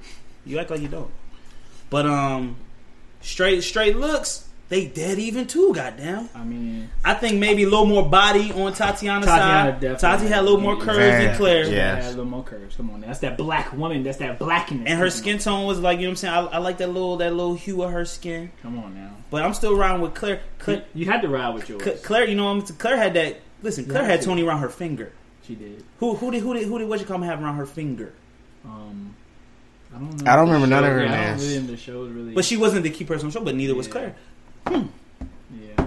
You 0.46 0.58
act 0.58 0.72
like 0.72 0.82
you 0.82 0.88
don't. 0.88 1.12
But 1.92 2.06
um, 2.08 2.56
straight 3.22 3.62
straight 3.64 3.96
looks, 3.98 4.47
they 4.70 4.86
dead 4.86 5.18
even 5.20 5.48
too. 5.48 5.74
Goddamn. 5.74 6.30
I 6.36 6.44
mean, 6.44 6.90
I 7.06 7.14
think 7.14 7.40
maybe 7.40 7.64
a 7.64 7.70
little 7.70 7.86
more 7.86 8.08
body 8.08 8.52
on 8.52 8.74
Tatyana's 8.74 9.26
Tatyana 9.26 9.26
side. 9.26 9.80
definitely. 9.80 9.98
Tati 10.00 10.28
had 10.28 10.40
a 10.40 10.42
little 10.42 10.60
more 10.60 10.76
curves 10.76 10.98
Very. 10.98 11.26
than 11.28 11.38
Claire. 11.38 11.64
Yeah. 11.66 11.72
yeah, 12.00 12.08
a 12.08 12.10
little 12.10 12.26
more 12.26 12.44
curves. 12.44 12.76
Come 12.76 12.90
on, 12.90 13.02
that's 13.02 13.20
that 13.20 13.38
black 13.38 13.72
woman. 13.72 14.04
That's 14.04 14.18
that 14.18 14.40
blackness. 14.40 14.84
And 14.88 15.00
her 15.00 15.10
skin 15.10 15.38
tone 15.40 15.66
was 15.68 15.80
like, 15.80 16.00
you 16.00 16.04
know 16.04 16.10
what 16.10 16.12
I'm 16.12 16.16
saying? 16.18 16.34
I, 16.34 16.40
I 16.56 16.58
like 16.58 16.78
that 16.80 16.88
little 16.88 17.18
that 17.18 17.32
little 17.34 17.56
hue 17.56 17.82
of 17.84 17.92
her 17.92 18.04
skin. 18.06 18.52
Come 18.62 18.78
on 18.80 18.94
now. 18.96 19.12
But 19.30 19.44
I'm 19.44 19.54
still 19.54 19.76
riding 19.76 20.02
with 20.02 20.14
Claire. 20.16 20.42
Claire, 20.60 20.84
You 20.94 21.06
had 21.06 21.22
to 21.22 21.28
ride 21.30 21.54
with 21.54 21.70
yours. 21.70 21.82
Claire 22.04 22.26
you 22.28 22.36
know, 22.36 22.46
what 22.46 22.52
I'm- 22.58 22.66
saying? 22.66 22.78
Claire 22.80 22.98
had 22.98 23.14
that. 23.14 23.40
Listen, 23.64 23.86
Claire 23.86 24.04
Yeah, 24.04 24.10
had 24.10 24.20
too. 24.22 24.28
Tony 24.28 24.44
around 24.44 24.60
her 24.60 24.70
finger. 24.70 25.12
She 25.48 25.56
did. 25.56 25.84
Who 26.00 26.16
who 26.16 26.30
did 26.32 26.42
who 26.44 26.54
did 26.54 26.68
who 26.68 26.78
did 26.78 26.90
what 26.90 27.00
you 27.00 27.06
call 27.06 27.18
me 27.18 27.28
have 27.28 27.42
around 27.42 27.56
her 27.56 27.66
finger? 27.66 28.12
Um, 28.66 29.16
I 29.96 29.98
don't 30.00 30.22
know. 30.24 30.32
I 30.32 30.36
don't 30.36 30.46
remember 30.48 30.68
none 30.68 30.84
of 30.84 30.92
her 30.92 31.04
yeah, 31.06 31.12
I 31.14 31.26
names. 31.30 31.42
really 31.42 31.54
remember 31.56 31.72
the 31.72 31.78
shows 31.78 32.12
really. 32.12 32.34
But 32.34 32.44
she 32.44 32.58
wasn't 32.58 32.84
the 32.84 32.90
key 32.90 33.06
person 33.06 33.28
on 33.28 33.32
the 33.32 33.40
show, 33.40 33.46
but 33.46 33.56
neither 33.56 33.74
was 33.74 33.88
Yeah. 33.88 33.94
Claire. 34.68 34.84
yeah, 35.78 35.86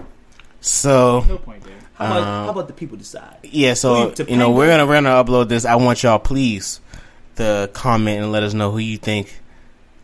So 0.60 1.24
no 1.28 1.38
point 1.38 1.62
there. 1.64 1.74
How 1.94 2.06
about 2.06 2.18
Um, 2.22 2.44
how 2.46 2.50
about 2.50 2.66
the 2.68 2.72
people 2.74 2.96
decide? 2.96 3.36
yeah, 3.42 3.74
so 3.74 4.12
you 4.26 4.36
know 4.36 4.50
we're 4.50 4.68
gonna 4.68 4.86
we're 4.86 4.94
gonna 5.00 5.10
upload 5.24 5.48
this. 5.48 5.64
I 5.64 5.74
want 5.76 6.02
y'all 6.02 6.18
please 6.18 6.80
to 7.36 7.68
comment 7.72 8.22
and 8.22 8.32
let 8.32 8.42
us 8.42 8.54
know 8.54 8.70
who 8.70 8.78
you 8.78 8.96
think 8.98 9.40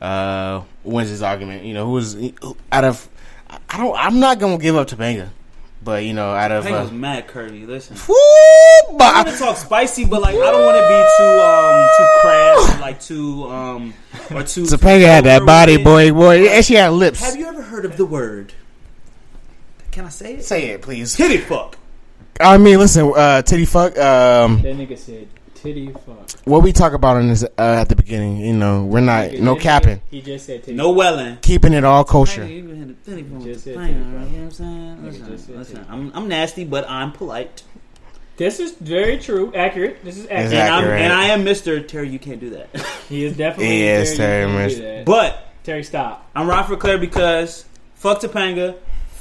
uh 0.00 0.60
wins 0.84 1.10
this 1.10 1.22
argument. 1.22 1.64
You 1.64 1.74
know 1.74 1.86
who's 1.86 2.12
who- 2.14 2.56
out 2.70 2.84
of 2.84 3.08
I 3.70 3.76
don't 3.78 3.96
I'm 3.96 4.20
not 4.20 4.38
gonna 4.38 4.58
give 4.58 4.76
up 4.76 4.88
Topanga, 4.88 5.28
but 5.82 6.04
you 6.04 6.12
know 6.12 6.34
out 6.34 6.52
of 6.52 6.64
think 6.64 6.74
it 6.76 6.78
uh, 6.78 6.82
was 6.82 6.92
mad 6.92 7.28
curdy. 7.28 7.64
Listen, 7.66 7.96
woo, 8.06 8.14
I 8.14 8.82
but 8.98 9.14
want 9.14 9.28
to 9.28 9.36
talk 9.38 9.56
spicy, 9.56 10.04
but 10.04 10.20
like 10.20 10.34
I 10.34 10.38
don't 10.52 10.64
want 10.66 10.76
to 10.76 10.86
be 10.86 11.00
too 11.16 11.40
um 11.40 11.88
too 11.96 12.20
crass, 12.20 12.76
or 12.76 12.80
like 12.80 13.00
too 13.00 13.44
um 13.50 13.94
or 14.34 14.42
too. 14.42 14.64
Topanga 14.64 15.06
had 15.06 15.24
that 15.24 15.46
body, 15.46 15.82
boy, 15.82 16.12
boy, 16.12 16.46
and 16.48 16.62
she 16.64 16.74
had 16.74 16.88
lips. 16.92 17.20
Have 17.24 17.36
you 17.36 17.46
ever 17.46 17.62
heard 17.62 17.84
of 17.86 17.96
the 17.96 18.04
word? 18.04 18.52
Can 19.97 20.05
I 20.05 20.11
say 20.11 20.34
it? 20.34 20.44
Say 20.44 20.68
it, 20.72 20.82
please. 20.82 21.16
Titty 21.16 21.38
fuck. 21.38 21.78
I 22.38 22.59
mean, 22.59 22.78
listen, 22.78 23.11
uh, 23.16 23.40
titty 23.40 23.64
fuck. 23.64 23.97
Um, 23.99 24.61
That 24.61 24.76
nigga 24.76 24.99
said 24.99 25.26
titty 25.55 25.90
fuck. 26.05 26.30
what 26.44 26.62
we 26.62 26.70
talk 26.74 26.92
about 26.92 27.16
in 27.16 27.28
this 27.28 27.42
uh, 27.44 27.49
at 27.59 27.88
the 27.88 27.97
beginning, 27.97 28.36
you 28.36 28.53
know, 28.53 28.84
we're 28.84 29.01
not 29.01 29.30
He 29.30 29.40
no 29.40 29.55
just 29.55 29.62
capping, 29.62 29.88
said- 29.97 30.03
He 30.11 30.20
just 30.20 30.44
said 30.44 30.64
titty. 30.64 30.76
No 30.76 30.90
welling. 30.90 31.38
keeping 31.40 31.72
it 31.72 31.82
all 31.82 32.05
kosher. 32.05 32.44
Hey, 32.44 32.57
you 32.59 32.68
had 32.74 32.90
a 32.90 32.92
titty 32.92 33.22
fuck. 33.22 33.42
Just 33.42 33.64
said 33.64 33.70
You 33.70 33.78
know 33.80 33.86
titty 33.86 34.03
what. 34.03 34.42
I'm 34.42 34.51
saying? 34.51 34.97
Nigga 34.99 35.26
just 35.30 35.47
said 35.47 35.57
listen. 35.57 35.76
titty 35.76 35.88
I'm 35.90 36.12
I'm 36.14 36.28
nasty, 36.28 36.64
but 36.64 36.84
I'm 36.90 37.12
polite, 37.12 37.62
This 38.36 38.61
is 38.61 38.72
very 38.74 39.16
true, 39.18 39.51
accurate. 39.55 40.05
This 40.05 40.18
is 40.18 40.26
accurate. 40.26 40.53
and 40.53 40.68
I'm 40.74 40.84
accurate. 40.84 41.01
and 41.01 41.12
I 41.14 41.24
am 41.28 41.42
Mister 41.42 41.80
Terry. 41.80 42.11
You 42.11 42.18
can't 42.18 42.38
do 42.40 42.51
that. 42.51 42.68
He 43.09 43.24
is 43.24 43.34
definitely. 43.34 43.68
He 43.78 43.86
is 43.86 44.14
very 44.18 44.44
Terry 44.44 44.53
good 44.53 44.59
Miss- 44.66 44.78
that. 44.78 45.05
But 45.07 45.42
Terry, 45.64 45.84
stop. 45.84 46.28
I'm 46.34 46.47
riding 46.47 46.66
for 46.68 46.76
Claire 46.76 46.99
because 46.99 47.64
fuck 47.94 48.20
Topanga, 48.20 48.76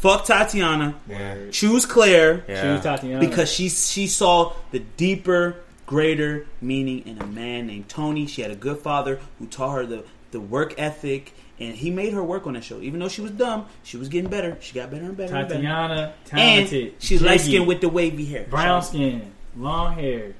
fuck 0.05 0.25
Tatyana, 0.25 0.93
Yeah. 1.09 1.35
choose 1.51 1.85
Claire 1.85 2.43
Yeah. 2.47 2.61
Choose 2.61 2.85
Tatyana. 2.85 3.19
because 3.19 3.51
she 3.51 3.69
she 3.69 4.07
saw 4.07 4.53
the 4.71 4.79
deeper, 4.97 5.55
greater 5.85 6.45
meaning 6.61 6.99
in 7.07 7.19
a 7.21 7.25
man 7.27 7.67
named 7.67 7.89
Tony. 7.89 8.25
She 8.27 8.41
had 8.41 8.51
a 8.51 8.55
good 8.55 8.79
father 8.79 9.19
who 9.39 9.47
taught 9.47 9.71
her 9.75 9.85
the 9.85 10.03
the 10.31 10.39
work 10.39 10.73
ethic. 10.77 11.33
And 11.57 11.73
he 11.73 11.89
made 11.89 12.11
her 12.11 12.21
work 12.21 12.45
on 12.47 12.53
that 12.55 12.65
show. 12.65 12.81
Even 12.81 12.99
though 12.99 13.07
she 13.07 13.21
was 13.21 13.31
dumb, 13.31 13.67
she 13.81 13.95
was 13.95 14.09
getting 14.09 14.29
better. 14.29 14.57
She 14.59 14.73
got 14.75 14.91
better 14.91 15.05
and 15.05 15.15
better. 15.15 15.33
and 15.33 15.47
better. 15.47 15.61
Tatyana, 15.63 16.11
talented. 16.25 16.83
And 16.91 16.93
she's 17.01 17.21
light 17.21 17.39
skinned 17.39 17.65
with 17.65 17.79
the 17.79 17.87
wavy 17.87 18.25
hair. 18.25 18.45
brown 18.49 18.81
skin, 18.83 19.31
long 19.55 19.93
hair, 19.93 20.33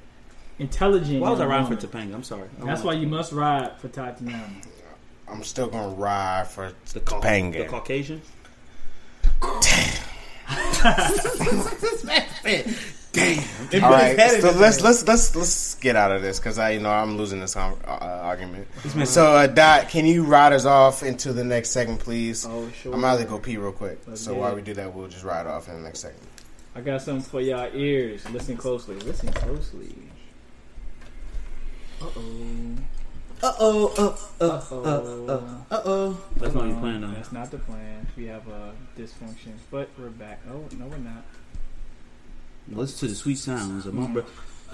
intelligent. 0.58 1.20
Why 1.22 1.30
was 1.30 1.40
I 1.40 1.46
riding 1.46 1.66
for. 1.74 1.86
Topanga? 1.86 2.12
I'm 2.14 2.22
sorry. 2.22 2.42
I 2.56 2.58
don't 2.58 2.66
That's 2.66 2.80
know. 2.82 2.88
why 2.88 2.92
you 2.94 3.06
must 3.06 3.32
ride 3.32 3.78
for 3.80 3.88
Tatyana. 3.88 4.42
I'm 5.28 5.42
still 5.42 5.68
gonna 5.68 5.94
ride 5.94 6.48
for 6.48 6.72
the, 6.92 7.00
Cau- 7.00 7.20
Topanga. 7.20 7.58
the 7.58 7.64
Caucasian. 7.64 8.20
All 13.16 13.90
right, 13.90 14.40
so 14.40 14.50
let's 14.52 14.80
let's 14.82 15.06
let's 15.06 15.34
let's 15.34 15.74
get 15.76 15.96
out 15.96 16.12
of 16.12 16.22
this 16.22 16.38
because 16.38 16.58
I 16.58 16.70
you 16.70 16.80
know 16.80 16.90
I'm 16.90 17.16
losing 17.16 17.40
this 17.40 17.56
um, 17.56 17.76
uh, 17.84 17.90
argument. 17.90 18.68
So 19.06 19.32
uh, 19.32 19.46
Dot, 19.46 19.88
can 19.88 20.06
you 20.06 20.24
ride 20.24 20.52
us 20.52 20.66
off 20.66 21.02
into 21.02 21.32
the 21.32 21.44
next 21.44 21.70
segment, 21.70 22.00
please? 22.00 22.46
Oh, 22.46 22.70
sure. 22.70 22.94
I'm 22.94 23.04
out 23.04 23.18
to 23.18 23.24
go 23.24 23.38
pee 23.38 23.56
real 23.56 23.72
quick. 23.72 23.98
Let's 24.06 24.20
so 24.20 24.34
while 24.34 24.52
it. 24.52 24.56
we 24.56 24.62
do 24.62 24.74
that, 24.74 24.94
we'll 24.94 25.08
just 25.08 25.24
ride 25.24 25.46
off 25.46 25.68
in 25.68 25.74
the 25.74 25.80
next 25.80 26.00
segment. 26.00 26.28
I 26.74 26.82
got 26.82 27.00
something 27.00 27.22
for 27.22 27.40
y'all 27.40 27.70
ears. 27.74 28.28
Listen 28.30 28.56
closely. 28.56 28.96
Listen 28.96 29.32
closely. 29.32 29.94
Uh 32.02 32.06
oh. 32.16 32.76
Uh 33.42 33.52
oh. 33.60 34.16
Uh 34.40 34.44
Uh 34.44 34.60
oh. 34.70 35.64
uh 35.70 35.82
oh. 35.84 36.24
That's 36.36 36.54
not 36.54 36.68
the 36.68 36.74
plan, 36.74 37.00
though. 37.02 37.08
That's 37.08 37.32
not 37.32 37.50
the 37.50 37.58
plan. 37.58 38.06
We 38.16 38.26
have 38.26 38.46
a 38.48 38.72
dysfunction, 38.98 39.52
but 39.70 39.88
we're 39.98 40.08
back. 40.08 40.40
Oh 40.50 40.64
no, 40.78 40.86
we're 40.86 40.96
not. 40.98 41.24
Listen 42.68 42.98
to 43.00 43.08
the 43.08 43.14
sweet 43.14 43.38
sounds 43.38 43.86
of 43.86 43.94
my 43.94 44.06
bro. 44.08 44.24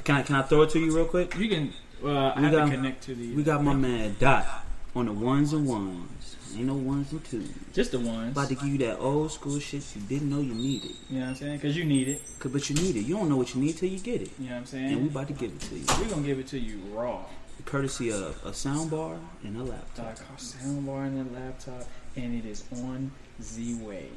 Can 0.05 0.17
I 0.17 0.23
can 0.23 0.37
I 0.37 0.43
throw 0.43 0.63
it 0.63 0.71
to 0.71 0.79
you 0.79 0.95
real 0.95 1.05
quick? 1.07 1.37
You 1.37 1.49
can. 1.49 1.73
Well, 2.03 2.17
I 2.17 2.37
We 2.39 2.43
have 2.45 2.53
got- 2.53 2.65
to 2.67 2.71
connect 2.71 3.03
to 3.05 3.15
the. 3.15 3.35
We 3.35 3.43
got 3.43 3.63
my 3.63 3.75
man 3.75 4.17
Dot 4.19 4.47
on 4.95 5.07
the 5.07 5.13
ones 5.13 5.53
and 5.53 5.67
ones. 5.67 6.37
Ain't 6.55 6.67
no 6.67 6.75
ones 6.75 7.11
and 7.13 7.25
twos. 7.25 7.49
just 7.73 7.93
the 7.93 7.99
ones. 7.99 8.33
About 8.33 8.49
to 8.51 8.55
give 8.55 8.67
you 8.67 8.79
that 8.79 8.99
old 8.99 9.33
school 9.33 9.59
shit 9.59 9.83
you 9.97 10.03
didn't 10.03 10.29
know 10.29 10.41
you 10.41 10.53
needed. 10.53 10.91
You 11.09 11.17
know 11.21 11.23
what 11.25 11.29
I'm 11.31 11.35
saying? 11.37 11.57
Because 11.57 11.75
you 11.79 11.85
need 11.85 12.09
it. 12.09 12.21
'Cause- 12.39 12.53
But 12.53 12.69
you 12.69 12.77
need 12.77 12.97
it. 12.97 13.07
You 13.07 13.17
don't 13.17 13.31
know 13.31 13.37
what 13.37 13.55
you 13.55 13.61
need 13.63 13.79
till 13.79 13.89
you 13.89 13.99
get 13.99 14.21
it. 14.21 14.31
You 14.39 14.49
know 14.51 14.53
what 14.57 14.59
I'm 14.61 14.67
saying? 14.67 14.93
And 14.93 15.03
we 15.03 15.09
about 15.09 15.29
to 15.29 15.33
give 15.33 15.51
it 15.51 15.61
to 15.61 15.75
you. 15.79 15.85
We're 15.99 16.11
gonna 16.11 16.23
give 16.27 16.39
it 16.39 16.47
to 16.49 16.59
you 16.59 16.79
raw. 16.93 17.21
Courtesy 17.65 18.11
of 18.11 18.39
a 18.45 18.53
sound 18.53 18.91
bar 18.91 19.17
and 19.43 19.57
a 19.57 19.63
laptop. 19.63 20.07
Like 20.07 20.19
a 20.19 20.41
soundbar 20.41 21.07
and 21.07 21.31
a 21.31 21.41
laptop, 21.41 21.85
and 22.17 22.35
it 22.35 22.49
is 22.49 22.65
on 22.73 23.11
Z-Way. 23.41 24.09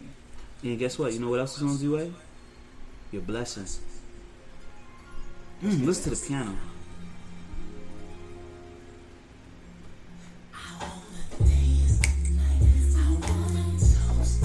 And 0.64 0.80
guess 0.80 1.00
what? 1.00 1.14
You 1.14 1.20
know 1.20 1.30
what 1.30 1.39
else 1.39 1.58
is 1.58 1.64
on 1.64 1.78
Z-Way? 1.78 2.12
Your 3.12 3.22
blessings. 3.22 3.80
Mm, 5.64 5.86
listen 5.86 6.12
to 6.14 6.20
the 6.20 6.28
piano. 6.28 6.58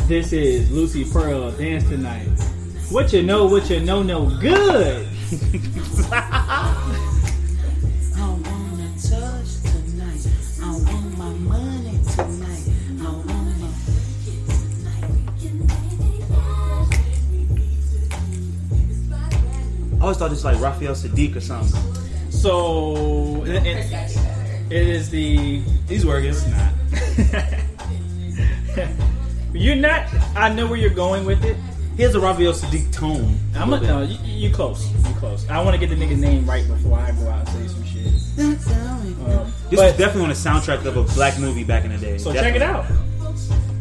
This 0.06 0.32
is 0.32 0.70
Lucy 0.72 1.04
Pearl 1.04 1.52
Dance 1.52 1.84
Tonight. 1.84 2.26
What 2.90 3.12
you 3.12 3.22
know, 3.22 3.46
what 3.46 3.70
you 3.70 3.80
know, 3.80 4.02
no 4.02 4.26
good. 4.40 5.06
I 9.12 9.18
touch 9.18 9.62
tonight. 9.62 10.26
I 10.62 10.70
want 10.70 11.18
my 11.18 11.30
money 11.30 11.98
tonight. 12.14 12.64
I 13.00 13.02
want 13.02 13.26
my 13.26 13.70
I 19.98 20.02
always 20.02 20.16
thought 20.16 20.30
this 20.30 20.42
was 20.42 20.44
like 20.44 20.60
Raphael 20.60 20.92
Saadiq 20.94 21.36
or 21.36 21.40
something. 21.40 21.80
So 22.30 23.44
it, 23.44 23.66
it- 23.66 24.16
it 24.70 24.86
is 24.86 25.10
the. 25.10 25.62
These 25.88 26.06
work 26.06 26.22
it's 26.24 26.46
not. 26.46 26.72
You're 29.52 29.74
not. 29.74 30.06
I 30.36 30.48
know 30.54 30.68
where 30.68 30.78
you're 30.78 30.90
going 30.90 31.24
with 31.24 31.44
it. 31.44 31.56
Here's 31.96 32.14
a 32.14 32.20
Raphael 32.20 32.52
Saadiq 32.52 32.92
tone. 32.92 33.36
I'm 33.56 33.72
a, 33.72 33.80
no, 33.80 33.98
uh, 33.98 34.02
you, 34.04 34.16
you 34.48 34.54
close. 34.54 34.88
You 35.08 35.14
close. 35.16 35.48
I 35.50 35.60
want 35.60 35.74
to 35.74 35.84
get 35.84 35.90
the 35.90 35.96
nigga's 36.00 36.20
name 36.20 36.48
right 36.48 36.64
before 36.68 37.00
I 37.00 37.10
go 37.10 37.28
out 37.28 37.48
and 37.48 37.68
say 37.68 37.74
some 37.74 37.82
shit. 37.84 37.89
Um, 38.38 39.52
This 39.70 39.78
but- 39.78 39.86
was 39.86 39.92
definitely 39.96 40.22
on 40.22 40.28
the 40.30 40.34
soundtrack 40.34 40.84
of 40.84 40.96
a 40.96 41.02
black 41.14 41.38
movie 41.38 41.64
back 41.64 41.84
in 41.84 41.92
the 41.92 41.98
day. 41.98 42.18
So 42.18 42.32
check 42.32 42.54
it 42.54 42.62
out. 42.62 42.86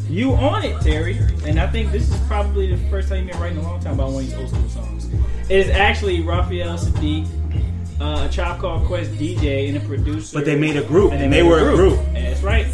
You 0.10 0.34
on 0.34 0.64
it, 0.64 0.80
Terry. 0.82 1.20
And 1.46 1.60
I 1.60 1.68
think 1.68 1.92
this 1.92 2.10
is 2.10 2.20
probably 2.28 2.74
the 2.74 2.90
first 2.90 3.10
time 3.10 3.20
you've 3.24 3.32
been 3.32 3.42
writing 3.42 3.58
a 3.60 3.62
long 3.62 3.80
time 3.80 3.94
about 3.94 4.12
one 4.12 4.24
of 4.24 4.30
these 4.30 4.38
old 4.38 4.50
school 4.50 4.70
songs. 4.70 5.06
It 5.50 5.60
is 5.60 5.70
actually 5.70 6.22
Raphael 6.22 6.78
Saadiq, 6.78 7.28
uh, 8.02 8.28
a 8.28 8.34
Tribe 8.34 8.60
Called 8.60 8.86
Quest 8.88 9.12
DJ, 9.12 9.68
and 9.70 9.78
a 9.78 9.80
producer. 9.82 10.38
But 10.38 10.46
they 10.46 10.56
made 10.56 10.78
a 10.78 10.84
group, 10.84 11.12
and 11.12 11.22
and 11.22 11.32
they, 11.32 11.38
they 11.38 11.44
made 11.44 11.50
were 11.50 11.72
a 11.72 11.76
group. 11.76 12.00
That's 12.14 12.42
right. 12.42 12.66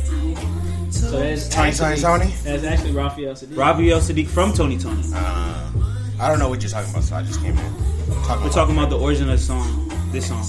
So 0.91 1.19
that's 1.19 1.49
Tony, 1.49 1.71
Tony, 1.73 1.91
actually, 1.93 2.01
Tony. 2.01 2.33
That's 2.43 2.63
actually 2.63 2.91
Raphael 2.93 3.33
Saadiq. 3.33 3.57
Raphael 3.57 3.99
Saadiq 3.99 4.27
from 4.27 4.53
Tony 4.53 4.77
Tony. 4.77 5.03
Uh, 5.13 5.71
I 6.19 6.29
don't 6.29 6.39
know 6.39 6.47
what 6.47 6.61
you're 6.61 6.71
talking 6.71 6.89
about, 6.89 7.03
so 7.03 7.15
I 7.17 7.23
just 7.23 7.41
came 7.41 7.57
in. 7.57 7.73
Talking 8.23 8.45
We're 8.45 8.49
talking 8.51 8.77
about 8.77 8.89
the 8.89 8.97
origin 8.97 9.29
of 9.29 9.37
the 9.37 9.43
song. 9.43 9.91
This 10.11 10.27
song. 10.29 10.45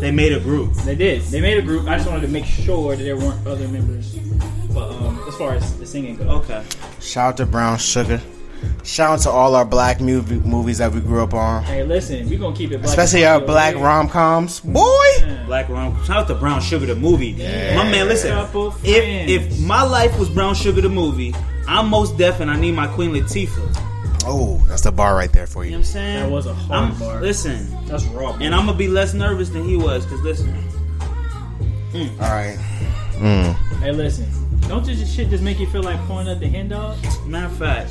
They 0.00 0.10
made 0.10 0.32
a 0.32 0.40
group. 0.40 0.72
They 0.74 0.94
did. 0.94 1.22
They 1.22 1.40
made 1.40 1.58
a 1.58 1.62
group. 1.62 1.86
I 1.88 1.96
just 1.96 2.08
wanted 2.08 2.22
to 2.22 2.28
make 2.32 2.44
sure 2.46 2.96
that 2.96 3.02
there 3.02 3.16
weren't 3.16 3.46
other 3.46 3.68
members. 3.68 4.14
But 4.72 4.90
um, 4.92 5.22
as 5.28 5.34
far 5.36 5.54
as 5.54 5.78
the 5.78 5.86
singing 5.86 6.16
goes, 6.16 6.26
Okay. 6.28 6.64
Shout 7.00 7.28
out 7.32 7.36
to 7.38 7.46
Brown 7.46 7.78
Sugar. 7.78 8.20
Shout 8.84 9.10
out 9.12 9.20
to 9.20 9.30
all 9.30 9.54
our 9.54 9.64
black 9.64 10.00
movie, 10.00 10.36
movies 10.40 10.78
that 10.78 10.92
we 10.92 11.00
grew 11.00 11.22
up 11.22 11.32
on, 11.32 11.62
hey, 11.64 11.82
listen, 11.82 12.28
we're 12.28 12.38
gonna 12.38 12.54
keep 12.54 12.70
it 12.72 12.78
black. 12.78 12.90
especially 12.90 13.24
and 13.24 13.40
our 13.40 13.46
black 13.46 13.74
rom 13.74 14.06
coms. 14.08 14.60
Boy, 14.60 14.84
here. 15.18 15.42
Black 15.46 15.68
Rom. 15.70 15.94
Coms. 15.94 16.06
Shout 16.06 16.16
out 16.18 16.28
to 16.28 16.34
Brown 16.34 16.60
Sugar 16.60 16.84
the 16.86 16.94
movie. 16.94 17.28
Yeah. 17.28 17.74
My 17.76 17.90
man, 17.90 18.06
listen. 18.06 18.36
If 18.84 19.28
if 19.28 19.60
my 19.60 19.82
life 19.82 20.18
was 20.18 20.28
Brown 20.28 20.54
Sugar 20.54 20.82
the 20.82 20.90
movie, 20.90 21.34
I'm 21.66 21.88
most 21.88 22.18
deaf 22.18 22.40
and 22.40 22.50
I 22.50 22.56
need 22.60 22.72
my 22.72 22.86
Queen 22.88 23.12
Latifah. 23.12 23.76
Oh, 24.26 24.62
that's 24.68 24.82
the 24.82 24.92
bar 24.92 25.14
right 25.14 25.32
there 25.32 25.46
for 25.46 25.64
You 25.64 25.70
know 25.72 25.76
what 25.78 25.86
I'm 25.86 25.92
saying? 25.92 26.20
That 26.24 26.30
was 26.30 26.46
a 26.46 26.54
hard 26.54 26.90
I'm- 26.90 26.98
bar. 26.98 27.20
Listen, 27.20 27.66
That's 27.86 28.04
raw. 28.06 28.32
and 28.40 28.54
I'm 28.54 28.66
gonna 28.66 28.76
be 28.78 28.88
less 28.88 29.14
nervous 29.14 29.48
than 29.50 29.64
he 29.64 29.76
was, 29.76 30.04
cause 30.06 30.20
listen, 30.20 30.52
All 31.94 32.30
right. 32.30 32.56
Mm. 33.14 33.52
Hey, 33.80 33.92
listen. 33.92 34.26
Don't 34.68 34.84
this 34.86 35.12
shit 35.12 35.28
just 35.30 35.42
make 35.42 35.58
you 35.58 35.66
feel 35.66 35.82
like 35.82 35.98
pouring 36.06 36.28
up 36.28 36.38
the 36.38 36.46
hen 36.48 36.68
dog? 36.68 36.96
matter 37.26 37.46
of 37.46 37.56
fact, 37.56 37.90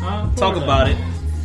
Huh? 0.00 0.28
talk 0.36 0.54
Pour 0.54 0.62
about 0.64 0.88
up. 0.88 0.88
it. 0.88 0.96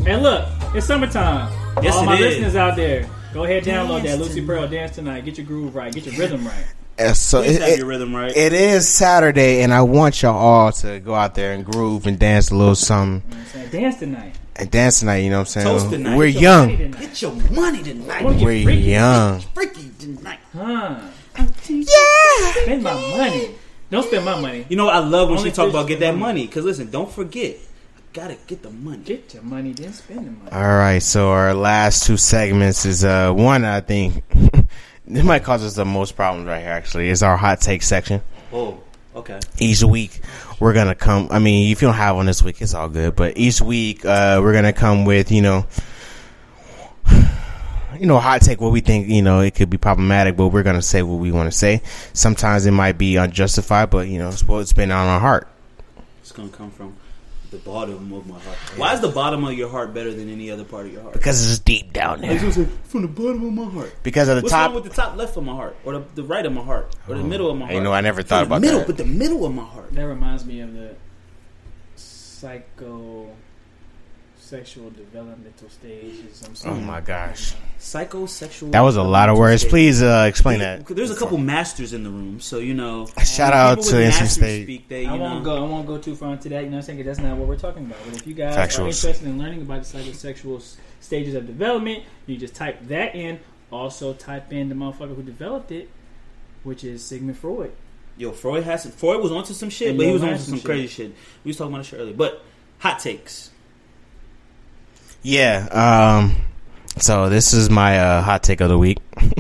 Hey, 0.06 0.16
look, 0.18 0.48
it's 0.74 0.86
summertime. 0.88 1.52
Yes, 1.82 1.96
All 1.96 2.04
it 2.04 2.06
my 2.06 2.14
is. 2.16 2.20
listeners 2.22 2.56
out 2.56 2.76
there, 2.76 3.10
go 3.34 3.44
ahead 3.44 3.64
download 3.64 4.02
that 4.04 4.18
Dance 4.18 4.22
Lucy 4.22 4.46
Pearl 4.46 4.68
Dance 4.68 4.96
Tonight. 4.96 5.26
Get 5.26 5.38
your 5.38 5.46
groove 5.48 5.76
right. 5.76 5.94
Get 5.94 6.06
your 6.06 6.16
rhythm 6.16 6.46
right. 6.46 6.66
Uh, 7.00 7.14
So 7.14 7.42
it, 7.42 7.60
have 7.60 7.70
it- 7.70 7.78
your 7.80 7.88
rhythm 7.88 8.16
right. 8.16 8.36
it 8.36 8.54
is 8.54 8.88
Saturday, 8.88 9.62
and 9.64 9.74
I 9.74 9.82
want 9.82 10.22
y'all 10.22 10.36
all 10.38 10.72
to 10.74 11.00
go 11.00 11.16
out 11.16 11.34
there 11.36 11.54
and 11.54 11.66
groove 11.66 12.06
and 12.08 12.20
dance 12.20 12.52
a 12.52 12.56
little 12.56 12.76
something 12.76 13.24
You 13.30 13.36
know 13.36 13.42
what 13.44 13.48
I'm 13.48 13.52
saying? 13.54 13.70
Dance 13.84 14.00
tonight. 14.00 14.36
and 14.56 14.72
dance 14.72 15.00
tonight. 15.00 15.18
You 15.18 15.30
know 15.32 15.38
what 15.40 15.56
I'm 15.58 15.64
saying? 15.64 15.68
Toast 15.68 15.90
tonight. 15.90 16.18
We're 16.18 16.32
Get 16.32 16.42
young. 16.42 16.92
Get 16.92 17.22
your 17.22 17.34
money 17.52 17.82
tonight. 17.84 18.24
We're 18.24 18.38
freaky. 18.40 18.74
young. 18.82 19.40
Freaky 19.56 19.90
tonight. 20.00 20.40
Huh. 20.56 21.00
Yeah. 21.68 21.86
Spend 22.64 22.84
my 22.84 22.94
money. 22.94 23.50
Don't 23.90 24.06
spend 24.06 24.26
my 24.26 24.40
money. 24.40 24.66
You 24.70 24.76
know 24.78 24.86
what 24.86 24.96
I 24.96 25.00
love 25.00 25.30
when 25.30 25.40
Only 25.40 25.50
she 25.50 25.56
talk 25.56 25.70
about 25.70 25.88
get 25.88 26.00
that 26.02 26.12
money. 26.16 26.42
money. 26.42 26.48
Cause 26.48 26.64
listen, 26.64 26.90
don't 26.92 27.12
forget, 27.12 27.56
I 27.98 28.02
gotta 28.14 28.38
get 28.48 28.62
the 28.62 28.70
money. 28.70 28.98
Get 29.04 29.34
your 29.34 29.44
money, 29.44 29.72
then 29.74 29.94
spend 29.94 30.20
the 30.28 30.32
money. 30.32 30.52
All 30.52 30.62
right, 30.78 31.02
so 31.02 31.30
our 31.32 31.54
last 31.54 32.06
two 32.06 32.18
segments 32.18 32.86
is 32.86 33.04
uh 33.04 33.32
one 33.34 33.66
I 33.66 33.82
think 33.82 34.24
it 35.08 35.26
might 35.26 35.44
cause 35.44 35.64
us 35.64 35.76
the 35.76 35.86
most 35.86 36.16
problems 36.16 36.48
right 36.48 36.62
here. 36.62 36.72
Actually, 36.72 37.10
is 37.10 37.24
our 37.24 37.38
hot 37.38 37.62
take 37.62 37.82
section. 37.84 38.22
Oh, 38.52 38.80
okay. 39.16 39.40
Each 39.60 39.84
week 39.84 40.22
we're 40.60 40.74
gonna 40.74 40.96
come. 40.96 41.28
I 41.32 41.40
mean, 41.40 41.72
if 41.72 41.82
you 41.82 41.88
don't 41.88 41.96
have 41.96 42.16
one 42.16 42.26
this 42.26 42.44
week, 42.44 42.62
it's 42.62 42.74
all 42.74 42.90
good. 42.90 43.16
But 43.16 43.38
each 43.38 43.62
week 43.62 44.06
uh 44.06 44.40
we're 44.42 44.54
gonna 44.54 44.74
come 44.74 45.06
with 45.06 45.32
you 45.32 45.42
know. 45.42 45.66
You 48.00 48.08
know, 48.08 48.18
hot 48.18 48.42
take 48.42 48.60
what 48.60 48.72
we 48.72 48.82
think, 48.82 49.08
you 49.08 49.22
know, 49.22 49.42
it 49.42 49.54
could 49.54 49.70
be 49.70 49.78
problematic, 49.78 50.36
but 50.36 50.48
we're 50.48 50.64
going 50.64 50.76
to 50.76 50.82
say 50.82 51.04
what 51.04 51.20
we 51.20 51.32
want 51.32 51.52
to 51.52 51.56
say. 51.56 51.84
Sometimes 52.12 52.66
it 52.66 52.72
might 52.72 52.98
be 52.98 53.18
unjustified, 53.18 53.92
but, 53.92 54.08
you 54.08 54.18
know, 54.18 54.30
it's 54.30 54.42
what's 54.48 54.74
been 54.74 54.90
on 54.90 55.08
our 55.08 55.20
heart. 55.20 55.48
It's 56.20 56.32
gonna 56.32 56.50
come 56.50 56.72
from 56.72 56.96
the 57.54 57.60
bottom 57.60 58.12
of 58.12 58.28
my 58.28 58.38
heart. 58.40 58.58
Why 58.76 58.94
is 58.94 59.00
the 59.00 59.10
bottom 59.10 59.46
of 59.46 59.54
your 59.54 59.70
heart 59.70 59.94
better 59.94 60.14
than 60.14 60.30
any 60.30 60.52
other 60.52 60.64
part 60.64 60.88
of 60.88 60.92
your 60.92 61.04
heart? 61.04 61.14
Because 61.14 61.50
it's 61.50 61.60
deep 61.60 61.94
down 61.94 62.26
I 62.26 62.34
was 62.34 62.42
there. 62.42 62.66
gonna 62.66 62.70
say, 62.70 62.78
from 62.84 63.02
the 63.04 63.08
bottom 63.08 63.46
of 63.46 63.54
my 63.54 63.72
heart. 63.72 63.96
Because 64.04 64.28
of 64.28 64.38
the 64.38 64.42
What's 64.42 64.52
top. 64.52 64.68
wrong 64.68 64.76
with 64.76 64.84
the 64.84 64.90
top 64.90 65.16
left 65.16 65.38
of 65.38 65.44
my 65.44 65.54
heart, 65.54 65.78
or 65.86 65.94
the, 65.94 66.06
the 66.16 66.24
right 66.24 66.46
of 66.46 66.52
my 66.52 66.64
heart, 66.64 66.96
or 67.08 67.16
the 67.16 67.22
oh. 67.22 67.26
middle 67.26 67.50
of 67.50 67.58
my 67.58 67.66
heart? 67.66 67.76
you 67.76 67.82
know, 67.82 67.94
I 67.94 68.02
never 68.02 68.24
thought 68.24 68.42
the 68.42 68.48
about 68.48 68.62
middle, 68.62 68.80
that. 68.80 68.88
but 68.88 68.98
the 68.98 69.06
middle 69.06 69.46
of 69.46 69.54
my 69.54 69.64
heart. 69.64 69.94
That 69.94 70.08
reminds 70.08 70.44
me 70.46 70.60
of 70.60 70.74
the 70.74 70.96
psycho 71.96 73.30
psychosexual 74.44 74.96
developmental 74.96 75.70
stages. 75.70 76.44
I'm 76.66 76.72
Oh 76.72 76.76
my 76.82 77.02
gosh, 77.02 77.54
Psychosexual. 77.80 78.72
that 78.72 78.82
was 78.82 78.96
a 78.96 79.04
lot 79.04 79.30
of 79.30 79.38
words. 79.38 79.64
Please 79.64 80.02
uh, 80.02 80.26
explain 80.28 80.60
that. 80.60 80.86
There's 80.86 81.12
a 81.12 81.16
couple 81.16 81.38
masters 81.38 81.94
in 81.94 82.04
the 82.04 82.10
room, 82.10 82.40
so 82.40 82.60
you 82.60 82.74
know. 82.74 83.08
Shout 83.24 83.54
out 83.54 83.82
to 83.84 83.96
with 83.96 84.14
NC 84.14 84.28
State. 84.28 84.64
Speak, 84.64 84.88
they, 84.88 85.04
you 85.04 85.10
I 85.10 85.14
won't 85.18 85.44
go. 85.44 85.58
I 85.66 85.68
won't 85.70 85.88
go 85.88 85.98
too 85.98 86.16
far 86.16 86.34
into 86.34 86.50
that. 86.50 86.64
You 86.64 86.70
know, 86.70 86.78
I'm 86.78 86.84
saying 86.84 87.00
'Cause 87.00 87.06
that's 87.06 87.20
not 87.20 87.38
what 87.38 87.48
we're 87.48 87.58
talking 87.58 87.86
about. 87.86 87.98
But 88.06 88.16
if 88.18 88.28
you 88.28 88.34
guys 88.34 88.56
are 88.58 88.86
interested 88.86 89.24
in 89.24 89.38
learning 89.40 89.62
about 89.62 89.84
the 89.84 89.98
psychosexual 89.98 90.62
stages 91.00 91.36
of 91.36 91.48
development, 91.48 92.04
you 92.26 92.38
just 92.38 92.56
type 92.56 92.80
that 92.88 93.16
in. 93.16 93.40
Also, 93.72 94.14
type 94.14 94.54
in 94.54 94.70
the 94.70 94.76
motherfucker 94.76 95.16
who 95.16 95.24
developed 95.24 95.72
it, 95.72 95.90
which 96.64 96.84
is 96.84 97.04
Sigmund 97.04 97.38
Freud. 97.38 97.72
Yo, 98.18 98.32
Freud 98.32 98.64
has 98.64 98.86
Freud 98.94 99.22
was 99.24 99.32
onto 99.32 99.54
some 99.54 99.72
shit, 99.72 99.90
And 99.90 99.98
but 99.98 100.06
he 100.06 100.14
was 100.14 100.22
onto 100.22 100.38
some 100.38 100.58
some 100.58 100.66
crazy 100.66 100.88
shit. 100.88 101.16
We 101.44 101.50
was 101.50 101.58
talking 101.58 101.74
about 101.74 101.80
this 101.80 101.88
shit 101.88 102.00
earlier. 102.00 102.14
But 102.14 102.44
hot 102.78 103.00
takes. 103.00 103.50
Yeah. 105.24 105.68
Um. 105.72 106.36
So 106.98 107.30
this 107.30 107.54
is 107.54 107.70
my 107.70 108.00
uh, 108.00 108.22
hot 108.22 108.44
take 108.44 108.62
of 108.62 108.70
the 108.70 108.78
week. 108.78 109.00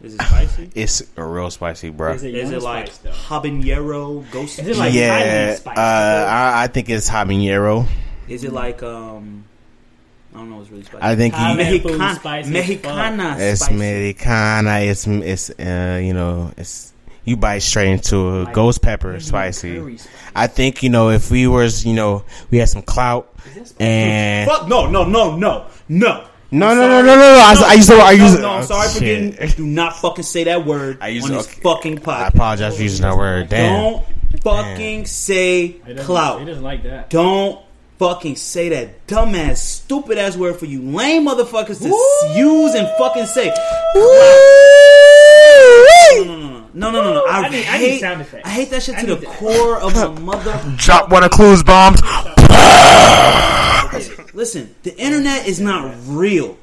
Is 0.00 0.14
it 0.14 0.22
spicy? 0.22 0.70
It's 0.76 1.02
a 1.16 1.24
real 1.24 1.50
spicy, 1.50 1.90
bro. 1.90 2.12
Is 2.14 2.22
it, 2.22 2.32
Is 2.34 2.50
young 2.50 2.60
it 2.60 2.62
like 2.62 2.86
spice, 2.86 2.98
though? 2.98 3.10
habanero 3.10 4.30
ghost? 4.30 4.60
Is 4.60 4.68
it 4.68 4.76
like 4.76 4.92
yeah. 4.94 5.56
highland 5.56 5.62
Uh. 5.66 6.26
I, 6.30 6.62
I 6.64 6.66
think 6.68 6.88
it's 6.88 7.10
habanero. 7.10 7.86
Is 8.28 8.44
it 8.44 8.52
like 8.52 8.82
um? 8.82 9.44
I 10.34 10.38
don't 10.38 10.50
know. 10.50 10.60
It's 10.60 10.70
really 10.70 10.84
spicy. 10.84 11.02
I 11.02 11.16
think 11.16 11.34
he. 11.34 11.40
Thailand 11.40 11.56
Mexican, 11.56 12.14
spicy 12.14 12.48
as 12.48 12.50
Mexicana 12.50 13.36
It's 13.38 13.60
spicy. 13.60 13.74
Americana. 13.74 14.78
It's 14.80 15.06
it's 15.06 15.50
uh 15.50 16.00
you 16.02 16.14
know 16.14 16.52
it's 16.56 16.92
you 17.28 17.36
bite 17.36 17.58
straight 17.58 17.90
into 17.92 18.16
a 18.16 18.44
Like 18.44 18.54
ghost 18.54 18.82
pepper 18.82 19.08
Indian 19.08 19.22
spicy. 19.24 19.98
I 20.34 20.46
think 20.46 20.82
you 20.82 20.88
know 20.90 21.10
if 21.10 21.30
we 21.30 21.46
was 21.46 21.84
you 21.84 21.94
know 21.94 22.24
we 22.50 22.58
had 22.58 22.68
some 22.68 22.82
clout 22.82 23.32
Is 23.46 23.54
that 23.54 23.66
spicy? 23.68 23.84
and 23.84 24.50
Fuck 24.50 24.68
no 24.68 24.88
no 24.90 25.04
no 25.04 25.36
no 25.36 25.68
no. 25.88 26.24
no 26.50 26.70
I'm 26.70 26.74
no 26.74 26.74
no 26.74 26.88
no 26.88 27.02
no 27.02 27.14
no 27.14 27.38
I, 27.44 27.54
I 27.66 27.74
used 27.74 27.88
to 27.90 27.94
I 27.96 28.16
no, 28.16 28.24
used 28.24 28.40
no, 28.40 28.50
I'm 28.50 28.64
sorry 28.64 28.88
for 28.88 28.96
oh, 28.96 29.00
shit. 29.00 29.36
getting. 29.38 29.56
Do 29.56 29.66
not 29.66 29.96
fucking 29.96 30.24
say 30.24 30.44
that 30.44 30.64
word 30.64 30.98
I 31.00 31.08
used 31.08 31.26
on 31.26 31.32
to- 31.32 31.36
this 31.38 31.46
okay. 31.48 31.60
fucking 31.60 32.08
I 32.08 32.28
apologize 32.28 32.76
for 32.76 32.82
using 32.82 33.02
that 33.02 33.16
word. 33.16 33.48
Damn. 33.50 33.72
Don't 33.92 34.04
fucking 34.42 35.04
say 35.06 35.64
It 35.66 35.84
doesn't- 35.88 36.06
clout. 36.06 36.42
It 36.42 36.46
doesn't 36.46 36.64
like 36.64 36.82
that. 36.84 37.10
Don't 37.10 37.60
fucking 37.98 38.36
say 38.36 38.68
that 38.68 39.06
dumbass, 39.08 39.56
stupid 39.56 40.18
ass 40.18 40.36
word 40.36 40.56
for 40.56 40.66
you 40.66 40.80
lame 40.82 41.26
motherfuckers 41.26 41.80
to 41.82 41.88
s- 41.88 42.36
use 42.36 42.72
and 42.74 42.86
fucking 42.96 43.26
say. 43.26 43.48
No, 43.94 45.86
no, 46.16 46.24
no, 46.24 46.36
no, 46.74 46.90
no, 46.90 46.90
no, 46.90 47.14
no. 47.14 47.24
I, 47.26 47.40
I 47.42 47.48
need- 47.48 47.66
I 47.66 47.78
need 47.78 47.88
hate. 47.88 48.00
sound 48.00 48.20
effects. 48.20 48.46
I 48.46 48.50
hate 48.50 48.70
that 48.70 48.82
shit 48.82 48.94
I 48.96 49.00
to 49.02 49.06
the 49.06 49.16
that. 49.16 49.36
core 49.36 49.80
of 49.80 49.94
my 49.94 50.08
mother. 50.20 50.62
Drop 50.76 51.10
one 51.10 51.24
of 51.24 51.30
Clue's 51.30 51.62
bombs. 51.62 52.00
Listen, 54.34 54.74
the 54.82 54.96
internet 54.96 55.46
is 55.46 55.60
not 55.60 55.94
real. 56.06 56.56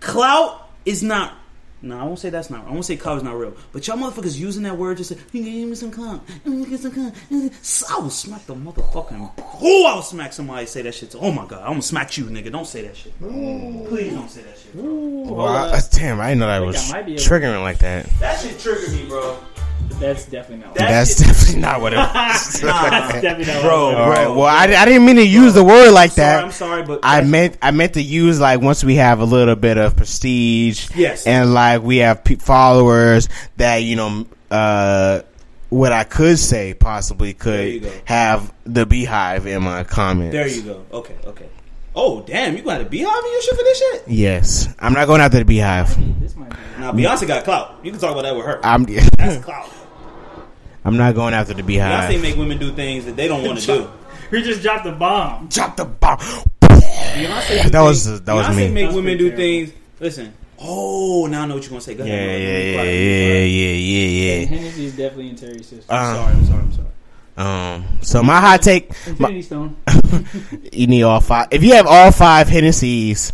Clout 0.00 0.68
is 0.84 1.02
not. 1.02 1.34
No, 1.82 1.98
I 1.98 2.04
won't 2.04 2.18
say 2.20 2.30
that's 2.30 2.48
not. 2.48 2.66
I 2.66 2.70
won't 2.70 2.84
say 2.84 2.94
is 2.94 3.22
not 3.24 3.36
real. 3.36 3.54
But 3.72 3.86
y'all 3.86 3.96
motherfuckers 3.98 4.38
using 4.38 4.62
that 4.62 4.78
word 4.78 4.98
to 4.98 5.04
say, 5.04 5.16
"You 5.32 5.42
give 5.42 5.68
me 5.68 5.74
some 5.74 5.90
clout." 5.90 6.22
You 6.44 6.64
get 6.64 6.78
some 6.80 6.92
clout. 6.92 7.12
I 7.90 7.98
will 7.98 8.10
smack 8.10 8.46
the 8.46 8.54
motherfucking. 8.54 9.30
Oh, 9.60 9.86
I 9.86 9.94
will 9.96 10.02
smack 10.02 10.32
somebody. 10.32 10.66
Say 10.66 10.82
that 10.82 10.94
shit. 10.94 11.10
To, 11.10 11.18
oh 11.18 11.32
my 11.32 11.44
god, 11.46 11.60
I'm 11.62 11.70
gonna 11.72 11.82
smack 11.82 12.16
you, 12.16 12.24
nigga. 12.26 12.52
Don't 12.52 12.66
say 12.66 12.82
that 12.82 12.96
shit. 12.96 13.18
Please 13.18 14.12
don't 14.12 14.30
say 14.30 14.42
that 14.42 14.56
shit. 14.58 14.74
Bro. 14.74 14.84
Well, 15.34 15.48
I- 15.48 15.80
damn, 15.90 16.20
I 16.20 16.28
didn't 16.28 16.40
know 16.40 16.46
that 16.46 16.64
was 16.64 16.90
I 16.90 17.02
might 17.02 17.06
triggering 17.16 17.62
like 17.62 17.78
that. 17.78 18.06
That 18.20 18.40
shit 18.40 18.58
triggered 18.60 18.92
me, 18.92 19.06
bro. 19.08 19.38
That's 20.00 20.26
definitely 20.26 20.64
not. 20.66 20.74
That 20.74 20.88
That's 20.90 21.16
definitely 21.16 21.60
not 21.60 21.80
what 21.80 21.92
it 21.92 21.96
was. 21.96 22.08
That's 22.60 23.12
definitely 23.22 23.44
not. 23.52 23.62
Bro, 23.62 23.90
it 23.90 23.94
right. 24.08 24.26
Well, 24.28 24.42
I, 24.46 24.64
I 24.64 24.84
didn't 24.84 25.04
mean 25.04 25.16
to 25.16 25.26
use 25.26 25.54
the 25.54 25.62
word 25.62 25.92
like 25.92 26.10
Sorry, 26.12 26.26
that. 26.26 26.44
I'm 26.44 26.50
sorry, 26.52 26.82
but 26.82 27.00
I 27.04 27.20
meant 27.22 27.56
I 27.62 27.70
meant 27.70 27.94
to 27.94 28.02
use 28.02 28.40
like 28.40 28.60
once 28.60 28.82
we 28.82 28.96
have 28.96 29.20
a 29.20 29.24
little 29.24 29.54
bit 29.56 29.78
of 29.78 29.96
prestige, 29.96 30.88
Yes. 30.96 31.26
and 31.26 31.54
like 31.54 31.82
we 31.82 31.98
have 31.98 32.24
pe- 32.24 32.34
followers 32.36 33.28
that 33.58 33.78
you 33.78 33.94
know, 33.96 34.26
uh, 34.50 35.20
what 35.68 35.92
I 35.92 36.02
could 36.04 36.38
say 36.38 36.74
possibly 36.74 37.32
could 37.32 37.84
have 38.04 38.52
the 38.64 38.84
beehive 38.86 39.46
in 39.46 39.62
my 39.62 39.84
comments. 39.84 40.32
there 40.34 40.48
you 40.48 40.62
go. 40.62 40.84
Okay, 40.92 41.14
okay. 41.26 41.46
Oh 41.94 42.22
damn, 42.22 42.56
you 42.56 42.62
got 42.62 42.80
a 42.80 42.84
beehive 42.84 43.24
in 43.24 43.32
your 43.32 43.42
shit 43.42 43.56
for 43.56 43.62
this 43.64 43.78
shit? 43.78 44.02
Yes, 44.08 44.74
I'm 44.78 44.92
not 44.94 45.06
going 45.06 45.20
after 45.20 45.38
the 45.38 45.44
beehive. 45.44 45.88
This 46.20 46.34
might 46.36 46.50
be. 46.50 46.56
Now 46.78 46.92
Beyonce 46.92 47.26
got 47.26 47.44
clout. 47.44 47.80
You 47.82 47.90
can 47.90 48.00
talk 48.00 48.12
about 48.12 48.22
that 48.22 48.34
with 48.34 48.46
her. 48.46 48.64
I'm 48.64 48.84
That's 49.18 49.44
clout. 49.44 49.70
I'm 50.84 50.96
not 50.96 51.14
going 51.14 51.32
after 51.34 51.54
the 51.54 51.62
Beehive. 51.62 52.10
Beyonce 52.10 52.20
make 52.22 52.36
women 52.36 52.58
do 52.58 52.72
things 52.72 53.04
that 53.04 53.14
they 53.14 53.28
don't 53.28 53.44
want 53.46 53.58
to 53.60 53.66
do. 53.66 53.90
We 54.32 54.42
just 54.42 54.62
dropped 54.62 54.84
the 54.84 54.92
bomb. 54.92 55.46
Drop 55.48 55.76
the 55.76 55.84
bomb. 55.84 56.16
Beyonce 56.62 57.62
do 57.64 57.70
That 57.70 57.82
was- 57.82 58.06
things- 58.06 58.20
that 58.22 58.32
was 58.34 58.46
Beyonce 58.46 58.56
me. 58.56 58.68
make 58.70 58.84
That's 58.86 58.96
women 58.96 59.18
pretty 59.18 59.18
do 59.18 59.36
terrible. 59.36 59.66
things. 59.70 59.72
Listen. 60.00 60.32
Oh, 60.58 61.26
now 61.30 61.42
I 61.42 61.46
know 61.46 61.54
what 61.56 61.62
you're 61.64 61.70
gonna 61.70 61.80
say. 61.82 61.94
Go 61.94 62.04
Yeah, 62.04 62.12
ahead. 62.14 62.40
yeah, 62.40 62.46
Be 62.46 62.64
yeah, 62.70 62.74
quiet, 62.74 62.86
be 62.86 63.50
yeah, 63.50 63.72
yeah, 63.74 64.06
yeah, 64.06 64.40
yeah. 64.40 64.46
Hennessy 64.46 64.84
is 64.86 64.96
definitely 64.96 65.28
in 65.30 65.36
Terry's 65.36 65.66
system. 65.66 65.84
Uh, 65.88 66.14
Sorry, 66.14 66.32
I'm 66.32 66.46
sorry, 66.46 66.60
I'm 66.60 66.72
sorry. 66.72 66.88
Um. 67.36 67.98
So 68.02 68.22
my 68.22 68.40
hot 68.40 68.62
take. 68.62 68.90
My, 69.18 69.28
Infinity 69.30 69.42
Stone. 69.42 69.76
you 70.72 70.86
need 70.86 71.02
all 71.02 71.20
five. 71.20 71.48
If 71.50 71.62
you 71.62 71.74
have 71.74 71.86
all 71.86 72.12
five 72.12 72.48
Hennessy's, 72.48 73.32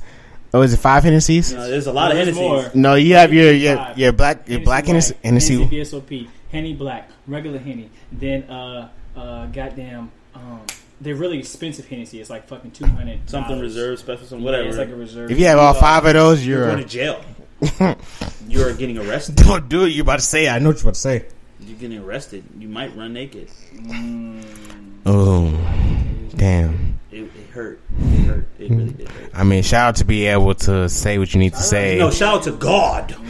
oh, 0.54 0.62
is 0.62 0.72
it 0.72 0.76
five 0.78 1.02
Hennessy's? 1.02 1.52
No, 1.52 1.68
there's 1.68 1.86
a 1.88 1.92
lot 1.92 2.10
of 2.12 2.16
There's 2.16 2.28
Hennessy. 2.36 2.48
more. 2.48 2.70
No, 2.74 2.94
you 2.94 3.14
have 3.14 3.32
your 3.32 3.52
your, 3.52 3.76
Five. 3.76 3.98
your 3.98 4.12
black 4.12 4.48
your 4.48 4.60
black 4.60 4.86
Hennessy. 4.86 5.14
Hennessy 5.24 5.56
Hennessy. 5.64 5.98
VSOP, 6.00 6.28
Henny 6.52 6.74
Black, 6.74 7.10
regular 7.26 7.58
Henny. 7.58 7.90
Then 8.12 8.44
uh 8.44 8.88
uh 9.16 9.46
goddamn 9.46 10.12
um 10.34 10.60
they're 11.00 11.14
really 11.16 11.38
expensive 11.40 11.86
Hennessy. 11.86 12.20
It's 12.20 12.30
like 12.30 12.46
fucking 12.48 12.70
two 12.72 12.86
hundred 12.86 13.28
Something 13.28 13.58
reserved, 13.60 14.00
special, 14.00 14.26
something 14.26 14.40
Yeah, 14.40 14.44
whatever. 14.52 14.68
it's 14.68 14.78
like 14.78 14.88
a 14.90 14.96
reserve. 14.96 15.30
If 15.30 15.38
you 15.40 15.46
have 15.46 15.58
all 15.58 15.74
five 15.74 16.04
of 16.04 16.12
those, 16.14 16.44
you're 16.46 16.58
you're. 16.58 16.66
going 16.68 16.82
to 16.82 16.88
jail. 16.88 17.24
you're 18.48 18.72
getting 18.74 18.98
arrested. 18.98 19.34
Don't 19.36 19.68
do 19.68 19.84
it. 19.84 19.88
You're 19.88 20.02
about 20.02 20.20
to 20.20 20.24
say. 20.24 20.48
I 20.48 20.58
know 20.60 20.68
what 20.70 20.76
you're 20.76 20.82
about 20.84 20.94
to 20.94 21.00
say. 21.00 21.26
You're 21.68 21.78
getting 21.78 21.98
arrested. 21.98 22.44
You 22.58 22.66
might 22.68 22.96
run 22.96 23.12
naked. 23.12 23.48
Oh, 25.04 25.50
damn. 26.36 26.98
It, 27.12 27.24
it 27.24 27.30
hurt. 27.52 27.80
It 28.00 28.24
hurt. 28.26 28.46
It 28.58 28.70
really 28.70 28.92
did 28.92 29.08
hurt. 29.08 29.30
I 29.34 29.44
mean, 29.44 29.62
shout 29.62 29.88
out 29.88 29.96
to 29.96 30.04
be 30.04 30.26
able 30.26 30.54
to 30.54 30.88
say 30.88 31.18
what 31.18 31.34
you 31.34 31.40
need 31.40 31.52
to 31.54 31.60
say. 31.60 31.98
No, 31.98 32.10
shout 32.10 32.36
out 32.38 32.42
to 32.44 32.52
God. 32.52 33.10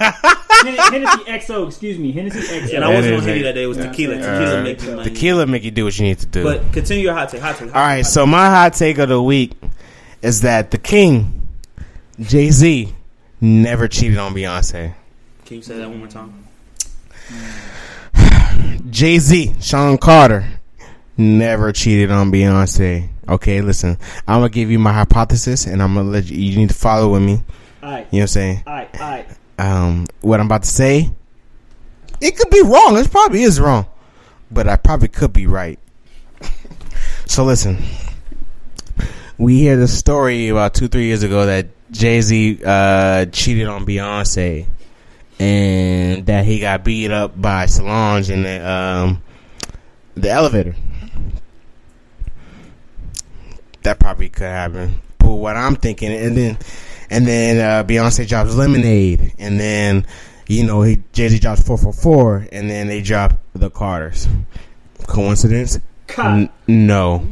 Hen- 0.00 0.76
Hennessy 0.76 1.24
XO, 1.24 1.66
excuse 1.68 1.98
me, 1.98 2.12
Hennessy 2.12 2.40
XO. 2.40 2.74
And 2.76 2.84
I 2.84 2.88
wasn't 2.94 3.14
is 3.14 3.20
gonna 3.20 3.32
hit 3.32 3.38
you 3.38 3.44
that 3.44 3.52
day. 3.52 3.62
It 3.64 3.66
was 3.66 3.76
tequila. 3.76 4.14
Uh, 4.16 4.38
Tequila 4.38 4.62
makes 4.62 4.84
you 4.84 4.96
money. 4.96 5.10
Tequila 5.10 5.46
make 5.46 5.64
you 5.64 5.70
do 5.70 5.84
what 5.84 5.98
you 5.98 6.04
need 6.06 6.18
to 6.20 6.26
do. 6.26 6.42
But 6.44 6.72
continue 6.72 7.04
your 7.04 7.14
hot 7.14 7.28
take. 7.28 7.40
Hot 7.42 7.56
take. 7.56 7.68
Hot 7.70 7.76
All 7.76 7.86
right, 7.86 7.96
take. 7.98 8.06
so 8.06 8.24
my 8.26 8.48
hot 8.48 8.72
take 8.74 8.96
of 8.98 9.08
the 9.10 9.22
week 9.22 9.52
is 10.22 10.40
that 10.42 10.70
the 10.70 10.78
King, 10.78 11.46
Jay 12.20 12.50
Z, 12.50 12.94
never 13.40 13.88
cheated 13.88 14.16
on 14.18 14.32
Beyonce. 14.34 14.94
Can 15.44 15.56
you 15.56 15.62
say 15.62 15.76
that 15.78 15.88
one 15.88 15.98
more 15.98 16.08
time? 16.08 16.32
Jay 18.90 19.18
Z, 19.18 19.54
Sean 19.60 19.98
Carter, 19.98 20.46
never 21.16 21.72
cheated 21.72 22.10
on 22.10 22.30
Beyonce. 22.32 23.08
Okay, 23.28 23.60
listen, 23.60 23.96
I'm 24.26 24.40
gonna 24.40 24.48
give 24.48 24.70
you 24.70 24.78
my 24.78 24.92
hypothesis, 24.92 25.66
and 25.66 25.82
I'm 25.82 25.94
gonna 25.94 26.08
let 26.10 26.26
you. 26.26 26.38
You 26.38 26.56
need 26.58 26.70
to 26.70 26.74
follow 26.74 27.12
with 27.12 27.22
me. 27.22 27.42
Alright, 27.82 28.08
You 28.10 28.18
know 28.18 28.22
what 28.22 28.22
I'm 28.22 28.26
saying? 28.28 28.62
alright, 28.66 29.00
alright. 29.00 29.28
Um, 29.58 30.06
what 30.20 30.40
I'm 30.40 30.46
about 30.46 30.64
to 30.64 30.68
say, 30.68 31.10
it 32.20 32.36
could 32.36 32.50
be 32.50 32.62
wrong. 32.62 32.96
It 32.98 33.10
probably 33.10 33.42
is 33.42 33.60
wrong, 33.60 33.86
but 34.50 34.68
I 34.68 34.76
probably 34.76 35.08
could 35.08 35.32
be 35.32 35.46
right. 35.46 35.78
so 37.26 37.44
listen, 37.44 37.78
we 39.38 39.58
hear 39.58 39.76
the 39.76 39.88
story 39.88 40.48
about 40.48 40.74
two, 40.74 40.88
three 40.88 41.06
years 41.06 41.22
ago 41.22 41.46
that 41.46 41.68
Jay 41.90 42.20
Z 42.20 42.60
uh, 42.64 43.26
cheated 43.26 43.68
on 43.68 43.86
Beyonce, 43.86 44.66
and 45.40 46.26
that 46.26 46.44
he 46.44 46.60
got 46.60 46.84
beat 46.84 47.10
up 47.10 47.40
by 47.40 47.64
Solange 47.64 48.28
in 48.28 48.42
the 48.42 48.70
um, 48.70 49.22
the 50.14 50.30
elevator. 50.30 50.76
That 53.82 53.98
probably 53.98 54.28
could 54.28 54.42
happen. 54.44 55.00
But 55.18 55.32
what 55.32 55.56
I'm 55.56 55.76
thinking, 55.76 56.12
and 56.12 56.36
then 56.36 56.58
and 57.08 57.26
then 57.26 57.58
uh, 57.58 57.88
Beyonce 57.88 58.28
drops 58.28 58.54
Lemonade, 58.54 59.32
and 59.38 59.58
then 59.58 60.06
you 60.46 60.64
know 60.64 60.82
he 60.82 61.02
Jay 61.14 61.28
Z 61.28 61.38
drops 61.38 61.66
Four 61.66 61.78
Four 61.78 61.94
Four, 61.94 62.46
and 62.52 62.68
then 62.68 62.86
they 62.86 63.00
drop 63.00 63.32
the 63.54 63.70
Carters. 63.70 64.28
Coincidence? 65.06 65.78
N- 66.18 66.50
no. 66.68 67.26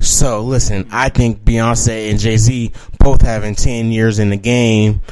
So 0.00 0.40
listen, 0.40 0.88
I 0.90 1.10
think 1.10 1.44
Beyonce 1.44 2.10
and 2.10 2.18
Jay 2.18 2.38
Z 2.38 2.72
both 2.98 3.20
having 3.20 3.54
ten 3.54 3.92
years 3.92 4.18
in 4.18 4.30
the 4.30 4.36
game, 4.38 5.02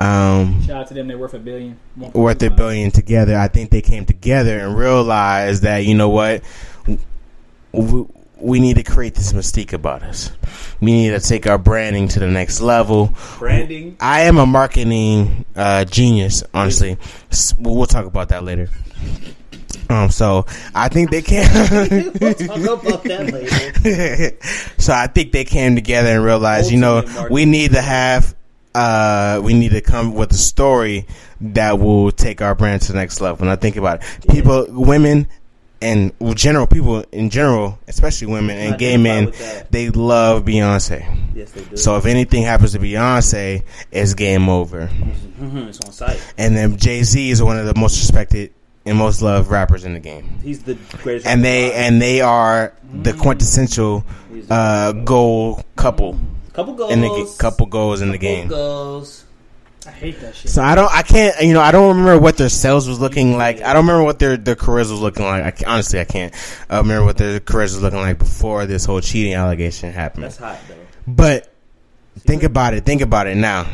um, 0.00 0.62
Shout 0.62 0.76
out 0.76 0.86
to 0.88 0.94
them, 0.94 1.08
they're 1.08 1.18
worth 1.18 1.34
a 1.34 1.38
billion. 1.38 1.78
worth 2.14 2.42
a 2.42 2.50
billion 2.50 2.90
together. 2.90 3.36
I 3.36 3.48
think 3.48 3.70
they 3.70 3.82
came 3.82 4.06
together 4.06 4.58
and 4.58 4.76
realized 4.76 5.62
that 5.62 5.84
you 5.84 5.94
know 5.94 6.08
what, 6.08 6.42
we, 7.72 8.06
we 8.36 8.60
need 8.60 8.76
to 8.76 8.82
create 8.82 9.14
this 9.14 9.32
mystique 9.32 9.72
about 9.72 10.02
us. 10.02 10.32
We 10.80 10.92
need 10.92 11.10
to 11.10 11.20
take 11.20 11.46
our 11.46 11.58
branding 11.58 12.08
to 12.08 12.20
the 12.20 12.26
next 12.26 12.60
level. 12.60 13.14
Branding. 13.38 13.96
I 14.00 14.22
am 14.22 14.38
a 14.38 14.46
marketing 14.46 15.44
uh, 15.54 15.84
genius, 15.84 16.42
honestly. 16.54 16.96
We'll, 17.58 17.76
we'll 17.76 17.86
talk 17.86 18.06
about 18.06 18.30
that 18.30 18.42
later. 18.42 18.70
Um, 19.90 20.08
so 20.10 20.46
I 20.74 20.88
think 20.88 21.10
they 21.10 21.20
can. 21.20 22.12
we'll 22.20 22.34
talk 22.34 22.56
about 22.86 23.02
that 23.04 23.30
later. 23.32 24.36
so 24.78 24.92
I 24.92 25.08
think 25.08 25.32
they 25.32 25.44
came 25.44 25.74
together 25.74 26.08
and 26.10 26.24
realized, 26.24 26.70
you 26.70 26.78
know, 26.78 27.02
marketing. 27.02 27.26
we 27.30 27.44
need 27.44 27.72
to 27.72 27.82
have, 27.82 28.34
uh, 28.74 29.40
we 29.42 29.54
need 29.54 29.70
to 29.72 29.80
come 29.80 30.14
with 30.14 30.30
a 30.32 30.36
story 30.36 31.06
that 31.40 31.78
will 31.78 32.10
take 32.12 32.40
our 32.42 32.54
brand 32.54 32.82
to 32.82 32.92
the 32.92 32.98
next 32.98 33.20
level. 33.20 33.42
And 33.42 33.50
I 33.50 33.56
think 33.56 33.76
about 33.76 34.02
it. 34.02 34.28
People, 34.30 34.66
women, 34.68 35.26
and 35.82 36.12
general 36.34 36.66
people 36.66 37.04
in 37.10 37.30
general, 37.30 37.78
especially 37.88 38.26
women 38.28 38.58
and 38.58 38.78
gay 38.78 38.96
men, 38.98 39.32
they 39.70 39.88
love 39.88 40.44
Beyonce. 40.44 41.06
Yes, 41.34 41.52
they 41.52 41.64
do. 41.64 41.76
So 41.76 41.96
if 41.96 42.04
anything 42.04 42.42
happens 42.42 42.72
to 42.72 42.78
Beyonce, 42.78 43.62
it's 43.90 44.12
game 44.14 44.48
over. 44.50 44.88
Mhm, 45.40 45.68
it's 45.68 45.80
on 45.80 45.92
site. 45.92 46.20
And 46.36 46.54
then 46.54 46.76
Jay 46.76 47.02
Z 47.02 47.30
is 47.30 47.42
one 47.42 47.58
of 47.58 47.64
the 47.64 47.74
most 47.80 47.98
respected 47.98 48.52
and 48.84 48.98
most 48.98 49.22
loved 49.22 49.50
rappers 49.50 49.84
in 49.84 49.94
the 49.94 50.00
game. 50.00 50.38
He's 50.42 50.62
the 50.64 50.74
greatest. 51.02 51.26
And 51.26 51.42
they 51.42 51.72
and 51.72 52.00
they 52.00 52.20
are 52.20 52.74
the 52.92 53.14
quintessential 53.14 54.04
uh, 54.50 54.92
goal 54.92 55.64
couple. 55.76 56.18
Couple 56.52 56.74
goals. 56.74 56.92
in 56.92 57.00
the 57.00 57.36
couple 57.38 57.66
goals 57.66 58.00
in 58.00 58.10
the 58.10 58.18
game. 58.18 58.48
goals. 58.48 59.24
I 59.86 59.90
hate 59.90 60.20
that 60.20 60.34
shit. 60.34 60.50
So 60.50 60.62
I 60.62 60.74
don't, 60.74 60.92
I 60.92 61.02
can't, 61.02 61.40
you 61.40 61.54
know, 61.54 61.60
I 61.60 61.72
don't 61.72 61.96
remember 61.96 62.18
what 62.18 62.36
their 62.36 62.50
sales 62.50 62.86
was 62.86 63.00
looking 63.00 63.38
like. 63.38 63.62
I 63.62 63.72
don't 63.72 63.86
remember 63.86 64.04
what 64.04 64.18
their 64.18 64.36
their 64.36 64.54
careers 64.54 64.90
was 64.90 65.00
looking 65.00 65.24
like. 65.24 65.62
I 65.62 65.72
honestly, 65.72 66.00
I 66.00 66.04
can't 66.04 66.34
uh, 66.70 66.78
remember 66.78 67.06
what 67.06 67.16
their 67.16 67.40
careers 67.40 67.72
was 67.72 67.82
looking 67.82 67.98
like 67.98 68.18
before 68.18 68.66
this 68.66 68.84
whole 68.84 69.00
cheating 69.00 69.34
allegation 69.34 69.90
happened. 69.92 70.24
That's 70.24 70.36
hot 70.36 70.58
though. 70.68 70.74
But 71.06 71.52
think 72.18 72.42
about 72.42 72.74
it. 72.74 72.84
Think 72.84 73.00
about 73.00 73.26
it 73.26 73.36
now. 73.36 73.66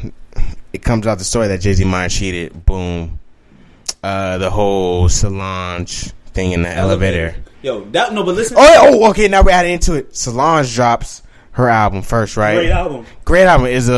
It 0.72 0.82
comes 0.82 1.06
out 1.06 1.18
the 1.18 1.24
story 1.24 1.48
that 1.48 1.60
Jay 1.60 1.72
Z 1.72 1.84
mind 1.84 2.12
cheated. 2.12 2.64
Boom. 2.64 3.18
Uh, 4.02 4.38
the 4.38 4.50
whole 4.50 5.08
Solange 5.08 6.12
thing 6.32 6.52
in 6.52 6.62
the 6.62 6.70
elevator. 6.70 7.34
Yo, 7.62 7.84
that 7.86 8.12
no, 8.12 8.22
but 8.22 8.36
listen. 8.36 8.56
Oh, 8.60 9.00
oh, 9.02 9.10
okay. 9.10 9.26
Now 9.26 9.42
we're 9.42 9.50
adding 9.50 9.72
into 9.72 9.94
it. 9.94 10.14
Solange 10.14 10.72
drops 10.72 11.22
her 11.56 11.68
album 11.70 12.02
first, 12.02 12.36
right? 12.36 12.54
Great 12.56 12.70
album. 12.70 13.06
Great 13.24 13.44
album 13.44 13.66
is 13.66 13.88
a. 13.88 13.96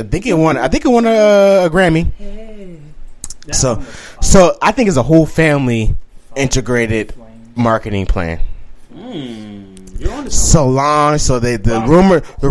Uh, 0.00 0.02
think 0.04 0.26
it 0.26 0.34
won. 0.34 0.56
I 0.56 0.68
think 0.68 0.84
it 0.84 0.88
won 0.88 1.06
a, 1.06 1.66
a 1.66 1.70
Grammy. 1.70 2.10
That 3.46 3.54
So, 3.54 3.74
one 3.76 3.86
so 4.22 4.56
I 4.62 4.70
think 4.72 4.88
it's 4.88 4.96
a 4.96 5.02
whole 5.02 5.26
family 5.26 5.94
integrated 6.36 7.12
marketing 7.56 8.06
plan. 8.06 8.40
Mm, 8.94 10.00
you're 10.00 10.12
on 10.12 10.24
the 10.24 10.30
Solange. 10.30 11.20
So 11.20 11.40
they 11.40 11.56
the 11.56 11.80
Wow. 11.80 11.86
rumor. 11.88 12.20
The, 12.40 12.50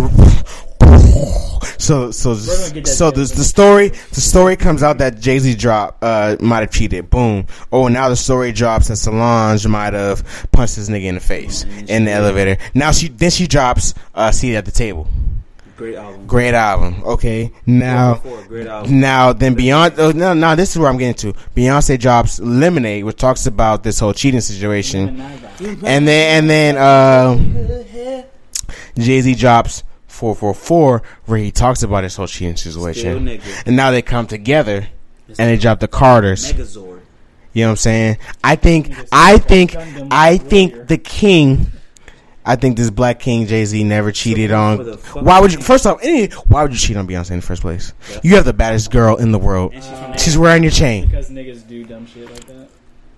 so 1.78 2.12
so 2.12 2.36
gonna 2.36 2.74
get 2.74 2.86
that 2.86 2.88
so 2.88 3.12
the, 3.12 3.22
the 3.22 3.44
story 3.44 3.90
the 3.90 4.22
story 4.22 4.56
comes 4.56 4.84
out 4.84 4.98
that 5.00 5.20
Jay 5.20 5.40
Z 5.40 5.56
drop 5.56 5.98
uh 6.02 6.36
might 6.40 6.60
have 6.60 6.72
cheated. 6.72 7.10
Boom. 7.10 7.46
Oh, 7.72 7.88
now 7.88 8.10
the 8.10 8.16
story 8.16 8.52
drops 8.52 8.88
that 8.88 8.98
Solange 8.98 9.68
might 9.68 9.94
have 9.94 10.24
punched 10.52 10.76
this 10.76 10.90
nigga 10.90 11.06
in 11.06 11.16
the 11.16 11.22
face 11.22 11.64
in 11.88 12.06
the 12.06 12.12
elevator. 12.12 12.58
Now 12.74 12.92
she 12.92 13.10
then 13.10 13.32
she 13.32 13.48
drops 13.48 13.94
uh 14.16 14.32
seat 14.32 14.56
at 14.56 14.66
the 14.66 14.72
table. 14.72 15.08
great 15.78 15.96
album. 15.96 16.28
Great 16.28 16.54
album. 16.54 17.04
Okay. 17.06 17.52
Now. 17.66 18.16
Album. 18.16 19.00
Now 19.00 19.34
then 19.34 19.54
beyond 19.56 19.96
oh, 19.98 20.12
no 20.12 20.34
no 20.34 20.56
this 20.56 20.72
is 20.72 20.78
where 20.78 20.90
I'm 20.90 20.98
getting 20.98 21.32
to. 21.32 21.34
Beyonce 21.56 21.98
drops 22.00 22.40
Lemonade, 22.40 23.04
which 23.06 23.18
talks 23.18 23.46
about 23.46 23.84
this 23.84 24.00
whole 24.00 24.14
cheating 24.14 24.42
situation, 24.42 25.20
and 25.84 26.08
then 26.08 26.44
and 26.44 26.50
then 26.50 26.78
uh, 26.78 27.38
Jay 28.98 29.22
Z 29.22 29.36
drops 29.36 29.84
four 30.10 30.36
four 30.36 30.54
four, 30.54 31.02
where 31.26 31.40
he 31.40 31.52
talks 31.52 31.84
about 31.84 32.04
his 32.04 32.16
whole 32.16 32.28
cheating 32.28 32.58
situation, 32.58 33.28
and 33.66 33.76
now 33.76 33.92
they 33.92 34.02
come 34.02 34.28
together 34.28 34.90
and 35.28 35.38
they 35.38 35.58
drop 35.58 35.80
the 35.80 35.88
Carters. 35.88 36.52
Megazord. 36.52 37.00
You 37.54 37.64
know 37.64 37.70
what 37.70 37.72
I'm 37.72 37.78
saying? 37.78 38.18
I 38.44 38.56
think 38.56 38.94
I 39.12 39.38
think 39.38 39.76
I 40.12 40.38
think 40.38 40.88
the 40.88 40.98
king. 40.98 41.68
I 42.46 42.56
think 42.56 42.78
this 42.78 42.90
Black 42.90 43.20
King 43.20 43.46
Jay 43.46 43.64
Z 43.66 43.84
never 43.84 44.12
cheated 44.12 44.52
on. 44.52 44.80
Why 45.14 45.40
would 45.40 45.54
you? 45.54 45.60
First 45.60 45.86
off, 45.86 46.00
any, 46.02 46.28
why 46.48 46.64
would 46.64 46.72
you 46.72 46.80
cheat 46.80 46.98
on 46.98 47.08
Beyonce 47.08 47.32
in 47.32 47.38
the 47.38 47.46
first 47.46 47.62
place? 47.62 47.94
You 48.24 48.36
have 48.36 48.46
the 48.46 48.54
baddest 48.54 48.90
girl 48.92 49.18
in 49.18 49.32
the 49.32 49.38
world. 49.38 49.74
She's 49.74 50.24
She's 50.24 50.38
wearing 50.38 50.64
your 50.64 50.72
chain, 50.72 51.08
because 51.08 51.30
niggas 51.30 51.68
do 51.68 51.84
dumb 51.84 52.08
shit 52.08 52.30
like 52.32 52.46
that. 52.46 52.70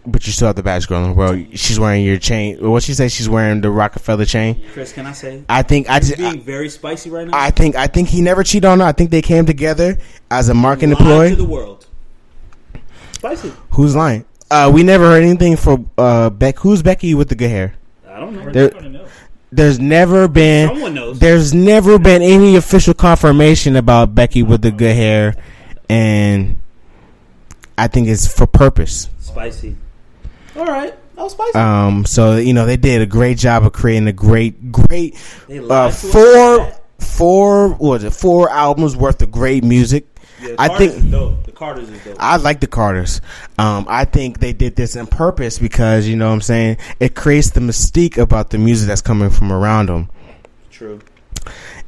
But 0.05 0.25
you 0.25 0.33
still 0.33 0.47
have 0.47 0.55
the 0.55 0.63
baddest 0.63 0.87
girl 0.87 1.03
in 1.03 1.11
the 1.11 1.15
world. 1.15 1.45
She's 1.53 1.79
wearing 1.79 2.03
your 2.03 2.17
chain. 2.17 2.57
What 2.69 2.83
she 2.83 2.93
say? 2.93 3.07
She's 3.07 3.29
wearing 3.29 3.61
the 3.61 3.69
Rockefeller 3.69 4.25
chain. 4.25 4.63
Chris, 4.73 4.93
can 4.93 5.05
I 5.05 5.11
say? 5.11 5.43
I 5.47 5.61
think 5.61 5.89
I 5.89 5.99
just. 5.99 6.17
Being 6.17 6.41
very 6.41 6.69
spicy 6.69 7.09
right 7.09 7.27
now. 7.27 7.37
I 7.37 7.51
think 7.51 7.75
I 7.75 7.87
think 7.87 8.09
he 8.09 8.21
never 8.21 8.43
cheated 8.43 8.65
on 8.65 8.79
her. 8.79 8.85
I 8.85 8.91
think 8.91 9.11
they 9.11 9.21
came 9.21 9.45
together 9.45 9.97
as 10.29 10.49
a 10.49 10.53
marketing 10.53 10.95
ploy. 10.95 11.29
to 11.29 11.35
the 11.35 11.45
world. 11.45 11.87
Spicy. 13.13 13.51
Who's 13.71 13.95
lying? 13.95 14.25
Uh, 14.49 14.71
we 14.73 14.83
never 14.83 15.05
heard 15.05 15.23
anything 15.23 15.55
from 15.55 15.89
uh, 15.97 16.29
Beck. 16.29 16.57
Who's 16.59 16.81
Becky 16.81 17.13
with 17.13 17.29
the 17.29 17.35
good 17.35 17.49
hair? 17.49 17.75
I 18.07 18.19
don't 18.19 18.35
know. 18.35 18.51
There- 18.51 18.81
know. 18.81 19.07
There's 19.53 19.79
never 19.79 20.29
been. 20.29 20.69
Someone 20.69 20.93
knows. 20.93 21.19
There's 21.19 21.53
never 21.53 21.99
been 21.99 22.21
any 22.21 22.55
official 22.55 22.93
confirmation 22.93 23.75
about 23.75 24.15
Becky 24.15 24.43
with 24.43 24.61
the 24.61 24.71
good 24.71 24.95
hair, 24.95 25.35
and 25.89 26.61
I 27.77 27.87
think 27.87 28.07
it's 28.07 28.33
for 28.33 28.47
purpose. 28.47 29.09
Spicy. 29.19 29.75
All 30.55 30.65
right. 30.65 30.93
That 31.15 31.23
was 31.23 31.31
spicy. 31.33 31.57
Um, 31.57 32.05
so 32.05 32.37
you 32.37 32.53
know 32.53 32.65
they 32.65 32.77
did 32.77 33.01
a 33.01 33.05
great 33.05 33.37
job 33.37 33.65
of 33.65 33.73
creating 33.73 34.07
a 34.07 34.13
great, 34.13 34.71
great 34.71 35.15
uh, 35.69 35.91
four, 35.91 36.71
four, 36.99 37.69
what 37.69 37.79
was 37.81 38.03
it? 38.03 38.13
Four 38.13 38.49
albums 38.49 38.95
worth 38.95 39.21
of 39.21 39.31
great 39.31 39.63
music. 39.63 40.07
Yeah, 40.41 40.55
I 40.57 40.67
Carter's 40.69 40.91
think- 40.93 41.05
is 41.05 41.11
dope. 41.11 41.43
The 41.43 41.51
Carters 41.51 41.89
is 41.89 42.03
dope. 42.03 42.15
I 42.19 42.37
like 42.37 42.59
the 42.61 42.67
Carters. 42.67 43.21
Um, 43.59 43.85
I 43.87 44.05
think 44.05 44.39
they 44.39 44.53
did 44.53 44.75
this 44.75 44.95
on 44.95 45.05
purpose 45.07 45.59
because 45.59 46.07
you 46.07 46.15
know 46.15 46.27
what 46.29 46.33
I'm 46.35 46.41
saying 46.41 46.77
it 46.99 47.13
creates 47.15 47.51
the 47.51 47.59
mystique 47.59 48.17
about 48.17 48.49
the 48.49 48.57
music 48.57 48.87
that's 48.87 49.01
coming 49.01 49.29
from 49.29 49.51
around 49.51 49.89
them. 49.89 50.09
True. 50.71 50.99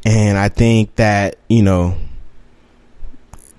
and 0.05 0.38
I 0.38 0.49
think 0.49 0.95
that 0.97 1.38
you 1.49 1.64
know 1.64 1.95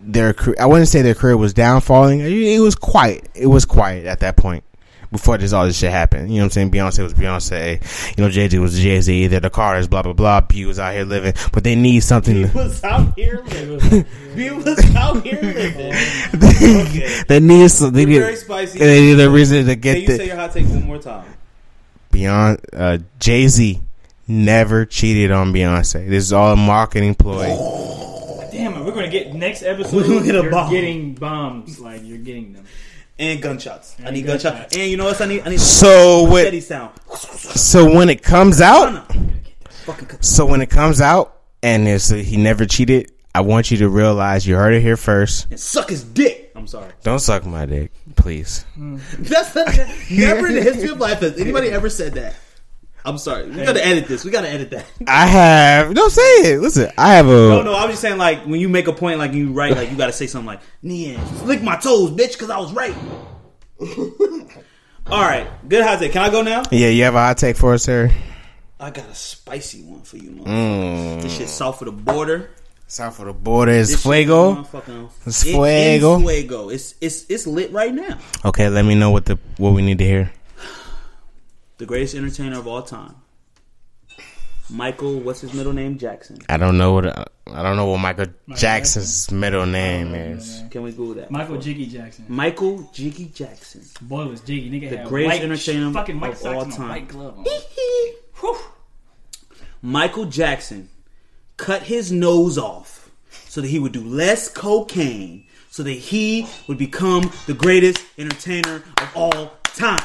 their 0.03 0.35
I 0.61 0.67
wouldn't 0.67 0.89
say 0.89 1.03
their 1.03 1.15
career 1.15 1.37
was 1.37 1.55
downfalling. 1.55 2.21
It 2.21 2.61
was 2.61 2.75
quiet. 2.75 3.29
It 3.35 3.47
was 3.47 3.65
quiet 3.65 4.07
at 4.07 4.21
that 4.21 4.37
point 4.37 4.63
before 5.15 5.39
this 5.39 5.53
all 5.53 5.65
this 5.65 5.79
shit 5.79 5.93
happened. 5.93 6.29
You 6.29 6.37
know 6.39 6.41
what 6.43 6.45
I'm 6.47 6.51
saying? 6.51 6.71
Beyonce 6.73 7.03
was 7.05 7.15
Beyonce. 7.15 8.17
You 8.19 8.25
know 8.25 8.31
Jay 8.31 8.49
Z 8.49 8.59
was 8.59 8.79
Jay 8.79 9.01
Z. 9.01 9.29
They're 9.29 9.39
the 9.41 9.49
Carters. 9.49 9.87
Blah 9.87 10.03
blah 10.03 10.13
blah. 10.13 10.41
B 10.41 10.65
was 10.67 10.79
out 10.81 10.93
here 10.93 11.05
living, 11.05 11.35
but 11.53 11.63
they 11.63 11.77
need 11.77 12.01
something. 12.01 12.35
He 12.35 12.43
To, 12.49 12.53
was 12.57 12.83
out 12.83 13.15
here 13.17 13.43
living. 13.47 14.05
he 14.35 14.51
was 14.51 14.97
out 14.97 15.23
here 15.23 15.41
living. 15.41 15.95
Okay. 16.35 17.23
they 17.29 17.41
need 17.41 17.69
something. 17.71 17.95
They 17.97 18.05
need. 18.07 18.19
very 18.19 18.37
spicy. 18.37 18.79
They 18.81 19.01
need 19.03 19.21
a 19.21 19.31
reason 19.31 19.65
to 19.67 19.75
Can 19.75 19.81
get 19.81 19.99
you 20.03 20.17
say 20.17 20.27
your 20.27 20.37
hot 20.37 20.53
take 20.53 20.67
one 20.67 20.85
more 20.87 20.99
time? 20.99 21.25
beyond. 22.11 22.61
Uh, 22.73 22.99
Jay 23.21 23.47
Z 23.49 23.81
never 24.27 24.85
cheated 24.85 25.31
on 25.31 25.53
Beyonce. 25.53 26.09
This 26.09 26.25
is 26.25 26.33
all 26.33 26.53
a 26.53 26.57
marketing 26.57 27.15
ploy. 27.15 27.47
Damn 28.53 28.75
it, 28.75 28.85
we're 28.85 28.93
gonna 28.93 29.09
get 29.09 29.35
next 29.35 29.63
episode. 29.63 29.95
We're 29.97 30.03
gonna 30.09 30.25
get 30.27 30.35
a 30.37 30.43
you're 30.43 30.51
bomb. 30.51 30.71
getting 30.71 31.15
bombs, 31.15 31.79
like 31.81 32.01
you're 32.05 32.19
getting 32.19 32.53
them. 32.53 32.65
And 33.19 33.41
gunshots. 33.41 33.97
I 34.05 34.11
need 34.11 34.27
gunshots. 34.27 34.55
gunshots. 34.55 34.77
And 34.77 34.91
you 34.91 34.97
know 34.97 35.05
what? 35.05 35.21
I 35.21 35.27
need. 35.27 35.43
I 35.47 35.51
need 35.51 35.61
So 35.61 36.27
steady 36.31 36.57
with 36.57 36.65
sound. 36.65 36.93
so 37.17 37.95
when 37.95 38.09
it 38.11 38.23
comes 38.23 38.61
out. 38.61 39.11
So 40.21 40.47
when 40.47 40.61
it 40.63 40.71
comes 40.71 41.01
out 41.01 41.43
and 41.63 41.87
it's 41.87 42.09
he 42.09 42.37
never 42.37 42.65
cheated, 42.67 43.13
I 43.35 43.43
want 43.43 43.71
you 43.71 43.77
to 43.79 43.89
realize 43.89 44.47
you 44.47 44.57
heard 44.57 44.75
it 44.75 44.81
here 44.81 44.97
first. 44.97 45.49
and 45.51 45.61
suck 45.61 45.91
his 45.91 46.03
dick. 46.03 46.53
I'm 46.57 46.67
sorry. 46.67 46.91
Don't 47.03 47.19
suck 47.19 47.45
my 47.45 47.67
dick, 47.67 47.93
please. 48.17 48.65
That's 48.77 49.55
never 50.11 50.47
in 50.47 50.55
the 50.55 50.63
history 50.63 50.89
of 50.89 50.99
life 50.99 51.21
has 51.21 51.39
anybody 51.39 51.69
ever 51.69 51.91
said 51.91 52.15
that. 52.15 52.35
I'm 53.07 53.19
sorry. 53.19 53.51
We 53.51 53.63
gotta 53.65 53.85
edit 53.85 54.07
this. 54.09 54.25
We 54.25 54.31
gotta 54.31 54.49
edit 54.49 54.71
that. 54.71 54.87
I 55.07 55.27
have 55.27 55.95
don't 55.95 56.11
say 56.11 56.23
it. 56.55 56.61
Listen, 56.61 56.91
I 56.97 57.15
have 57.17 57.27
a 57.27 57.31
No, 57.31 57.63
no. 57.63 57.75
I 57.75 57.83
was 57.85 57.93
just 57.93 58.03
saying, 58.03 58.17
like, 58.17 58.45
when 58.47 58.61
you 58.61 58.69
make 58.69 58.87
a 58.89 58.93
point, 58.95 59.19
like 59.19 59.33
you 59.35 59.53
write, 59.53 59.77
like 59.77 59.91
you 59.91 59.97
gotta 59.97 60.13
say 60.13 60.27
something 60.27 60.47
like, 60.47 60.61
"Yeah, 60.83 61.23
lick 61.45 61.63
my 61.63 61.77
toes, 61.77 62.11
bitch," 62.13 62.33
because 62.33 62.49
I 62.51 62.59
was 62.59 62.73
right. 62.73 62.95
All 65.07 65.21
right, 65.21 65.47
good 65.69 65.85
hot 65.85 65.99
take. 65.99 66.13
Can 66.13 66.23
I 66.23 66.31
go 66.31 66.41
now? 66.43 66.63
yeah. 66.71 66.89
You 66.89 67.05
have 67.05 67.15
a 67.15 67.19
hot 67.19 67.37
take 67.39 67.57
for 67.57 67.75
us, 67.75 67.83
sir? 67.83 68.11
I 68.81 68.91
got 68.91 69.07
a 69.09 69.15
spicy 69.15 69.83
one 69.83 70.01
for 70.03 70.17
you, 70.17 70.31
man. 70.31 71.19
Mm. 71.19 71.23
This 71.23 71.37
shit 71.37 71.49
south 71.49 71.83
of 71.83 71.87
the 71.87 71.93
border. 71.93 72.51
South 72.87 73.19
of 73.21 73.27
the 73.27 73.33
border 73.33 73.73
is 73.73 73.91
This 73.91 74.03
fuego. 74.03 74.55
motherfucking- 74.63 75.11
It's 75.27 75.43
fuego. 75.43 76.19
fuego. 76.21 76.69
It's 76.71 76.95
it's 77.01 77.27
it's 77.29 77.47
lit 77.47 77.71
right 77.73 77.93
now. 77.95 78.19
Okay, 78.45 78.69
let 78.69 78.85
me 78.85 78.95
know 78.95 79.11
what 79.11 79.27
the 79.27 79.39
what 79.59 79.73
we 79.75 79.83
need 79.83 79.99
to 79.99 80.05
hear. 80.05 80.33
The 81.79 81.87
greatest 81.87 82.15
entertainer 82.15 82.59
of 82.59 82.67
all 82.69 82.83
time, 82.83 83.17
Michael. 84.71 85.19
What's 85.21 85.41
his 85.41 85.53
middle 85.55 85.73
name? 85.73 85.99
Jackson. 85.99 86.39
I 86.49 86.57
don't 86.57 86.79
know 86.79 86.93
what 86.93 87.07
I 87.49 87.63
don't 87.63 87.77
know 87.77 87.87
what 87.87 87.99
Michael 87.99 88.27
Jackson's 88.55 89.31
middle 89.31 89.67
name 89.67 90.15
is. 90.15 90.63
Can 90.71 90.83
we 90.83 90.93
Google 90.93 91.15
that? 91.15 91.31
Michael 91.31 91.59
Jiggy 91.59 91.87
Jackson. 91.87 92.25
Michael 92.29 92.89
Jiggy 92.93 93.27
Jackson. 93.27 93.83
Boy 94.03 94.27
was 94.27 94.41
Jiggy. 94.41 94.71
Nigga 94.71 94.91
The 94.91 94.97
had 94.99 95.09
greatest 95.09 95.35
white, 95.41 95.43
entertainer 95.45 95.93
fucking 95.93 96.21
white 96.21 96.33
of 96.33 96.39
socks 96.39 96.57
all 96.57 96.71
time. 96.71 96.89
white 96.89 97.09
glove 97.09 97.39
on. 97.39 97.45
Whew. 98.41 98.59
Michael 99.83 100.25
Jackson 100.27 100.89
cut 101.57 101.83
his 101.83 102.11
nose 102.13 102.57
off 102.57 103.11
so 103.49 103.61
that 103.61 103.69
he 103.69 103.79
would 103.79 103.93
do 103.93 104.01
less 104.03 104.49
cocaine, 104.49 105.47
so 105.71 105.83
that 105.83 105.93
he 105.93 106.47
would 106.69 106.79
become 106.79 107.31
the 107.47 107.55
greatest 107.55 108.03
entertainer 108.17 108.77
of 109.01 109.09
all 109.17 109.53
time. 109.65 110.01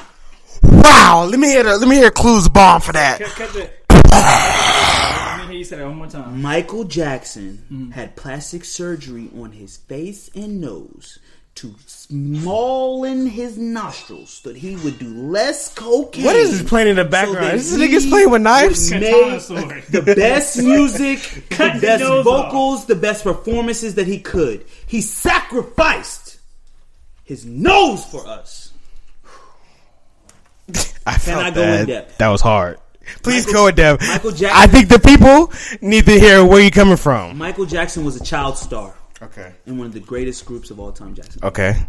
Wow. 0.64 1.26
Let 1.30 1.40
me 1.40 1.48
hear 1.50 1.64
the, 1.64 1.78
let 1.78 1.88
me 1.88 1.96
hear 1.96 2.12
Clues 2.12 2.48
bomb 2.50 2.82
for 2.82 2.94
that. 2.94 3.20
Cut, 3.20 3.30
cut 3.32 3.54
the. 3.54 3.70
Let 5.40 5.48
me 5.48 5.54
hear 5.54 5.58
you 5.60 5.64
say 5.64 5.78
that 5.78 5.86
one 5.88 5.96
more 5.98 6.08
time. 6.08 6.42
Michael 6.42 6.84
Jackson 6.84 7.64
Mm. 7.72 7.92
had 7.94 8.16
plastic 8.16 8.64
surgery 8.66 9.30
on 9.40 9.52
his 9.52 9.78
face 9.78 10.30
and 10.36 10.60
nose 10.62 11.20
to 11.56 11.68
smallen 11.88 13.28
his 13.30 13.58
nostrils 13.58 14.30
so 14.30 14.50
that 14.50 14.58
he 14.58 14.76
would 14.78 14.98
do 15.00 15.08
less 15.14 15.74
cocaine. 15.74 16.24
What 16.26 16.36
is 16.36 16.52
this 16.60 16.68
playing 16.70 16.90
in 16.90 16.96
the 16.96 17.04
so 17.04 17.10
background? 17.10 17.46
that 17.48 17.52
this 17.54 17.76
he 17.76 17.78
nigga's 17.88 18.06
playing 18.08 18.30
with 18.30 18.42
knives. 18.42 18.92
would 18.92 19.02
Katana 19.02 19.32
make 19.32 19.42
sword. 19.42 19.84
the 19.90 20.02
best 20.16 20.58
music, 20.62 21.20
the 21.50 21.56
Cut 21.56 21.74
the 21.76 21.82
best 21.82 22.02
nose 22.04 22.24
vocals, 22.24 22.86
the 22.86 22.96
best 22.96 23.24
performances 23.24 23.96
that 23.96 24.08
he 24.08 24.20
could. 24.20 24.66
He 24.88 25.02
sacrificed 25.02 26.38
his 27.26 27.46
nose 27.46 28.06
for 28.06 28.26
us. 28.28 28.69
I 31.10 31.18
felt 31.18 31.44
I 31.46 31.52
go 31.52 31.62
in 31.62 31.70
that. 31.70 31.88
depth? 31.88 32.18
That 32.18 32.28
was 32.30 32.42
hard. 32.42 32.78
Please 33.24 33.46
Michael- 33.48 33.54
go 33.64 33.68
in 33.68 33.76
depth. 33.76 34.08
Michael 34.08 34.32
Jackson- 34.32 34.50
I 34.62 34.68
think 34.68 34.90
the 34.90 35.00
people 35.00 35.52
need 35.82 36.06
to 36.06 36.20
hear 36.20 36.46
where 36.46 36.62
you're 36.62 36.70
coming 36.72 36.98
from. 36.98 37.38
Michael 37.38 37.66
Jackson 37.66 38.06
was 38.06 38.16
a 38.16 38.24
child 38.24 38.58
star 38.58 38.94
Okay. 39.22 39.52
in 39.66 39.78
one 39.78 39.88
of 39.88 39.94
the 39.94 40.00
greatest 40.00 40.46
groups 40.46 40.70
of 40.72 40.80
all 40.80 40.92
time, 40.92 41.16
Jackson. 41.16 41.42
Okay. 41.44 41.88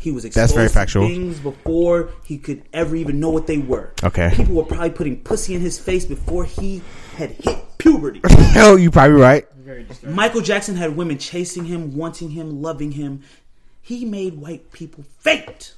He 0.00 0.12
was 0.12 0.24
exposed 0.24 0.42
That's 0.42 0.52
very 0.54 0.68
to 0.68 0.72
factual. 0.74 1.06
things 1.08 1.38
before 1.40 2.08
he 2.24 2.38
could 2.38 2.62
ever 2.72 2.96
even 2.96 3.20
know 3.20 3.28
what 3.30 3.46
they 3.46 3.58
were. 3.58 3.92
Okay. 4.02 4.30
People 4.34 4.54
were 4.54 4.62
probably 4.64 4.90
putting 4.90 5.16
pussy 5.20 5.54
in 5.54 5.60
his 5.60 5.78
face 5.78 6.06
before 6.06 6.44
he 6.46 6.80
had 7.16 7.32
hit 7.32 7.58
puberty. 7.78 8.20
Hell, 8.28 8.78
you 8.78 8.90
probably 8.90 9.20
right. 9.20 9.46
Very 9.58 9.82
disturbing. 9.84 10.16
Michael 10.16 10.40
Jackson 10.40 10.76
had 10.76 10.96
women 10.96 11.18
chasing 11.18 11.66
him, 11.66 11.94
wanting 11.96 12.30
him, 12.30 12.62
loving 12.62 12.92
him. 12.92 13.22
He 13.82 14.04
made 14.06 14.38
white 14.38 14.72
people 14.72 15.04
faint. 15.18 15.74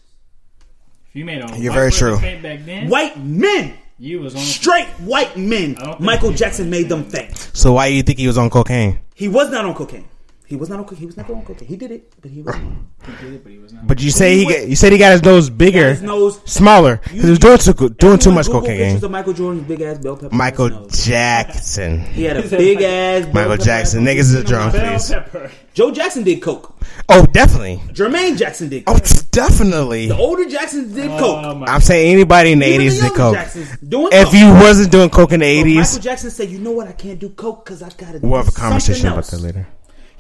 If 1.12 1.16
you 1.16 1.26
made 1.26 1.42
a 1.42 1.58
You're 1.58 1.72
white 1.72 1.78
very 1.78 1.92
true. 1.92 2.18
faint 2.18 2.42
back 2.42 2.64
then, 2.64 2.88
White 2.88 3.22
men, 3.22 3.74
you 3.98 4.20
was 4.20 4.34
on 4.34 4.40
straight 4.40 4.86
white 5.00 5.36
men. 5.36 5.76
I 5.76 5.84
don't 5.84 5.90
think 5.90 6.00
Michael 6.00 6.28
people 6.30 6.38
Jackson 6.38 6.70
made 6.70 6.88
them 6.88 7.00
understand 7.00 7.36
faint. 7.36 7.50
So 7.54 7.74
why 7.74 7.90
do 7.90 7.94
you 7.94 8.02
think 8.02 8.18
he 8.18 8.26
was 8.26 8.38
on 8.38 8.48
cocaine? 8.48 8.98
He 9.14 9.28
was 9.28 9.50
not 9.50 9.66
on 9.66 9.74
cocaine. 9.74 10.06
He 10.53 10.57
was 10.57 10.68
not 10.68 10.80
on 10.80 10.84
cocaine. 10.84 10.98
He 10.98 11.07
was 11.07 11.16
never 11.16 11.32
on 11.32 11.44
cocaine. 11.46 11.66
He 11.66 11.76
did 11.76 11.90
it, 11.90 12.12
but 12.20 12.30
he 12.30 12.42
was. 12.42 12.55
He 12.55 13.12
did 13.24 13.32
it, 13.36 13.42
but 13.42 13.50
he 13.53 13.59
was 13.59 13.72
not. 13.72 13.86
But 13.86 14.03
you 14.03 14.11
say 14.11 14.36
he 14.36 14.44
He 14.44 14.53
got, 14.53 14.68
you 14.68 14.76
said 14.76 14.92
he 14.92 14.98
got 14.98 15.12
his 15.12 15.22
nose 15.22 15.48
bigger, 15.48 15.88
His 15.88 16.03
nose. 16.03 16.40
smaller 16.44 16.96
because 17.05 17.22
he 17.22 17.30
was 17.30 17.38
doing 17.38 17.57
too 17.57 17.88
doing 17.88 18.18
too 18.18 18.32
much 18.32 18.46
Google 18.48 18.61
cocaine. 18.61 18.78
Pictures 18.80 19.03
of 19.05 19.11
Michael 19.12 19.32
Jordan's 19.32 19.66
big 19.66 19.80
ass 19.80 19.96
bell 19.96 20.16
pepper. 20.18 20.34
Michael. 20.34 20.88
Jackson. 20.88 22.00
He 22.12 22.24
had 22.24 22.36
a 22.36 22.42
big 22.46 22.82
ass. 22.82 23.24
bell 23.24 23.48
Michael 23.48 23.64
Jackson. 23.64 24.05
nose. 24.05 24.14
Niggas 24.14 24.18
is 24.20 24.34
a 24.34 24.44
drunk, 24.44 24.74
Bell 24.74 24.98
please. 24.98 25.50
Joe 25.72 25.90
Jackson 25.90 26.22
did 26.22 26.42
coke. 26.42 26.76
Oh, 27.09 27.24
definitely. 27.24 27.80
Jermaine 27.94 28.36
Jackson 28.36 28.68
did 28.68 28.84
Oh, 28.86 28.92
coke. 28.98 29.30
definitely. 29.30 30.09
The 30.09 30.16
older 30.18 30.44
Jacksons 30.46 30.92
did 30.94 31.11
Oh 31.11 31.18
coke. 31.18 31.57
my 31.61 31.66
I'm 31.66 31.80
saying 31.80 32.12
anybody 32.12 32.53
in 32.53 32.59
the 32.59 32.66
Even 32.66 32.86
the 32.88 32.92
did 32.92 32.98
younger 33.00 33.16
coke. 33.16 33.34
Jacksons 33.36 33.78
doing 33.78 34.09
If 34.12 34.24
coke. 34.26 34.34
you 34.34 34.53
wasn't 34.53 34.92
doing 34.92 35.09
coke 35.09 35.32
in 35.32 35.40
the 35.40 35.62
But 35.62 35.66
80s, 35.68 35.74
Michael 35.76 35.98
Jackson 36.00 36.30
said, 36.30 36.50
"You 36.50 36.59
know 36.59 36.72
what? 36.72 36.88
I 36.88 36.92
can't 36.92 37.18
do 37.18 37.30
coke 37.30 37.64
because 37.64 37.82
I 37.82 37.88
gotta." 37.96 38.18
we'll 38.20 38.36
have 38.36 38.48
a 38.48 38.50
something 38.50 38.62
conversation 38.70 39.09
about 39.09 39.24
that 39.24 39.40
later. 39.40 39.66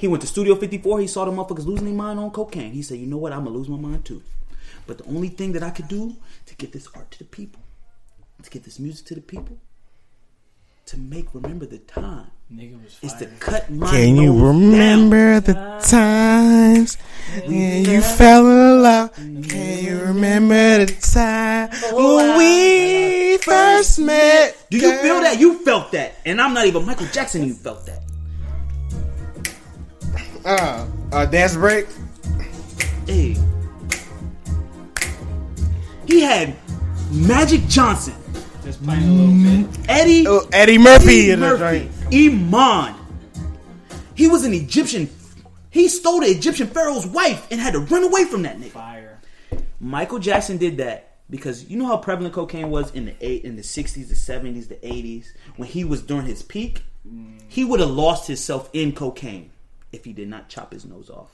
He 0.02 0.08
went 0.08 0.20
to 0.22 0.26
Studio 0.26 0.56
54. 0.56 0.98
He 0.98 1.06
saw 1.06 1.24
the 1.24 1.30
motherfuckers 1.30 1.64
losing 1.64 1.84
their 1.84 1.94
mind 1.94 2.18
on 2.18 2.32
cocaine. 2.32 2.72
He 2.72 2.82
said, 2.82 2.98
"You 2.98 3.06
know 3.06 3.18
what? 3.18 3.32
I'm 3.32 3.44
gonna 3.44 3.56
lose 3.56 3.68
my 3.68 3.76
mind 3.76 4.04
too." 4.04 4.20
But 4.84 4.98
the 4.98 5.04
only 5.04 5.28
thing 5.28 5.52
that 5.52 5.62
I 5.62 5.70
could 5.70 5.86
do 5.86 6.16
to 6.46 6.56
get 6.56 6.72
this 6.72 6.88
art 6.92 7.12
to 7.12 7.18
the 7.18 7.24
people, 7.24 7.62
to 8.42 8.50
get 8.50 8.64
this 8.64 8.80
music 8.80 9.06
to 9.06 9.14
the 9.14 9.20
people, 9.20 9.58
to 10.86 10.96
make 10.96 11.32
remember 11.32 11.66
the 11.66 11.78
time, 11.78 12.32
Nigga 12.52 12.82
was 12.82 12.98
is 13.00 13.12
to 13.20 13.26
cut 13.38 13.70
my 13.70 13.92
Can 13.92 14.16
you 14.16 14.32
nose 14.32 14.42
remember 14.42 15.38
the 15.38 15.54
times 15.80 16.96
when 17.46 17.84
you 17.84 18.02
fell 18.02 18.44
in 18.44 18.82
love? 18.82 19.14
Can 19.14 19.84
you 19.84 20.00
remember 20.00 20.84
the 20.84 20.94
time 20.94 21.70
when 21.94 22.38
we 22.38 23.38
first 23.38 24.00
met? 24.00 24.56
Do 24.68 24.78
you 24.78 24.98
feel 24.98 25.20
that? 25.20 25.38
You 25.38 25.64
felt 25.64 25.92
that, 25.92 26.16
and 26.26 26.40
I'm 26.40 26.54
not 26.54 26.66
even 26.66 26.84
Michael 26.84 27.06
Jackson. 27.12 27.46
You 27.46 27.54
felt 27.54 27.86
that. 27.86 28.02
Uh, 30.44 30.86
uh, 31.12 31.26
dance 31.26 31.54
break. 31.54 31.86
Hey, 33.06 33.36
he 36.06 36.20
had 36.20 36.56
Magic 37.10 37.66
Johnson, 37.68 38.14
Just 38.64 38.82
playing 38.82 39.08
a 39.08 39.12
little 39.12 39.66
bit. 39.66 39.88
Eddie. 39.88 40.24
Oh, 40.26 40.48
Eddie 40.52 40.78
Murphy 40.78 41.04
Eddie 41.06 41.30
in 41.30 41.40
the 41.40 41.48
Murphy, 41.58 41.90
joint. 42.10 42.34
Iman. 42.34 42.94
He 44.14 44.28
was 44.28 44.44
an 44.44 44.52
Egyptian. 44.52 45.08
He 45.70 45.88
stole 45.88 46.20
the 46.20 46.26
Egyptian 46.26 46.66
pharaoh's 46.66 47.06
wife 47.06 47.46
and 47.50 47.60
had 47.60 47.72
to 47.74 47.80
run 47.80 48.04
away 48.04 48.24
from 48.24 48.42
that 48.42 48.58
nigga. 48.58 48.70
Fire. 48.70 49.20
Michael 49.80 50.18
Jackson 50.18 50.58
did 50.58 50.76
that 50.78 51.18
because 51.30 51.68
you 51.70 51.78
know 51.78 51.86
how 51.86 51.96
prevalent 51.96 52.34
cocaine 52.34 52.70
was 52.70 52.90
in 52.92 53.06
the 53.06 53.14
eight, 53.20 53.44
in 53.44 53.56
the 53.56 53.62
sixties, 53.62 54.08
the 54.08 54.16
seventies, 54.16 54.68
the 54.68 54.86
eighties 54.86 55.34
when 55.56 55.68
he 55.68 55.84
was 55.84 56.02
during 56.02 56.26
his 56.26 56.42
peak. 56.42 56.82
He 57.48 57.64
would 57.64 57.80
have 57.80 57.90
lost 57.90 58.26
himself 58.28 58.70
in 58.72 58.92
cocaine 58.92 59.50
if 59.92 60.04
he 60.04 60.12
did 60.12 60.28
not 60.28 60.48
chop 60.48 60.72
his 60.72 60.84
nose 60.84 61.10
off. 61.10 61.30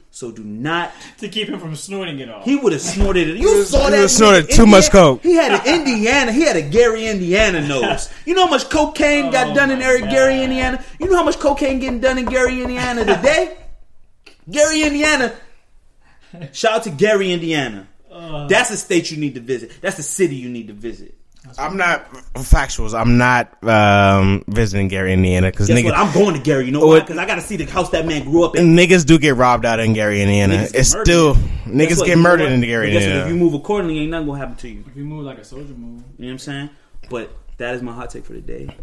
so 0.10 0.30
do 0.32 0.42
not. 0.44 0.92
To 1.18 1.28
keep 1.28 1.48
him 1.48 1.58
from 1.60 1.76
snorting 1.76 2.18
it 2.18 2.28
all. 2.28 2.42
He 2.42 2.56
would 2.56 2.72
have 2.72 2.82
snorted 2.82 3.28
it. 3.28 3.36
You 3.38 3.58
was- 3.58 3.70
saw 3.70 3.84
he 3.84 3.90
that. 3.90 3.96
would've 3.96 4.10
snorted 4.10 4.50
in 4.50 4.56
too 4.56 4.66
much 4.66 4.90
coke. 4.90 5.22
He 5.22 5.34
had 5.34 5.52
an 5.52 5.80
Indiana. 5.80 6.32
He 6.32 6.42
had 6.42 6.56
a 6.56 6.62
Gary, 6.62 7.06
Indiana 7.06 7.66
nose. 7.66 8.12
You 8.26 8.34
know 8.34 8.44
how 8.46 8.50
much 8.50 8.68
cocaine 8.68 9.30
got 9.30 9.48
Oh 9.48 9.54
done 9.54 9.70
in 9.70 9.78
my 9.78 9.84
Eric 9.84 10.02
God. 10.02 10.10
Gary, 10.10 10.42
Indiana. 10.42 10.84
You 10.98 11.08
know 11.08 11.16
how 11.16 11.24
much 11.24 11.38
cocaine 11.38 11.78
getting 11.78 12.00
done 12.00 12.18
in 12.18 12.24
Gary, 12.26 12.60
Indiana 12.62 13.04
today? 13.04 13.56
Gary, 14.50 14.82
Indiana. 14.82 15.32
Shout 16.52 16.72
out 16.72 16.82
to 16.84 16.90
Gary, 16.90 17.32
Indiana. 17.32 17.86
Uh. 18.10 18.46
That's 18.48 18.70
a 18.70 18.76
state 18.76 19.10
you 19.10 19.16
need 19.16 19.34
to 19.36 19.40
visit. 19.40 19.72
That's 19.80 19.98
a 19.98 20.02
city 20.02 20.36
you 20.36 20.48
need 20.48 20.68
to 20.68 20.74
visit. 20.74 21.16
I'm 21.58 21.76
not 21.76 22.10
factuals. 22.34 22.98
I'm 22.98 23.18
not 23.18 23.62
um, 23.64 24.44
visiting 24.48 24.88
Gary, 24.88 25.12
Indiana, 25.12 25.50
because 25.50 25.68
Guess 25.68 25.78
niggas, 25.78 25.84
what? 25.84 25.94
I'm 25.96 26.12
going 26.12 26.34
to 26.34 26.40
Gary. 26.40 26.66
You 26.66 26.72
know 26.72 26.80
why? 26.80 26.86
What- 26.86 27.06
Because 27.06 27.18
I 27.18 27.26
got 27.26 27.36
to 27.36 27.40
see 27.42 27.56
the 27.56 27.66
house 27.66 27.90
that 27.90 28.06
man 28.06 28.24
grew 28.24 28.44
up 28.44 28.56
in. 28.56 28.74
niggas 28.74 29.04
do 29.04 29.18
get 29.18 29.36
robbed 29.36 29.64
out 29.66 29.78
in 29.78 29.92
Gary, 29.92 30.22
Indiana. 30.22 30.54
Niggas 30.54 30.74
it's 30.74 30.94
murdered. 30.94 31.06
still 31.06 31.34
niggas 31.66 31.98
what? 31.98 32.06
get 32.06 32.16
You 32.16 32.22
murdered 32.22 32.52
in 32.52 32.60
Gary, 32.62 32.86
But 32.88 32.92
guess 32.98 33.08
what? 33.18 33.26
If 33.26 33.28
you 33.28 33.36
move 33.36 33.54
accordingly, 33.54 33.98
ain't 34.00 34.10
nothing 34.10 34.26
gonna 34.26 34.38
happen 34.38 34.56
to 34.56 34.68
you. 34.68 34.84
If 34.86 34.96
you 34.96 35.04
move 35.04 35.24
like 35.24 35.38
a 35.38 35.44
soldier 35.44 35.74
move. 35.74 36.02
You 36.18 36.26
know 36.26 36.26
what 36.26 36.30
I'm 36.32 36.38
saying? 36.38 36.70
But 37.10 37.30
that 37.58 37.74
is 37.74 37.82
my 37.82 37.92
hot 37.92 38.10
take 38.10 38.24
for 38.24 38.32
the 38.32 38.40
day. 38.40 38.74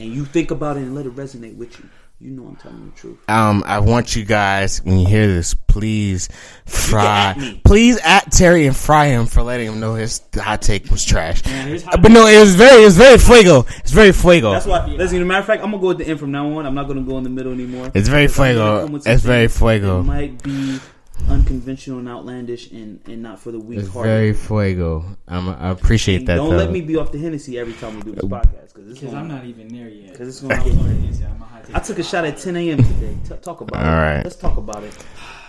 And 0.00 0.12
you 0.12 0.24
think 0.24 0.50
about 0.50 0.76
it 0.76 0.80
and 0.80 0.94
let 0.94 1.06
it 1.06 1.14
resonate 1.14 1.56
with 1.56 1.78
you. 1.78 1.88
You 2.20 2.32
know 2.32 2.48
I'm 2.48 2.56
telling 2.56 2.84
the 2.90 2.96
truth. 2.96 3.18
Um, 3.28 3.62
I 3.64 3.78
want 3.78 4.16
you 4.16 4.24
guys 4.24 4.82
when 4.82 4.98
you 4.98 5.06
hear 5.06 5.28
this, 5.28 5.54
please 5.54 6.28
fry, 6.66 7.36
at 7.38 7.62
please 7.62 7.96
at 8.02 8.32
Terry 8.32 8.66
and 8.66 8.76
fry 8.76 9.06
him 9.06 9.26
for 9.26 9.42
letting 9.42 9.68
him 9.68 9.78
know 9.78 9.94
his 9.94 10.20
hot 10.34 10.60
take 10.60 10.90
was 10.90 11.04
trash. 11.04 11.42
hot 11.42 11.94
Uh, 11.94 11.96
but 11.96 12.10
no, 12.10 12.26
it 12.26 12.40
was 12.40 12.56
very, 12.56 12.82
it 12.82 12.86
was 12.86 12.96
very 12.96 13.18
fuego. 13.18 13.64
It's 13.78 13.92
very 13.92 14.10
fuego. 14.10 14.50
That's 14.50 14.66
why. 14.66 14.86
Listen, 14.86 15.18
as 15.18 15.22
a 15.22 15.24
matter 15.24 15.40
of 15.40 15.46
fact, 15.46 15.62
I'm 15.62 15.70
gonna 15.70 15.80
go 15.80 15.92
at 15.92 15.98
the 15.98 16.08
end 16.08 16.18
from 16.18 16.32
now 16.32 16.58
on. 16.58 16.66
I'm 16.66 16.74
not 16.74 16.88
gonna 16.88 17.02
go 17.02 17.18
in 17.18 17.22
the 17.22 17.30
middle 17.30 17.52
anymore. 17.52 17.92
It's 17.94 18.08
very 18.08 18.26
fuego. 18.26 18.88
It's 19.06 19.22
very 19.22 19.46
fuego. 19.46 20.02
might 20.02 20.42
be 20.42 20.80
unconventional 21.28 21.98
and 21.98 22.08
outlandish 22.08 22.70
and, 22.70 23.00
and 23.06 23.22
not 23.22 23.38
for 23.38 23.50
the 23.52 23.58
weak 23.58 23.80
It's 23.80 23.88
hearted. 23.88 24.08
very 24.08 24.32
fuego. 24.32 25.04
Um, 25.28 25.48
I 25.50 25.70
appreciate 25.70 26.26
that. 26.26 26.36
Don't 26.36 26.50
though. 26.50 26.56
let 26.56 26.70
me 26.70 26.80
be 26.80 26.96
off 26.96 27.12
the 27.12 27.18
Hennessy 27.18 27.58
every 27.58 27.74
time 27.74 27.96
we 27.96 28.02
do 28.02 28.12
this 28.12 28.24
podcast 28.24 28.74
because 28.74 28.94
Because 29.00 29.14
I'm 29.14 29.28
not 29.28 29.44
even 29.44 29.68
there 29.68 29.88
yet. 29.88 30.16
'Cause 30.16 30.28
it's 30.28 30.42
I'm 30.42 30.48
gonna- 30.48 30.62
already- 30.62 31.08
I'm 31.24 31.42
a 31.42 31.44
hot 31.44 31.64
take. 31.64 31.76
I 31.76 31.78
took 31.80 31.98
a 31.98 32.02
shot 32.02 32.24
at 32.24 32.38
10 32.38 32.56
a.m. 32.56 32.78
today. 32.78 33.16
T- 33.28 33.34
talk 33.42 33.60
about 33.60 33.80
it. 33.82 33.86
All 33.86 33.92
right. 33.94 34.22
Let's 34.24 34.36
talk 34.36 34.56
about 34.56 34.82
it. 34.84 34.96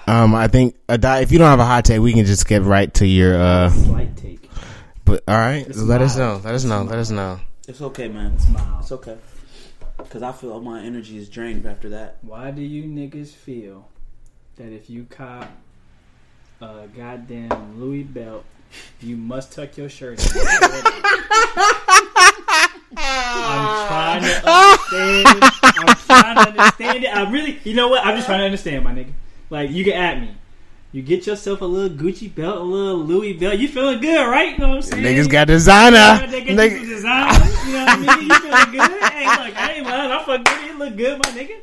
Um, 0.07 0.34
I 0.36 0.47
think 0.47 0.76
uh, 0.89 0.97
if 1.22 1.32
you 1.32 1.38
don't 1.38 1.47
have 1.49 1.59
a 1.59 1.65
hot 1.65 1.86
take, 1.86 1.99
we 2.01 2.13
can 2.13 2.26
just 2.26 2.47
get 2.47 2.63
right 2.63 2.91
to 2.95 3.05
your. 3.05 3.38
uh 3.39 3.70
Slight 3.70 4.17
take. 4.17 4.49
But 5.05 5.24
all 5.28 5.38
right, 5.38 5.65
It's 5.67 5.78
let 5.80 6.01
us 6.01 6.17
know. 6.17 6.41
Let 6.43 6.53
us 6.55 6.63
know. 6.63 6.84
Let 6.84 6.97
us 6.99 7.09
know. 7.11 7.39
It's 7.67 7.82
okay, 7.82 8.07
man. 8.07 8.34
It's 8.36 8.47
mild. 8.49 8.82
It's 8.82 8.91
okay. 8.91 9.17
Because 9.97 10.24
I 10.24 10.32
feel 10.32 10.59
my 10.61 10.82
energy 10.82 11.17
is 11.17 11.30
drained 11.30 11.65
after 11.65 11.89
that. 11.89 12.17
Why 12.22 12.51
do 12.51 12.61
you 12.61 12.84
niggas 12.84 13.30
feel 13.30 13.88
that 14.60 14.72
if 14.74 14.89
you 14.89 15.05
cop 15.10 15.49
a 16.62 16.86
goddamn 16.95 17.80
Louis 17.80 18.03
belt, 18.03 18.43
you 19.01 19.16
must 19.16 19.53
tuck 19.53 19.78
your 19.78 19.89
shirt 19.89 20.20
in? 20.24 20.41
I'm 22.97 23.88
trying 23.88 24.22
to 24.24 24.41
understand. 24.45 25.28
I'm 25.64 25.95
trying 25.95 26.36
to 26.36 26.41
understand 26.62 27.03
it. 27.05 27.07
I 27.16 27.32
really, 27.32 27.60
you 27.64 27.74
know 27.74 27.88
what? 27.88 28.05
I'm 28.05 28.16
just 28.16 28.28
trying 28.28 28.39
to 28.39 28.45
understand, 28.45 28.84
my 28.84 28.93
nigga. 28.93 29.14
Like, 29.49 29.72
you 29.72 29.84
can 29.86 29.93
at 29.93 30.20
me. 30.20 30.36
You 30.91 31.03
get 31.03 31.26
yourself 31.26 31.62
a 31.62 31.66
little 31.66 31.95
Gucci 31.95 32.34
belt, 32.34 32.57
a 32.57 32.64
little 32.64 32.97
Louis 32.97 33.34
belt. 33.34 33.57
You 33.60 33.68
feeling 33.70 34.01
good, 34.01 34.28
right? 34.30 34.51
You 34.53 34.57
know 34.57 34.68
what 34.70 34.76
I'm 34.78 34.82
saying? 34.82 35.04
Niggas 35.05 35.29
got 35.29 35.47
designer. 35.47 35.96
Yeah, 35.97 36.25
they 36.25 36.42
get 36.43 36.50
you 36.50 36.55
Nigga- 36.55 37.01
some. 37.01 37.67
You 37.67 37.74
know 37.75 37.86
what 37.86 37.89
I 37.89 38.17
mean? 38.17 38.28
You 38.28 38.36
feeling 38.39 38.71
good? 38.71 39.04
Hey, 39.04 39.25
look, 39.25 39.55
I 39.55 39.71
ain't 39.74 39.86
lying. 39.86 40.12
I 40.12 40.24
fuck 40.25 40.43
good. 40.46 40.67
You 40.67 40.78
look 40.79 40.97
good, 40.97 41.17
my 41.24 41.29
nigga. 41.32 41.59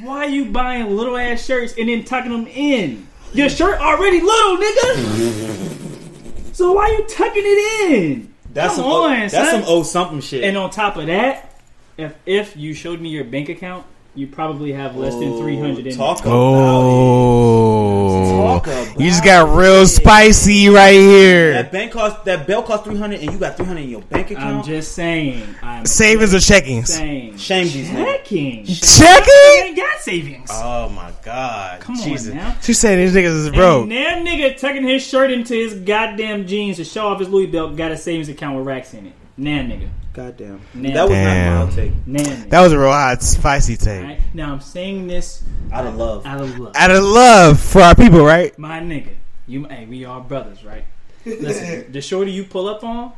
Why 0.00 0.24
are 0.24 0.28
you 0.28 0.46
buying 0.46 0.96
little 0.96 1.16
ass 1.16 1.44
shirts 1.44 1.74
and 1.78 1.88
then 1.88 2.04
tucking 2.04 2.30
them 2.32 2.46
in? 2.46 3.06
Your 3.32 3.48
shirt 3.48 3.80
already 3.80 4.20
little, 4.20 4.56
nigga. 4.56 6.52
so 6.54 6.72
why 6.72 6.84
are 6.84 6.92
you 6.92 7.06
tucking 7.08 7.42
it 7.44 7.90
in? 7.92 8.34
That's 8.52 8.76
Come 8.76 8.84
some 8.84 8.92
on, 8.92 9.12
o, 9.12 9.18
that's 9.20 9.34
son. 9.34 9.50
some 9.62 9.64
old 9.64 9.86
something 9.86 10.20
shit. 10.20 10.44
And 10.44 10.56
on 10.56 10.70
top 10.70 10.96
of 10.96 11.06
that, 11.06 11.60
if 11.96 12.14
if 12.26 12.56
you 12.56 12.74
showed 12.74 13.00
me 13.00 13.08
your 13.08 13.24
bank 13.24 13.48
account, 13.48 13.84
you 14.16 14.28
probably 14.28 14.70
have 14.72 14.94
less 14.96 15.12
than 15.14 15.24
oh, 15.32 15.40
three 15.40 15.58
hundred 15.58 15.88
in 15.88 15.96
talk 15.96 16.22
there. 16.22 16.32
about 16.32 16.84
Oh, 16.84 18.60
Talk 18.62 18.98
You 19.00 19.08
just 19.08 19.24
got 19.24 19.56
real 19.56 19.86
spicy 19.86 20.68
right 20.68 20.92
here. 20.92 21.52
That 21.54 21.72
bank 21.72 21.92
cost 21.92 22.24
that 22.24 22.46
belt 22.46 22.66
cost 22.66 22.84
three 22.84 22.96
hundred, 22.96 23.20
and 23.20 23.32
you 23.32 23.38
got 23.38 23.56
three 23.56 23.66
hundred 23.66 23.82
in 23.82 23.90
your 23.90 24.02
bank 24.02 24.30
account. 24.30 24.58
I'm 24.58 24.62
just 24.62 24.92
saying. 24.92 25.42
I'm 25.62 25.84
Savings 25.84 26.32
or 26.32 26.38
checkings? 26.38 26.88
saying. 26.88 27.36
Shame 27.38 27.64
these 27.66 27.88
niggas. 27.88 28.04
Checking. 28.04 28.66
You 28.66 28.74
Checking? 28.76 29.68
ain't 29.68 29.76
got 29.76 29.98
savings. 30.00 30.48
Oh 30.52 30.88
my 30.90 31.12
god. 31.22 31.80
Come 31.80 31.96
on 32.00 32.34
now. 32.34 32.56
She 32.62 32.72
saying 32.72 33.04
these 33.04 33.14
niggas 33.14 33.46
is 33.46 33.50
broke. 33.50 33.84
And 33.84 33.92
that 33.92 34.24
nigga 34.24 34.56
tucking 34.58 34.86
his 34.86 35.04
shirt 35.04 35.30
into 35.32 35.54
his 35.54 35.74
goddamn 35.74 36.46
jeans 36.46 36.76
to 36.76 36.84
show 36.84 37.08
off 37.08 37.18
his 37.18 37.28
Louis 37.28 37.46
belt 37.46 37.76
got 37.76 37.90
a 37.90 37.96
savings 37.96 38.28
account 38.28 38.56
with 38.56 38.66
racks 38.66 38.94
in 38.94 39.06
it. 39.06 39.12
Nah, 39.36 39.50
nigga. 39.62 39.88
Goddamn. 40.14 40.60
Nah. 40.74 40.94
That 40.94 41.02
was 41.02 41.10
Damn. 41.10 41.54
not 41.54 41.68
my 41.68 41.74
take. 41.74 41.92
Nah. 42.06 42.46
That 42.48 42.60
was 42.62 42.72
a 42.72 42.78
real 42.78 42.92
hot, 42.92 43.20
spicy 43.20 43.76
take. 43.76 44.00
Alright? 44.00 44.20
Now 44.32 44.52
I'm 44.52 44.60
saying 44.60 45.08
this 45.08 45.42
Out 45.72 45.86
of 45.86 45.96
love. 45.96 46.24
out 46.24 46.40
of 46.40 46.56
love. 46.56 46.72
Out 46.76 46.90
of 46.92 47.02
love 47.02 47.60
for 47.60 47.82
our 47.82 47.96
people, 47.96 48.24
right? 48.24 48.56
My 48.56 48.78
nigga, 48.78 49.10
you, 49.48 49.64
hey, 49.64 49.86
we 49.86 50.04
all 50.04 50.20
brothers, 50.20 50.64
right? 50.64 50.84
Listen, 51.26 51.90
the 51.92 52.00
shorty 52.00 52.30
you 52.30 52.44
pull 52.44 52.68
up 52.68 52.84
on, 52.84 53.12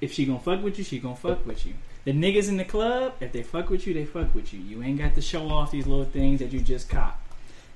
if 0.00 0.12
she 0.12 0.24
gonna 0.24 0.38
fuck 0.38 0.62
with 0.62 0.78
you, 0.78 0.84
she 0.84 1.00
gonna 1.00 1.16
fuck 1.16 1.44
with 1.44 1.66
you. 1.66 1.74
The 2.04 2.12
niggas 2.12 2.48
in 2.48 2.56
the 2.56 2.64
club, 2.64 3.14
if 3.18 3.32
they 3.32 3.42
fuck 3.42 3.68
with 3.68 3.84
you, 3.88 3.94
they 3.94 4.04
fuck 4.04 4.32
with 4.32 4.54
you. 4.54 4.60
You 4.60 4.80
ain't 4.82 4.98
got 4.98 5.16
to 5.16 5.20
show 5.20 5.48
off 5.48 5.72
these 5.72 5.88
little 5.88 6.04
things 6.04 6.38
that 6.38 6.52
you 6.52 6.60
just 6.60 6.88
cop. 6.88 7.20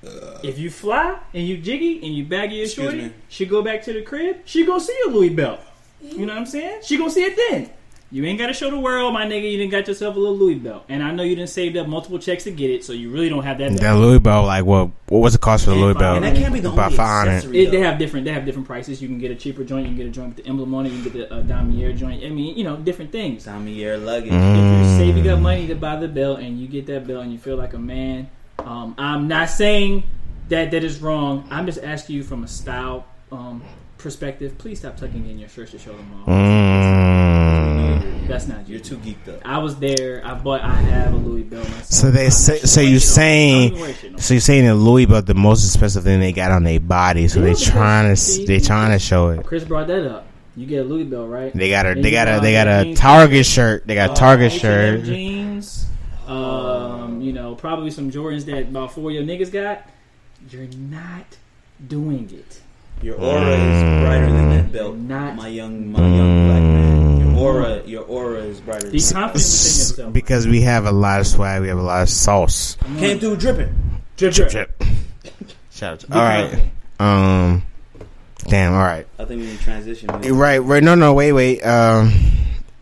Uh. 0.05 0.39
If 0.41 0.57
you 0.57 0.69
fly 0.69 1.19
and 1.33 1.45
you 1.45 1.57
jiggy 1.57 2.01
and 2.05 2.15
you 2.15 2.23
baggy 2.23 2.55
your 2.55 2.67
shorty, 2.67 2.97
me. 2.97 3.13
she 3.27 3.45
go 3.45 3.61
back 3.61 3.81
to 3.83 3.93
the 3.93 4.03
crib, 4.03 4.37
she 4.45 4.65
gonna 4.65 4.79
see 4.79 4.97
a 5.05 5.09
Louis 5.09 5.29
belt. 5.29 5.59
You 6.01 6.25
know 6.25 6.33
what 6.33 6.39
I'm 6.39 6.45
saying? 6.45 6.81
She 6.83 6.97
gonna 6.97 7.09
see 7.09 7.23
it 7.23 7.35
then. 7.35 7.71
You 8.09 8.23
ain't 8.23 8.39
gotta 8.39 8.53
show 8.53 8.71
the 8.71 8.79
world, 8.79 9.13
my 9.13 9.25
nigga. 9.25 9.51
You 9.51 9.57
didn't 9.57 9.71
got 9.71 9.85
yourself 9.85 10.15
a 10.15 10.19
little 10.19 10.37
Louis 10.37 10.55
belt, 10.55 10.85
and 10.87 11.03
I 11.03 11.11
know 11.11 11.23
you 11.23 11.35
didn't 11.35 11.49
saved 11.49 11.75
up 11.75 11.87
multiple 11.87 12.19
checks 12.19 12.45
to 12.45 12.51
get 12.51 12.71
it, 12.71 12.85
so 12.85 12.93
you 12.93 13.09
really 13.09 13.27
don't 13.27 13.43
have 13.43 13.57
that. 13.57 13.73
That 13.73 13.81
belt. 13.81 13.99
Louis 13.99 14.19
belt, 14.19 14.45
like, 14.45 14.63
what? 14.63 14.91
What 15.09 15.19
was 15.19 15.33
the 15.33 15.39
cost 15.39 15.65
for 15.65 15.71
the 15.71 15.75
Louis 15.75 15.93
belt? 15.93 16.15
And 16.15 16.25
that 16.25 16.35
can't 16.35 16.53
be 16.53 16.61
the 16.61 16.71
About 16.71 16.93
only 16.93 16.99
accessory. 16.99 17.65
It, 17.65 17.71
they 17.71 17.81
have 17.81 17.99
different. 17.99 18.25
They 18.25 18.31
have 18.31 18.45
different 18.45 18.65
prices. 18.65 19.01
You 19.01 19.09
can 19.09 19.19
get 19.19 19.31
a 19.31 19.35
cheaper 19.35 19.65
joint. 19.65 19.83
You 19.83 19.89
can 19.89 19.97
get 19.97 20.07
a 20.07 20.11
joint 20.11 20.35
with 20.35 20.45
the 20.45 20.49
emblem 20.49 20.73
on 20.73 20.85
it. 20.85 20.93
You 20.93 21.01
can 21.01 21.11
get 21.11 21.29
the 21.29 21.33
uh, 21.33 21.43
damier 21.43 21.95
joint. 21.95 22.23
I 22.23 22.29
mean, 22.29 22.57
you 22.57 22.63
know, 22.63 22.77
different 22.77 23.11
things. 23.11 23.45
Damier 23.45 24.01
luggage. 24.03 24.31
Mm. 24.31 24.55
If 24.55 24.87
you're 24.87 24.97
saving 24.97 25.29
up 25.29 25.39
money 25.39 25.67
to 25.67 25.75
buy 25.75 25.97
the 25.97 26.07
belt 26.07 26.39
and 26.39 26.59
you 26.59 26.67
get 26.67 26.85
that 26.87 27.07
belt 27.07 27.23
and 27.23 27.33
you 27.33 27.37
feel 27.37 27.57
like 27.57 27.73
a 27.73 27.79
man, 27.79 28.29
um, 28.59 28.95
I'm 28.97 29.27
not 29.27 29.49
saying 29.49 30.03
that 30.47 30.71
that 30.71 30.83
is 30.83 31.01
wrong. 31.01 31.45
I'm 31.51 31.65
just 31.65 31.83
asking 31.83 32.15
you 32.15 32.23
from 32.23 32.45
a 32.45 32.47
style 32.47 33.05
um, 33.33 33.63
perspective. 33.97 34.57
Please 34.57 34.79
stop 34.79 34.95
tucking 34.95 35.29
in 35.29 35.39
your 35.39 35.49
shirts 35.49 35.71
to 35.71 35.79
show 35.79 35.91
them 35.91 36.13
off. 36.21 36.27
Mm. 36.27 37.16
Mm-hmm. 37.77 38.27
That's 38.27 38.47
not 38.47 38.67
you. 38.67 38.75
You're 38.75 38.83
too 38.83 38.97
geeked 38.97 39.27
up. 39.33 39.41
I 39.45 39.57
was 39.59 39.77
there. 39.79 40.21
I 40.25 40.33
bought. 40.33 40.61
I 40.61 40.73
have 40.73 41.13
a 41.13 41.15
Louis 41.17 41.43
belt. 41.43 41.63
myself. 41.63 41.85
So 41.85 42.11
they 42.11 42.29
say, 42.29 42.59
so 42.59 42.81
you 42.81 42.99
showing 42.99 42.99
it. 42.99 42.99
I 42.99 42.99
saying 42.99 43.69
don't 43.71 43.79
wear 43.81 43.93
shit 43.93 44.11
no 44.11 44.17
so 44.17 44.33
you're 44.33 44.41
saying 44.41 44.65
that 44.65 44.75
Louis 44.75 45.05
belt 45.05 45.25
the 45.25 45.33
most 45.33 45.63
expensive 45.65 46.03
thing 46.03 46.19
they 46.19 46.33
got 46.33 46.51
on 46.51 46.63
their 46.63 46.79
body, 46.79 47.27
so 47.27 47.39
they 47.41 47.49
because- 47.51 47.63
trying 47.65 48.09
to 48.09 48.15
see, 48.15 48.45
they 48.45 48.59
trying 48.59 48.91
to 48.91 48.99
show 48.99 49.29
it. 49.29 49.45
Chris 49.45 49.63
brought 49.63 49.87
that 49.87 50.05
up. 50.05 50.25
You 50.55 50.65
get 50.65 50.77
a 50.81 50.83
Louis 50.83 51.03
belt, 51.03 51.29
right? 51.29 51.53
They 51.53 51.69
got 51.69 51.85
a 51.85 51.93
they 51.93 52.09
you 52.09 52.11
got 52.11 52.27
a 52.27 52.39
they 52.41 52.51
got 52.51 52.67
a. 52.67 52.93
Target 52.95 53.45
shirt. 53.45 53.85
They 53.85 53.93
got 53.95 54.11
a 54.11 54.13
Target 54.15 54.51
uh, 54.53 54.57
shirt. 54.57 55.03
jeans, 55.03 55.85
um, 56.27 57.21
you 57.21 57.31
know, 57.31 57.55
probably 57.55 57.91
some 57.91 58.11
Jordans 58.11 58.45
that 58.45 58.63
about 58.63 58.91
four 58.93 59.09
of 59.09 59.15
your 59.15 59.23
niggas 59.23 59.51
got. 59.51 59.87
You're 60.49 60.67
not 60.77 61.25
doing 61.87 62.29
it. 62.33 62.61
Your 63.03 63.15
aura 63.21 63.51
is 63.51 64.03
brighter 64.03 64.31
than 64.31 64.49
that 64.49 64.71
belt. 64.71 64.95
Not- 64.95 65.35
my 65.35 65.47
young, 65.47 65.91
my 65.91 65.99
young 65.99 66.47
black 66.47 66.61
man. 66.63 66.73
Your 66.73 66.76
aura, 67.37 67.83
your 67.85 68.03
aura 68.03 68.39
is 68.39 68.59
brighter. 68.61 68.89
Be 68.91 68.99
confident 68.99 69.33
within 69.33 69.41
yourself. 69.41 70.13
Because 70.13 70.47
we 70.47 70.61
have 70.61 70.85
a 70.85 70.91
lot 70.91 71.19
of 71.19 71.27
swag, 71.27 71.61
we 71.61 71.67
have 71.69 71.77
a 71.77 71.81
lot 71.81 72.01
of 72.03 72.09
sauce. 72.09 72.77
Came 72.97 73.19
through 73.19 73.37
dripping. 73.37 73.73
drip, 74.17 74.33
Drip, 74.33 74.49
drip. 74.49 74.77
drip. 74.79 74.89
Shout 75.71 75.93
out. 75.93 75.99
to 76.01 76.13
All 76.13 76.21
right. 76.23 76.71
Um. 76.99 77.63
Damn. 78.45 78.73
All 78.73 78.79
right. 78.79 79.05
I 79.19 79.25
think 79.25 79.41
we 79.41 79.47
need 79.47 79.57
to 79.57 79.63
transition. 79.63 80.09
Eh, 80.23 80.29
Right. 80.31 80.59
Right. 80.59 80.83
No. 80.83 80.95
No. 80.95 81.13
Wait. 81.13 81.31
Wait. 81.33 81.61
Um. 81.61 82.13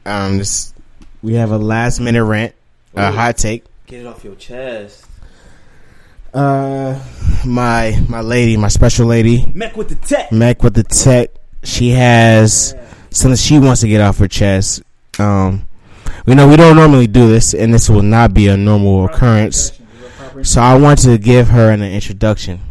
Um. 0.06 0.38
This. 0.38 0.74
We 1.22 1.34
have 1.36 1.52
a 1.52 1.58
last 1.58 2.00
minute 2.00 2.24
rant. 2.24 2.54
A 2.96 3.10
Ooh. 3.10 3.12
hot 3.12 3.38
take. 3.38 3.66
Get 3.88 4.02
it 4.02 4.06
off 4.08 4.24
your 4.24 4.36
chest. 4.36 5.06
Uh. 6.34 7.00
My 7.46 7.96
my 8.10 8.22
lady, 8.22 8.58
my 8.58 8.70
special 8.70 9.06
lady, 9.06 9.46
Mech 9.54 9.78
with 9.78 9.90
the 9.90 9.96
tech. 9.96 10.32
Mac 10.32 10.64
with 10.64 10.74
the 10.74 10.84
tech. 10.84 11.30
She 11.64 11.90
has 11.92 12.74
something 13.16 13.38
she 13.38 13.60
wants 13.60 13.82
to 13.82 13.88
get 13.88 14.02
off 14.02 14.18
her 14.20 14.28
chest. 14.28 14.84
Um. 15.20 15.68
We 16.26 16.34
know 16.34 16.48
we 16.48 16.56
don't 16.56 16.76
normally 16.76 17.06
do 17.06 17.30
this, 17.30 17.54
and 17.54 17.72
this 17.72 17.88
will 17.88 18.02
not 18.02 18.34
be 18.34 18.48
a 18.48 18.58
normal 18.58 19.06
occurrence. 19.06 19.80
So 20.42 20.60
I 20.60 20.76
want 20.76 21.00
to 21.04 21.20
give 21.20 21.50
her 21.50 21.70
an 21.70 21.84
introduction. 21.84 22.62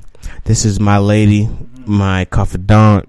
This 0.43 0.65
is 0.65 0.81
my 0.81 0.99
lady, 0.99 1.49
my 1.87 2.25
confidant, 2.25 3.09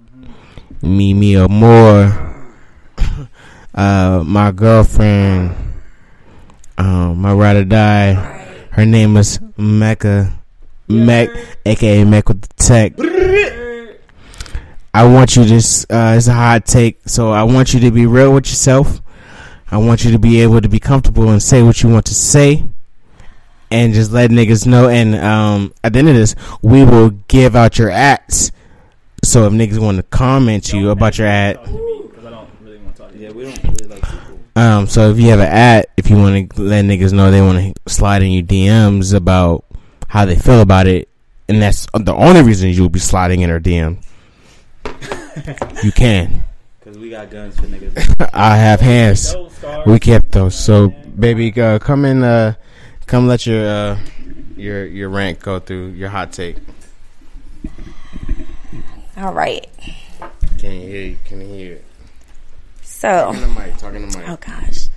Mimi 0.84 1.36
Amore, 1.36 2.46
uh, 3.74 4.24
my 4.24 4.52
girlfriend, 4.52 5.56
um, 6.78 7.18
my 7.22 7.34
ride 7.34 7.56
or 7.56 7.66
die. 7.66 8.14
Her 8.70 8.86
name 8.86 9.18
is 9.18 9.40
Mecca, 9.58 10.32
Mec, 10.88 11.30
aka 11.66 12.04
Mec 12.04 12.30
with 12.30 12.42
the 12.42 12.54
Tech. 12.54 12.94
I 14.96 15.04
want 15.06 15.36
you 15.36 15.44
to, 15.44 15.56
uh, 15.90 16.14
it's 16.16 16.28
a 16.28 16.34
hot 16.34 16.66
take, 16.66 17.02
so 17.06 17.32
I 17.34 17.44
want 17.44 17.74
you 17.74 17.82
to 17.82 17.92
be 17.92 18.06
real 18.06 18.34
with 18.34 18.46
yourself. 18.48 19.02
I 19.70 19.76
want 19.76 20.06
you 20.06 20.12
to 20.14 20.20
be 20.20 20.40
able 20.42 20.62
to 20.62 20.70
be 20.70 20.80
comfortable 20.80 21.30
and 21.32 21.44
say 21.44 21.62
what 21.64 21.84
you 21.84 21.90
want 21.90 22.06
to 22.06 22.14
say 22.16 22.64
and 23.70 23.94
just 23.94 24.14
let 24.14 24.32
niggas 24.32 24.66
know. 24.66 24.88
And 24.88 25.14
um, 25.16 25.74
at 25.84 25.92
the 25.92 26.00
end 26.00 26.08
of 26.08 26.16
this, 26.16 26.34
we 26.62 26.86
will 26.86 27.10
give 27.28 27.58
out 27.58 27.78
your 27.78 27.90
ads. 27.90 28.54
So 29.22 29.46
if 29.48 29.52
niggas 29.52 29.80
want 29.80 29.98
to 29.98 30.04
comment 30.04 30.72
you 30.72 30.92
about 30.92 31.18
your 31.18 31.28
ad, 31.28 31.58
Talk 31.58 31.66
to 31.66 31.72
me, 31.74 32.02
'cause 32.16 32.26
I 32.26 32.30
don't 32.30 32.50
really 32.64 32.78
want 32.78 32.96
to 32.96 33.02
talk 33.02 33.12
to 33.12 33.18
you. 33.18 33.26
Yeah, 33.26 33.32
we 33.34 33.44
don't 33.44 33.64
really 33.66 33.88
like 33.90 34.02
people. 34.02 34.40
um, 34.56 34.88
so 34.88 35.10
if 35.10 35.20
you 35.20 35.28
have 35.32 35.40
an 35.42 35.48
ad, 35.52 35.88
if 35.98 36.10
you 36.10 36.16
want 36.16 36.54
to 36.56 36.62
let 36.62 36.86
niggas 36.86 37.12
know 37.12 37.32
they 37.32 37.42
want 37.42 37.76
to 37.76 37.92
slide 37.94 38.24
in 38.24 38.32
your 38.32 38.44
DMs 38.44 39.14
about 39.14 39.66
how 40.08 40.24
they 40.24 40.38
feel 40.38 40.62
about 40.62 40.88
it, 40.88 41.10
and 41.50 41.62
that's 41.62 41.86
the 41.94 42.14
only 42.14 42.44
reason 42.44 42.70
you'll 42.70 42.88
be 42.88 43.00
sliding 43.00 43.42
in 43.42 43.50
her 43.50 43.60
DM. 43.60 43.98
You 45.84 45.92
can. 45.92 46.44
Because 46.80 46.98
we 47.00 47.10
got 47.10 47.32
guns 47.32 47.56
for 47.56 47.66
niggas. 47.66 48.30
I 48.34 48.58
have 48.58 48.80
hands. 48.80 49.36
We 49.86 50.00
kept 50.00 50.32
those. 50.32 50.56
So 50.56 50.90
baby, 50.90 51.52
uh, 51.60 51.80
come 51.80 52.06
in. 52.06 52.24
Uh, 52.24 52.54
come 53.08 53.28
let 53.28 53.46
your 53.46 53.66
uh, 53.68 54.00
your 54.56 54.86
your 54.86 55.10
rant 55.10 55.40
go 55.40 55.60
through 55.60 55.90
your 55.90 56.10
hot 56.10 56.32
take. 56.32 56.58
All 59.18 59.34
right. 59.34 59.68
Can 60.60 60.74
you 60.74 60.88
hear? 60.88 61.02
You? 61.04 61.18
Can 61.26 61.42
you 61.42 61.48
hear 61.48 61.74
it? 61.74 61.86
So, 62.82 63.08
Talking 63.08 63.42
to 63.42 63.48
mic. 63.48 63.78
Talking 63.78 64.10
to 64.10 64.18
mic. 64.20 64.30
oh 64.30 64.38
gosh. 64.38 64.88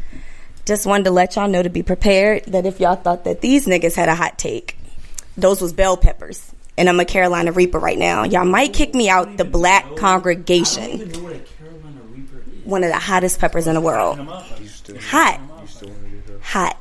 Just 0.65 0.87
wanted 0.87 1.05
to 1.05 1.11
let 1.11 1.37
y'all 1.37 1.49
know 1.49 1.63
to 1.63 1.71
be 1.71 1.83
prepared 1.83 2.45
that 2.47 2.67
if 2.67 2.81
y'all 2.81 2.97
thought 2.97 3.25
that 3.25 3.41
these 3.41 3.67
niggas 3.67 3.95
had 3.95 4.09
a 4.09 4.15
hot 4.15 4.39
take, 4.39 4.77
those 5.37 5.63
was 5.63 5.73
bell 5.73 5.97
peppers. 5.97 6.53
And 6.79 6.89
I'm 6.89 7.01
a 7.01 7.05
Carolina 7.05 7.51
Reaper 7.51 7.81
right 7.81 7.99
now. 7.99 8.23
Y'all 8.23 8.45
might 8.45 8.73
kick 8.73 8.95
me 8.95 9.11
out 9.11 9.37
the 9.37 9.45
black 9.45 9.97
congregation. 9.97 11.11
One 12.63 12.85
of 12.85 12.91
the 12.91 12.99
hottest 12.99 13.41
peppers 13.41 13.67
in 13.67 13.75
the 13.75 13.81
world. 13.81 14.19
Hot. 15.11 15.41
Hot. 16.41 16.77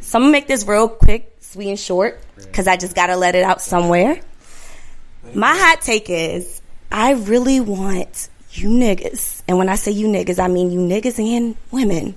So 0.00 0.18
I'm 0.18 0.22
gonna 0.22 0.32
make 0.32 0.46
this 0.46 0.66
real 0.66 0.88
quick, 0.88 1.36
sweet 1.40 1.68
and 1.68 1.78
short, 1.78 2.20
because 2.36 2.66
I 2.66 2.78
just 2.78 2.96
gotta 2.96 3.16
let 3.16 3.34
it 3.34 3.44
out 3.44 3.60
somewhere. 3.60 4.18
My 5.34 5.54
hot 5.54 5.82
take 5.82 6.08
is 6.08 6.62
I 6.90 7.12
really 7.12 7.60
want 7.60 8.30
you 8.52 8.70
niggas, 8.70 9.42
and 9.46 9.58
when 9.58 9.68
I 9.68 9.74
say 9.74 9.90
you 9.90 10.06
niggas, 10.06 10.42
I 10.42 10.48
mean 10.48 10.70
you 10.70 10.80
niggas 10.80 11.18
and 11.18 11.54
women, 11.70 12.14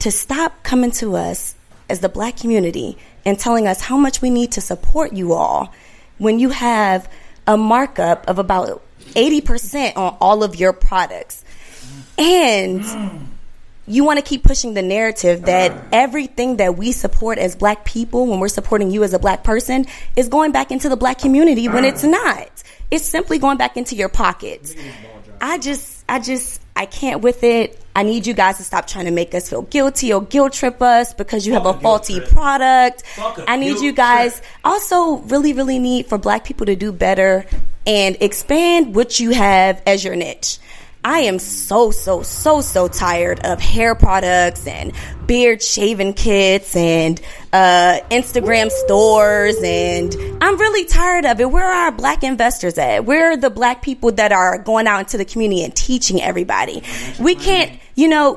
to 0.00 0.10
stop 0.10 0.64
coming 0.64 0.90
to 0.92 1.14
us 1.14 1.54
as 1.88 2.00
the 2.00 2.08
black 2.08 2.36
community 2.36 2.98
and 3.24 3.38
telling 3.38 3.68
us 3.68 3.80
how 3.80 3.96
much 3.96 4.20
we 4.20 4.30
need 4.30 4.52
to 4.52 4.60
support 4.60 5.12
you 5.12 5.32
all 5.32 5.72
when 6.18 6.38
you 6.38 6.50
have 6.50 7.10
a 7.46 7.56
markup 7.56 8.28
of 8.28 8.38
about 8.38 8.82
80% 9.00 9.96
on 9.96 10.16
all 10.20 10.42
of 10.42 10.56
your 10.56 10.72
products. 10.72 11.44
And 12.18 12.82
you 13.86 14.04
want 14.04 14.18
to 14.18 14.24
keep 14.24 14.42
pushing 14.42 14.74
the 14.74 14.82
narrative 14.82 15.42
that 15.42 15.88
everything 15.92 16.56
that 16.56 16.76
we 16.76 16.92
support 16.92 17.38
as 17.38 17.54
black 17.54 17.84
people, 17.84 18.26
when 18.26 18.40
we're 18.40 18.48
supporting 18.48 18.90
you 18.90 19.04
as 19.04 19.14
a 19.14 19.18
black 19.18 19.44
person, 19.44 19.86
is 20.16 20.28
going 20.28 20.52
back 20.52 20.70
into 20.70 20.88
the 20.88 20.96
black 20.96 21.18
community 21.18 21.68
when 21.68 21.84
it's 21.84 22.02
not. 22.02 22.50
It's 22.90 23.04
simply 23.04 23.38
going 23.38 23.58
back 23.58 23.76
into 23.76 23.94
your 23.94 24.08
pockets. 24.08 24.74
I 25.40 25.58
just, 25.58 26.04
I 26.08 26.18
just, 26.18 26.60
I 26.74 26.86
can't 26.86 27.20
with 27.20 27.44
it. 27.44 27.80
I 27.96 28.02
need 28.02 28.26
you 28.26 28.34
guys 28.34 28.58
to 28.58 28.62
stop 28.62 28.86
trying 28.86 29.06
to 29.06 29.10
make 29.10 29.34
us 29.34 29.48
feel 29.48 29.62
guilty 29.62 30.12
or 30.12 30.22
guilt 30.22 30.52
trip 30.52 30.82
us 30.82 31.14
because 31.14 31.46
you 31.46 31.54
have 31.54 31.64
a 31.64 31.72
faulty 31.80 32.20
product. 32.20 33.02
I 33.48 33.56
need 33.56 33.80
you 33.80 33.92
guys 33.92 34.42
also 34.62 35.16
really, 35.16 35.54
really 35.54 35.78
need 35.78 36.06
for 36.06 36.18
black 36.18 36.44
people 36.44 36.66
to 36.66 36.76
do 36.76 36.92
better 36.92 37.46
and 37.86 38.18
expand 38.20 38.94
what 38.94 39.18
you 39.18 39.30
have 39.30 39.82
as 39.86 40.04
your 40.04 40.14
niche. 40.14 40.58
I 41.06 41.20
am 41.20 41.38
so, 41.38 41.90
so, 41.90 42.22
so, 42.22 42.60
so 42.60 42.88
tired 42.88 43.46
of 43.46 43.60
hair 43.60 43.94
products 43.94 44.66
and 44.66 44.92
beard 45.26 45.62
shaving 45.62 46.14
kits 46.14 46.76
and 46.76 47.18
uh, 47.52 48.00
Instagram 48.10 48.70
stores. 48.70 49.56
And 49.62 50.14
I'm 50.42 50.58
really 50.58 50.84
tired 50.84 51.24
of 51.24 51.40
it. 51.40 51.50
Where 51.50 51.64
are 51.64 51.84
our 51.86 51.92
black 51.92 52.24
investors 52.24 52.76
at? 52.76 53.06
Where 53.06 53.30
are 53.30 53.36
the 53.36 53.50
black 53.50 53.82
people 53.82 54.12
that 54.12 54.32
are 54.32 54.58
going 54.58 54.86
out 54.86 54.98
into 54.98 55.16
the 55.16 55.24
community 55.24 55.64
and 55.64 55.74
teaching 55.74 56.20
everybody? 56.20 56.82
We 57.20 57.36
can't, 57.36 57.80
you 57.96 58.08
know, 58.08 58.34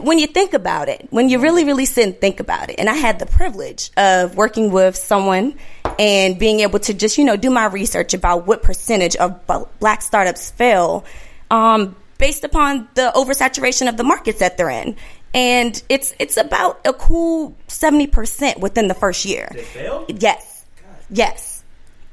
when 0.00 0.18
you 0.18 0.26
think 0.26 0.54
about 0.54 0.88
it, 0.88 1.06
when 1.10 1.28
you 1.28 1.38
really, 1.38 1.64
really 1.64 1.84
sit 1.84 2.04
and 2.06 2.18
think 2.18 2.40
about 2.40 2.70
it, 2.70 2.76
and 2.78 2.88
I 2.88 2.94
had 2.94 3.18
the 3.18 3.26
privilege 3.26 3.90
of 3.96 4.36
working 4.36 4.72
with 4.72 4.96
someone 4.96 5.58
and 5.98 6.38
being 6.38 6.60
able 6.60 6.78
to 6.80 6.94
just, 6.94 7.18
you 7.18 7.24
know, 7.24 7.36
do 7.36 7.50
my 7.50 7.66
research 7.66 8.14
about 8.14 8.46
what 8.46 8.62
percentage 8.62 9.16
of 9.16 9.46
black 9.80 10.00
startups 10.00 10.50
fail 10.50 11.04
um, 11.50 11.94
based 12.16 12.42
upon 12.42 12.88
the 12.94 13.12
oversaturation 13.14 13.86
of 13.86 13.98
the 13.98 14.04
markets 14.04 14.38
that 14.38 14.56
they're 14.56 14.70
in. 14.70 14.96
And 15.34 15.80
it's 15.90 16.14
it's 16.18 16.38
about 16.38 16.80
a 16.86 16.92
cool 16.94 17.54
seventy 17.68 18.06
percent 18.06 18.60
within 18.60 18.88
the 18.88 18.94
first 18.94 19.26
year. 19.26 19.48
They 19.52 19.62
fail? 19.62 20.06
Yes, 20.08 20.64
yes, 21.10 21.62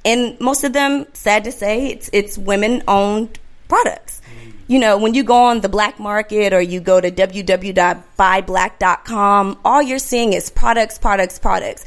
and 0.06 0.39
most 0.39 0.64
of 0.64 0.73
them, 0.73 1.06
sad 1.14 1.45
to 1.45 1.52
say, 1.52 1.88
it's 1.88 2.10
it's 2.14 2.38
women 2.38 2.84
owned 2.88 3.39
products. 3.69 4.22
You 4.68 4.80
know, 4.80 4.98
when 4.98 5.14
you 5.14 5.23
go 5.23 5.45
on 5.45 5.61
the 5.61 5.69
black 5.69 5.99
market 5.99 6.52
or 6.52 6.60
you 6.60 6.81
go 6.81 6.99
to 6.99 7.10
www.buyblack.com, 7.10 9.60
all 9.64 9.81
you're 9.81 9.99
seeing 9.99 10.34
is 10.34 10.49
products, 10.49 10.98
products, 10.98 11.39
products. 11.39 11.85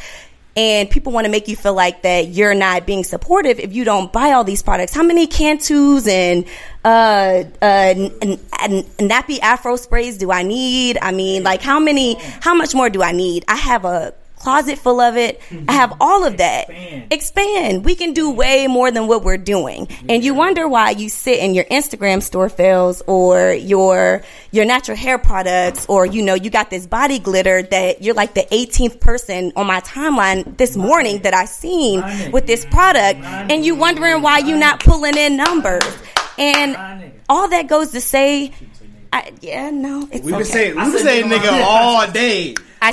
And 0.57 0.90
people 0.90 1.12
want 1.12 1.27
to 1.27 1.31
make 1.31 1.47
you 1.47 1.57
feel 1.57 1.74
like 1.74 2.02
that 2.02 2.28
you're 2.28 2.55
not 2.55 2.86
being 2.86 3.05
supportive 3.05 3.61
if 3.61 3.73
you 3.73 3.85
don't 3.85 4.12
buy 4.12 4.32
all 4.32 4.44
these 4.44 4.62
products. 4.62 4.94
How 4.94 5.02
many 5.02 5.27
Cantus 5.27 6.09
and 6.09 6.44
uh, 6.85 7.44
uh, 7.62 7.65
n- 7.97 8.11
n- 8.20 8.39
n- 8.59 8.82
nappy 8.98 9.39
Afro 9.40 9.77
sprays 9.77 10.19
do 10.19 10.32
I 10.32 10.43
need? 10.43 10.98
I 11.01 11.12
mean, 11.12 11.44
like 11.44 11.62
how 11.62 11.78
many? 11.78 12.15
How 12.40 12.55
much 12.55 12.74
more 12.74 12.90
do 12.90 13.02
I 13.02 13.12
need? 13.12 13.44
I 13.47 13.57
have 13.57 13.85
a 13.85 14.12
closet 14.40 14.78
full 14.78 15.00
of 15.00 15.16
it. 15.16 15.40
I 15.68 15.72
have 15.72 15.94
all 16.00 16.24
of 16.24 16.38
that. 16.38 16.68
Expand. 16.70 17.12
Expand. 17.12 17.84
We 17.84 17.94
can 17.94 18.12
do 18.12 18.30
way 18.30 18.66
more 18.66 18.90
than 18.90 19.06
what 19.06 19.22
we're 19.22 19.36
doing. 19.36 19.88
And 20.08 20.24
you 20.24 20.34
wonder 20.34 20.66
why 20.66 20.90
you 20.90 21.08
sit 21.08 21.38
in 21.38 21.54
your 21.54 21.64
Instagram 21.64 22.22
store 22.22 22.48
fails 22.48 23.02
or 23.06 23.52
your 23.52 24.22
your 24.50 24.64
natural 24.64 24.96
hair 24.96 25.18
products 25.18 25.86
or 25.88 26.06
you 26.06 26.22
know, 26.22 26.34
you 26.34 26.50
got 26.50 26.70
this 26.70 26.86
body 26.86 27.18
glitter 27.18 27.62
that 27.62 28.02
you're 28.02 28.14
like 28.14 28.34
the 28.34 28.46
18th 28.50 28.98
person 29.00 29.52
on 29.54 29.66
my 29.66 29.80
timeline 29.80 30.56
this 30.56 30.76
morning 30.76 31.22
that 31.22 31.34
I 31.34 31.44
seen 31.44 32.02
with 32.32 32.46
this 32.46 32.64
product 32.64 33.20
and 33.20 33.64
you 33.64 33.74
wondering 33.76 34.22
why 34.22 34.38
you 34.38 34.56
not 34.56 34.80
pulling 34.80 35.16
in 35.16 35.36
numbers. 35.36 35.84
And 36.38 37.12
all 37.28 37.48
that 37.48 37.68
goes 37.68 37.92
to 37.92 38.00
say 38.00 38.52
I, 39.12 39.32
yeah, 39.40 39.70
no, 39.70 40.08
it's 40.12 40.24
We 40.24 40.32
okay. 40.32 40.42
been 40.42 40.46
saying 40.46 40.74
we 40.76 40.80
I 40.80 40.90
been 40.90 40.98
saying 41.02 41.24
nigga 41.26 41.38
nigga 41.38 41.64
all 41.64 42.10
day. 42.10 42.54
I, 42.80 42.92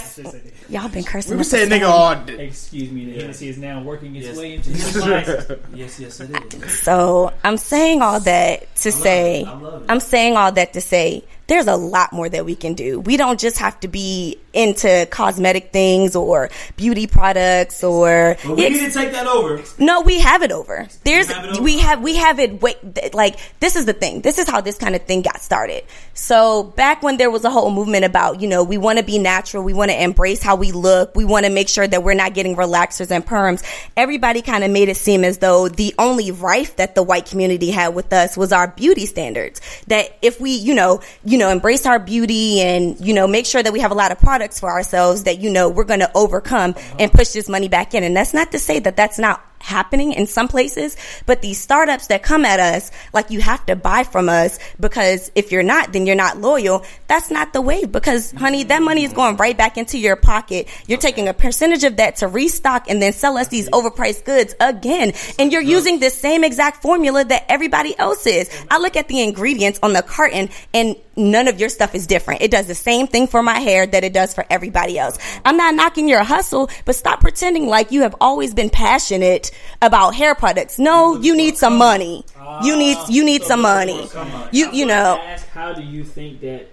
y'all 0.70 0.90
been 0.90 1.04
cursing. 1.04 1.32
We 1.32 1.36
been 1.38 1.42
us 1.42 1.50
saying 1.50 1.70
nigga 1.70 1.80
same. 1.82 1.84
all 1.86 2.16
day. 2.16 2.48
Excuse 2.48 2.92
me, 2.92 3.06
the 3.14 3.22
Hennessy 3.22 3.50
is 3.50 3.58
now 3.58 3.82
working 3.82 4.16
its 4.16 4.28
Yes. 4.28 4.38
way 4.38 4.56
into 4.56 4.72
your 4.72 4.92
glasses. 4.92 5.58
Yes, 5.74 6.00
yes, 6.00 6.20
it 6.20 6.54
is. 6.54 6.80
So 6.82 7.32
I'm 7.44 7.58
saying 7.58 8.02
all 8.02 8.20
that 8.22 8.76
to 8.78 8.92
say, 8.92 9.44
I 9.44 9.54
love 9.54 9.84
it. 9.84 9.92
I'm 9.92 10.00
saying 10.00 10.36
all 10.38 10.52
that 10.52 10.74
to 10.74 10.82
say, 10.82 11.24
there's 11.48 11.68
a 11.68 11.78
lot 11.78 12.12
more 12.12 12.28
that 12.28 12.44
we 12.44 12.56
can 12.56 12.74
do. 12.74 13.00
We 13.00 13.16
don't 13.16 13.40
just 13.40 13.58
have 13.60 13.80
to 13.80 13.88
be 13.88 14.38
into 14.54 15.08
cosmetic 15.12 15.72
things 15.72 16.14
or 16.14 16.50
beauty 16.76 17.08
products 17.08 17.86
or 17.86 18.36
But 18.46 18.58
we 18.58 18.66
It's- 18.66 18.82
need 18.82 18.92
to 18.92 19.00
take 19.00 19.12
that 19.14 19.28
over. 19.28 19.62
no, 19.78 20.02
we 20.02 20.20
have 20.20 20.42
it 20.44 20.52
over. 20.52 20.88
There's 21.06 21.28
We 21.30 21.34
have 21.34 21.46
it 21.46 21.52
over? 21.52 21.62
we 21.64 21.78
have 21.80 22.02
we 22.02 22.16
have 22.18 22.40
it. 22.40 22.62
Wait, 22.62 23.14
like 23.14 23.38
this 23.62 23.78
is 23.78 23.86
the 23.86 23.94
thing. 23.94 24.22
This 24.22 24.38
is 24.40 24.50
how 24.50 24.60
this 24.60 24.78
kind 24.78 24.94
of 24.96 25.04
thing 25.04 25.22
got 25.22 25.40
started. 25.42 25.86
So 26.18 26.64
back 26.64 27.04
when 27.04 27.18
there 27.18 27.30
was 27.30 27.46
a 27.46 27.52
whole 27.52 27.70
movement 27.70 28.04
about 28.04 28.42
you 28.42 28.48
know 28.48 28.64
we 28.64 28.80
want 28.80 28.98
to 28.98 29.06
be 29.06 29.20
natural, 29.20 29.64
we 29.64 29.74
want 29.74 29.92
to 29.92 30.04
embrace 30.04 30.42
how 30.42 30.56
we 30.56 30.72
look, 30.72 31.16
we 31.16 31.26
want 31.26 31.46
to 31.46 31.52
make 31.52 31.70
sure 31.70 31.88
that 31.88 32.04
we're 32.04 32.16
not 32.16 32.34
getting 32.34 32.56
relaxers 32.56 33.12
and 33.12 33.24
perms. 33.24 33.64
Everybody 33.96 34.42
kind 34.42 34.64
of 34.64 34.72
made 34.72 34.90
it 34.90 34.98
seem 34.98 35.24
as 35.24 35.38
though 35.38 35.70
the 35.70 35.94
only 36.00 36.32
rife 36.32 36.76
that 36.78 36.96
the 36.96 37.04
white 37.04 37.28
community 37.28 37.70
had 37.70 37.90
with 37.90 38.12
us 38.14 38.36
was 38.36 38.52
our 38.52 38.68
beauty 38.68 39.06
standards. 39.06 39.62
That 39.88 40.18
if 40.24 40.42
we 40.42 40.52
you 40.54 40.74
know 40.74 41.02
you 41.24 41.38
know 41.38 41.50
embrace 41.50 41.86
our 41.86 42.00
beauty 42.00 42.62
and 42.62 43.00
you 43.00 43.14
know 43.14 43.28
make 43.28 43.46
sure 43.46 43.62
that 43.62 43.72
we 43.72 43.82
have 43.82 43.92
a 43.92 43.96
lot 43.96 44.12
of 44.12 44.18
products 44.18 44.60
for 44.60 44.72
ourselves, 44.72 45.26
that 45.26 45.38
you 45.38 45.52
know 45.52 45.70
we're 45.70 45.84
going 45.84 46.00
to 46.00 46.12
overcome 46.18 46.74
and 46.98 47.12
push 47.12 47.30
this 47.30 47.48
money 47.48 47.68
back 47.68 47.94
in. 47.94 48.04
And 48.04 48.18
that's 48.18 48.34
not 48.34 48.52
to 48.54 48.60
say 48.60 48.80
that 48.80 48.98
that's 48.98 49.20
not 49.20 49.44
happening 49.68 50.14
in 50.14 50.26
some 50.26 50.48
places, 50.48 50.96
but 51.26 51.42
these 51.42 51.60
startups 51.60 52.08
that 52.08 52.24
come 52.24 52.46
at 52.46 52.60
us, 52.60 52.90
like 53.14 53.30
you 53.30 53.42
have 53.42 53.66
to 53.66 53.76
buy 53.76 54.04
from 54.04 54.30
us 54.30 54.60
because 54.80 55.30
if 55.36 55.52
you're 55.52 55.62
not, 55.62 55.92
then 55.92 56.06
you're 56.06 56.16
not 56.16 56.40
loyal. 56.40 56.86
That's 57.08 57.30
not 57.30 57.52
the 57.52 57.62
way 57.62 57.84
because 57.86 58.32
honey, 58.32 58.64
that 58.64 58.82
money 58.82 59.04
is 59.04 59.12
going 59.12 59.36
right 59.36 59.58
back 59.58 59.78
into 59.78 59.98
your 60.00 60.16
pocket. 60.16 60.68
You're 60.88 60.98
taking 60.98 61.28
a 61.28 61.34
percentage 61.34 61.84
of 61.84 61.98
that 61.98 62.16
to 62.18 62.28
restock 62.28 62.90
and 62.90 63.02
then 63.02 63.12
sell 63.12 63.38
us 63.38 63.50
these 63.50 63.70
overpriced 63.70 64.24
goods 64.24 64.56
again. 64.60 65.12
And 65.38 65.52
you're 65.52 65.62
using 65.62 66.00
the 66.00 66.10
same 66.10 66.46
exact 66.46 66.82
formula 66.82 67.26
that 67.26 67.44
everybody 67.50 67.98
else 68.00 68.26
is. 68.26 68.50
I 68.72 68.80
look 68.80 68.96
at 68.96 69.10
the 69.10 69.22
ingredients 69.22 69.80
on 69.84 69.92
the 69.92 70.02
carton 70.02 70.50
and 70.74 70.96
none 71.18 71.48
of 71.48 71.60
your 71.60 71.70
stuff 71.70 71.96
is 71.96 72.08
different. 72.08 72.42
It 72.42 72.52
does 72.52 72.68
the 72.68 72.76
same 72.76 73.08
thing 73.08 73.28
for 73.28 73.42
my 73.44 73.60
hair 73.60 73.86
that 73.88 74.04
it 74.04 74.14
does 74.14 74.34
for 74.34 74.46
everybody 74.50 74.98
else. 74.98 75.18
I'm 75.44 75.58
not 75.58 75.76
knocking 75.76 76.08
your 76.08 76.24
hustle, 76.24 76.70
but 76.86 76.96
stop 76.96 77.20
pretending 77.22 77.68
like 77.68 77.92
you 77.92 78.02
have 78.04 78.16
always 78.22 78.54
been 78.54 78.70
passionate 78.70 79.52
about 79.82 80.16
hair 80.16 80.36
products. 80.36 80.80
No, 80.80 81.16
you 81.20 81.36
need 81.36 81.58
some 81.58 81.78
money. 81.78 82.24
You 82.64 82.78
need 82.78 82.98
you 83.10 83.26
need 83.26 83.44
some 83.44 83.62
money. 83.62 84.08
You 84.52 84.72
you 84.72 84.86
know. 84.86 85.20
Ask 85.22 85.48
how 85.50 85.74
do 85.74 85.82
you 85.82 86.04
think 86.04 86.42
that 86.42 86.68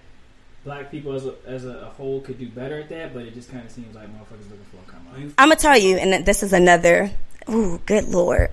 black 0.63 0.89
people 0.89 1.13
as 1.13 1.25
a, 1.25 1.35
as 1.45 1.65
a 1.65 1.91
whole 1.97 2.21
could 2.21 2.39
do 2.39 2.47
better 2.49 2.79
at 2.79 2.89
that? 2.89 3.13
But 3.13 3.23
it 3.23 3.33
just 3.33 3.51
kind 3.51 3.65
of 3.65 3.71
seems 3.71 3.93
like 3.95 4.07
motherfuckers 4.07 4.49
looking 4.49 4.65
for 4.71 4.77
a 4.87 4.91
come 4.91 5.01
out. 5.11 5.33
I'm 5.37 5.49
gonna 5.49 5.55
tell 5.55 5.77
you, 5.77 5.97
and 5.97 6.25
this 6.25 6.43
is 6.43 6.53
another. 6.53 7.11
Ooh, 7.49 7.79
good 7.85 8.05
lord. 8.05 8.49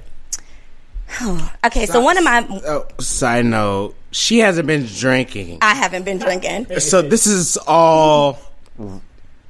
okay, 1.67 1.87
so 1.87 2.01
one 2.01 2.19
of 2.19 2.25
my 2.25 2.47
Oh, 2.67 2.87
side 3.01 3.47
note, 3.47 3.95
she 4.13 4.39
hasn't 4.39 4.67
been 4.67 4.87
drinking. 4.87 5.59
I 5.63 5.75
haven't 5.75 6.05
been 6.05 6.19
drinking. 6.19 6.79
So 6.79 7.03
this 7.03 7.27
is 7.27 7.59
all 7.67 8.39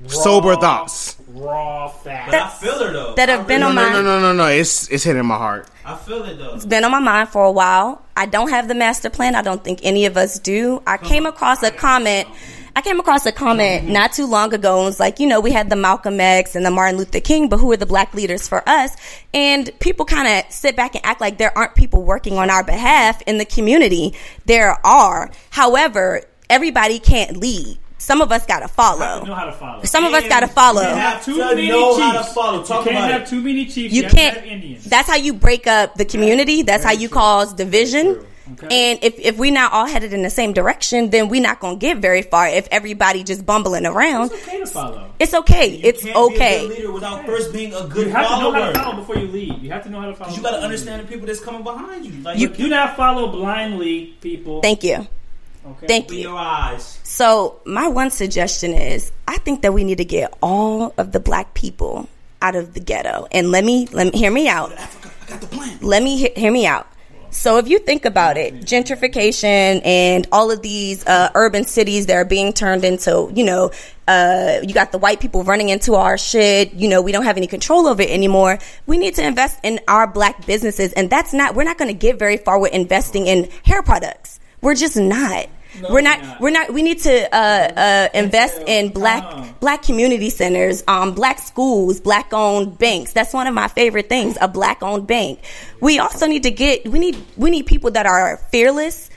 sober 0.06 0.56
thoughts. 0.56 1.16
Raw 1.28 1.88
facts. 1.88 2.30
But 2.30 2.40
I 2.42 2.48
feel 2.48 2.78
her 2.78 2.92
though. 2.92 3.14
That 3.14 3.28
have 3.28 3.46
been 3.46 3.60
No, 3.60 3.68
on 3.68 3.74
no, 3.74 3.82
my 3.82 3.92
no, 3.92 4.02
no, 4.02 4.20
no, 4.20 4.32
no. 4.32 4.46
It's 4.46 4.88
it's 4.88 5.04
hitting 5.04 5.24
my 5.24 5.36
heart. 5.36 5.66
I 5.84 5.96
feel 5.96 6.22
it 6.24 6.38
though. 6.38 6.54
It's 6.54 6.66
been 6.66 6.84
on 6.84 6.90
my 6.90 7.00
mind 7.00 7.28
for 7.30 7.44
a 7.44 7.52
while. 7.52 8.02
I 8.16 8.26
don't 8.26 8.50
have 8.50 8.68
the 8.68 8.74
master 8.74 9.10
plan. 9.10 9.34
I 9.34 9.42
don't 9.42 9.64
think 9.64 9.80
any 9.82 10.06
of 10.06 10.16
us 10.16 10.38
do. 10.38 10.82
I 10.86 10.96
came 10.98 11.26
across 11.26 11.62
a 11.62 11.70
comment. 11.70 12.28
I 12.74 12.80
came 12.80 12.98
across 13.00 13.26
a 13.26 13.32
comment 13.32 13.84
mm-hmm. 13.84 13.92
not 13.92 14.12
too 14.12 14.26
long 14.26 14.54
ago. 14.54 14.76
And 14.78 14.82
it 14.84 14.86
was 14.86 15.00
like, 15.00 15.20
you 15.20 15.26
know, 15.26 15.40
we 15.40 15.50
had 15.52 15.68
the 15.68 15.76
Malcolm 15.76 16.20
X 16.20 16.54
and 16.56 16.64
the 16.64 16.70
Martin 16.70 16.96
Luther 16.98 17.20
King, 17.20 17.48
but 17.48 17.58
who 17.58 17.70
are 17.72 17.76
the 17.76 17.86
black 17.86 18.14
leaders 18.14 18.48
for 18.48 18.66
us? 18.68 18.96
And 19.34 19.70
people 19.78 20.06
kind 20.06 20.26
of 20.28 20.50
sit 20.52 20.74
back 20.74 20.94
and 20.94 21.04
act 21.04 21.20
like 21.20 21.36
there 21.38 21.56
aren't 21.56 21.74
people 21.74 22.02
working 22.02 22.38
on 22.38 22.48
our 22.50 22.64
behalf 22.64 23.20
in 23.26 23.38
the 23.38 23.44
community. 23.44 24.14
There 24.46 24.74
are. 24.86 25.30
However, 25.50 26.22
everybody 26.48 26.98
can't 26.98 27.36
lead. 27.36 27.78
Some 27.98 28.20
of 28.20 28.32
us 28.32 28.44
got 28.46 28.60
to 28.60 28.62
You 28.64 28.66
know 28.66 28.68
follow. 28.68 29.24
how 29.34 29.44
to 29.44 29.52
follow. 29.52 29.84
Some 29.84 30.04
of 30.04 30.12
us 30.12 30.26
got 30.26 30.40
to 30.40 30.48
follow. 30.48 30.80
You 30.80 30.88
can't 30.88 30.98
have 30.98 31.24
too 31.24 31.34
To 31.36 31.44
many 31.54 31.68
know 31.68 31.94
chiefs. 31.96 32.02
how 32.02 32.12
to 32.18 32.24
follow. 32.24 32.64
Talk 32.64 32.84
you 32.86 32.90
can't 32.92 33.04
about 33.04 33.12
have 33.12 33.22
it. 33.22 33.28
too 33.28 33.40
many 33.42 33.66
chiefs. 33.66 33.94
You 33.94 34.02
have 34.02 34.10
to 34.10 34.16
can't. 34.16 34.36
have 34.38 34.44
Indians. 34.46 34.84
That's 34.86 35.08
how 35.08 35.14
you 35.16 35.34
break 35.34 35.68
up 35.68 35.94
the 35.94 36.04
community. 36.04 36.62
That's 36.62 36.82
how 36.82 36.90
you 36.92 37.08
cause 37.08 37.54
division. 37.54 38.26
Okay. 38.54 38.90
And 38.92 38.98
if 39.04 39.18
if 39.20 39.38
we're 39.38 39.52
not 39.52 39.72
all 39.72 39.86
headed 39.86 40.12
in 40.12 40.22
the 40.22 40.30
same 40.30 40.52
direction, 40.52 41.10
then 41.10 41.28
we're 41.28 41.40
not 41.40 41.60
gonna 41.60 41.76
get 41.76 41.98
very 41.98 42.22
far. 42.22 42.48
If 42.48 42.66
everybody 42.72 43.22
just 43.22 43.46
bumbling 43.46 43.86
around, 43.86 44.32
It's 44.32 44.42
okay 44.48 44.58
to 44.58 44.66
follow. 44.66 45.10
it's 45.20 45.32
okay. 45.34 45.66
You 45.76 45.80
It's 45.84 46.02
can't 46.02 46.04
Be 46.04 46.10
a 46.10 46.14
good 46.14 46.32
okay. 46.34 46.66
leader 46.66 46.92
without 46.92 47.24
first 47.24 47.52
being 47.52 47.72
a 47.72 47.84
good 47.86 48.08
You 48.08 48.12
have 48.12 48.28
to 48.28 48.38
know 48.40 48.50
how 48.52 48.70
to 48.72 48.78
follow 48.80 48.96
before 48.96 49.16
you 49.16 49.28
lead. 49.28 49.62
You 49.62 49.70
have 49.70 49.84
to 49.84 49.90
know 49.90 50.00
how 50.00 50.06
to 50.06 50.14
follow. 50.16 50.34
You 50.34 50.42
gotta 50.42 50.58
understand 50.60 51.02
the 51.04 51.08
people 51.08 51.26
that's 51.26 51.38
coming 51.40 51.62
behind 51.62 52.04
you. 52.04 52.12
Like 52.22 52.38
You- 52.38 52.48
lead. 52.48 52.56
Do 52.56 52.68
not 52.68 52.96
follow 52.96 53.30
blindly, 53.30 54.14
people. 54.20 54.60
Thank 54.60 54.82
you. 54.82 55.06
okay? 55.64 55.86
Thank 55.86 56.04
open 56.06 56.16
you. 56.16 56.22
your 56.22 56.38
eyes. 56.38 56.98
So 57.04 57.60
my 57.64 57.86
one 57.86 58.10
suggestion 58.10 58.72
is, 58.74 59.12
I 59.28 59.36
think 59.38 59.62
that 59.62 59.72
we 59.72 59.84
need 59.84 59.98
to 59.98 60.04
get 60.04 60.34
all 60.42 60.92
of 60.98 61.12
the 61.12 61.20
black 61.20 61.54
people 61.54 62.08
out 62.40 62.56
of 62.56 62.74
the 62.74 62.80
ghetto. 62.80 63.28
And 63.30 63.52
let 63.52 63.62
me 63.64 63.86
let 63.92 64.12
me 64.12 64.18
hear 64.18 64.32
me 64.32 64.48
out. 64.48 64.72
Africa, 64.72 65.10
I 65.22 65.30
got 65.30 65.40
the 65.40 65.46
plan. 65.46 65.78
let 65.80 66.02
me 66.02 66.28
hear 66.34 66.50
me 66.50 66.66
out. 66.66 66.88
So 67.32 67.56
if 67.56 67.66
you 67.66 67.78
think 67.78 68.04
about 68.04 68.36
it, 68.36 68.56
gentrification 68.60 69.80
and 69.86 70.28
all 70.30 70.50
of 70.50 70.60
these 70.60 71.04
uh, 71.06 71.30
urban 71.34 71.64
cities 71.64 72.04
that 72.06 72.14
are 72.14 72.26
being 72.26 72.52
turned 72.52 72.84
into, 72.84 73.32
you 73.34 73.42
know, 73.42 73.70
uh, 74.06 74.58
you 74.62 74.74
got 74.74 74.92
the 74.92 74.98
white 74.98 75.18
people 75.18 75.42
running 75.42 75.70
into 75.70 75.94
our 75.94 76.18
shit. 76.18 76.74
You 76.74 76.90
know, 76.90 77.00
we 77.00 77.10
don't 77.10 77.24
have 77.24 77.38
any 77.38 77.46
control 77.46 77.86
over 77.86 78.02
it 78.02 78.10
anymore. 78.10 78.58
We 78.84 78.98
need 78.98 79.14
to 79.14 79.26
invest 79.26 79.58
in 79.62 79.80
our 79.88 80.06
black 80.06 80.44
businesses, 80.44 80.92
and 80.92 81.08
that's 81.08 81.32
not. 81.32 81.54
We're 81.54 81.64
not 81.64 81.78
going 81.78 81.88
to 81.88 81.98
get 81.98 82.18
very 82.18 82.36
far 82.36 82.58
with 82.58 82.72
investing 82.74 83.26
in 83.26 83.48
hair 83.64 83.82
products. 83.82 84.38
We're 84.60 84.74
just 84.74 84.98
not. 84.98 85.46
We're 85.80 86.00
not, 86.00 86.20
we're 86.20 86.20
not. 86.20 86.40
We're 86.40 86.50
not. 86.50 86.72
We 86.72 86.82
need 86.82 87.00
to 87.00 87.34
uh, 87.34 87.72
uh, 87.76 88.08
invest 88.14 88.62
in 88.66 88.90
black 88.90 89.22
Come. 89.22 89.54
black 89.60 89.82
community 89.82 90.30
centers, 90.30 90.82
um, 90.88 91.14
black 91.14 91.38
schools, 91.38 92.00
black 92.00 92.32
owned 92.32 92.78
banks. 92.78 93.12
That's 93.12 93.32
one 93.32 93.46
of 93.46 93.54
my 93.54 93.68
favorite 93.68 94.08
things, 94.08 94.36
a 94.40 94.48
black 94.48 94.82
owned 94.82 95.06
bank. 95.06 95.40
We 95.80 95.98
also 95.98 96.26
need 96.26 96.44
to 96.44 96.50
get 96.50 96.86
we 96.88 96.98
need 96.98 97.22
we 97.36 97.50
need 97.50 97.66
people 97.66 97.92
that 97.92 98.06
are 98.06 98.36
fearless, 98.50 99.10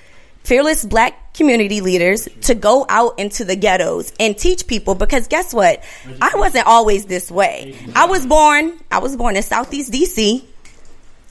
fearless 0.44 0.86
black 0.86 1.34
community 1.34 1.82
leaders 1.82 2.30
to 2.42 2.56
go 2.56 2.86
out 2.88 3.20
into 3.20 3.44
the 3.44 3.56
ghettos 3.56 4.14
and 4.20 4.38
teach 4.38 4.68
people 4.68 4.96
because 4.96 5.28
guess 5.28 5.54
what? 5.54 5.84
I 6.22 6.32
wasn't 6.36 6.66
always 6.66 7.06
this 7.06 7.30
way. 7.30 7.76
I 7.94 8.06
was 8.06 8.26
born, 8.26 8.80
I 8.90 9.00
was 9.00 9.18
born 9.18 9.36
in 9.36 9.44
Southeast 9.44 9.92
DC 9.92 10.46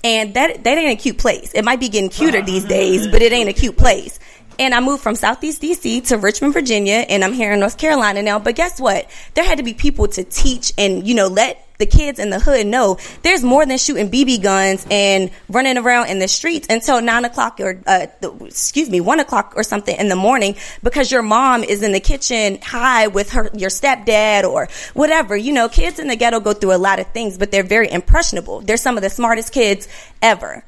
and 0.04 0.34
that 0.34 0.62
that 0.62 0.78
ain't 0.78 1.00
a 1.00 1.02
cute 1.02 1.18
place. 1.18 1.52
It 1.54 1.64
might 1.64 1.80
be 1.80 1.88
getting 1.88 2.10
cuter 2.10 2.42
these 2.42 2.64
days, 2.64 3.08
but 3.08 3.22
it 3.22 3.32
ain't 3.32 3.48
a 3.48 3.54
cute 3.54 3.76
place. 3.76 4.20
And 4.58 4.72
I 4.74 4.80
moved 4.80 5.02
from 5.02 5.16
Southeast 5.16 5.62
DC 5.62 6.06
to 6.08 6.18
Richmond, 6.18 6.54
Virginia, 6.54 7.04
and 7.08 7.24
I'm 7.24 7.32
here 7.32 7.52
in 7.52 7.60
North 7.60 7.76
Carolina 7.76 8.22
now. 8.22 8.38
But 8.38 8.54
guess 8.54 8.80
what? 8.80 9.10
There 9.34 9.44
had 9.44 9.58
to 9.58 9.64
be 9.64 9.74
people 9.74 10.06
to 10.08 10.24
teach 10.24 10.72
and, 10.78 11.06
you 11.06 11.14
know, 11.14 11.26
let 11.26 11.60
the 11.78 11.86
kids 11.86 12.20
in 12.20 12.30
the 12.30 12.38
hood 12.38 12.66
know 12.66 12.98
there's 13.22 13.42
more 13.42 13.66
than 13.66 13.78
shooting 13.78 14.08
BB 14.08 14.42
guns 14.42 14.86
and 14.90 15.30
running 15.48 15.76
around 15.76 16.08
in 16.08 16.20
the 16.20 16.28
streets 16.28 16.68
until 16.70 17.00
nine 17.02 17.24
o'clock 17.24 17.58
or, 17.58 17.80
uh, 17.86 18.06
excuse 18.42 18.88
me, 18.88 19.00
one 19.00 19.18
o'clock 19.18 19.54
or 19.56 19.64
something 19.64 19.96
in 19.96 20.08
the 20.08 20.16
morning 20.16 20.54
because 20.84 21.10
your 21.10 21.22
mom 21.22 21.64
is 21.64 21.82
in 21.82 21.90
the 21.90 22.00
kitchen 22.00 22.60
high 22.62 23.08
with 23.08 23.32
her, 23.32 23.50
your 23.54 23.70
stepdad 23.70 24.44
or 24.44 24.68
whatever. 24.94 25.36
You 25.36 25.52
know, 25.52 25.68
kids 25.68 25.98
in 25.98 26.06
the 26.06 26.16
ghetto 26.16 26.38
go 26.38 26.52
through 26.52 26.74
a 26.74 26.78
lot 26.78 27.00
of 27.00 27.08
things, 27.08 27.38
but 27.38 27.50
they're 27.50 27.64
very 27.64 27.90
impressionable. 27.90 28.60
They're 28.60 28.76
some 28.76 28.96
of 28.96 29.02
the 29.02 29.10
smartest 29.10 29.52
kids 29.52 29.88
ever. 30.22 30.64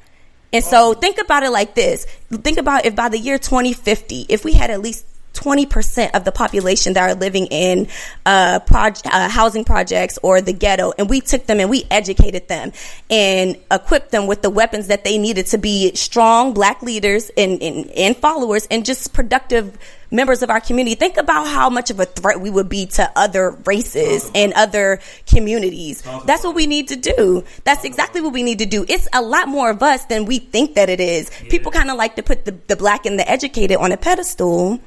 And 0.53 0.63
so 0.63 0.93
think 0.93 1.19
about 1.19 1.43
it 1.43 1.51
like 1.51 1.75
this. 1.75 2.05
Think 2.31 2.57
about 2.57 2.85
if 2.85 2.95
by 2.95 3.09
the 3.09 3.19
year 3.19 3.37
2050, 3.37 4.27
if 4.29 4.45
we 4.45 4.53
had 4.53 4.69
at 4.71 4.81
least 4.81 5.05
20% 5.37 6.11
of 6.15 6.23
the 6.23 6.31
population 6.31 6.93
that 6.93 7.09
are 7.09 7.13
living 7.13 7.45
in 7.47 7.87
uh, 8.25 8.59
proj- 8.59 9.05
uh, 9.05 9.29
housing 9.29 9.63
projects 9.63 10.17
or 10.23 10.41
the 10.41 10.53
ghetto, 10.53 10.93
and 10.97 11.09
we 11.09 11.21
took 11.21 11.45
them 11.45 11.59
and 11.59 11.69
we 11.69 11.83
educated 11.91 12.47
them 12.47 12.71
and 13.09 13.57
equipped 13.71 14.11
them 14.11 14.27
with 14.27 14.41
the 14.41 14.49
weapons 14.49 14.87
that 14.87 15.03
they 15.03 15.17
needed 15.17 15.45
to 15.47 15.57
be 15.57 15.93
strong 15.95 16.53
black 16.53 16.81
leaders 16.81 17.29
and, 17.37 17.61
and, 17.61 17.89
and 17.91 18.17
followers 18.17 18.67
and 18.71 18.85
just 18.85 19.13
productive 19.13 19.77
members 20.11 20.41
of 20.43 20.49
our 20.49 20.59
community. 20.61 20.95
Think 20.95 21.17
about 21.17 21.47
how 21.47 21.69
much 21.69 21.89
of 21.89 21.99
a 21.99 22.05
threat 22.05 22.39
we 22.39 22.49
would 22.49 22.69
be 22.69 22.85
to 22.87 23.11
other 23.15 23.51
races 23.65 24.29
and 24.33 24.53
other 24.53 24.99
communities. 25.25 26.03
That's 26.25 26.43
what 26.43 26.55
we 26.55 26.67
need 26.67 26.89
to 26.89 26.95
do. 26.95 27.43
That's 27.63 27.83
exactly 27.83 28.21
what 28.21 28.33
we 28.33 28.43
need 28.43 28.59
to 28.59 28.65
do. 28.65 28.85
It's 28.87 29.07
a 29.13 29.21
lot 29.21 29.47
more 29.47 29.69
of 29.69 29.83
us 29.83 30.05
than 30.05 30.25
we 30.25 30.39
think 30.39 30.75
that 30.75 30.89
it 30.89 30.99
is. 30.99 31.29
People 31.49 31.71
kind 31.71 31.89
of 31.89 31.97
like 31.97 32.15
to 32.15 32.23
put 32.23 32.45
the, 32.45 32.51
the 32.67 32.75
black 32.75 33.05
and 33.05 33.19
the 33.19 33.29
educated 33.29 33.77
on 33.77 33.91
a 33.91 33.97
pedestal 33.97 34.79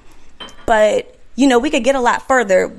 but 0.66 1.18
you 1.36 1.46
know 1.48 1.58
we 1.58 1.70
could 1.70 1.84
get 1.84 1.94
a 1.94 2.00
lot 2.00 2.26
further 2.26 2.72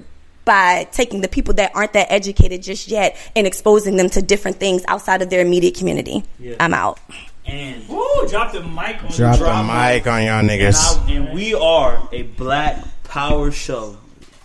by 0.43 0.87
taking 0.91 1.21
the 1.21 1.27
people 1.27 1.53
that 1.53 1.71
aren't 1.75 1.93
that 1.93 2.11
educated 2.11 2.63
just 2.63 2.87
yet 2.87 3.15
and 3.35 3.45
exposing 3.45 3.95
them 3.95 4.09
to 4.09 4.21
different 4.21 4.57
things 4.57 4.83
outside 4.87 5.21
of 5.21 5.29
their 5.29 5.41
immediate 5.41 5.75
community. 5.75 6.23
Yeah. 6.39 6.55
I'm 6.59 6.73
out. 6.73 6.99
And 7.51 7.83
Ooh, 7.89 8.25
drop 8.29 8.53
the 8.53 8.61
mic 8.61 9.03
on 9.03 9.11
Drop 9.11 9.37
the 9.37 9.43
the 9.43 9.63
mic 9.63 10.07
on 10.07 10.23
y'all 10.23 10.39
and, 10.39 10.49
niggas. 10.49 11.05
I, 11.05 11.11
and 11.11 11.33
we 11.33 11.53
are 11.53 12.07
a 12.13 12.23
black 12.23 12.81
power 13.03 13.51
show. 13.51 13.97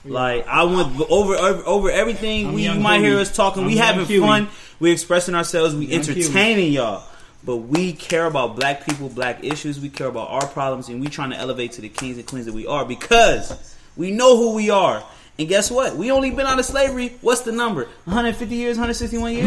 Like 0.04 0.46
I 0.48 0.64
went 0.64 1.00
over 1.08 1.34
over, 1.36 1.62
over 1.66 1.90
everything. 1.90 2.48
I'm 2.48 2.54
we 2.54 2.62
you 2.62 2.70
Young 2.70 2.82
might 2.82 3.00
hear 3.00 3.18
us 3.18 3.34
talking. 3.34 3.62
I'm 3.62 3.68
we 3.68 3.76
Young 3.76 3.86
having 3.86 4.06
Huey. 4.06 4.20
fun. 4.20 4.48
We 4.80 4.90
expressing 4.90 5.36
ourselves. 5.36 5.74
We 5.76 5.86
Young 5.86 6.00
entertaining 6.00 6.72
y'all. 6.72 7.04
But 7.44 7.58
we 7.58 7.92
care 7.92 8.26
about 8.26 8.56
black 8.56 8.84
people, 8.84 9.08
black 9.08 9.44
issues. 9.44 9.78
We 9.78 9.88
care 9.88 10.08
about 10.08 10.30
our 10.30 10.46
problems, 10.48 10.88
and 10.88 11.00
we 11.00 11.06
trying 11.06 11.30
to 11.30 11.36
elevate 11.36 11.72
to 11.72 11.80
the 11.80 11.88
kings 11.88 12.18
and 12.18 12.26
queens 12.26 12.46
that 12.46 12.54
we 12.54 12.66
are 12.66 12.84
because 12.84 13.76
we 13.96 14.10
know 14.10 14.36
who 14.36 14.54
we 14.54 14.68
are. 14.70 15.04
And 15.38 15.48
guess 15.48 15.70
what? 15.70 15.94
We 15.96 16.10
only 16.10 16.32
been 16.32 16.46
out 16.46 16.58
of 16.58 16.64
slavery. 16.64 17.16
What's 17.20 17.42
the 17.42 17.52
number? 17.52 17.84
150 18.04 18.52
years, 18.52 18.76
161 18.78 19.32
years. 19.32 19.46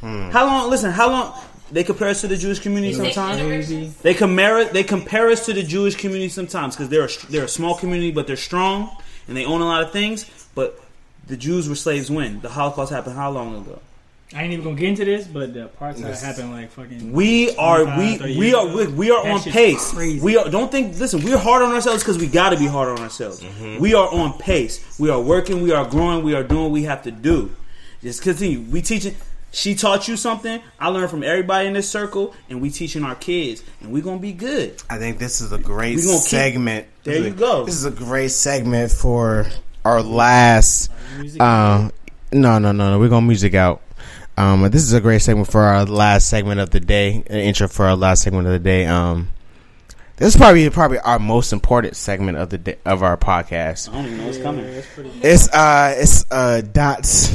Mm. 0.00 0.30
How 0.32 0.46
long? 0.46 0.70
Listen, 0.70 0.90
how 0.90 1.10
long? 1.10 1.38
They 1.74 1.82
compare 1.82 2.08
us 2.08 2.20
to 2.20 2.28
the 2.28 2.36
Jewish 2.36 2.60
community 2.60 2.94
sometimes. 2.94 4.00
They 4.00 4.14
compare 4.14 4.64
they 4.64 4.84
compare 4.84 5.28
us 5.28 5.44
to 5.46 5.52
the 5.52 5.64
Jewish 5.64 5.96
community 5.96 6.28
sometimes 6.28 6.76
because 6.76 6.88
they're 6.88 7.06
a, 7.06 7.30
they're 7.30 7.44
a 7.46 7.48
small 7.48 7.74
community, 7.74 8.12
but 8.12 8.28
they're 8.28 8.36
strong 8.36 8.96
and 9.26 9.36
they 9.36 9.44
own 9.44 9.60
a 9.60 9.64
lot 9.64 9.82
of 9.82 9.90
things. 9.90 10.48
But 10.54 10.80
the 11.26 11.36
Jews 11.36 11.68
were 11.68 11.74
slaves 11.74 12.12
when 12.12 12.40
the 12.42 12.48
Holocaust 12.48 12.92
happened. 12.92 13.16
How 13.16 13.32
long 13.32 13.56
ago? 13.56 13.80
I 14.32 14.44
ain't 14.44 14.52
even 14.52 14.64
gonna 14.64 14.76
get 14.76 14.88
into 14.88 15.04
this, 15.04 15.26
but 15.26 15.52
the 15.52 15.66
parts 15.66 16.00
that 16.00 16.16
happened 16.20 16.52
like 16.52 16.70
fucking. 16.70 17.12
We 17.12 17.56
are 17.56 17.84
we 17.98 18.18
we 18.38 18.54
are 18.54 18.66
we, 18.68 18.86
we 18.86 19.10
are 19.10 19.24
That 19.24 19.32
on 19.32 19.40
pace. 19.42 19.92
crazy. 19.92 20.20
We 20.20 20.36
are 20.36 20.48
don't 20.48 20.70
think 20.70 20.96
listen. 21.00 21.24
We're 21.24 21.38
hard 21.38 21.62
on 21.62 21.72
ourselves 21.72 22.04
because 22.04 22.18
we 22.18 22.28
got 22.28 22.50
to 22.50 22.56
be 22.56 22.68
hard 22.68 22.88
on 22.88 23.00
ourselves. 23.00 23.42
Mm-hmm. 23.42 23.82
We 23.82 23.94
are 23.94 24.08
on 24.14 24.38
pace. 24.38 24.96
We 25.00 25.10
are 25.10 25.20
working. 25.20 25.60
We 25.60 25.72
are 25.72 25.84
growing. 25.88 26.24
We 26.24 26.36
are 26.36 26.44
doing 26.44 26.62
what 26.62 26.70
we 26.70 26.84
have 26.84 27.02
to 27.02 27.10
do. 27.10 27.50
Just 28.00 28.22
continue. 28.22 28.60
We 28.60 28.80
teaching. 28.80 29.16
She 29.54 29.76
taught 29.76 30.08
you 30.08 30.16
something. 30.16 30.60
I 30.80 30.88
learned 30.88 31.10
from 31.10 31.22
everybody 31.22 31.68
in 31.68 31.74
this 31.74 31.88
circle, 31.88 32.34
and 32.50 32.60
we 32.60 32.70
teaching 32.70 33.04
our 33.04 33.14
kids, 33.14 33.62
and 33.80 33.92
we 33.92 34.00
gonna 34.00 34.18
be 34.18 34.32
good. 34.32 34.82
I 34.90 34.98
think 34.98 35.18
this 35.18 35.40
is 35.40 35.52
a 35.52 35.58
great 35.58 35.96
We 35.96 36.02
gonna 36.02 36.18
keep- 36.18 36.22
segment. 36.28 36.86
There 37.04 37.18
you 37.18 37.30
go. 37.30 37.64
This 37.64 37.76
is 37.76 37.84
a 37.84 37.90
great 37.92 38.32
segment 38.32 38.90
for 38.90 39.46
our 39.84 40.02
last. 40.02 40.90
Um, 41.38 41.92
no, 42.32 42.58
no, 42.58 42.72
no, 42.72 42.90
no. 42.90 42.98
We're 42.98 43.08
gonna 43.08 43.26
music 43.26 43.54
out. 43.54 43.80
Um, 44.36 44.62
this 44.70 44.82
is 44.82 44.92
a 44.92 45.00
great 45.00 45.22
segment 45.22 45.48
for 45.48 45.60
our 45.62 45.84
last 45.84 46.28
segment 46.28 46.58
of 46.58 46.70
the 46.70 46.80
day. 46.80 47.22
An 47.28 47.38
intro 47.38 47.68
for 47.68 47.86
our 47.86 47.94
last 47.94 48.22
segment 48.22 48.46
of 48.48 48.52
the 48.52 48.58
day. 48.58 48.86
Um, 48.86 49.28
this 50.16 50.34
is 50.34 50.36
probably 50.36 50.68
probably 50.70 50.98
our 50.98 51.20
most 51.20 51.52
important 51.52 51.94
segment 51.94 52.38
of 52.38 52.50
the 52.50 52.58
day, 52.58 52.76
of 52.84 53.04
our 53.04 53.16
podcast. 53.16 53.88
I 53.88 53.92
don't 53.92 54.06
even 54.06 54.18
know 54.18 54.26
what's 54.26 54.38
coming. 54.38 54.64
It's 55.22 55.48
uh, 55.50 55.94
it's 55.96 56.24
uh, 56.32 56.60
Dot's 56.62 57.32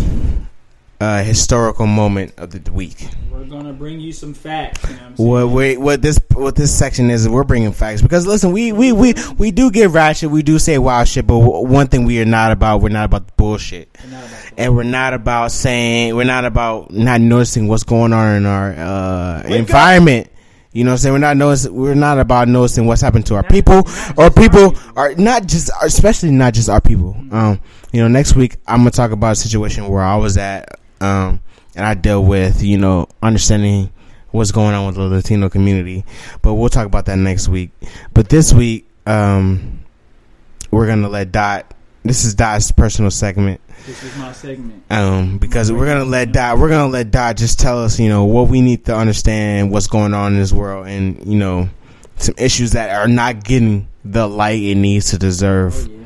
uh 1.01 1.23
historical 1.23 1.87
moment 1.87 2.33
of 2.37 2.51
the 2.51 2.71
week. 2.71 3.07
We're 3.31 3.45
gonna 3.45 3.71
bring 3.73 3.99
you 4.01 4.11
some 4.11 4.33
facts. 4.33 4.83
You 4.89 4.95
know 4.97 5.01
what? 5.15 5.45
What 5.45 5.55
we 5.55 5.77
what 5.77 6.01
this 6.01 6.19
what 6.33 6.55
this 6.55 6.77
section 6.77 7.09
is, 7.09 7.27
we're 7.29 7.45
bringing 7.45 7.71
facts 7.71 8.01
because 8.01 8.27
listen, 8.27 8.51
we 8.51 8.71
we 8.73 8.91
we 8.91 9.13
we 9.37 9.51
do 9.51 9.71
get 9.71 9.91
ratchet, 9.91 10.29
we 10.29 10.43
do 10.43 10.59
say 10.59 10.77
wild 10.77 11.07
shit, 11.07 11.25
but 11.25 11.37
one 11.39 11.87
thing 11.87 12.03
we 12.05 12.21
are 12.21 12.25
not 12.25 12.51
about, 12.51 12.81
we're 12.81 12.89
not 12.89 13.05
about 13.05 13.27
the 13.27 13.33
bullshit, 13.37 13.89
We're 14.03 14.11
not 14.11 14.19
about 14.25 14.29
that. 14.31 14.53
and 14.57 14.75
we're 14.75 14.83
not 14.83 15.13
about 15.13 15.51
saying, 15.53 16.15
we're 16.15 16.25
not 16.25 16.43
about 16.43 16.91
not 16.91 17.21
noticing 17.21 17.67
what's 17.69 17.83
going 17.83 18.11
on 18.11 18.35
in 18.35 18.45
our 18.45 18.71
uh, 18.73 19.43
environment. 19.47 20.29
You 20.71 20.83
know 20.83 20.91
what 20.91 20.95
I'm 20.95 20.97
saying? 20.99 21.13
We're 21.13 21.19
not 21.19 21.37
noticing, 21.37 21.73
we're 21.73 21.95
not 21.95 22.19
about 22.19 22.47
noticing 22.47 22.85
what's 22.85 23.01
happened 23.01 23.25
to 23.27 23.35
our 23.35 23.43
people 23.43 23.83
or 24.17 24.29
people 24.29 24.75
are 24.95 25.15
not 25.15 25.47
just, 25.47 25.71
especially 25.81 26.29
not 26.31 26.53
just 26.53 26.69
our 26.69 26.79
people. 26.81 27.15
Um, 27.31 27.59
you 27.91 28.01
know, 28.01 28.07
next 28.07 28.35
week 28.35 28.57
I'm 28.67 28.79
gonna 28.81 28.91
talk 28.91 29.09
about 29.11 29.31
a 29.31 29.35
situation 29.35 29.87
where 29.87 30.03
I 30.03 30.15
was 30.17 30.37
at, 30.37 30.79
um, 31.01 31.41
and 31.75 31.85
I 31.85 31.93
dealt 31.93 32.25
with, 32.25 32.61
you 32.63 32.77
know, 32.77 33.07
understanding 33.21 33.91
what's 34.31 34.51
going 34.51 34.73
on 34.75 34.87
with 34.87 34.95
the 34.95 35.01
Latino 35.03 35.49
community. 35.49 36.03
But 36.41 36.55
we'll 36.55 36.69
talk 36.69 36.85
about 36.85 37.05
that 37.05 37.17
next 37.17 37.47
week. 37.47 37.71
But 38.13 38.29
this 38.29 38.53
week, 38.53 38.87
um, 39.05 39.79
we're 40.71 40.87
gonna 40.87 41.09
let 41.09 41.31
Dot. 41.31 41.73
This 42.03 42.25
is 42.25 42.35
Dot's 42.35 42.71
personal 42.71 43.11
segment. 43.11 43.59
This 43.85 44.03
is 44.03 44.15
my 44.17 44.31
segment. 44.33 44.83
Um, 44.89 45.37
because 45.37 45.71
we're 45.71 45.85
gonna 45.87 46.05
let 46.05 46.31
Dot, 46.31 46.57
we're 46.59 46.69
gonna 46.69 46.91
let 46.91 47.11
Dot 47.11 47.37
just 47.37 47.59
tell 47.59 47.83
us, 47.83 47.99
you 47.99 48.09
know, 48.09 48.25
what 48.25 48.49
we 48.49 48.61
need 48.61 48.85
to 48.85 48.95
understand, 48.95 49.71
what's 49.71 49.87
going 49.87 50.13
on 50.13 50.33
in 50.33 50.39
this 50.39 50.51
world, 50.53 50.87
and 50.87 51.25
you 51.25 51.37
know, 51.39 51.69
some 52.17 52.35
issues 52.37 52.71
that 52.73 52.89
are 52.95 53.07
not 53.07 53.43
getting 53.43 53.87
the 54.05 54.27
light 54.27 54.61
it 54.61 54.75
needs 54.75 55.09
to 55.11 55.15
Oh 55.15 55.19
deserve. 55.19 55.75
yeah, 55.75 55.87
man. 55.87 55.98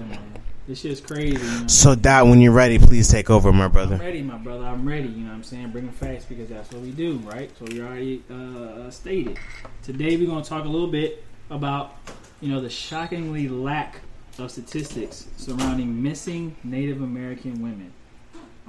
This 0.68 0.80
shit's 0.80 1.02
crazy. 1.02 1.34
You 1.34 1.60
know? 1.61 1.68
So, 1.68 1.94
Dot, 1.94 2.27
when 2.27 2.40
you're 2.40 2.53
ready, 2.53 2.80
please 2.80 3.10
take 3.10 3.30
over, 3.30 3.52
my 3.52 3.65
I'm 3.65 3.72
brother. 3.72 3.98
ready, 3.98 4.22
my 4.22 4.38
brother. 4.38 4.64
I'm 4.65 4.88
ready. 4.88 5.10
You 5.10 5.23
know 5.23 5.30
what 5.30 5.35
I'm 5.35 5.44
saying? 5.44 5.72
Bringing 5.72 5.91
facts 5.91 6.23
because 6.26 6.48
that's 6.48 6.72
what 6.72 6.81
we 6.81 6.91
do, 6.91 7.18
right? 7.18 7.52
So 7.60 7.65
we 7.65 7.81
already 7.81 8.23
uh, 8.31 8.90
stated. 8.90 9.38
Today 9.81 10.15
we're 10.15 10.27
going 10.27 10.41
to 10.41 10.49
talk 10.49 10.64
a 10.64 10.69
little 10.69 10.88
bit 10.88 11.23
about, 11.49 11.98
you 12.40 12.49
know, 12.49 12.61
the 12.61 12.69
shockingly 12.69 13.49
lack 13.49 13.99
of 14.40 14.52
statistics 14.52 15.27
surrounding 15.35 16.02
missing 16.02 16.56
Native 16.64 17.02
American 17.02 17.61
women. 17.61 17.91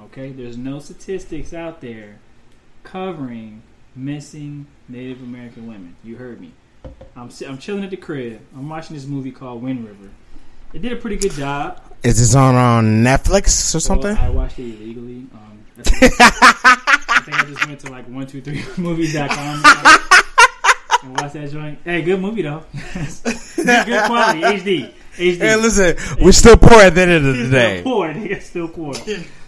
Okay, 0.01 0.31
there's 0.31 0.57
no 0.57 0.79
statistics 0.79 1.53
out 1.53 1.79
there 1.79 2.19
covering 2.83 3.63
missing 3.95 4.67
Native 4.89 5.21
American 5.21 5.65
women. 5.67 5.95
You 6.03 6.17
heard 6.17 6.41
me. 6.41 6.51
I'm 7.15 7.29
I'm 7.47 7.57
chilling 7.57 7.83
at 7.85 7.89
the 7.89 7.97
crib. 7.97 8.41
I'm 8.53 8.67
watching 8.69 8.95
this 8.95 9.05
movie 9.05 9.31
called 9.31 9.63
Wind 9.63 9.87
River. 9.87 10.09
It 10.75 10.81
did 10.81 10.91
a 10.91 10.97
pretty 10.97 11.15
good 11.15 11.31
job. 11.31 11.81
Is 12.03 12.19
this 12.19 12.35
on 12.35 12.53
on 12.55 13.01
Netflix 13.01 13.73
or 13.73 13.79
something? 13.79 14.15
I 14.17 14.29
watched 14.29 14.59
it 14.59 14.63
illegally. 14.81 15.25
Um, 15.33 15.63
I 15.77 17.21
think 17.25 17.39
I 17.41 17.45
just 17.47 17.65
went 17.65 17.79
to 17.79 17.91
like 17.91 18.05
one 18.09 18.27
two 18.27 18.41
three 18.41 18.61
movies.com 18.77 19.63
and 21.03 21.13
watched 21.21 21.33
that 21.35 21.49
joint. 21.49 21.79
Hey, 21.85 22.01
good 22.01 22.19
movie 22.19 22.41
though. 22.41 22.65
good, 23.55 24.03
quality, 24.05 24.41
HD, 24.41 24.93
HD. 25.15 25.37
Hey, 25.37 25.55
listen, 25.55 25.95
we're 26.21 26.33
still 26.33 26.57
poor 26.57 26.81
at 26.81 26.93
the 26.93 27.01
end 27.03 27.11
of 27.11 27.23
the 27.23 27.33
Still 27.35 27.51
day. 27.51 27.81
poor, 27.81 28.13
nigga, 28.13 28.41
still 28.41 28.67
poor. 28.67 28.93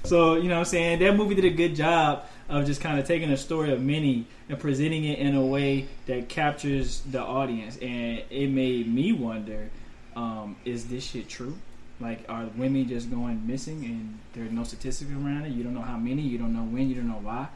So 0.06 0.36
you 0.38 0.44
know 0.48 0.56
what 0.56 0.60
I'm 0.60 0.66
saying 0.66 1.00
that 1.00 1.14
movie 1.14 1.36
did 1.36 1.44
a 1.44 1.50
good 1.50 1.76
job 1.76 2.24
of 2.48 2.66
just 2.66 2.80
kind 2.80 2.98
of 3.00 3.06
taking 3.06 3.30
a 3.32 3.38
story 3.38 3.74
of 3.74 3.82
many 3.82 4.26
and 4.48 4.58
presenting 4.58 5.04
it 5.04 5.20
in 5.20 5.36
a 5.36 5.46
way 5.46 5.90
that 6.06 6.30
captures 6.30 7.02
the 7.02 7.20
audience, 7.22 7.76
and 7.82 8.24
it 8.30 8.48
made 8.50 8.88
me 8.88 9.12
wonder: 9.12 9.70
um, 10.18 10.56
Is 10.66 10.88
this 10.88 11.06
shit 11.06 11.30
true? 11.30 11.56
Like, 12.00 12.26
are 12.28 12.46
women 12.58 12.88
just 12.88 13.10
going 13.10 13.46
missing 13.46 13.86
and 13.86 14.20
there's 14.34 14.52
no 14.52 14.64
statistics 14.64 15.12
around 15.12 15.46
it? 15.46 15.52
You 15.52 15.64
don't 15.64 15.74
know 15.74 15.82
how 15.82 15.98
many, 15.98 16.22
you 16.22 16.38
don't 16.38 16.54
know 16.54 16.64
when, 16.64 16.90
you 16.90 16.96
don't 16.96 17.08
know 17.08 17.20
why. 17.22 17.48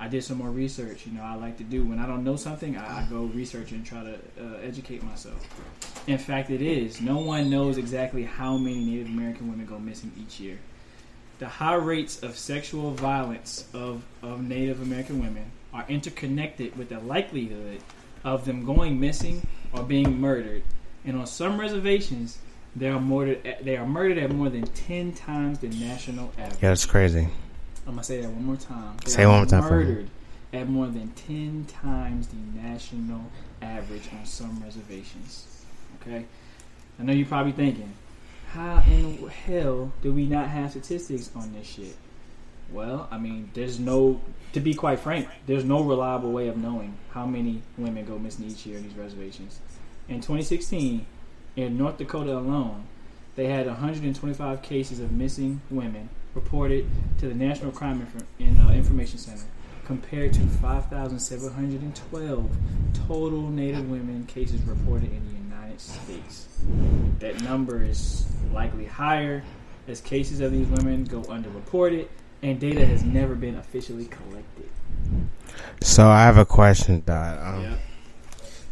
I 0.00 0.06
did 0.06 0.22
some 0.22 0.38
more 0.38 0.50
research. 0.50 1.06
You 1.06 1.12
know, 1.12 1.22
I 1.22 1.34
like 1.34 1.58
to 1.58 1.64
do 1.64 1.84
when 1.84 1.98
I 1.98 2.06
don't 2.06 2.22
know 2.22 2.36
something, 2.36 2.76
I, 2.76 3.00
I 3.00 3.06
go 3.10 3.24
research 3.24 3.72
and 3.72 3.84
try 3.84 4.04
to 4.04 4.14
uh, 4.14 4.58
educate 4.62 5.02
myself. 5.02 5.44
In 6.06 6.18
fact, 6.18 6.50
it 6.50 6.62
is. 6.62 7.00
No 7.00 7.18
one 7.18 7.50
knows 7.50 7.78
exactly 7.78 8.22
how 8.22 8.56
many 8.56 8.84
Native 8.84 9.08
American 9.08 9.50
women 9.50 9.66
go 9.66 9.78
missing 9.78 10.12
each 10.20 10.38
year. 10.38 10.58
The 11.40 11.48
high 11.48 11.74
rates 11.74 12.22
of 12.22 12.36
sexual 12.36 12.92
violence 12.92 13.68
of, 13.74 14.02
of 14.22 14.42
Native 14.42 14.82
American 14.82 15.20
women 15.20 15.50
are 15.74 15.84
interconnected 15.88 16.76
with 16.76 16.88
the 16.90 17.00
likelihood 17.00 17.80
of 18.24 18.44
them 18.44 18.64
going 18.64 18.98
missing 18.98 19.46
or 19.72 19.82
being 19.82 20.20
murdered. 20.20 20.62
And 21.08 21.18
on 21.18 21.26
some 21.26 21.58
reservations, 21.58 22.36
they 22.76 22.88
are 22.88 23.00
murdered. 23.00 23.46
At, 23.46 23.64
they 23.64 23.78
are 23.78 23.86
murdered 23.86 24.18
at 24.18 24.30
more 24.30 24.50
than 24.50 24.64
ten 24.64 25.14
times 25.14 25.58
the 25.58 25.68
national 25.68 26.30
average. 26.36 26.62
Yeah, 26.62 26.68
that's 26.68 26.84
crazy. 26.84 27.26
I'm 27.86 27.94
gonna 27.94 28.04
say 28.04 28.20
that 28.20 28.28
one 28.28 28.44
more 28.44 28.56
time. 28.56 28.94
They 29.02 29.12
Say 29.12 29.24
one 29.24 29.38
more 29.38 29.46
time 29.46 29.62
for 29.62 29.78
me. 29.78 29.84
Murdered 29.86 30.10
at 30.52 30.68
more 30.68 30.86
than 30.86 31.08
ten 31.12 31.64
times 31.64 32.28
the 32.28 32.60
national 32.60 33.22
average 33.62 34.02
on 34.12 34.26
some 34.26 34.62
reservations. 34.62 35.64
Okay, 36.02 36.26
I 37.00 37.02
know 37.02 37.14
you're 37.14 37.26
probably 37.26 37.52
thinking, 37.52 37.94
how 38.52 38.82
in 38.86 39.18
the 39.22 39.30
hell 39.30 39.90
do 40.02 40.12
we 40.12 40.26
not 40.26 40.48
have 40.48 40.72
statistics 40.72 41.30
on 41.34 41.54
this 41.54 41.66
shit? 41.66 41.96
Well, 42.70 43.08
I 43.10 43.16
mean, 43.16 43.50
there's 43.54 43.80
no. 43.80 44.20
To 44.52 44.60
be 44.60 44.74
quite 44.74 45.00
frank, 45.00 45.26
there's 45.46 45.64
no 45.64 45.82
reliable 45.82 46.32
way 46.32 46.48
of 46.48 46.58
knowing 46.58 46.98
how 47.12 47.24
many 47.24 47.62
women 47.78 48.04
go 48.04 48.18
missing 48.18 48.44
each 48.44 48.66
year 48.66 48.76
in 48.76 48.82
these 48.82 48.96
reservations. 48.96 49.60
In 50.08 50.16
2016, 50.16 51.06
in 51.56 51.76
North 51.76 51.98
Dakota 51.98 52.36
alone, 52.36 52.84
they 53.36 53.46
had 53.46 53.66
125 53.66 54.62
cases 54.62 55.00
of 55.00 55.12
missing 55.12 55.60
women 55.70 56.08
reported 56.34 56.86
to 57.18 57.28
the 57.28 57.34
National 57.34 57.70
Crime 57.72 58.00
Infor- 58.00 58.24
in, 58.38 58.58
uh, 58.58 58.70
Information 58.70 59.18
Center, 59.18 59.44
compared 59.84 60.32
to 60.34 60.40
5,712 60.40 62.50
total 63.06 63.50
Native 63.50 63.90
women 63.90 64.24
cases 64.26 64.62
reported 64.62 65.10
in 65.12 65.22
the 65.26 65.34
United 65.56 65.80
States. 65.80 66.48
That 67.18 67.42
number 67.42 67.82
is 67.82 68.26
likely 68.52 68.86
higher 68.86 69.42
as 69.86 70.00
cases 70.00 70.40
of 70.40 70.52
these 70.52 70.66
women 70.68 71.04
go 71.04 71.20
underreported 71.22 72.06
and 72.42 72.60
data 72.60 72.86
has 72.86 73.02
never 73.02 73.34
been 73.34 73.56
officially 73.56 74.06
collected. 74.06 74.68
So 75.82 76.08
I 76.08 76.22
have 76.22 76.38
a 76.38 76.44
question, 76.44 77.02
Dot. 77.04 77.38
Um, 77.38 77.62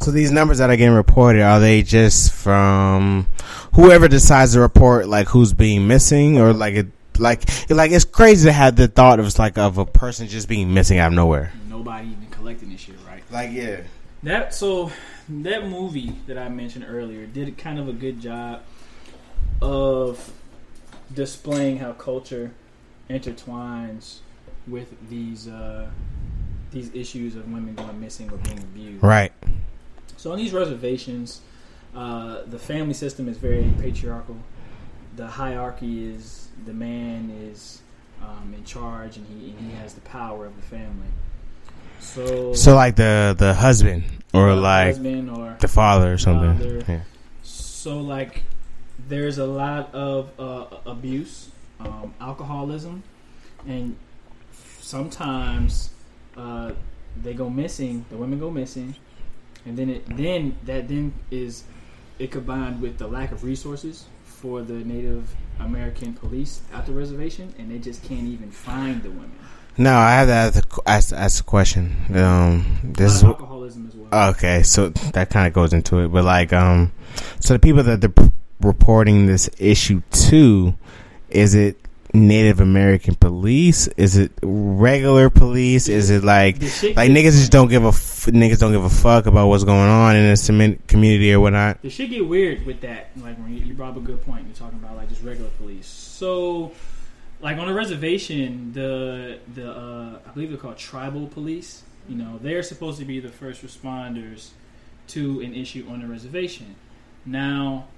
So 0.00 0.10
these 0.10 0.30
numbers 0.30 0.58
that 0.58 0.70
are 0.70 0.76
getting 0.76 0.94
reported 0.94 1.42
are 1.42 1.58
they 1.58 1.82
just 1.82 2.32
from 2.32 3.26
whoever 3.74 4.08
decides 4.08 4.52
to 4.52 4.60
report 4.60 5.08
like 5.08 5.28
who's 5.28 5.52
being 5.52 5.88
missing 5.88 6.38
or 6.38 6.52
like 6.52 6.74
it 6.74 6.86
like 7.18 7.70
like 7.70 7.90
it's 7.90 8.04
crazy 8.04 8.48
to 8.48 8.52
have 8.52 8.76
the 8.76 8.88
thought 8.88 9.18
of 9.20 9.38
like 9.38 9.58
of 9.58 9.78
a 9.78 9.86
person 9.86 10.28
just 10.28 10.48
being 10.48 10.72
missing 10.72 10.98
out 10.98 11.08
of 11.08 11.14
nowhere. 11.14 11.52
Nobody 11.68 12.08
even 12.08 12.26
collecting 12.30 12.70
this 12.70 12.80
shit, 12.80 12.96
right? 13.06 13.22
Like 13.30 13.52
yeah. 13.52 13.80
That 14.22 14.54
so 14.54 14.92
that 15.28 15.68
movie 15.68 16.14
that 16.26 16.38
I 16.38 16.48
mentioned 16.48 16.86
earlier 16.88 17.26
did 17.26 17.56
kind 17.58 17.78
of 17.78 17.88
a 17.88 17.92
good 17.92 18.20
job 18.20 18.62
of 19.60 20.32
displaying 21.12 21.78
how 21.78 21.92
culture 21.92 22.52
intertwines 23.08 24.18
with 24.66 24.94
these 25.08 25.48
uh, 25.48 25.88
these 26.70 26.94
issues 26.94 27.36
of 27.36 27.50
women 27.50 27.74
going 27.74 28.00
missing 28.00 28.30
or 28.30 28.36
being 28.38 28.58
abused. 28.58 29.02
Right. 29.02 29.32
So 30.16 30.32
on 30.32 30.38
these 30.38 30.52
reservations, 30.52 31.40
uh, 31.94 32.42
the 32.46 32.58
family 32.58 32.94
system 32.94 33.28
is 33.28 33.38
very 33.38 33.72
patriarchal. 33.80 34.36
The 35.16 35.26
hierarchy 35.26 36.04
is 36.12 36.48
the 36.64 36.72
man 36.72 37.30
is 37.30 37.82
um, 38.22 38.52
in 38.54 38.64
charge 38.64 39.16
and 39.16 39.26
he, 39.26 39.50
and 39.50 39.70
he 39.70 39.76
has 39.76 39.94
the 39.94 40.00
power 40.02 40.46
of 40.46 40.56
the 40.56 40.62
family. 40.62 41.08
So, 42.00 42.52
So 42.54 42.74
like 42.74 42.96
the 42.96 43.34
the 43.36 43.54
husband 43.54 44.04
or 44.32 44.54
the 44.54 44.60
like 44.60 44.86
husband 44.88 45.30
or 45.30 45.56
the 45.60 45.68
father 45.68 46.12
or 46.12 46.18
something. 46.18 46.58
Father. 46.58 46.84
Yeah. 46.86 47.00
so 47.42 47.98
like 48.00 48.42
there's 49.08 49.38
a 49.38 49.46
lot 49.46 49.94
of 49.94 50.30
uh, 50.38 50.66
abuse, 50.84 51.50
um, 51.80 52.14
alcoholism, 52.20 53.02
and 53.66 53.96
sometimes 54.80 55.90
uh, 56.36 56.72
they 57.22 57.34
go 57.34 57.48
missing. 57.48 58.04
The 58.10 58.16
women 58.16 58.38
go 58.38 58.50
missing, 58.50 58.94
and 59.66 59.76
then 59.76 59.90
it 59.90 60.16
then 60.16 60.56
that 60.64 60.88
then 60.88 61.12
is 61.30 61.64
it 62.18 62.30
combined 62.30 62.80
with 62.80 62.96
the 62.98 63.06
lack 63.06 63.32
of 63.32 63.44
resources 63.44 64.06
for 64.24 64.62
the 64.62 64.72
Native 64.72 65.34
American 65.60 66.14
police 66.14 66.62
at 66.72 66.86
the 66.86 66.92
reservation, 66.92 67.52
and 67.58 67.70
they 67.70 67.78
just 67.78 68.02
can't 68.04 68.26
even 68.26 68.50
find 68.50 69.02
the 69.02 69.10
women. 69.10 69.32
No, 69.78 69.94
I 69.94 70.12
have 70.12 70.28
to 70.28 70.34
ask, 70.34 70.78
ask, 70.86 71.12
ask 71.12 71.40
a 71.42 71.44
question. 71.44 71.94
Um, 72.14 72.80
this 72.82 73.16
is 73.16 73.24
alcoholism 73.24 73.86
as 73.88 73.94
well. 73.94 74.30
Okay, 74.30 74.62
so 74.62 74.88
that 74.88 75.28
kind 75.28 75.46
of 75.46 75.52
goes 75.52 75.74
into 75.74 75.98
it, 75.98 76.08
but 76.08 76.24
like, 76.24 76.52
um, 76.52 76.92
so 77.40 77.54
the 77.54 77.58
people 77.58 77.82
that 77.82 78.00
they're 78.00 78.08
p- 78.08 78.30
reporting 78.60 79.26
this 79.26 79.50
issue 79.58 80.00
to, 80.12 80.74
is 81.28 81.54
it 81.54 81.76
Native 82.14 82.60
American 82.60 83.14
police? 83.14 83.86
Is 83.88 84.16
it 84.16 84.32
regular 84.42 85.30
police? 85.30 85.88
Is 85.88 86.10
it 86.10 86.24
like 86.24 86.60
like 86.60 87.10
niggas 87.10 87.32
just 87.32 87.52
don't 87.52 87.68
give 87.68 87.84
a 87.84 87.88
f- 87.88 88.26
niggas 88.26 88.58
don't 88.58 88.72
give 88.72 88.84
a 88.84 88.90
fuck 88.90 89.26
about 89.26 89.48
what's 89.48 89.64
going 89.64 89.88
on 89.88 90.16
in 90.16 90.30
the 90.30 90.36
cement 90.36 90.86
community 90.88 91.32
or 91.32 91.40
whatnot? 91.40 91.82
The 91.82 91.90
shit 91.90 92.10
get 92.10 92.26
weird 92.26 92.66
with 92.66 92.80
that. 92.82 93.10
Like 93.16 93.38
when 93.38 93.54
you, 93.54 93.64
you 93.64 93.74
brought 93.74 93.90
up 93.90 93.96
a 93.98 94.00
good 94.00 94.22
point, 94.22 94.46
you're 94.46 94.54
talking 94.54 94.78
about 94.78 94.96
like 94.96 95.08
just 95.08 95.22
regular 95.22 95.50
police. 95.50 95.86
So, 95.86 96.72
like 97.40 97.58
on 97.58 97.68
a 97.68 97.74
reservation, 97.74 98.72
the 98.72 99.38
the 99.54 99.70
uh, 99.70 100.18
I 100.26 100.30
believe 100.32 100.50
they're 100.50 100.58
called 100.58 100.78
tribal 100.78 101.26
police. 101.26 101.82
You 102.08 102.16
know, 102.16 102.38
they're 102.40 102.62
supposed 102.62 102.98
to 103.00 103.04
be 103.04 103.20
the 103.20 103.30
first 103.30 103.64
responders 103.64 104.50
to 105.08 105.40
an 105.40 105.54
issue 105.54 105.86
on 105.90 106.02
a 106.02 106.06
reservation. 106.06 106.76
Now, 107.24 107.88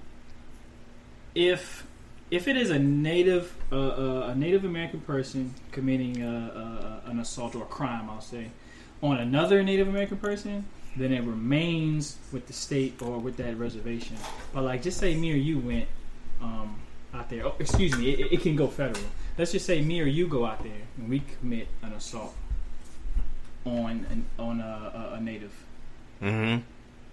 if 1.35 1.85
if 2.31 2.47
it 2.47 2.55
is 2.57 2.69
a 2.69 2.79
native 2.79 3.55
uh, 3.71 3.75
uh, 3.75 4.31
a 4.31 4.35
Native 4.35 4.65
American 4.65 4.99
person 5.01 5.53
committing 5.71 6.23
uh, 6.23 7.01
uh, 7.05 7.09
an 7.09 7.19
assault 7.19 7.55
or 7.55 7.63
a 7.63 7.67
crime, 7.67 8.09
I'll 8.09 8.21
say, 8.21 8.51
on 9.01 9.17
another 9.17 9.63
Native 9.63 9.87
American 9.87 10.17
person, 10.17 10.65
then 10.95 11.11
it 11.11 11.23
remains 11.23 12.17
with 12.31 12.47
the 12.47 12.53
state 12.53 13.01
or 13.01 13.17
with 13.17 13.37
that 13.37 13.57
reservation. 13.57 14.17
But 14.53 14.63
like, 14.63 14.81
just 14.81 14.99
say 14.99 15.15
me 15.15 15.31
or 15.31 15.37
you 15.37 15.59
went 15.59 15.87
um, 16.41 16.79
out 17.13 17.29
there. 17.29 17.45
Oh, 17.45 17.55
excuse 17.59 17.97
me, 17.97 18.11
it, 18.11 18.33
it 18.33 18.41
can 18.41 18.55
go 18.55 18.67
federal. 18.67 19.05
Let's 19.37 19.51
just 19.51 19.65
say 19.65 19.81
me 19.81 20.01
or 20.01 20.05
you 20.05 20.27
go 20.27 20.45
out 20.45 20.63
there 20.63 20.81
and 20.97 21.09
we 21.09 21.21
commit 21.39 21.67
an 21.81 21.93
assault 21.93 22.35
on 23.65 24.05
an, 24.09 24.25
on 24.37 24.59
a, 24.59 25.11
a, 25.13 25.15
a 25.15 25.21
native. 25.21 25.53
Mm-hmm. 26.21 26.61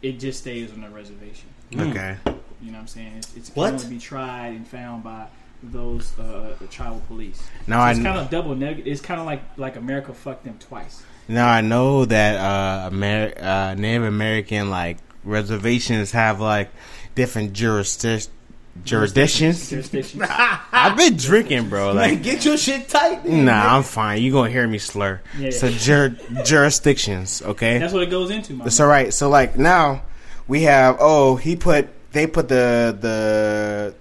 It 0.02 0.18
just 0.18 0.40
stays 0.40 0.72
on 0.72 0.80
the 0.82 0.90
reservation. 0.90 1.48
Okay. 1.74 2.16
You 2.62 2.68
know 2.72 2.78
what 2.78 2.82
I'm 2.82 2.86
saying? 2.88 3.12
It's, 3.18 3.36
it's 3.36 3.50
What? 3.54 3.70
going 3.70 3.80
to 3.82 3.86
be 3.88 3.98
tried 3.98 4.48
and 4.54 4.66
found 4.66 5.04
by 5.04 5.26
those 5.62 6.18
uh, 6.18 6.54
the 6.60 6.66
tribal 6.66 7.02
police. 7.08 7.42
Now 7.66 7.78
So 7.78 7.80
I 7.82 7.90
it's 7.90 7.98
kn- 8.00 8.12
kind 8.12 8.24
of 8.24 8.30
double 8.30 8.54
negative. 8.54 8.86
It's 8.86 9.00
kind 9.00 9.20
of 9.20 9.26
like 9.26 9.42
like 9.56 9.76
America 9.76 10.12
fucked 10.14 10.44
them 10.44 10.58
twice. 10.58 11.02
now 11.28 11.48
I 11.48 11.60
know 11.60 12.04
that 12.04 12.36
uh, 12.36 12.90
Amer- 12.92 13.34
uh, 13.40 13.74
Native 13.74 14.04
American 14.04 14.70
like 14.70 14.98
reservations 15.24 16.12
have 16.12 16.40
like 16.40 16.70
different 17.14 17.52
jurisdic- 17.52 18.28
jurisdictions. 18.84 19.70
Jurisdictions. 19.70 20.22
I've 20.72 20.96
been 20.96 21.16
drinking, 21.16 21.68
bro. 21.68 21.92
Like 21.92 22.12
Man, 22.14 22.22
get 22.22 22.44
your 22.44 22.56
shit 22.58 22.88
tight. 22.88 23.24
then, 23.24 23.46
Nah. 23.46 23.76
I'm 23.76 23.82
fine. 23.82 24.22
You 24.22 24.32
gonna 24.32 24.50
hear 24.50 24.66
me 24.68 24.78
slur. 24.78 25.20
Yeah. 25.38 25.50
So 25.50 25.70
jur- 25.70 26.16
jurisdictions, 26.44 27.42
okay? 27.42 27.78
That's 27.78 27.92
what 27.92 28.02
it 28.02 28.10
goes 28.10 28.30
into. 28.30 28.52
My 28.54 28.64
That's 28.64 28.78
all 28.80 28.88
right. 28.88 29.12
So 29.12 29.28
like 29.28 29.58
now 29.58 30.02
we 30.48 30.62
have 30.62 30.98
oh 31.00 31.36
he 31.36 31.56
put 31.56 31.88
they 32.16 32.26
put 32.26 32.48
the 32.48 32.96
the 32.98 33.94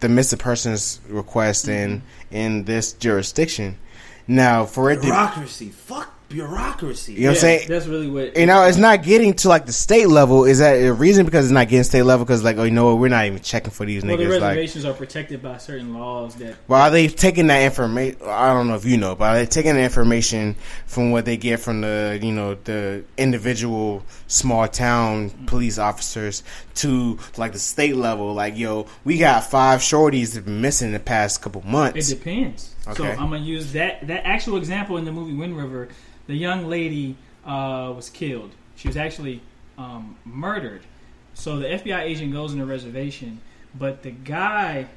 the 0.00 0.08
missing 0.08 0.38
persons 0.38 1.00
request 1.08 1.68
in 1.68 1.98
mm-hmm. 1.98 2.34
in 2.34 2.64
this 2.64 2.94
jurisdiction. 2.94 3.78
Now 4.26 4.64
for 4.64 4.90
it 4.90 4.96
to 4.96 5.02
bureaucracy. 5.02 5.68
Fuck 5.68 6.11
bureaucracy. 6.32 7.14
you 7.14 7.20
know 7.20 7.28
what 7.28 7.34
I'm 7.34 7.40
saying? 7.40 7.68
That's 7.68 7.86
really 7.86 8.08
what. 8.08 8.36
You 8.36 8.46
know, 8.46 8.64
it's 8.64 8.78
not 8.78 9.02
getting 9.02 9.34
to 9.34 9.48
like 9.48 9.66
the 9.66 9.72
state 9.72 10.08
level. 10.08 10.44
Is 10.44 10.58
that 10.58 10.74
a 10.74 10.92
reason 10.92 11.24
because 11.24 11.44
it's 11.44 11.52
not 11.52 11.68
getting 11.68 11.84
state 11.84 12.02
level? 12.02 12.24
Because 12.24 12.42
like, 12.42 12.56
oh, 12.56 12.64
you 12.64 12.70
know 12.70 12.86
what? 12.86 12.98
We're 12.98 13.08
not 13.08 13.26
even 13.26 13.40
checking 13.40 13.70
for 13.70 13.86
these 13.86 14.04
well, 14.04 14.16
the 14.16 14.24
niggas. 14.24 14.30
Like, 14.40 14.42
reservations 14.42 14.84
are 14.84 14.94
protected 14.94 15.42
by 15.42 15.58
certain 15.58 15.94
laws 15.94 16.34
that 16.36 16.56
Well, 16.68 16.80
are 16.80 16.90
they 16.90 17.08
taking 17.08 17.46
that 17.48 17.62
information? 17.62 18.18
I 18.26 18.52
don't 18.52 18.68
know 18.68 18.74
if 18.74 18.84
you 18.84 18.96
know, 18.96 19.14
but 19.14 19.24
are 19.24 19.34
they 19.36 19.46
taking 19.46 19.74
the 19.74 19.82
information 19.82 20.56
from 20.86 21.10
what 21.10 21.24
they 21.24 21.36
get 21.36 21.60
from 21.60 21.82
the, 21.82 22.18
you 22.22 22.32
know, 22.32 22.54
the 22.54 23.04
individual 23.16 24.04
small 24.26 24.66
town 24.68 25.30
police 25.46 25.78
officers 25.78 26.42
to 26.76 27.18
like 27.36 27.52
the 27.52 27.58
state 27.58 27.96
level? 27.96 28.34
Like, 28.34 28.56
yo, 28.56 28.86
we 29.04 29.18
got 29.18 29.44
five 29.44 29.80
shorties 29.80 30.30
that 30.30 30.36
have 30.36 30.44
been 30.46 30.60
missing 30.60 30.88
in 30.88 30.92
the 30.92 31.00
past 31.00 31.42
couple 31.42 31.62
months. 31.62 31.72
It 31.72 31.72
months. 31.94 32.08
depends. 32.08 32.74
So 32.96 33.04
I'm 33.04 33.30
gonna 33.30 33.38
use 33.38 33.72
that 33.72 34.06
that 34.08 34.26
actual 34.26 34.56
example 34.56 34.96
in 34.96 35.04
the 35.04 35.12
movie 35.12 35.34
Wind 35.34 35.56
River. 35.56 35.88
The 36.26 36.34
young 36.34 36.68
lady 36.68 37.16
uh, 37.44 37.92
was 37.94 38.10
killed. 38.10 38.52
She 38.76 38.88
was 38.88 38.96
actually 38.96 39.40
um, 39.78 40.16
murdered. 40.24 40.82
So 41.34 41.58
the 41.58 41.66
FBI 41.66 42.00
agent 42.00 42.32
goes 42.32 42.52
in 42.52 42.58
the 42.58 42.66
reservation, 42.66 43.40
but 43.74 44.02
the 44.02 44.10
guy, 44.10 44.88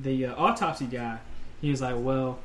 the 0.00 0.26
uh, 0.26 0.34
autopsy 0.34 0.86
guy, 0.86 1.18
he 1.60 1.70
was 1.70 1.80
like, 1.80 1.94
"Well, 1.96 2.38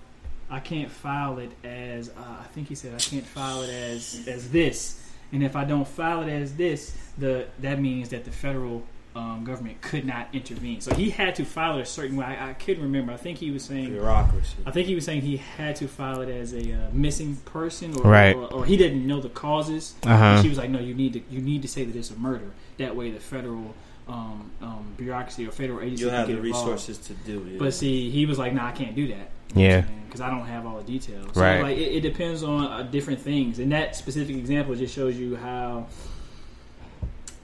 I 0.50 0.60
can't 0.60 0.90
file 0.90 1.40
it 1.40 1.52
as 1.64 2.10
uh, 2.10 2.14
I 2.42 2.46
think 2.54 2.68
he 2.68 2.76
said 2.76 2.94
I 2.94 3.00
can't 3.00 3.26
file 3.26 3.64
it 3.64 3.70
as 3.70 4.28
as 4.28 4.52
this, 4.52 5.02
and 5.32 5.44
if 5.44 5.56
I 5.56 5.64
don't 5.64 5.88
file 5.88 6.22
it 6.22 6.30
as 6.30 6.56
this, 6.56 6.96
the 7.18 7.48
that 7.60 7.80
means 7.80 8.10
that 8.10 8.26
the 8.26 8.32
federal 8.32 8.84
um, 9.16 9.44
government 9.44 9.82
could 9.82 10.06
not 10.06 10.28
intervene. 10.34 10.82
So 10.82 10.94
he 10.94 11.10
had 11.10 11.36
to 11.36 11.46
file 11.46 11.78
it 11.80 11.82
a 11.82 11.86
certain 11.86 12.16
way. 12.16 12.26
I, 12.26 12.52
I 12.52 12.54
couldn't 12.54 12.84
remember. 12.84 13.12
I 13.12 13.18
think 13.18 13.38
he 13.40 13.50
was 13.52 13.64
saying. 13.64 13.90
Bureaucracy. 13.90 14.56
I 14.66 14.72
think 14.72 14.88
he 14.88 14.96
was 14.96 15.04
saying 15.06 15.22
he 15.22 15.38
had 15.38 15.76
to 15.78 15.88
file 15.88 16.22
it 16.22 16.30
as 16.30 16.54
a 16.54 16.74
uh, 16.74 16.78
missing 16.94 17.38
person, 17.46 17.98
or, 17.98 18.04
Right. 18.10 18.36
or, 18.36 18.54
or 18.54 18.66
he 18.66 18.78
didn't 18.78 19.06
know 19.08 19.20
the 19.20 19.30
causes. 19.30 19.96
Uh 20.06 20.16
huh. 20.18 20.42
She 20.44 20.50
was 20.50 20.58
like, 20.58 20.70
"No, 20.70 20.80
you 20.80 20.94
need 20.94 21.14
to 21.14 21.22
you 21.30 21.42
need 21.42 21.62
to 21.64 21.68
say 21.68 21.84
that 21.86 21.96
it's 21.96 22.12
a 22.12 22.16
murder. 22.18 22.52
That 22.78 22.96
way, 22.96 23.10
the 23.12 23.20
federal 23.20 23.74
um, 24.08 24.52
um, 24.62 24.94
bureaucracy 24.98 25.46
or 25.48 25.52
federal 25.52 25.82
agency 25.82 26.02
You'll 26.02 26.12
can 26.12 26.20
have 26.20 26.28
get 26.28 26.42
the 26.42 26.48
involved." 26.48 26.70
resources 26.70 26.98
to 27.08 27.14
do 27.14 27.46
it. 27.52 27.60
But 27.60 27.74
see, 27.74 28.10
he 28.12 28.26
was 28.28 28.38
like, 28.38 28.54
"Nah, 28.54 28.68
I 28.68 28.72
can't 28.74 28.96
do 28.96 29.08
that." 29.08 29.30
Yeah. 29.56 29.82
because 30.06 30.22
I 30.22 30.30
don't 30.30 30.46
have 30.46 30.68
all 30.68 30.78
the 30.78 30.84
details. 30.84 31.32
So, 31.34 31.42
Right. 31.42 31.62
Like 31.64 31.78
it, 31.78 31.94
it 31.98 32.02
depends 32.02 32.44
on 32.44 32.66
uh, 32.66 32.84
different 32.84 33.20
things, 33.20 33.58
and 33.58 33.72
that 33.72 33.96
specific 33.96 34.36
example 34.36 34.76
just 34.76 34.94
shows 34.94 35.18
you 35.18 35.36
how 35.36 35.88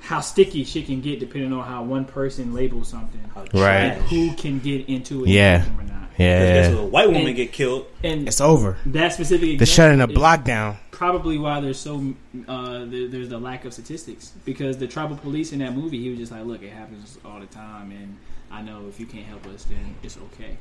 how 0.05 0.21
sticky 0.21 0.63
shit 0.63 0.85
can 0.85 1.01
get 1.01 1.19
depending 1.19 1.51
on 1.51 1.63
how 1.65 1.83
one 1.83 2.05
person 2.05 2.53
labels 2.53 2.87
something. 2.87 3.19
How 3.33 3.41
Right. 3.41 3.95
trash. 3.97 4.09
Who 4.09 4.31
can 4.33 4.59
get 4.59 4.87
into 4.87 5.23
it? 5.25 5.29
Yeah. 5.29 5.65
Or 5.77 5.83
not. 5.83 6.09
Yeah. 6.17 6.69
Because 6.69 6.79
a 6.79 6.85
white 6.85 7.07
woman 7.07 7.27
And- 7.27 7.35
get 7.35 7.51
killed. 7.51 7.87
And 8.03 8.27
It's 8.27 8.39
over. 8.39 8.77
that 8.85 9.13
specific 9.13 9.57
They're 9.57 9.65
shutting 9.65 9.97
the 9.97 10.03
example 10.05 10.21
block 10.21 10.43
down. 10.45 10.77
Probably 10.91 11.37
why 11.37 11.59
there's 11.59 11.79
so 11.79 12.13
uh, 12.47 12.85
there, 12.85 13.07
there's 13.07 13.29
the 13.29 13.37
lack 13.39 13.65
of 13.65 13.73
statistics 13.73 14.31
because 14.45 14.77
the 14.77 14.87
tribal 14.87 15.17
police 15.17 15.51
in 15.51 15.59
that 15.59 15.75
movie 15.75 15.99
he 16.01 16.09
was 16.09 16.19
just 16.19 16.31
like, 16.31 16.45
look, 16.45 16.61
it 16.63 16.71
happens 16.71 17.17
all 17.25 17.39
the 17.39 17.47
time, 17.47 17.91
and 17.91 18.15
I 18.51 18.61
know 18.61 18.85
if 18.87 18.99
you 18.99 19.05
can't 19.05 19.25
help 19.25 19.45
us, 19.47 19.65
then 19.65 19.95
it's 20.03 20.17
okay. 20.17 20.55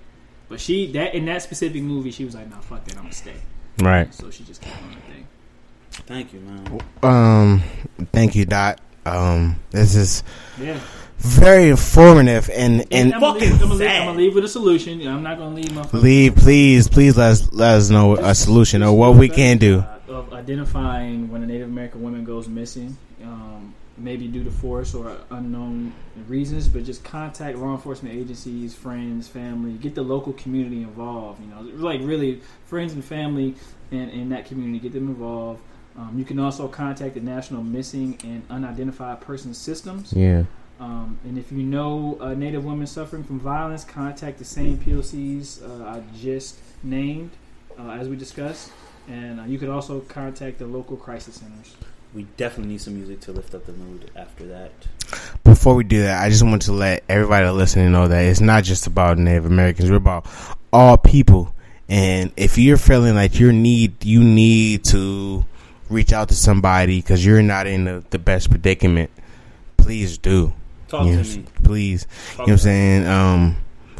But 0.48 0.60
she 0.60 0.90
that 0.92 1.14
in 1.14 1.26
that 1.26 1.42
specific 1.42 1.82
movie, 1.82 2.10
she 2.10 2.24
was 2.24 2.34
like, 2.34 2.50
nah, 2.50 2.58
fuck 2.60 2.84
that, 2.86 2.96
I'm 2.96 3.02
gonna 3.04 3.12
stay. 3.14 3.36
Right. 3.80 4.12
So 4.12 4.30
she 4.30 4.42
just 4.42 4.60
kept 4.62 4.76
on 4.82 4.88
her 4.92 5.00
thing. 5.12 5.26
Thank 6.06 6.32
you, 6.32 6.40
man. 6.40 6.80
Um. 7.02 7.62
Thank 8.12 8.34
you, 8.34 8.44
Dot. 8.44 8.80
Um. 9.06 9.56
This 9.70 9.94
is 9.94 10.22
Yeah. 10.60 10.78
very 11.18 11.68
informative 11.68 12.51
and 12.52 12.85
and 12.90 13.14
I'm 13.14 13.20
gonna, 13.20 13.39
leave, 13.39 13.51
fucking 13.51 13.52
I'm, 13.55 13.59
gonna 13.68 13.74
leave. 13.74 13.90
I'm 13.90 14.06
gonna 14.06 14.18
leave 14.18 14.35
with 14.35 14.44
a 14.44 14.48
solution. 14.48 15.06
I'm 15.06 15.22
not 15.22 15.39
gonna 15.39 15.55
leave 15.55 15.74
my 15.74 15.86
leave. 15.93 16.36
Please, 16.36 16.89
please 16.89 17.16
let 17.16 17.31
us 17.32 17.52
let 17.52 17.74
us 17.76 17.90
know 17.90 18.16
a 18.16 18.35
solution 18.35 18.82
or 18.82 18.97
what 18.97 19.14
we 19.16 19.28
can 19.28 19.59
do. 19.59 19.81
Uh, 19.81 20.12
of 20.12 20.32
identifying 20.32 21.31
when 21.31 21.43
a 21.43 21.47
Native 21.47 21.68
American 21.68 22.02
woman 22.02 22.24
goes 22.24 22.47
missing, 22.48 22.97
um, 23.22 23.74
maybe 23.97 24.28
due 24.28 24.44
to 24.44 24.51
force 24.51 24.94
or 24.94 25.16
unknown 25.31 25.93
reasons, 26.28 26.68
but 26.68 26.85
just 26.85 27.02
contact 27.05 27.56
law 27.59 27.72
enforcement 27.72 28.14
agencies, 28.14 28.74
friends, 28.74 29.26
family, 29.28 29.72
get 29.72 29.94
the 29.94 30.02
local 30.02 30.32
community 30.35 30.82
involved. 30.82 31.40
You 31.43 31.48
know, 31.48 31.60
like 31.82 32.01
really 32.02 32.40
friends 32.66 32.93
and 32.93 33.05
family 33.05 33.55
in, 33.90 34.09
in 34.10 34.28
that 34.31 34.47
community, 34.47 34.78
get 34.78 34.93
them 34.93 35.09
involved. 35.09 35.60
Um, 35.96 36.18
you 36.18 36.24
can 36.24 36.38
also 36.38 36.66
contact 36.66 37.14
the 37.14 37.20
National 37.20 37.62
Missing 37.62 38.18
and 38.24 38.42
Unidentified 38.50 39.20
Persons 39.20 39.58
Systems. 39.58 40.12
Yeah. 40.12 40.44
Um, 40.80 41.18
and 41.24 41.38
if 41.38 41.52
you 41.52 41.62
know 41.62 42.18
a 42.20 42.34
Native 42.34 42.64
woman 42.64 42.86
suffering 42.86 43.22
from 43.22 43.38
violence, 43.38 43.84
contact 43.84 44.38
the 44.38 44.44
same 44.44 44.76
POCs 44.78 45.62
uh, 45.62 45.84
I 45.84 46.02
just 46.18 46.58
named, 46.82 47.30
uh, 47.78 47.90
as 47.90 48.08
we 48.08 48.16
discussed. 48.16 48.72
And 49.08 49.40
uh, 49.40 49.44
you 49.44 49.58
could 49.58 49.68
also 49.68 50.00
contact 50.00 50.58
the 50.58 50.66
local 50.66 50.96
crisis 50.96 51.36
centers. 51.36 51.76
We 52.12 52.24
definitely 52.36 52.72
need 52.72 52.80
some 52.80 52.94
music 52.94 53.20
to 53.22 53.32
lift 53.32 53.54
up 53.54 53.66
the 53.66 53.72
mood 53.72 54.10
after 54.16 54.46
that. 54.46 54.72
Before 55.42 55.74
we 55.74 55.84
do 55.84 56.02
that, 56.02 56.22
I 56.22 56.28
just 56.28 56.42
want 56.42 56.62
to 56.62 56.72
let 56.72 57.04
everybody 57.08 57.48
listening 57.48 57.92
know 57.92 58.08
that 58.08 58.24
it's 58.24 58.40
not 58.40 58.64
just 58.64 58.86
about 58.86 59.18
Native 59.18 59.46
Americans. 59.46 59.90
We're 59.90 59.96
about 59.96 60.26
all 60.72 60.96
people. 60.96 61.54
And 61.88 62.32
if 62.36 62.56
you're 62.56 62.76
feeling 62.76 63.14
like 63.14 63.38
you 63.38 63.52
need 63.52 64.04
you 64.04 64.24
need 64.24 64.84
to 64.84 65.44
reach 65.89 66.12
out 66.12 66.28
to 66.28 66.35
somebody 66.35 67.01
because 67.01 67.24
you're 67.24 67.43
not 67.43 67.66
in 67.66 67.85
the, 67.85 68.05
the 68.11 68.19
best 68.19 68.51
predicament, 68.51 69.11
please 69.77 70.19
do. 70.19 70.52
Talk 70.89 71.06
to 71.06 71.23
me. 71.23 71.44
please. 71.62 72.06
Talk 72.06 72.12
You 72.12 72.39
know 72.39 72.43
what 72.43 72.48
I'm 72.52 72.59
saying? 72.59 73.06
Um, 73.06 73.56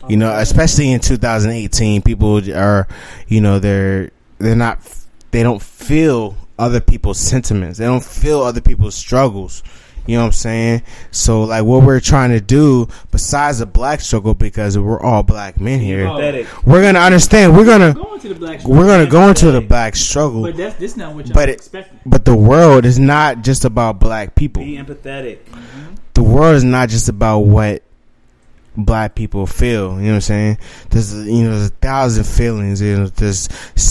you 0.09 0.16
know, 0.16 0.36
especially 0.36 0.93
in 0.93 1.01
2018, 1.01 2.02
people 2.02 2.40
are, 2.55 2.86
you 3.27 3.40
know, 3.40 3.59
they're 3.59 4.11
they're 4.39 4.55
not, 4.55 4.78
they 5.31 5.43
don't 5.43 5.62
feel 5.62 6.36
other 6.59 6.81
people's 6.81 7.19
sentiments. 7.19 7.78
They 7.78 7.86
don't 7.86 8.05
feel 8.05 8.43
other 8.43 8.61
people's 8.61 8.94
struggles. 8.94 9.62
You 10.06 10.16
know 10.16 10.22
what 10.22 10.26
I'm 10.26 10.32
saying? 10.32 10.82
So, 11.12 11.44
like, 11.44 11.64
what 11.64 11.82
we're 11.82 12.01
trying 12.01 12.31
to 12.31 12.40
do, 12.40 12.89
besides 13.10 13.60
the 13.60 13.66
black 13.66 14.01
struggle, 14.01 14.35
because 14.35 14.78
we're 14.78 15.01
all 15.01 15.22
black 15.22 15.60
men 15.60 15.81
here, 15.81 16.06
Oh. 16.06 16.44
We're 16.66 16.82
gonna 16.82 16.98
understand. 16.98 17.56
We're 17.56 17.64
gonna 17.64 17.94
Going 17.94 18.20
to 18.20 18.28
the 18.28 18.35
black. 18.35 18.64
we're 18.64 18.86
gonna 18.86 19.06
go 19.09 19.28
into 19.28 19.51
the 19.51 19.60
black 19.62 19.97
struggle, 19.97 20.43
But 20.43 20.56
that's 20.56 20.76
this 20.76 20.97
not 20.97 21.14
what 21.14 21.26
y'all 21.26 21.35
But 21.35 21.48
it- 21.48 21.52
expecting. 21.55 22.01
but 22.05 22.24
the 22.26 22.35
world 22.36 22.85
is 22.85 22.98
not 22.98 23.43
just 23.43 23.64
about 23.64 23.98
black 23.98 24.35
people. 24.35 24.62
Be 24.62 24.76
empathetic. 24.76 25.39
Mm-hmm. 25.47 25.94
the 26.14 26.22
world 26.22 26.55
is 26.56 26.64
not 26.64 26.89
just 26.90 27.09
about 27.09 27.40
what 27.40 27.82
black 28.76 29.14
people 29.14 29.47
feel. 29.47 29.93
You 30.01 30.06
know 30.06 30.09
what 30.09 30.14
I'm 30.16 30.20
saying? 30.20 30.59
There's 30.90 31.14
you 31.14 31.44
know 31.44 31.51
there's 31.52 31.68
a 31.68 31.74
thousand 31.81 32.24
feelings. 32.24 32.81
You 32.81 32.97
know, 32.98 33.06
there's 33.06 33.48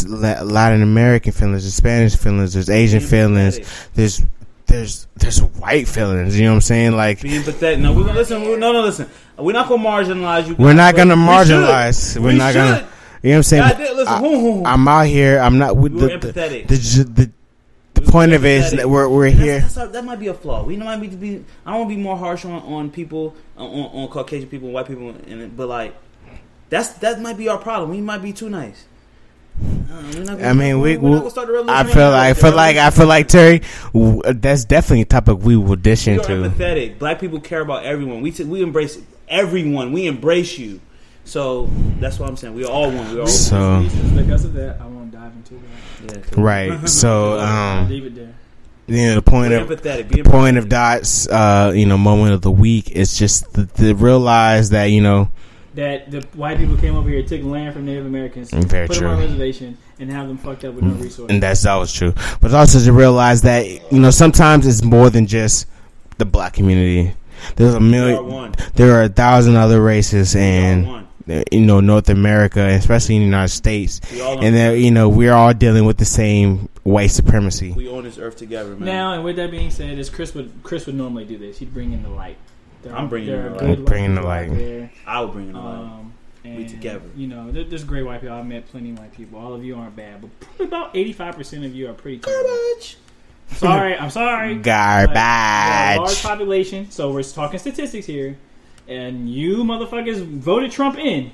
Latin 0.08 0.82
American 0.84 1.32
feelings, 1.32 1.64
there's 1.64 1.74
Spanish 1.76 2.16
feelings, 2.18 2.54
there's 2.54 2.70
Asian 2.70 3.00
feelings, 3.00 3.60
there's 3.96 4.22
there's 4.74 5.08
there's 5.16 5.40
white 5.42 5.88
feelings. 5.88 6.38
You 6.38 6.46
know 6.46 6.52
what 6.52 6.56
I'm 6.56 6.62
saying? 6.62 6.92
Like 6.94 7.22
Be 7.22 7.30
empathetic. 7.32 7.80
No, 7.80 7.94
we're 7.94 8.06
gonna 8.06 8.18
listen. 8.20 8.42
We're, 8.42 8.58
no, 8.58 8.72
no, 8.72 8.82
listen. 8.82 9.10
We're 9.38 9.54
not 9.54 9.70
gonna 9.70 9.84
marginalize 9.84 10.48
you. 10.48 10.56
we're 10.56 10.74
not 10.74 10.96
gonna 10.96 11.16
marginalize. 11.16 12.18
We 12.18 12.34
not 12.34 12.54
should. 12.54 12.60
gonna. 12.60 12.90
You 13.22 13.30
know 13.30 13.36
what 13.36 13.38
I'm 13.38 13.44
saying? 13.44 13.62
God 13.64 13.80
listen, 13.80 14.66
I. 14.66 14.74
I'm 14.74 14.88
out 14.88 15.06
here. 15.08 15.40
I'm 15.40 15.58
not 15.58 15.78
with 15.78 15.94
We 15.94 16.00
the 16.02 16.08
were 16.08 16.18
the, 16.18 16.28
empathetic. 16.34 16.68
the, 16.68 16.76
the, 16.76 17.04
the, 17.94 18.02
We 18.02 18.08
point 18.12 18.34
of 18.34 18.44
it 18.46 18.64
is 18.64 18.72
that 18.72 18.90
we're 18.90 19.08
we're 19.08 19.30
That's- 19.30 19.44
here. 19.46 19.60
That's, 19.62 19.78
our- 19.78 19.88
that 19.88 20.04
might 20.04 20.20
be 20.20 20.28
a 20.28 20.34
flaw. 20.34 20.64
We 20.64 20.76
might 20.76 20.98
be 20.98 21.08
to 21.08 21.16
be. 21.16 21.46
I 21.66 21.72
don't 21.72 21.80
want 21.82 21.92
to 21.92 21.96
be 21.96 22.02
more 22.02 22.18
harsh 22.18 22.44
on, 22.46 22.52
on 22.64 22.90
people, 22.90 23.36
on, 23.58 23.68
on 23.70 24.08
Caucasian 24.10 24.50
people, 24.50 24.72
white 24.72 24.88
people, 24.88 25.10
and 25.28 25.56
but 25.56 25.68
like 25.70 25.96
that's 26.70 26.90
that 26.94 27.22
might 27.22 27.38
be 27.38 27.48
our 27.48 27.58
problem. 27.60 27.92
We 27.92 28.02
might 28.02 28.22
be 28.22 28.34
too 28.34 28.50
nice. 28.50 28.86
Uh, 29.62 29.66
we're 30.14 30.24
not 30.24 30.38
gonna- 30.38 30.48
I 30.50 30.54
mean, 30.54 30.80
we. 30.80 30.98
we're 30.98 31.10
we 31.12 31.18
gonna 31.20 31.30
start 31.30 31.50
I 31.70 31.84
feel 31.84 32.10
like 32.12 32.30
I 32.30 32.34
feel 32.34 32.54
like 32.56 32.78
I 32.78 32.90
feel 32.90 33.08
like 33.08 33.28
Terry. 33.28 33.62
w- 33.94 34.22
That's 34.34 34.66
definitely 34.66 35.02
a 35.02 35.06
topic 35.06 35.40
we 35.42 35.56
will 35.56 35.76
dish 35.76 36.08
We 36.08 36.14
are 36.14 36.16
into. 36.18 36.50
empathetic. 36.50 37.00
Black 37.00 37.20
people 37.20 37.40
care 37.40 37.62
about 37.62 37.84
everyone. 37.86 38.22
We 38.22 38.32
t- 38.32 38.44
we 38.44 38.62
embrace 38.62 38.98
everyone. 39.30 39.92
We 39.92 40.08
embrace 40.08 40.58
you. 40.58 40.80
So 41.26 41.70
that's 42.00 42.20
what 42.20 42.28
I'm 42.30 42.36
saying. 42.36 42.54
We 42.56 42.66
are 42.66 42.70
all 42.72 42.92
one. 42.92 43.12
We 43.14 43.18
are 43.20 43.22
all 43.22 43.28
So- 43.28 43.86
because 44.16 44.44
of 44.44 44.54
that, 44.56 44.80
I 44.82 44.86
won't 44.86 45.12
dive 45.12 45.32
into 45.36 45.54
that. 46.08 46.18
Yeah, 46.36 46.42
Right. 46.42 46.90
So, 46.90 47.40
um, 47.40 47.88
leave 47.90 48.06
it 48.06 48.16
there. 48.16 48.34
you 48.88 49.06
know, 49.08 49.16
the 49.16 49.22
point 49.22 49.50
Be 49.52 49.56
of 49.56 49.70
empathetic. 49.70 50.10
Be 50.10 50.22
point 50.24 50.58
of 50.58 50.68
dots, 50.68 51.28
uh, 51.30 51.72
you 51.74 51.86
know, 51.86 51.98
moment 51.98 52.34
of 52.34 52.42
the 52.42 52.52
week 52.52 52.92
is 52.92 53.18
just 53.18 53.54
to, 53.54 53.64
the 53.76 53.96
realize 53.96 54.72
that 54.72 54.86
you 54.86 55.00
know, 55.00 55.30
That 55.76 56.12
the 56.12 56.22
white 56.36 56.58
people 56.60 56.78
came 56.78 56.96
over 56.96 57.10
here, 57.10 57.24
took 57.24 57.42
land 57.44 57.74
from 57.74 57.86
Native 57.86 58.06
Americans, 58.06 58.52
mm, 58.52 58.64
Very 58.66 58.88
put 58.88 58.98
true. 58.98 59.08
them 59.08 59.18
on 59.18 59.24
a 59.24 59.26
reservation, 59.28 59.78
and 60.00 60.12
have 60.12 60.28
them 60.28 60.38
fucked 60.38 60.64
up 60.66 60.76
with 60.76 60.84
no 60.84 60.92
mm, 60.94 61.02
resources. 61.02 61.34
and 61.34 61.42
that's 61.42 61.66
always 61.66 61.92
true. 61.92 62.14
But 62.42 62.54
also 62.54 62.80
to 62.80 62.94
realize 62.94 63.42
that 63.42 63.66
you 63.92 64.00
know 64.00 64.12
sometimes 64.12 64.68
it's 64.68 64.84
more 64.84 65.10
than 65.10 65.26
just 65.26 65.68
the 66.20 66.26
black 66.26 66.54
community. 66.54 67.14
There's 67.56 67.74
a 67.74 67.80
We 67.80 67.86
are 67.86 67.90
million. 67.90 68.28
one. 68.28 68.56
There 68.76 68.94
are 69.00 69.04
a 69.04 69.10
thousand 69.10 69.56
other 69.56 69.82
races, 69.82 70.36
and 70.36 71.08
you 71.52 71.62
know 71.62 71.80
North 71.80 72.10
America, 72.10 72.60
especially 72.68 73.16
in 73.16 73.22
the 73.24 73.26
United 73.26 73.50
States, 73.54 74.00
and 74.22 74.56
that 74.56 74.78
you 74.78 74.92
know 74.92 75.10
we're 75.10 75.34
all 75.34 75.54
dealing 75.56 75.86
with 75.86 75.98
the 75.98 76.06
same 76.06 76.70
white 76.84 77.08
supremacy. 77.12 77.72
we 77.72 77.88
own 77.90 78.04
this 78.04 78.20
earth 78.20 78.38
together, 78.38 78.72
man. 78.76 78.86
Now, 78.86 79.14
and 79.14 79.24
with 79.24 79.38
that 79.38 79.50
being 79.50 79.72
said, 79.72 79.98
as 79.98 80.10
Chris 80.12 80.36
would 80.36 80.52
Chris 80.62 80.86
would 80.86 80.96
normally 80.96 81.26
do 81.26 81.38
this, 81.40 81.58
he'd 81.58 81.74
bring 81.74 81.94
in 81.94 82.04
the 82.04 82.10
light. 82.10 82.38
There 82.84 82.96
I'm 82.96 83.10
bringing 83.10 83.30
there 83.32 83.48
in 83.48 83.54
are 83.54 83.58
the 83.58 83.60
good 83.60 83.70
light. 83.70 83.78
white 83.80 83.86
Bringing 83.86 84.16
the 84.16 84.22
people 84.22 84.30
light. 84.30 84.54
there. 84.58 84.92
I 85.08 85.20
will 85.22 85.28
bring 85.30 85.50
it 85.50 85.56
on. 85.56 85.76
Um, 85.86 86.14
and, 86.44 86.58
We 86.58 86.68
together. 86.68 87.02
You 87.16 87.28
know, 87.28 87.52
there, 87.52 87.64
there's 87.64 87.84
great 87.86 88.04
white 88.04 88.22
people. 88.22 88.36
I've 88.36 88.46
met 88.46 88.68
plenty 88.70 88.92
of 88.92 89.00
white 89.00 89.14
people. 89.14 89.40
All 89.40 89.54
of 89.54 89.64
you 89.64 89.76
aren't 89.76 89.96
bad, 89.96 90.22
but 90.22 90.66
about 90.66 90.94
85% 90.94 91.66
of 91.66 91.74
you 91.74 91.90
are 91.90 91.94
pretty 91.94 92.20
terrible. 92.20 92.50
Garbage. 92.50 92.98
Sorry, 93.54 93.98
I'm 93.98 94.10
sorry. 94.10 94.56
But 95.08 95.10
we 95.10 95.14
large 96.00 96.22
population, 96.24 96.92
so 96.92 97.12
we're 97.12 97.24
talking 97.24 97.60
statistics 97.60 98.06
here. 98.06 98.38
And 98.88 99.30
you 99.30 99.64
motherfuckers 99.64 100.22
voted 100.26 100.72
Trump 100.72 100.98
in. 100.98 101.32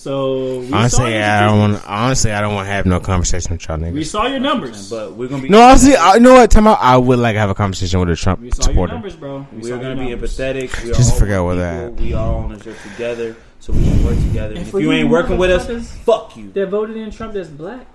So 0.00 0.60
we 0.60 0.68
saw 0.70 0.76
Honestly, 0.78 1.12
your 1.12 1.22
I 1.24 1.40
don't 1.40 1.58
statistics. 1.60 1.86
want. 1.88 2.00
Honestly, 2.00 2.32
I 2.32 2.40
don't 2.40 2.54
want 2.54 2.66
to 2.68 2.72
have 2.72 2.86
no 2.86 3.00
conversation 3.00 3.52
with 3.52 3.68
y'all 3.68 3.76
niggas. 3.76 3.92
We 3.92 4.04
saw 4.04 4.26
your 4.28 4.40
numbers. 4.40 4.88
But 4.88 5.12
we're 5.12 5.28
gonna 5.28 5.42
be 5.42 5.50
No, 5.50 5.60
honestly, 5.60 5.94
I, 5.94 6.14
you 6.14 6.20
know 6.20 6.32
what? 6.32 6.50
Time 6.50 6.66
out. 6.68 6.78
I 6.80 6.96
would 6.96 7.18
like 7.18 7.34
to 7.34 7.38
have 7.38 7.50
a 7.50 7.54
conversation 7.54 8.00
with 8.00 8.08
a 8.08 8.16
Trump 8.16 8.40
we 8.40 8.50
saw 8.50 8.62
your 8.62 8.72
supporter. 8.72 8.92
numbers, 8.94 9.14
bro. 9.14 9.46
We 9.52 9.70
we're 9.70 9.76
gonna 9.78 9.96
be 9.96 10.06
empathetic. 10.14 10.82
We 10.84 10.92
Just 10.94 11.12
all 11.12 11.18
forget 11.18 11.42
one 11.42 11.58
what 11.58 11.90
people. 11.98 12.04
We 12.06 12.14
are 12.14 12.26
all 12.26 12.34
on 12.44 12.52
this 12.54 12.66
earth 12.66 12.82
together, 12.92 13.36
so 13.58 13.74
we 13.74 13.82
can 13.84 14.02
work 14.06 14.16
together. 14.16 14.48
And 14.54 14.58
And 14.60 14.66
if 14.68 14.72
you 14.72 14.80
you 14.80 14.92
ain't 14.92 15.10
working 15.10 15.36
with 15.36 15.50
us, 15.50 15.66
motherfuckers- 15.66 15.84
fuck 16.04 16.34
you. 16.34 16.50
That 16.52 16.70
voted 16.70 16.96
in 16.96 17.10
Trump 17.10 17.34
that's 17.34 17.48
black. 17.50 17.86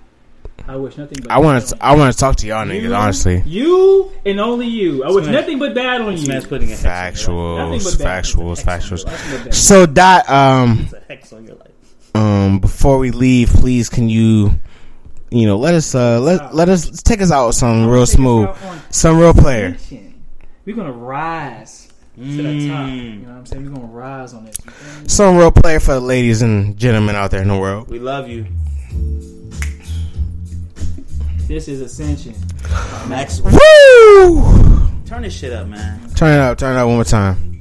I 0.68 0.76
wish 0.76 0.98
nothing 0.98 1.18
but 1.24 1.32
I 1.32 1.40
want 1.40 1.66
to. 1.66 1.78
I 1.84 1.96
want 1.96 2.14
to 2.14 2.20
talk 2.20 2.36
to 2.38 2.48
y'all 2.48 2.66
you. 2.68 2.84
niggas. 2.84 2.96
Honestly, 2.96 3.42
You 3.48 4.12
and 4.28 4.40
only 4.40 4.68
you. 4.68 5.04
I 5.04 5.10
wish 5.10 5.26
man- 5.26 5.34
nothing 5.34 5.58
but 5.58 5.74
bad 5.74 6.02
on 6.02 6.12
This 6.14 6.22
you. 6.22 6.28
man's 6.28 6.46
putting 6.46 6.72
a 6.72 6.76
hex 6.76 7.28
on 7.28 7.36
your 7.36 7.66
life. 7.66 7.82
Factuals, 7.82 7.98
factuals, 7.98 8.02
Hex 8.02 8.38
on 8.38 8.46
your 8.46 8.56
factuals. 8.56 9.06
life. 9.06 9.14
Nothing 9.26 9.38
but 9.38 9.44
bad. 9.46 9.54
So 9.56 9.86
that 9.88 10.30
um 10.30 10.80
It's 10.84 10.94
a 10.94 11.02
hex 11.08 11.34
on 11.34 11.46
your 11.46 11.56
life. 11.56 11.65
Um 12.16 12.60
before 12.60 12.98
we 12.98 13.12
leave, 13.12 13.50
please 13.50 13.90
can 13.90 14.10
you, 14.10 14.52
you 15.30 15.46
know, 15.46 15.58
let 15.58 15.74
us 15.74 15.94
uh 15.94 16.20
let 16.20 16.56
let 16.56 16.70
us 16.70 17.02
take 17.04 17.22
us 17.22 17.32
out 17.32 17.48
with 17.48 17.56
some 17.56 17.88
real 17.88 18.06
smooth, 18.06 18.50
some 18.90 19.18
real 19.18 19.34
player. 19.34 19.78
We're 20.66 20.76
gonna 20.76 20.92
rise 20.92 21.90
to 22.16 22.22
the 22.24 22.68
top. 22.70 22.88
Mm. 22.90 23.04
You 23.04 23.20
know 23.20 23.30
what 23.30 23.38
I'm 23.38 23.46
saying? 23.46 23.66
We're 23.66 23.76
gonna 23.76 23.88
rise 23.94 24.34
on 24.34 24.46
this. 24.46 24.58
You 24.66 24.72
feel 24.72 25.02
me? 25.02 25.08
Some 25.10 25.38
real 25.38 25.52
player 25.52 25.80
for 25.80 25.94
the 25.96 26.00
ladies 26.00 26.42
and 26.42 26.78
gentlemen 26.78 27.16
out 27.16 27.32
there 27.32 27.42
in 27.42 27.48
the 27.50 27.58
world. 27.58 27.90
We 27.90 28.00
love 28.00 28.28
you, 28.30 28.46
This 31.48 31.68
is 31.68 31.82
ascension. 31.82 32.34
Max. 33.08 33.40
Woo! 33.42 34.88
Turn 35.06 35.22
this 35.22 35.34
shit 35.36 35.54
up, 35.54 35.68
man. 35.68 36.10
Turn 36.16 36.34
it 36.34 36.40
up, 36.40 36.58
turn 36.58 36.76
it 36.76 36.80
up 36.80 36.88
one 36.88 36.96
more 36.96 37.04
time. 37.04 37.55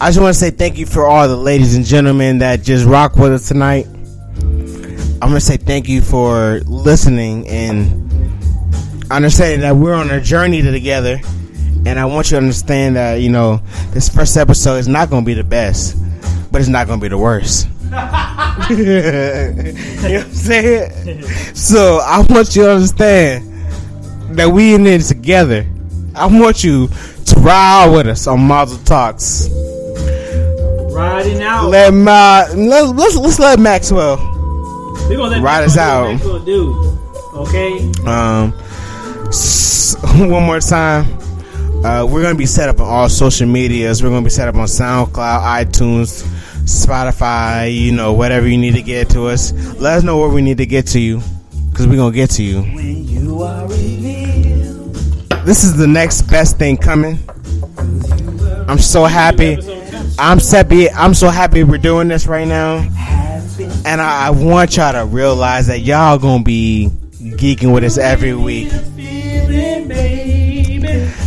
I 0.00 0.08
just 0.08 0.20
want 0.20 0.34
to 0.34 0.38
say 0.38 0.50
thank 0.50 0.78
you 0.78 0.86
for 0.86 1.06
all 1.06 1.28
the 1.28 1.36
ladies 1.36 1.76
and 1.76 1.84
gentlemen 1.84 2.38
that 2.38 2.62
just 2.62 2.84
rock 2.84 3.16
with 3.16 3.32
us 3.32 3.48
tonight. 3.48 3.86
I'm 5.22 5.30
to 5.34 5.40
say 5.40 5.56
thank 5.56 5.88
you 5.88 6.02
for 6.02 6.60
listening 6.66 7.46
and 7.46 8.12
understanding 9.10 9.60
that 9.60 9.76
we're 9.76 9.94
on 9.94 10.10
a 10.10 10.20
journey 10.20 10.62
together. 10.62 11.20
And 11.86 11.98
I 11.98 12.06
want 12.06 12.26
you 12.26 12.36
to 12.36 12.38
understand 12.38 12.96
that, 12.96 13.20
you 13.20 13.28
know, 13.28 13.62
this 13.92 14.08
first 14.08 14.36
episode 14.36 14.76
is 14.76 14.88
not 14.88 15.10
going 15.10 15.22
to 15.22 15.26
be 15.26 15.34
the 15.34 15.44
best, 15.44 15.96
but 16.50 16.60
it's 16.60 16.68
not 16.68 16.88
going 16.88 16.98
to 16.98 17.04
be 17.04 17.08
the 17.08 17.18
worst. 17.18 17.68
you 17.84 17.90
know 17.90 19.62
what 20.02 20.24
I'm 20.24 20.32
saying? 20.32 21.22
So 21.54 22.00
I 22.02 22.24
want 22.28 22.56
you 22.56 22.62
to 22.62 22.72
understand 22.72 23.48
that 24.36 24.48
we 24.48 24.74
in 24.74 24.86
it 24.86 25.02
together. 25.02 25.66
I 26.14 26.26
want 26.26 26.62
you 26.62 26.88
to 26.88 27.34
ride 27.40 27.90
with 27.94 28.06
us 28.06 28.26
on 28.26 28.46
Mazel 28.46 28.78
Talks. 28.84 29.48
Riding 30.92 31.42
out. 31.42 31.70
Let 31.70 31.94
Ma, 31.94 32.44
let's, 32.54 32.92
let's 32.92 33.16
let's 33.16 33.38
let 33.38 33.58
Maxwell 33.58 34.16
We're 35.08 35.16
gonna 35.16 35.36
let 35.36 35.42
Ride 35.42 35.60
Maxwell 35.62 36.04
us 36.12 36.20
do 36.22 36.28
out. 36.28 36.32
what 36.32 36.44
do. 36.44 36.98
Okay. 37.34 37.90
um 38.06 38.52
s- 39.28 39.96
one 40.16 40.44
more 40.44 40.60
time. 40.60 41.06
Uh, 41.84 42.06
we're 42.08 42.22
gonna 42.22 42.34
be 42.38 42.46
set 42.46 42.68
up 42.68 42.78
on 42.78 42.86
all 42.86 43.08
social 43.08 43.48
medias. 43.48 44.02
We're 44.02 44.10
gonna 44.10 44.22
be 44.22 44.30
set 44.30 44.48
up 44.48 44.54
on 44.56 44.66
SoundCloud, 44.66 45.64
iTunes, 45.64 46.22
Spotify. 46.66 47.74
You 47.74 47.92
know, 47.92 48.12
whatever 48.12 48.46
you 48.46 48.58
need 48.58 48.74
to 48.74 48.82
get 48.82 49.08
to 49.10 49.26
us. 49.28 49.52
Let 49.80 49.98
us 49.98 50.02
know 50.04 50.18
where 50.18 50.28
we 50.28 50.42
need 50.42 50.58
to 50.58 50.66
get 50.66 50.86
to 50.88 51.00
you, 51.00 51.20
because 51.70 51.86
we're 51.88 51.96
gonna 51.96 52.14
get 52.14 52.30
to 52.32 52.42
you. 52.42 52.60
When 52.62 53.08
you 53.08 53.42
are 53.42 53.66
revealed, 53.66 54.51
This 55.44 55.64
is 55.64 55.76
the 55.76 55.86
next 55.88 56.22
best 56.22 56.56
thing 56.58 56.76
coming. 56.76 57.18
I'm 58.68 58.78
so 58.78 59.04
happy. 59.04 59.58
I'm 60.18 60.38
happy. 60.38 60.88
I'm 60.90 61.14
so 61.14 61.28
happy 61.30 61.64
we're 61.64 61.78
doing 61.78 62.08
this 62.08 62.26
right 62.26 62.46
now, 62.46 62.76
and 63.84 64.00
I, 64.00 64.26
I 64.28 64.30
want 64.30 64.76
y'all 64.76 64.92
to 64.92 65.04
realize 65.04 65.66
that 65.66 65.80
y'all 65.80 66.18
gonna 66.18 66.44
be 66.44 66.90
geeking 67.20 67.74
with 67.74 67.82
us 67.82 67.98
every 67.98 68.34
week. 68.34 68.70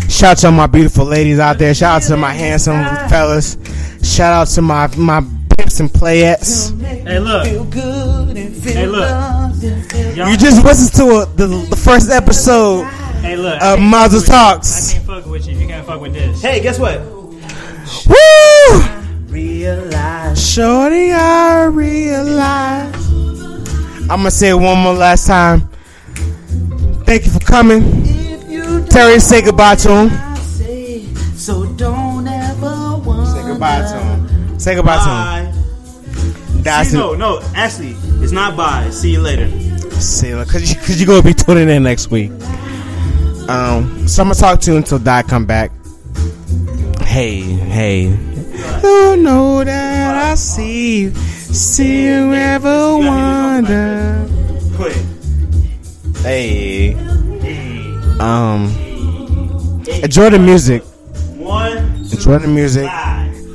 Shout 0.10 0.32
out 0.32 0.38
to 0.40 0.52
my 0.52 0.68
beautiful 0.68 1.06
ladies 1.06 1.40
out 1.40 1.58
there. 1.58 1.74
Shout 1.74 2.04
out 2.04 2.08
to 2.08 2.16
my 2.18 2.32
handsome 2.32 2.84
fellas. 3.10 3.58
Shout 4.02 4.32
out 4.32 4.48
to 4.54 4.62
my 4.62 4.88
my 4.96 5.22
pimps 5.58 5.80
and 5.82 5.90
playettes. 5.90 6.80
Hey, 6.82 7.20
look. 7.20 7.46
Feel 7.48 7.66
good 7.66 8.38
and 8.38 8.56
feel 8.56 8.74
Hey, 8.74 8.86
look. 8.88 9.02
loved 9.02 9.64
and 9.64 9.92
feel 9.92 10.16
Y'all- 10.16 10.30
You 10.30 10.38
just 10.38 10.64
listened 10.64 10.94
to 10.94 11.16
a, 11.22 11.26
the 11.36 11.48
the 11.70 11.76
first 11.76 12.10
episode 12.12 12.88
Hey, 13.26 13.38
look. 13.38 13.56
of 13.56 13.62
I 13.62 13.76
can't 13.78 13.90
Mazel 13.90 14.20
fuck 14.22 14.22
with 14.22 14.28
you. 14.28 14.36
Talks. 14.36 14.90
I 14.90 14.94
can't 14.94 15.06
fuck 15.08 15.26
with 15.26 15.48
you. 15.48 15.58
You 15.58 15.68
can't 15.68 15.86
fuck 15.86 16.00
with 16.00 16.14
this. 16.14 16.42
Hey, 16.44 16.62
guess 16.62 16.78
what? 16.78 17.02
Woo! 18.08 18.16
realize 19.36 20.54
Shorty, 20.54 21.12
I 21.12 21.66
realize. 21.66 22.96
I'm 24.10 24.20
gonna 24.20 24.32
say 24.32 24.50
it 24.50 24.54
one 24.54 24.78
more 24.80 24.94
last 24.94 25.26
time. 25.28 25.68
Thank 27.06 27.26
you 27.26 27.32
for 27.32 27.40
coming. 27.40 28.06
you 28.48 28.86
Terry, 28.86 29.20
say 29.20 29.42
goodbye 29.42 29.76
to 29.76 29.90
him. 29.90 30.36
Say, 30.38 31.06
so 31.36 31.66
don't 31.74 32.28
ever 32.28 32.98
wonder. 32.98 33.26
Say 33.26 33.42
goodbye 33.42 33.82
to 33.82 34.00
him. 34.00 34.60
Say 34.60 34.76
goodbye 34.76 35.04
to 35.04 35.10
him. 35.10 36.62
That's 36.62 36.92
See, 36.92 36.98
no, 36.98 37.14
no. 37.16 37.42
Actually, 37.56 37.96
it's 38.24 38.32
not 38.32 38.56
bye. 38.56 38.90
See 38.92 39.12
you 39.12 39.22
later. 39.22 39.50
See, 40.00 40.32
cause 40.32 40.70
you, 40.70 40.80
cause 40.80 41.00
you're 41.00 41.08
gonna 41.08 41.24
be 41.24 41.34
tuning 41.34 41.70
in 41.70 41.84
next 41.84 42.12
week. 42.12 42.32
Um, 43.48 44.08
so 44.08 44.24
I'm 44.24 44.30
gonna 44.30 44.40
talk 44.40 44.60
to 44.62 44.72
you 44.72 44.78
until 44.78 45.00
Dot 45.00 45.28
come 45.28 45.46
back. 45.46 45.72
Hey, 47.02 47.42
hey. 47.42 48.18
You 48.84 49.18
know 49.18 49.64
that 49.64 50.32
I 50.32 50.36
see 50.36 51.02
you. 51.02 51.16
See 51.16 52.06
you 52.06 52.34
ever 52.34 52.98
wonder. 52.98 54.28
Quit. 54.76 54.98
Hey. 56.18 56.96
Um, 58.20 58.66
enjoy 60.02 60.30
the 60.32 60.40
music. 60.40 60.84
Enjoy 61.38 62.40
the 62.40 62.48
music. 62.48 62.90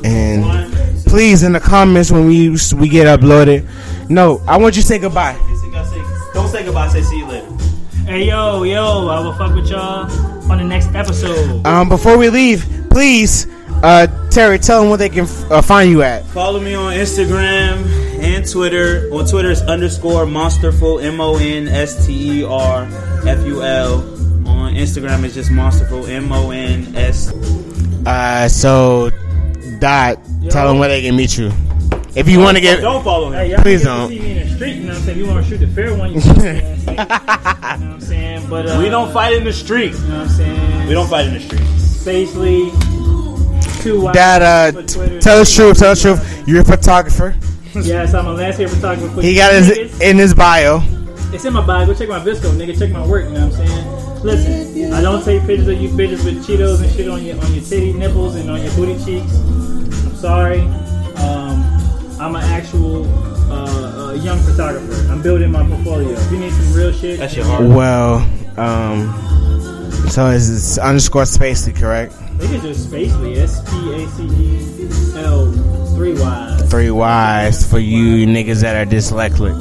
And 0.05 0.73
please, 1.07 1.43
in 1.43 1.53
the 1.53 1.61
comments 1.61 2.11
when 2.13 2.27
we 2.27 2.51
we 2.51 2.89
get 2.89 3.07
uploaded, 3.07 3.69
no, 4.09 4.41
I 4.47 4.57
want 4.57 4.77
you 4.77 4.83
to 4.83 4.89
say 4.89 4.99
goodbye. 4.99 5.37
Don't 6.33 6.49
say 6.49 6.65
goodbye. 6.65 6.89
Say 6.89 7.03
see 7.03 7.19
you 7.19 7.27
later. 7.27 7.50
Hey, 8.11 8.27
yo, 8.27 8.65
yo. 8.65 9.07
I 9.07 9.21
will 9.21 9.33
fuck 9.35 9.55
with 9.55 9.71
y'all 9.71 10.11
on 10.51 10.59
the 10.59 10.65
next 10.65 10.93
episode. 10.97 11.65
Um, 11.65 11.89
before 11.89 12.19
we 12.19 12.29
leave, 12.29 12.67
please, 12.91 13.47
uh, 13.85 14.09
Terry, 14.31 14.59
tell 14.59 14.81
them 14.81 14.89
where 14.89 14.99
they 14.99 15.09
can 15.09 15.29
uh, 15.49 15.63
find 15.63 15.89
you 15.89 16.03
at. 16.03 16.27
Follow 16.27 16.59
me 16.59 16.75
on 16.75 16.93
Instagram 16.93 17.87
and 18.21 18.51
Twitter. 18.51 19.09
On 19.13 19.25
Twitter, 19.25 19.53
it's 19.53 19.61
underscore 19.61 20.25
monsterful. 20.25 21.01
M 21.01 21.21
O 21.21 21.37
N 21.37 21.69
S 21.69 22.05
T 22.05 22.41
E 22.41 22.45
R 22.45 22.83
F 23.29 23.47
U 23.47 23.63
L. 23.63 24.01
On 24.49 24.75
Instagram, 24.75 25.23
it's 25.23 25.35
just 25.37 25.51
monsterful. 25.51 26.09
M 26.09 26.33
O 26.33 26.51
N 26.51 26.93
S. 26.97 27.33
Uh, 28.07 28.49
so, 28.49 29.11
Dot, 29.79 30.19
tell 30.51 30.67
them 30.67 30.81
where 30.81 30.89
they 30.89 31.03
can 31.03 31.15
meet 31.15 31.39
you. 31.39 31.53
If 32.15 32.29
you 32.29 32.39
want 32.41 32.57
to 32.57 32.61
get, 32.61 32.81
Don't 32.81 33.05
follow 33.05 33.31
Hey, 33.31 33.45
him. 33.47 33.51
y'all 33.53 33.63
Please 33.63 33.85
don't. 33.85 34.09
see 34.09 34.19
me 34.19 34.39
in 34.41 34.49
the 34.49 34.55
street. 34.57 34.75
You 34.77 34.81
know 34.83 34.89
what 34.89 34.97
I'm 34.99 35.03
saying? 35.05 35.19
You 35.19 35.27
want 35.27 35.45
to 35.45 35.51
shoot 35.51 35.59
the 35.59 35.67
fair 35.69 35.95
one? 35.97 36.13
You, 36.13 36.21
can, 36.21 36.35
you 36.37 36.43
know 36.43 36.95
what 36.95 37.11
I'm 37.11 38.01
saying? 38.01 38.47
But 38.51 38.67
uh, 38.69 38.79
We 38.81 38.89
don't 38.89 39.13
fight 39.13 39.35
in 39.35 39.45
the 39.45 39.53
street. 39.53 39.93
You 39.93 39.99
know 40.09 40.19
what 40.19 40.23
I'm 40.23 40.29
saying? 40.29 40.89
We 40.89 40.93
don't 40.95 41.09
fight 41.09 41.27
in 41.29 41.35
the 41.35 41.41
street. 41.41 41.61
Spacely. 41.61 42.71
Two 43.83 44.01
wives 44.03 44.17
Dad, 44.17 44.43
uh, 44.43 44.73
for 44.73 44.87
t- 44.87 45.21
tell 45.21 45.39
the 45.39 45.45
truth, 45.45 45.79
tell 45.79 45.95
the 45.95 46.01
truth. 46.01 46.49
You're 46.49 46.63
a 46.63 46.65
photographer. 46.65 47.37
Yes, 47.81 48.13
I'm 48.13 48.27
a 48.27 48.33
landscape 48.33 48.69
photographer. 48.71 49.15
for 49.15 49.23
He 49.23 49.37
got 49.37 49.53
his 49.55 49.69
niggas. 49.69 50.01
in 50.03 50.19
his 50.19 50.35
bio. 50.35 50.81
It's 51.33 51.45
in 51.45 51.53
my 51.53 51.65
bio. 51.65 51.87
Go 51.87 51.95
check 51.95 52.09
my 52.09 52.19
VSCO, 52.19 52.51
nigga. 52.59 52.77
Check 52.77 52.91
my 52.91 53.07
work. 53.07 53.27
You 53.27 53.35
know 53.35 53.47
what 53.49 53.59
I'm 53.61 53.67
saying? 53.67 54.23
Listen, 54.25 54.93
I 54.93 55.01
don't 55.01 55.25
take 55.25 55.47
pictures 55.47 55.69
of 55.69 55.81
you 55.81 55.89
bitches 55.91 56.25
with 56.25 56.45
Cheetos 56.45 56.83
and 56.83 56.93
shit 56.93 57.09
on 57.09 57.23
your 57.25 57.41
on 57.43 57.55
your 57.55 57.63
titty 57.65 57.93
nipples 57.93 58.35
and 58.35 58.51
on 58.51 58.61
your 58.63 58.75
booty 58.75 58.95
cheeks. 59.05 59.33
I'm 59.39 60.15
sorry. 60.17 60.61
Um, 61.23 61.50
I'm 62.21 62.37
an 62.37 62.43
actual 62.43 63.07
uh, 63.51 64.11
uh, 64.11 64.13
young 64.13 64.39
photographer. 64.41 65.11
I'm 65.11 65.23
building 65.23 65.51
my 65.51 65.67
portfolio. 65.67 66.11
If 66.11 66.31
you 66.31 66.39
need 66.39 66.53
some 66.53 66.75
real 66.75 66.93
shit, 66.93 67.19
that's 67.19 67.35
your 67.35 67.47
hard. 67.47 67.67
Well, 67.67 68.17
um, 68.59 69.11
so 70.11 70.27
is 70.27 70.55
it's 70.55 70.77
underscore 70.77 71.23
spacely, 71.23 71.75
correct? 71.75 72.13
They 72.37 72.47
can 72.47 72.61
just 72.61 72.91
Spacely. 72.91 73.39
S 73.39 73.63
P 73.71 73.95
A 73.95 74.07
C 74.09 74.25
E 74.25 75.19
L 75.25 75.51
three 75.95 76.13
Y's. 76.13 76.71
Three 76.71 76.91
Y's 76.91 77.71
for 77.71 77.79
you 77.79 78.27
niggas 78.27 78.61
that 78.61 78.77
are 78.77 78.91
dyslexic. 78.91 79.59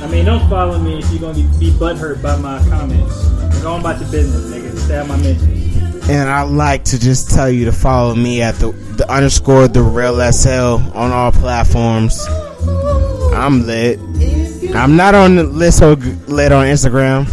I 0.00 0.06
mean, 0.06 0.26
don't 0.26 0.48
follow 0.48 0.78
me 0.78 1.00
if 1.00 1.10
you're 1.10 1.20
gonna 1.20 1.34
be, 1.34 1.42
be 1.58 1.70
butthurt 1.72 2.22
by 2.22 2.36
my 2.36 2.60
comments. 2.68 3.26
Go 3.62 3.72
on 3.72 3.80
about 3.80 4.00
your 4.00 4.08
business, 4.12 4.52
nigga. 4.54 4.78
Stay 4.78 4.98
out 4.98 5.08
my 5.08 5.16
mentions. 5.16 5.65
And 6.08 6.28
I'd 6.28 6.44
like 6.44 6.84
to 6.84 7.00
just 7.00 7.30
tell 7.30 7.50
you 7.50 7.64
to 7.64 7.72
follow 7.72 8.14
me 8.14 8.40
at 8.40 8.54
the, 8.56 8.70
the 8.70 9.10
underscore 9.10 9.66
the 9.66 9.82
real 9.82 10.20
SL 10.32 10.78
on 10.96 11.10
all 11.10 11.32
platforms. 11.32 12.24
I'm 13.34 13.66
lit. 13.66 13.98
I'm 14.74 14.96
not 14.96 15.14
on 15.14 15.36
the 15.36 15.44
list 15.44 15.82
or 15.82 15.96
lit 15.96 16.52
on 16.52 16.66
Instagram, 16.66 17.26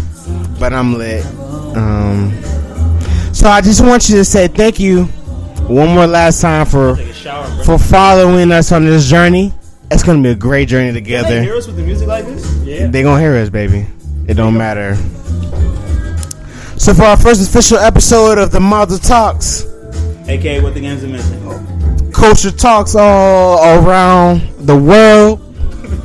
but 0.59 0.73
I'm 0.73 0.97
lit. 0.97 1.25
Um, 1.75 2.31
so 3.33 3.47
I 3.47 3.61
just 3.61 3.81
want 3.81 4.09
you 4.09 4.15
to 4.15 4.25
say 4.25 4.47
thank 4.47 4.79
you 4.79 5.05
one 5.67 5.89
more 5.89 6.07
last 6.07 6.41
time 6.41 6.65
for 6.65 6.97
shower, 7.13 7.45
for 7.63 7.77
following 7.77 8.51
us 8.51 8.71
on 8.71 8.85
this 8.85 9.09
journey. 9.09 9.53
It's 9.91 10.03
gonna 10.03 10.21
be 10.21 10.29
a 10.29 10.35
great 10.35 10.67
journey 10.67 10.99
Can 11.01 11.23
they 11.23 11.43
hear 11.43 11.55
us 11.55 11.67
with 11.67 11.75
the 11.75 11.83
music 11.83 12.07
like 12.07 12.25
this? 12.25 12.55
Yeah. 12.63 12.87
They 12.87 13.03
gonna 13.03 13.21
hear 13.21 13.35
us, 13.35 13.49
baby. 13.49 13.85
It 14.27 14.33
don't 14.33 14.57
matter. 14.57 14.97
So 16.77 16.93
for 16.93 17.03
our 17.03 17.17
first 17.17 17.47
official 17.47 17.77
episode 17.77 18.37
of 18.37 18.51
the 18.51 18.59
Mazel 18.59 18.97
Talks, 18.97 19.65
aka 20.27 20.61
what 20.61 20.73
the 20.73 20.81
games 20.81 21.03
are 21.03 21.07
missing, 21.07 22.11
culture 22.11 22.51
talks 22.51 22.95
all 22.95 23.79
around 23.79 24.41
the 24.59 24.75
world. 24.75 25.39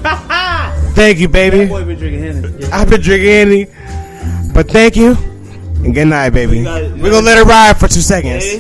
thank 0.95 1.19
you, 1.19 1.29
baby. 1.29 1.67
Boy 1.67 1.85
been 1.85 1.99
drinking 1.99 2.73
I've 2.73 2.89
been 2.91 3.01
drinking 3.01 3.29
Henny, 3.29 3.65
but 4.53 4.71
thank 4.71 4.97
you 4.97 5.17
and 5.85 5.95
good 5.95 6.07
night, 6.07 6.31
baby. 6.31 6.65
We're 6.65 7.11
gonna 7.11 7.21
let 7.21 7.39
it 7.39 7.45
ride 7.45 7.77
for 7.79 7.89
two 7.89 8.01
seconds. 8.01 8.45
Hey, 8.45 8.59